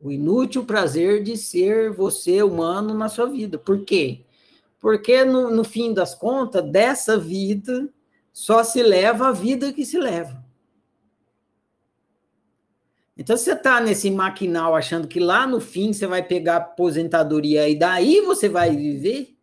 o 0.00 0.10
inútil 0.10 0.64
prazer 0.64 1.22
de 1.22 1.36
ser 1.36 1.90
você 1.90 2.42
humano 2.42 2.94
na 2.94 3.08
sua 3.08 3.26
vida. 3.26 3.58
Por 3.58 3.84
quê? 3.84 4.24
Porque 4.78 5.24
no, 5.24 5.50
no 5.50 5.62
fim 5.62 5.92
das 5.92 6.14
contas, 6.14 6.64
dessa 6.64 7.18
vida, 7.18 7.88
só 8.32 8.64
se 8.64 8.82
leva 8.82 9.28
a 9.28 9.32
vida 9.32 9.72
que 9.72 9.84
se 9.84 9.98
leva. 9.98 10.42
Então, 13.16 13.36
você 13.36 13.52
está 13.52 13.78
nesse 13.82 14.10
maquinal 14.10 14.74
achando 14.74 15.06
que 15.06 15.20
lá 15.20 15.46
no 15.46 15.60
fim 15.60 15.92
você 15.92 16.06
vai 16.06 16.22
pegar 16.22 16.56
aposentadoria 16.56 17.68
e 17.68 17.78
daí 17.78 18.22
você 18.22 18.48
vai 18.48 18.74
viver? 18.74 19.36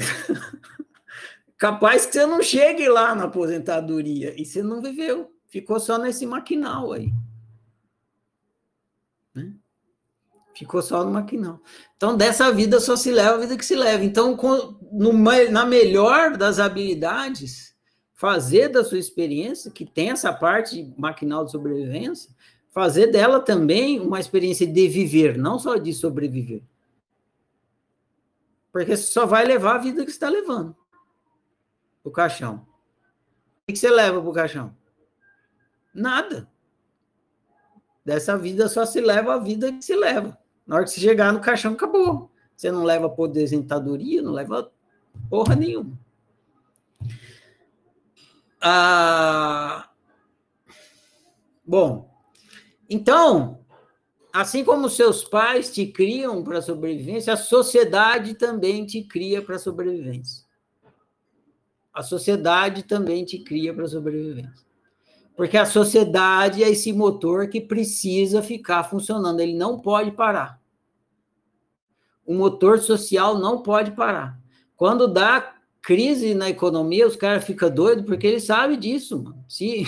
Capaz 1.56 2.06
que 2.06 2.12
você 2.12 2.24
não 2.24 2.42
chegue 2.42 2.88
lá 2.88 3.14
na 3.14 3.24
aposentadoria 3.24 4.34
e 4.40 4.46
você 4.46 4.62
não 4.62 4.80
viveu, 4.80 5.30
ficou 5.46 5.78
só 5.78 5.98
nesse 5.98 6.24
maquinal 6.24 6.92
aí. 6.92 7.12
Né? 9.34 9.52
Ficou 10.54 10.82
só 10.82 11.04
no 11.04 11.10
maquinal. 11.10 11.60
Então, 11.96 12.16
dessa 12.16 12.50
vida 12.52 12.80
só 12.80 12.96
se 12.96 13.10
leva 13.10 13.34
a 13.34 13.38
vida 13.38 13.56
que 13.56 13.64
se 13.64 13.74
leva. 13.74 14.04
Então, 14.04 14.36
no, 14.90 15.12
na 15.50 15.66
melhor 15.66 16.36
das 16.36 16.58
habilidades, 16.58 17.74
fazer 18.14 18.68
da 18.68 18.84
sua 18.84 18.98
experiência, 18.98 19.70
que 19.70 19.86
tem 19.86 20.10
essa 20.10 20.32
parte 20.32 20.92
maquinal 20.96 21.44
de 21.44 21.52
sobrevivência, 21.52 22.30
fazer 22.70 23.08
dela 23.08 23.40
também 23.40 24.00
uma 24.00 24.20
experiência 24.20 24.66
de 24.66 24.88
viver, 24.88 25.38
não 25.38 25.58
só 25.58 25.76
de 25.76 25.92
sobreviver. 25.92 26.62
Porque 28.72 28.96
você 28.96 29.02
só 29.04 29.26
vai 29.26 29.44
levar 29.44 29.76
a 29.76 29.78
vida 29.78 30.04
que 30.04 30.10
está 30.10 30.28
levando 30.28 30.76
o 32.04 32.10
caixão. 32.10 32.66
O 33.68 33.72
que 33.72 33.76
você 33.76 33.90
leva 33.90 34.18
o 34.18 34.32
caixão? 34.32 34.74
Nada. 35.94 36.48
Dessa 38.04 38.36
vida 38.36 38.68
só 38.68 38.86
se 38.86 39.00
leva 39.00 39.34
a 39.34 39.38
vida 39.38 39.72
que 39.72 39.82
se 39.82 39.94
leva. 39.94 40.38
Na 40.66 40.76
hora 40.76 40.84
que 40.84 40.90
você 40.90 41.00
chegar 41.00 41.32
no 41.32 41.40
caixão, 41.40 41.72
acabou. 41.72 42.30
Você 42.56 42.70
não 42.70 42.84
leva 42.84 43.06
aposentadoria, 43.06 44.22
não 44.22 44.32
leva 44.32 44.72
porra 45.28 45.54
nenhuma. 45.54 45.98
Ah, 48.60 49.90
bom, 51.64 52.10
então, 52.88 53.64
assim 54.32 54.64
como 54.64 54.88
seus 54.88 55.24
pais 55.24 55.72
te 55.72 55.86
criam 55.86 56.42
para 56.42 56.58
a 56.58 56.62
sobrevivência, 56.62 57.32
a 57.32 57.36
sociedade 57.36 58.34
também 58.34 58.86
te 58.86 59.02
cria 59.02 59.42
para 59.42 59.56
a 59.56 59.58
sobrevivência 59.58 60.50
a 61.92 62.02
sociedade 62.02 62.82
também 62.82 63.24
te 63.24 63.38
cria 63.38 63.74
para 63.74 63.84
a 63.84 63.88
sobrevivência. 63.88 64.52
Porque 65.36 65.56
a 65.56 65.66
sociedade 65.66 66.62
é 66.62 66.68
esse 66.68 66.92
motor 66.92 67.48
que 67.48 67.60
precisa 67.60 68.42
ficar 68.42 68.84
funcionando, 68.84 69.40
ele 69.40 69.54
não 69.54 69.78
pode 69.78 70.10
parar. 70.12 70.60
O 72.26 72.34
motor 72.34 72.78
social 72.78 73.38
não 73.38 73.62
pode 73.62 73.92
parar. 73.92 74.38
Quando 74.76 75.08
dá 75.08 75.56
crise 75.82 76.34
na 76.34 76.48
economia, 76.48 77.06
os 77.06 77.16
caras 77.16 77.44
ficam 77.44 77.70
doidos 77.70 78.04
porque 78.04 78.26
eles 78.26 78.44
sabem 78.44 78.78
disso. 78.78 79.22
Mano. 79.22 79.44
Se, 79.48 79.84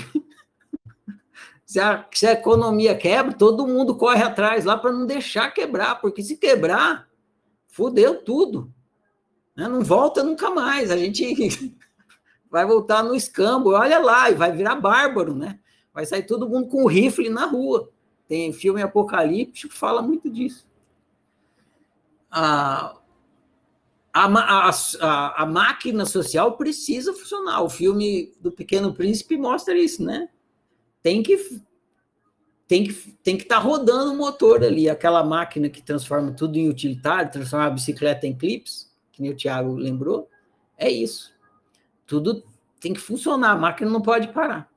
se, 1.72 1.80
a, 1.80 2.06
se 2.12 2.26
a 2.26 2.32
economia 2.32 2.94
quebra, 2.94 3.32
todo 3.32 3.66
mundo 3.66 3.96
corre 3.96 4.22
atrás 4.22 4.66
lá 4.66 4.76
para 4.76 4.92
não 4.92 5.06
deixar 5.06 5.50
quebrar, 5.54 6.02
porque 6.02 6.22
se 6.22 6.36
quebrar, 6.36 7.08
fudeu 7.66 8.22
tudo. 8.22 8.70
Né? 9.56 9.66
Não 9.66 9.80
volta 9.80 10.22
nunca 10.22 10.50
mais. 10.50 10.90
A 10.90 10.98
gente 10.98 11.74
vai 12.50 12.66
voltar 12.66 13.02
no 13.02 13.14
escambo, 13.14 13.70
olha 13.70 13.98
lá, 14.00 14.30
e 14.30 14.34
vai 14.34 14.52
virar 14.52 14.74
bárbaro, 14.74 15.34
né? 15.34 15.58
Vai 15.94 16.04
sair 16.04 16.24
todo 16.24 16.46
mundo 16.46 16.68
com 16.68 16.86
rifle 16.86 17.30
na 17.30 17.46
rua. 17.46 17.90
Tem 18.28 18.52
filme 18.52 18.82
apocalíptico 18.82 19.72
que 19.72 19.78
fala 19.78 20.02
muito 20.02 20.28
disso. 20.28 20.68
A, 22.30 22.98
a, 24.12 24.26
a, 24.26 24.70
a, 25.00 25.42
a 25.42 25.46
máquina 25.46 26.04
social 26.04 26.52
precisa 26.58 27.14
funcionar. 27.14 27.62
O 27.62 27.70
filme 27.70 28.34
do 28.42 28.52
Pequeno 28.52 28.92
Príncipe 28.92 29.38
mostra 29.38 29.74
isso, 29.74 30.04
né? 30.04 30.28
Tem 31.02 31.22
que 31.22 31.62
tem 32.68 32.84
que 32.84 32.92
tem 33.22 33.36
que 33.36 33.42
estar 33.42 33.56
tá 33.56 33.60
rodando 33.60 34.12
o 34.12 34.16
motor 34.16 34.64
ali, 34.64 34.88
aquela 34.88 35.22
máquina 35.22 35.68
que 35.68 35.82
transforma 35.82 36.32
tudo 36.32 36.56
em 36.56 36.68
utilitário, 36.68 37.30
transforma 37.30 37.66
a 37.66 37.70
bicicleta 37.70 38.26
em 38.26 38.36
clips, 38.36 38.90
que 39.12 39.28
o 39.28 39.36
Thiago 39.36 39.74
lembrou. 39.74 40.28
É 40.78 40.90
isso. 40.90 41.32
Tudo 42.06 42.42
tem 42.80 42.92
que 42.92 43.00
funcionar, 43.00 43.52
a 43.52 43.56
máquina 43.56 43.90
não 43.90 44.00
pode 44.00 44.28
parar. 44.28 44.70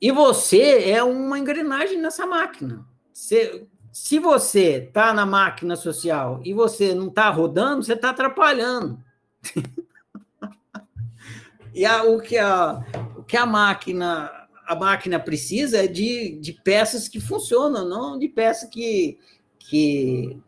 E 0.00 0.10
você 0.10 0.90
é 0.90 1.02
uma 1.02 1.38
engrenagem 1.38 2.00
nessa 2.00 2.26
máquina. 2.26 2.86
Se, 3.12 3.66
se 3.92 4.18
você 4.18 4.86
está 4.86 5.12
na 5.12 5.24
máquina 5.24 5.76
social 5.76 6.40
e 6.44 6.52
você 6.52 6.94
não 6.94 7.08
está 7.08 7.30
rodando, 7.30 7.82
você 7.82 7.94
está 7.94 8.10
atrapalhando. 8.10 9.02
e 11.74 11.84
a, 11.84 12.04
o, 12.04 12.20
que 12.20 12.38
a, 12.38 12.84
o 13.16 13.22
que 13.22 13.36
a 13.36 13.46
máquina 13.46 14.43
a 14.66 14.74
máquina 14.74 15.20
precisa 15.20 15.84
é 15.84 15.86
de, 15.86 16.38
de 16.40 16.52
peças 16.52 17.08
que 17.08 17.20
funcionam, 17.20 17.88
não 17.88 18.18
de 18.18 18.28
peças 18.28 18.68
que, 18.68 19.18
que 19.58 20.38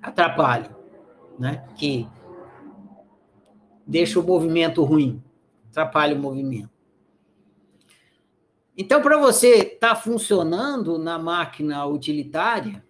atrapalham, 0.00 0.74
né? 1.38 1.64
Que 1.76 2.08
deixa 3.86 4.18
o 4.20 4.22
movimento 4.22 4.82
ruim, 4.84 5.22
atrapalha 5.70 6.14
o 6.14 6.18
movimento. 6.18 6.70
Então, 8.76 9.02
para 9.02 9.18
você 9.18 9.58
estar 9.58 9.90
tá 9.90 9.96
funcionando 9.96 10.98
na 10.98 11.18
máquina 11.18 11.84
utilitária, 11.86 12.84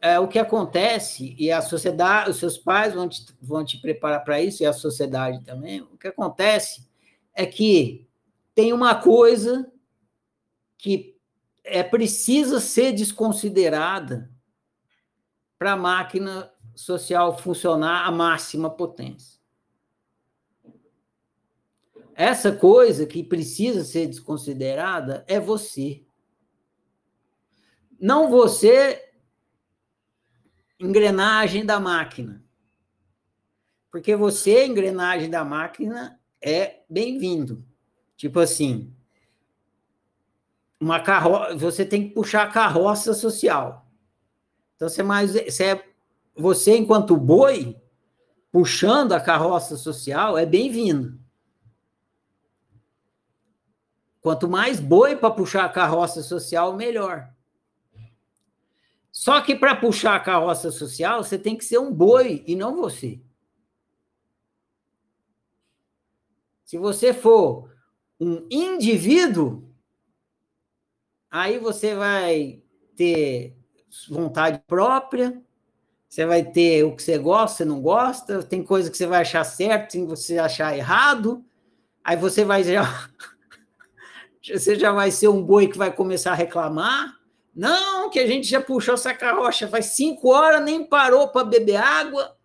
é, 0.00 0.18
o 0.18 0.26
que 0.26 0.38
acontece, 0.38 1.34
e 1.38 1.52
a 1.52 1.60
sociedade, 1.60 2.30
os 2.30 2.38
seus 2.38 2.56
pais 2.56 2.94
vão 2.94 3.08
te, 3.08 3.26
vão 3.40 3.64
te 3.64 3.78
preparar 3.78 4.24
para 4.24 4.40
isso, 4.40 4.62
e 4.62 4.66
a 4.66 4.72
sociedade 4.72 5.44
também, 5.44 5.82
o 5.82 5.98
que 5.98 6.08
acontece 6.08 6.88
é 7.34 7.44
que 7.44 8.08
tem 8.54 8.72
uma 8.72 8.94
coisa 8.94 9.70
que 10.78 11.16
é 11.62 11.82
precisa 11.82 12.58
ser 12.58 12.92
desconsiderada 12.92 14.30
para 15.58 15.72
a 15.72 15.76
máquina 15.76 16.50
social 16.74 17.36
funcionar 17.38 18.06
à 18.06 18.10
máxima 18.10 18.70
potência. 18.70 19.38
Essa 22.14 22.52
coisa 22.52 23.06
que 23.06 23.22
precisa 23.22 23.84
ser 23.84 24.06
desconsiderada 24.06 25.24
é 25.28 25.38
você. 25.38 26.02
Não 27.98 28.30
você, 28.30 29.09
engrenagem 30.80 31.64
da 31.64 31.78
máquina. 31.78 32.42
Porque 33.90 34.16
você, 34.16 34.66
engrenagem 34.66 35.28
da 35.28 35.44
máquina, 35.44 36.18
é 36.40 36.80
bem-vindo. 36.88 37.64
Tipo 38.16 38.40
assim, 38.40 38.94
uma 40.80 41.00
carro... 41.00 41.56
você 41.58 41.84
tem 41.84 42.08
que 42.08 42.14
puxar 42.14 42.44
a 42.44 42.50
carroça 42.50 43.12
social. 43.12 43.86
Então, 44.74 44.88
você, 44.88 45.02
mais, 45.02 45.32
você 45.32 45.64
é 45.64 45.90
você, 46.34 46.76
enquanto 46.76 47.16
boi, 47.16 47.76
puxando 48.50 49.12
a 49.12 49.20
carroça 49.20 49.76
social, 49.76 50.38
é 50.38 50.46
bem-vindo. 50.46 51.20
Quanto 54.20 54.48
mais 54.48 54.80
boi 54.80 55.16
para 55.16 55.30
puxar 55.30 55.64
a 55.64 55.68
carroça 55.68 56.22
social, 56.22 56.76
melhor. 56.76 57.30
Só 59.20 59.38
que 59.42 59.54
para 59.54 59.76
puxar 59.76 60.14
a 60.16 60.20
carroça 60.20 60.70
social, 60.70 61.22
você 61.22 61.38
tem 61.38 61.54
que 61.54 61.62
ser 61.62 61.76
um 61.76 61.92
boi 61.92 62.42
e 62.46 62.56
não 62.56 62.74
você. 62.74 63.20
Se 66.64 66.78
você 66.78 67.12
for 67.12 67.70
um 68.18 68.46
indivíduo, 68.50 69.70
aí 71.30 71.58
você 71.58 71.94
vai 71.94 72.62
ter 72.96 73.54
vontade 74.08 74.62
própria, 74.66 75.38
você 76.08 76.24
vai 76.24 76.42
ter 76.42 76.84
o 76.84 76.96
que 76.96 77.02
você 77.02 77.18
gosta, 77.18 77.58
você 77.58 77.64
não 77.66 77.82
gosta, 77.82 78.42
tem 78.42 78.64
coisa 78.64 78.90
que 78.90 78.96
você 78.96 79.06
vai 79.06 79.20
achar 79.20 79.44
certo, 79.44 79.92
tem 79.92 80.04
que 80.04 80.10
você 80.10 80.38
achar 80.38 80.74
errado, 80.74 81.44
aí 82.02 82.16
você 82.16 82.42
vai 82.42 82.64
já 82.64 83.10
você 84.42 84.76
já 84.76 84.92
vai 84.92 85.10
ser 85.10 85.28
um 85.28 85.44
boi 85.44 85.68
que 85.68 85.76
vai 85.76 85.94
começar 85.94 86.32
a 86.32 86.34
reclamar. 86.34 87.19
Não, 87.54 88.08
que 88.10 88.18
a 88.18 88.26
gente 88.26 88.46
já 88.46 88.60
puxou 88.60 88.94
essa 88.94 89.12
carroça 89.12 89.68
faz 89.68 89.86
cinco 89.86 90.28
horas, 90.28 90.62
nem 90.62 90.84
parou 90.84 91.28
para 91.28 91.44
beber 91.44 91.76
água. 91.76 92.36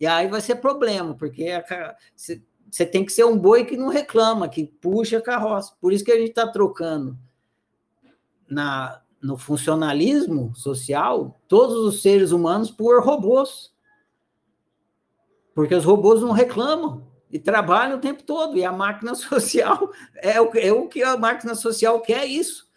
E 0.00 0.06
aí 0.06 0.26
vai 0.26 0.40
ser 0.40 0.56
problema, 0.56 1.14
porque 1.14 1.48
você, 2.16 2.86
tem 2.86 3.04
que 3.04 3.12
ser 3.12 3.24
um 3.24 3.38
boi 3.38 3.64
que 3.64 3.76
não 3.76 3.88
reclama, 3.88 4.48
que 4.48 4.66
puxa 4.66 5.18
a 5.18 5.22
carroça. 5.22 5.76
Por 5.80 5.92
isso 5.92 6.04
que 6.04 6.10
a 6.10 6.16
gente 6.16 6.30
está 6.30 6.46
trocando 6.48 7.16
na, 8.48 9.00
no 9.22 9.36
funcionalismo 9.36 10.52
social 10.56 11.40
todos 11.46 11.76
os 11.76 12.02
seres 12.02 12.32
humanos 12.32 12.70
por 12.70 13.00
robôs. 13.04 13.72
Porque 15.54 15.74
os 15.74 15.84
robôs 15.84 16.20
não 16.20 16.32
reclamam 16.32 17.06
e 17.30 17.38
trabalham 17.38 17.98
o 17.98 18.00
tempo 18.00 18.24
todo. 18.24 18.56
E 18.56 18.64
a 18.64 18.72
máquina 18.72 19.14
social 19.14 19.90
é 20.16 20.40
o, 20.40 20.50
é 20.56 20.72
o 20.72 20.88
que 20.88 21.02
a 21.02 21.16
máquina 21.16 21.54
social 21.54 22.00
quer 22.00 22.26
isso. 22.26 22.71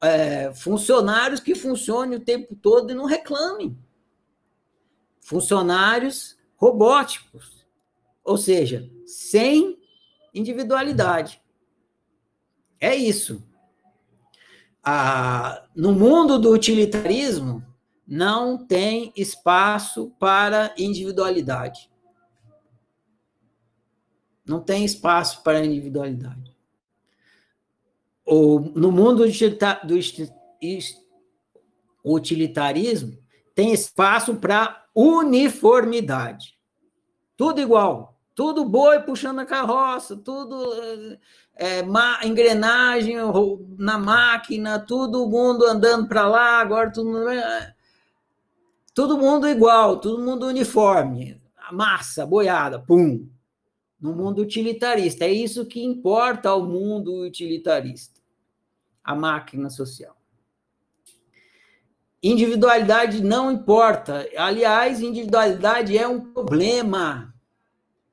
É, 0.00 0.52
funcionários 0.54 1.40
que 1.40 1.54
funcionem 1.54 2.18
o 2.18 2.24
tempo 2.24 2.54
todo 2.54 2.92
e 2.92 2.94
não 2.94 3.04
reclamem. 3.04 3.76
Funcionários 5.20 6.38
robóticos. 6.56 7.66
Ou 8.22 8.36
seja, 8.36 8.90
sem 9.06 9.78
individualidade. 10.34 11.42
É 12.80 12.94
isso. 12.94 13.42
Ah, 14.82 15.66
no 15.74 15.92
mundo 15.92 16.38
do 16.38 16.52
utilitarismo, 16.52 17.64
não 18.06 18.56
tem 18.56 19.12
espaço 19.16 20.14
para 20.18 20.74
individualidade. 20.78 21.90
Não 24.46 24.60
tem 24.60 24.84
espaço 24.84 25.42
para 25.42 25.64
individualidade. 25.64 26.56
Ou, 28.28 28.60
no 28.74 28.92
mundo 28.92 29.24
do 29.84 29.96
utilitarismo, 32.04 33.18
tem 33.54 33.72
espaço 33.72 34.36
para 34.36 34.84
uniformidade. 34.94 36.58
Tudo 37.36 37.60
igual. 37.60 38.18
Tudo 38.34 38.64
boi 38.64 39.00
puxando 39.00 39.40
a 39.40 39.46
carroça, 39.46 40.16
tudo 40.16 40.72
é, 41.56 41.82
engrenagem 42.24 43.16
na 43.76 43.98
máquina, 43.98 44.78
todo 44.78 45.28
mundo 45.28 45.64
andando 45.64 46.06
para 46.06 46.28
lá, 46.28 46.60
agora 46.60 46.92
tudo, 46.92 47.28
é, 47.28 47.74
todo 48.94 49.18
mundo 49.18 49.48
igual, 49.48 49.98
todo 49.98 50.22
mundo 50.22 50.46
uniforme, 50.46 51.40
massa, 51.72 52.24
boiada, 52.24 52.78
pum 52.78 53.28
no 54.00 54.14
mundo 54.14 54.42
utilitarista. 54.42 55.24
É 55.24 55.32
isso 55.32 55.66
que 55.66 55.82
importa 55.82 56.50
ao 56.50 56.64
mundo 56.64 57.22
utilitarista, 57.22 58.17
a 59.08 59.14
máquina 59.14 59.70
social. 59.70 60.14
Individualidade 62.22 63.24
não 63.24 63.50
importa. 63.50 64.28
Aliás, 64.36 65.00
individualidade 65.00 65.96
é 65.96 66.06
um 66.06 66.20
problema. 66.20 67.34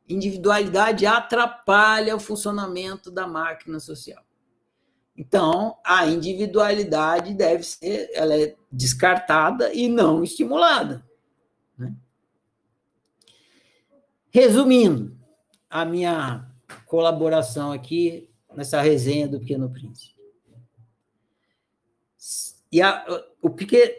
Individualidade 0.07 1.05
atrapalha 1.05 2.15
o 2.15 2.19
funcionamento 2.19 3.11
da 3.11 3.27
máquina 3.27 3.77
social. 3.77 4.23
Então, 5.17 5.77
a 5.85 6.07
individualidade 6.07 7.33
deve 7.33 7.63
ser, 7.63 8.09
ela 8.13 8.33
é 8.33 8.55
descartada 8.71 9.73
e 9.73 9.89
não 9.89 10.23
estimulada. 10.23 11.05
Né? 11.77 11.93
Resumindo, 14.29 15.17
a 15.69 15.83
minha 15.83 16.49
colaboração 16.85 17.73
aqui 17.73 18.29
nessa 18.55 18.79
resenha 18.79 19.27
do 19.27 19.41
Pequeno 19.41 19.69
Príncipe. 19.69 20.14
E 22.75 22.81
a, 22.81 23.05
o 23.41 23.49
pequeno, 23.49 23.93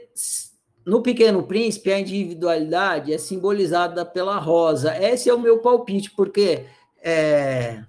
no 0.85 1.01
Pequeno 1.01 1.43
Príncipe, 1.44 1.90
a 1.90 1.98
individualidade 1.98 3.11
é 3.11 3.16
simbolizada 3.16 4.05
pela 4.05 4.36
rosa. 4.36 4.94
Esse 5.03 5.31
é 5.31 5.35
o 5.35 5.40
meu 5.40 5.61
palpite, 5.61 6.11
porque 6.11 6.66
é, 7.03 7.82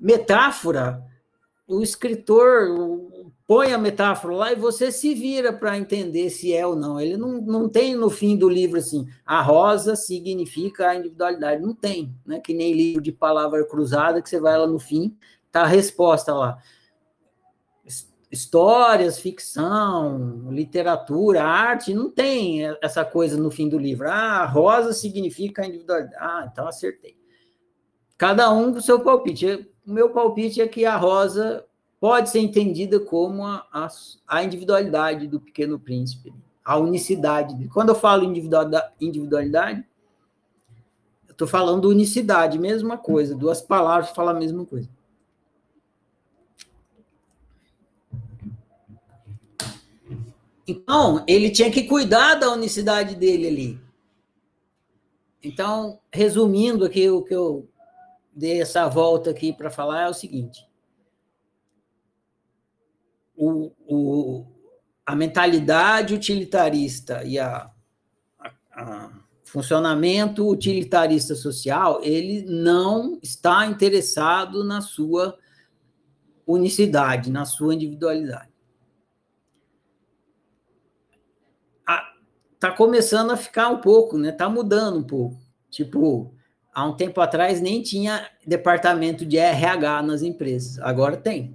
metáfora, 0.00 1.04
o 1.68 1.82
escritor, 1.82 2.74
põe 3.46 3.74
a 3.74 3.78
metáfora 3.78 4.34
lá 4.34 4.52
e 4.52 4.56
você 4.56 4.90
se 4.90 5.14
vira 5.14 5.52
para 5.52 5.76
entender 5.76 6.30
se 6.30 6.54
é 6.54 6.66
ou 6.66 6.74
não. 6.74 6.98
Ele 6.98 7.18
não, 7.18 7.42
não 7.42 7.68
tem 7.68 7.94
no 7.94 8.08
fim 8.08 8.38
do 8.38 8.48
livro 8.48 8.78
assim, 8.78 9.06
a 9.26 9.42
rosa 9.42 9.94
significa 9.94 10.88
a 10.88 10.96
individualidade. 10.96 11.60
Não 11.60 11.74
tem, 11.74 12.10
né? 12.24 12.40
Que 12.40 12.54
nem 12.54 12.72
livro 12.72 13.02
de 13.02 13.12
palavra 13.12 13.62
cruzada, 13.66 14.22
que 14.22 14.30
você 14.30 14.40
vai 14.40 14.56
lá 14.56 14.66
no 14.66 14.78
fim, 14.78 15.14
tá 15.52 15.60
a 15.60 15.66
resposta 15.66 16.32
lá. 16.32 16.58
Histórias, 18.34 19.20
ficção, 19.20 20.50
literatura, 20.50 21.44
arte, 21.44 21.94
não 21.94 22.10
tem 22.10 22.62
essa 22.82 23.04
coisa 23.04 23.36
no 23.36 23.48
fim 23.48 23.68
do 23.68 23.78
livro. 23.78 24.10
Ah, 24.10 24.44
rosa 24.44 24.92
significa 24.92 25.64
individualidade. 25.64 26.16
Ah, 26.18 26.48
então 26.50 26.66
acertei. 26.66 27.16
Cada 28.18 28.50
um 28.50 28.72
com 28.72 28.80
o 28.80 28.82
seu 28.82 28.98
palpite. 28.98 29.70
O 29.86 29.92
meu 29.92 30.10
palpite 30.10 30.60
é 30.60 30.66
que 30.66 30.84
a 30.84 30.96
rosa 30.96 31.64
pode 32.00 32.28
ser 32.28 32.40
entendida 32.40 32.98
como 32.98 33.46
a, 33.46 33.64
a, 33.72 33.86
a 34.26 34.42
individualidade 34.42 35.28
do 35.28 35.38
pequeno 35.38 35.78
príncipe, 35.78 36.34
a 36.64 36.76
unicidade. 36.76 37.68
Quando 37.68 37.90
eu 37.90 37.94
falo 37.94 38.24
individualidade, 38.24 39.86
eu 41.28 41.32
estou 41.32 41.46
falando 41.46 41.88
unicidade, 41.88 42.58
mesma 42.58 42.98
coisa, 42.98 43.36
duas 43.36 43.62
palavras 43.62 44.10
falam 44.10 44.34
a 44.34 44.38
mesma 44.40 44.64
coisa. 44.66 44.88
Então, 50.66 51.24
ele 51.26 51.50
tinha 51.50 51.70
que 51.70 51.84
cuidar 51.84 52.34
da 52.34 52.50
unicidade 52.50 53.14
dele 53.14 53.46
ali. 53.46 53.80
Então, 55.42 56.00
resumindo 56.10 56.84
aqui, 56.84 57.08
o 57.10 57.22
que 57.22 57.34
eu 57.34 57.68
dei 58.34 58.62
essa 58.62 58.88
volta 58.88 59.30
aqui 59.30 59.52
para 59.52 59.70
falar 59.70 60.02
é 60.02 60.08
o 60.08 60.14
seguinte: 60.14 60.66
o, 63.36 63.70
o, 63.86 64.46
a 65.04 65.14
mentalidade 65.14 66.14
utilitarista 66.14 67.22
e 67.24 67.38
a, 67.38 67.70
a, 68.38 68.52
a 68.72 69.24
funcionamento 69.54 70.48
utilitarista 70.48 71.34
social, 71.34 72.00
ele 72.02 72.42
não 72.42 73.18
está 73.22 73.66
interessado 73.66 74.64
na 74.64 74.80
sua 74.80 75.38
unicidade, 76.46 77.30
na 77.30 77.44
sua 77.44 77.74
individualidade. 77.74 78.53
Está 82.64 82.74
começando 82.74 83.30
a 83.30 83.36
ficar 83.36 83.68
um 83.68 83.76
pouco, 83.76 84.16
né? 84.16 84.30
Está 84.30 84.48
mudando 84.48 85.00
um 85.00 85.02
pouco. 85.02 85.36
Tipo, 85.70 86.34
há 86.72 86.86
um 86.86 86.96
tempo 86.96 87.20
atrás 87.20 87.60
nem 87.60 87.82
tinha 87.82 88.26
departamento 88.46 89.26
de 89.26 89.36
RH 89.36 90.02
nas 90.02 90.22
empresas, 90.22 90.78
agora 90.78 91.14
tem. 91.14 91.54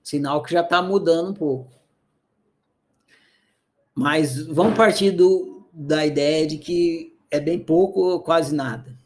Sinal 0.00 0.44
que 0.44 0.52
já 0.52 0.60
está 0.60 0.80
mudando 0.80 1.30
um 1.30 1.34
pouco. 1.34 1.72
Mas 3.92 4.46
vamos 4.46 4.76
partir 4.76 5.10
do, 5.10 5.66
da 5.72 6.06
ideia 6.06 6.46
de 6.46 6.56
que 6.56 7.18
é 7.28 7.40
bem 7.40 7.58
pouco 7.58 8.00
ou 8.00 8.20
quase 8.20 8.54
nada. 8.54 8.96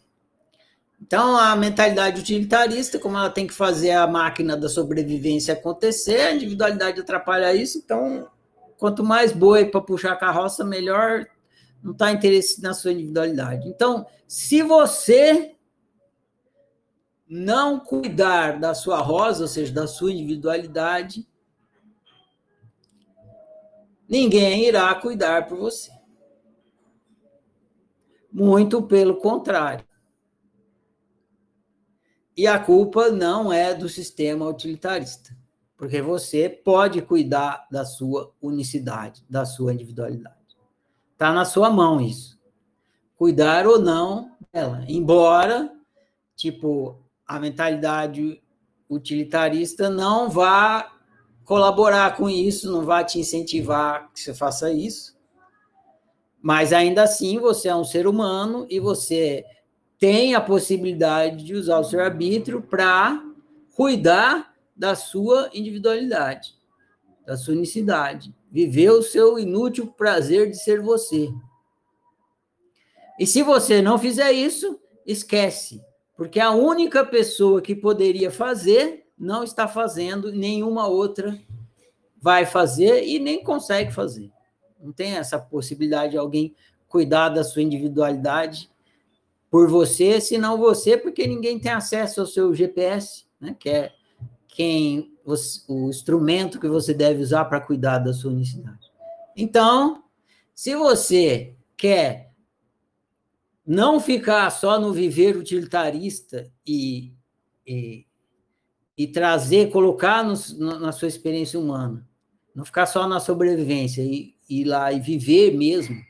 Então, 1.00 1.34
a 1.34 1.56
mentalidade 1.56 2.20
utilitarista, 2.20 2.98
como 2.98 3.16
ela 3.16 3.30
tem 3.30 3.46
que 3.46 3.54
fazer 3.54 3.92
a 3.92 4.06
máquina 4.06 4.54
da 4.54 4.68
sobrevivência 4.68 5.54
acontecer, 5.54 6.20
a 6.20 6.34
individualidade 6.34 7.00
atrapalha 7.00 7.54
isso, 7.54 7.78
então, 7.78 8.28
quanto 8.78 9.04
mais 9.04 9.32
boi 9.32 9.66
para 9.66 9.80
puxar 9.80 10.12
a 10.12 10.16
carroça, 10.16 10.64
melhor 10.64 11.26
não 11.82 11.92
está 11.92 12.10
interesse 12.10 12.62
na 12.62 12.72
sua 12.72 12.92
individualidade. 12.92 13.68
Então, 13.68 14.06
se 14.26 14.62
você 14.62 15.56
não 17.28 17.78
cuidar 17.78 18.58
da 18.58 18.72
sua 18.74 18.98
rosa, 19.00 19.42
ou 19.42 19.48
seja, 19.48 19.72
da 19.72 19.86
sua 19.86 20.12
individualidade, 20.12 21.28
ninguém 24.08 24.64
irá 24.64 24.94
cuidar 24.94 25.46
por 25.46 25.58
você. 25.58 25.90
Muito 28.32 28.82
pelo 28.82 29.16
contrário. 29.16 29.86
E 32.36 32.46
a 32.46 32.58
culpa 32.58 33.10
não 33.10 33.52
é 33.52 33.74
do 33.74 33.88
sistema 33.88 34.46
utilitarista, 34.46 35.36
porque 35.78 36.02
você 36.02 36.48
pode 36.48 37.00
cuidar 37.00 37.64
da 37.70 37.84
sua 37.84 38.32
unicidade, 38.42 39.24
da 39.30 39.46
sua 39.46 39.72
individualidade. 39.72 40.36
Está 41.12 41.32
na 41.32 41.44
sua 41.44 41.70
mão 41.70 42.00
isso. 42.00 42.36
Cuidar 43.16 43.64
ou 43.64 43.78
não 43.78 44.32
dela. 44.52 44.84
Embora, 44.88 45.72
tipo, 46.34 47.00
a 47.24 47.38
mentalidade 47.38 48.42
utilitarista 48.90 49.88
não 49.88 50.28
vá 50.28 50.92
colaborar 51.44 52.16
com 52.16 52.28
isso, 52.28 52.70
não 52.72 52.84
vai 52.84 53.04
te 53.04 53.20
incentivar 53.20 54.10
que 54.12 54.20
você 54.20 54.34
faça 54.34 54.72
isso. 54.72 55.16
Mas 56.42 56.72
ainda 56.72 57.04
assim, 57.04 57.38
você 57.38 57.68
é 57.68 57.74
um 57.74 57.84
ser 57.84 58.06
humano 58.08 58.66
e 58.68 58.80
você 58.80 59.44
tem 59.96 60.34
a 60.34 60.40
possibilidade 60.40 61.44
de 61.44 61.54
usar 61.54 61.78
o 61.78 61.84
seu 61.84 62.00
arbítrio 62.00 62.62
para 62.62 63.22
cuidar 63.74 64.57
da 64.78 64.94
sua 64.94 65.50
individualidade, 65.52 66.54
da 67.26 67.36
sua 67.36 67.54
unicidade, 67.54 68.32
viver 68.50 68.90
o 68.90 69.02
seu 69.02 69.38
inútil 69.38 69.88
prazer 69.88 70.48
de 70.48 70.56
ser 70.56 70.80
você. 70.80 71.28
E 73.18 73.26
se 73.26 73.42
você 73.42 73.82
não 73.82 73.98
fizer 73.98 74.30
isso, 74.30 74.80
esquece, 75.04 75.82
porque 76.16 76.38
a 76.38 76.52
única 76.52 77.04
pessoa 77.04 77.60
que 77.60 77.74
poderia 77.74 78.30
fazer 78.30 79.06
não 79.18 79.42
está 79.42 79.66
fazendo, 79.66 80.30
nenhuma 80.30 80.86
outra 80.86 81.36
vai 82.20 82.46
fazer 82.46 83.04
e 83.04 83.18
nem 83.18 83.42
consegue 83.42 83.92
fazer. 83.92 84.30
Não 84.80 84.92
tem 84.92 85.16
essa 85.16 85.38
possibilidade 85.38 86.12
de 86.12 86.18
alguém 86.18 86.54
cuidar 86.86 87.30
da 87.30 87.42
sua 87.42 87.62
individualidade 87.62 88.70
por 89.50 89.68
você, 89.68 90.20
senão 90.20 90.58
você, 90.58 90.96
porque 90.96 91.26
ninguém 91.26 91.58
tem 91.58 91.72
acesso 91.72 92.20
ao 92.20 92.26
seu 92.26 92.54
GPS, 92.54 93.24
né? 93.40 93.56
que 93.58 93.68
é 93.68 93.92
quem 94.58 95.16
o 95.68 95.88
instrumento 95.88 96.58
que 96.58 96.66
você 96.66 96.92
deve 96.92 97.22
usar 97.22 97.44
para 97.44 97.60
cuidar 97.60 97.98
da 97.98 98.12
sua 98.12 98.32
unicidade. 98.32 98.90
Então, 99.36 100.02
se 100.52 100.74
você 100.74 101.54
quer 101.76 102.32
não 103.64 104.00
ficar 104.00 104.50
só 104.50 104.80
no 104.80 104.92
viver 104.92 105.36
utilitarista 105.36 106.50
e, 106.66 107.14
e, 107.64 108.04
e 108.96 109.06
trazer, 109.06 109.70
colocar 109.70 110.24
no, 110.24 110.34
na 110.80 110.90
sua 110.90 111.06
experiência 111.06 111.60
humana, 111.60 112.04
não 112.52 112.64
ficar 112.64 112.86
só 112.86 113.06
na 113.06 113.20
sobrevivência 113.20 114.02
e 114.02 114.34
ir 114.50 114.64
lá 114.64 114.92
e 114.92 114.98
viver 114.98 115.56
mesmo, 115.56 116.02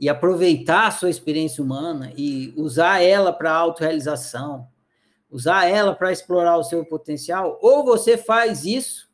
e 0.00 0.08
aproveitar 0.08 0.88
a 0.88 0.90
sua 0.90 1.10
experiência 1.10 1.62
humana 1.62 2.12
e 2.16 2.52
usar 2.56 3.00
ela 3.00 3.32
para 3.32 3.52
autorrealização, 3.52 4.66
usar 5.32 5.66
ela 5.66 5.94
para 5.94 6.12
explorar 6.12 6.58
o 6.58 6.62
seu 6.62 6.84
potencial, 6.84 7.58
ou 7.62 7.82
você 7.82 8.18
faz 8.18 8.66
isso, 8.66 9.10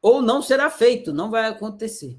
ou 0.00 0.22
não 0.22 0.40
será 0.40 0.70
feito, 0.70 1.12
não 1.12 1.30
vai 1.30 1.46
acontecer. 1.46 2.18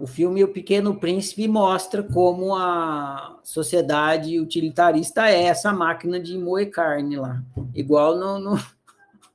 O 0.00 0.06
filme 0.06 0.42
O 0.42 0.48
Pequeno 0.48 0.98
Príncipe 0.98 1.46
mostra 1.46 2.02
como 2.02 2.56
a 2.56 3.38
sociedade 3.44 4.40
utilitarista 4.40 5.28
é 5.28 5.42
essa 5.42 5.72
máquina 5.74 6.18
de 6.18 6.38
moer 6.38 6.70
carne 6.70 7.16
lá, 7.16 7.44
igual 7.74 8.16
no, 8.16 8.38
no, 8.38 8.64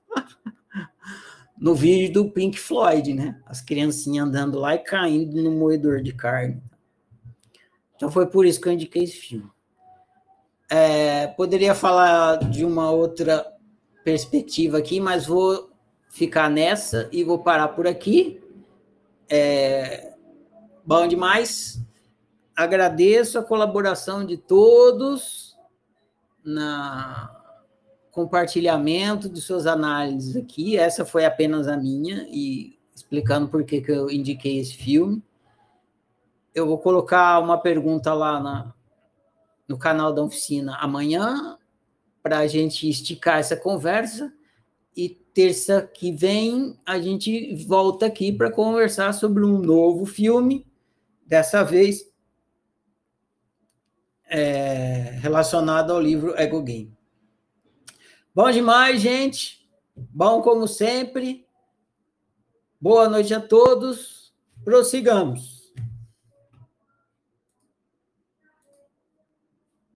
no 1.55 1.75
vídeo 1.75 2.11
do 2.11 2.31
Pink 2.31 2.59
Floyd, 2.59 3.13
né? 3.13 3.39
As 3.45 3.61
criancinhas 3.61 4.27
andando 4.27 4.57
lá 4.57 4.73
e 4.73 4.79
caindo 4.79 5.41
no 5.43 5.51
moedor 5.51 6.01
de 6.01 6.13
carne. 6.13 6.61
Então 7.95 8.11
foi 8.11 8.25
por 8.25 8.43
isso 8.45 8.59
que 8.59 8.67
eu 8.67 8.73
indiquei 8.73 9.03
esse 9.03 9.17
filme. 9.17 9.54
É, 10.77 11.27
poderia 11.27 11.73
falar 11.73 12.35
de 12.49 12.65
uma 12.65 12.91
outra 12.91 13.49
perspectiva 14.03 14.77
aqui, 14.77 14.99
mas 14.99 15.25
vou 15.25 15.71
ficar 16.09 16.49
nessa 16.49 17.07
e 17.13 17.23
vou 17.23 17.39
parar 17.39 17.69
por 17.69 17.87
aqui. 17.87 18.43
É, 19.29 20.13
bom 20.85 21.07
demais. 21.07 21.81
Agradeço 22.53 23.39
a 23.39 23.43
colaboração 23.43 24.25
de 24.25 24.35
todos 24.35 25.57
na 26.43 27.33
compartilhamento 28.11 29.29
de 29.29 29.39
suas 29.39 29.65
análises 29.65 30.35
aqui. 30.35 30.75
Essa 30.75 31.05
foi 31.05 31.23
apenas 31.23 31.69
a 31.69 31.77
minha 31.77 32.27
e 32.29 32.77
explicando 32.93 33.47
por 33.47 33.63
que, 33.63 33.79
que 33.79 33.93
eu 33.93 34.11
indiquei 34.11 34.59
esse 34.59 34.75
filme. 34.75 35.23
Eu 36.53 36.67
vou 36.67 36.79
colocar 36.79 37.39
uma 37.39 37.57
pergunta 37.57 38.13
lá 38.13 38.41
na, 38.41 38.74
no 39.67 39.77
canal 39.77 40.13
da 40.13 40.23
oficina 40.23 40.75
amanhã, 40.77 41.57
para 42.21 42.39
a 42.39 42.47
gente 42.47 42.89
esticar 42.89 43.39
essa 43.39 43.55
conversa. 43.55 44.33
E 44.95 45.09
terça 45.09 45.81
que 45.81 46.11
vem 46.11 46.79
a 46.85 46.99
gente 46.99 47.55
volta 47.65 48.05
aqui 48.05 48.31
para 48.31 48.51
conversar 48.51 49.13
sobre 49.13 49.43
um 49.43 49.59
novo 49.59 50.05
filme, 50.05 50.65
dessa 51.25 51.63
vez 51.63 52.09
é, 54.27 55.17
relacionado 55.21 55.91
ao 55.91 56.01
livro 56.01 56.35
Ego 56.39 56.61
Game. 56.61 56.95
Bom 58.33 58.49
demais, 58.51 59.01
gente. 59.01 59.65
Bom 59.95 60.41
como 60.41 60.67
sempre. 60.67 61.45
Boa 62.79 63.07
noite 63.07 63.33
a 63.33 63.39
todos. 63.39 64.33
Prossigamos. 64.63 65.54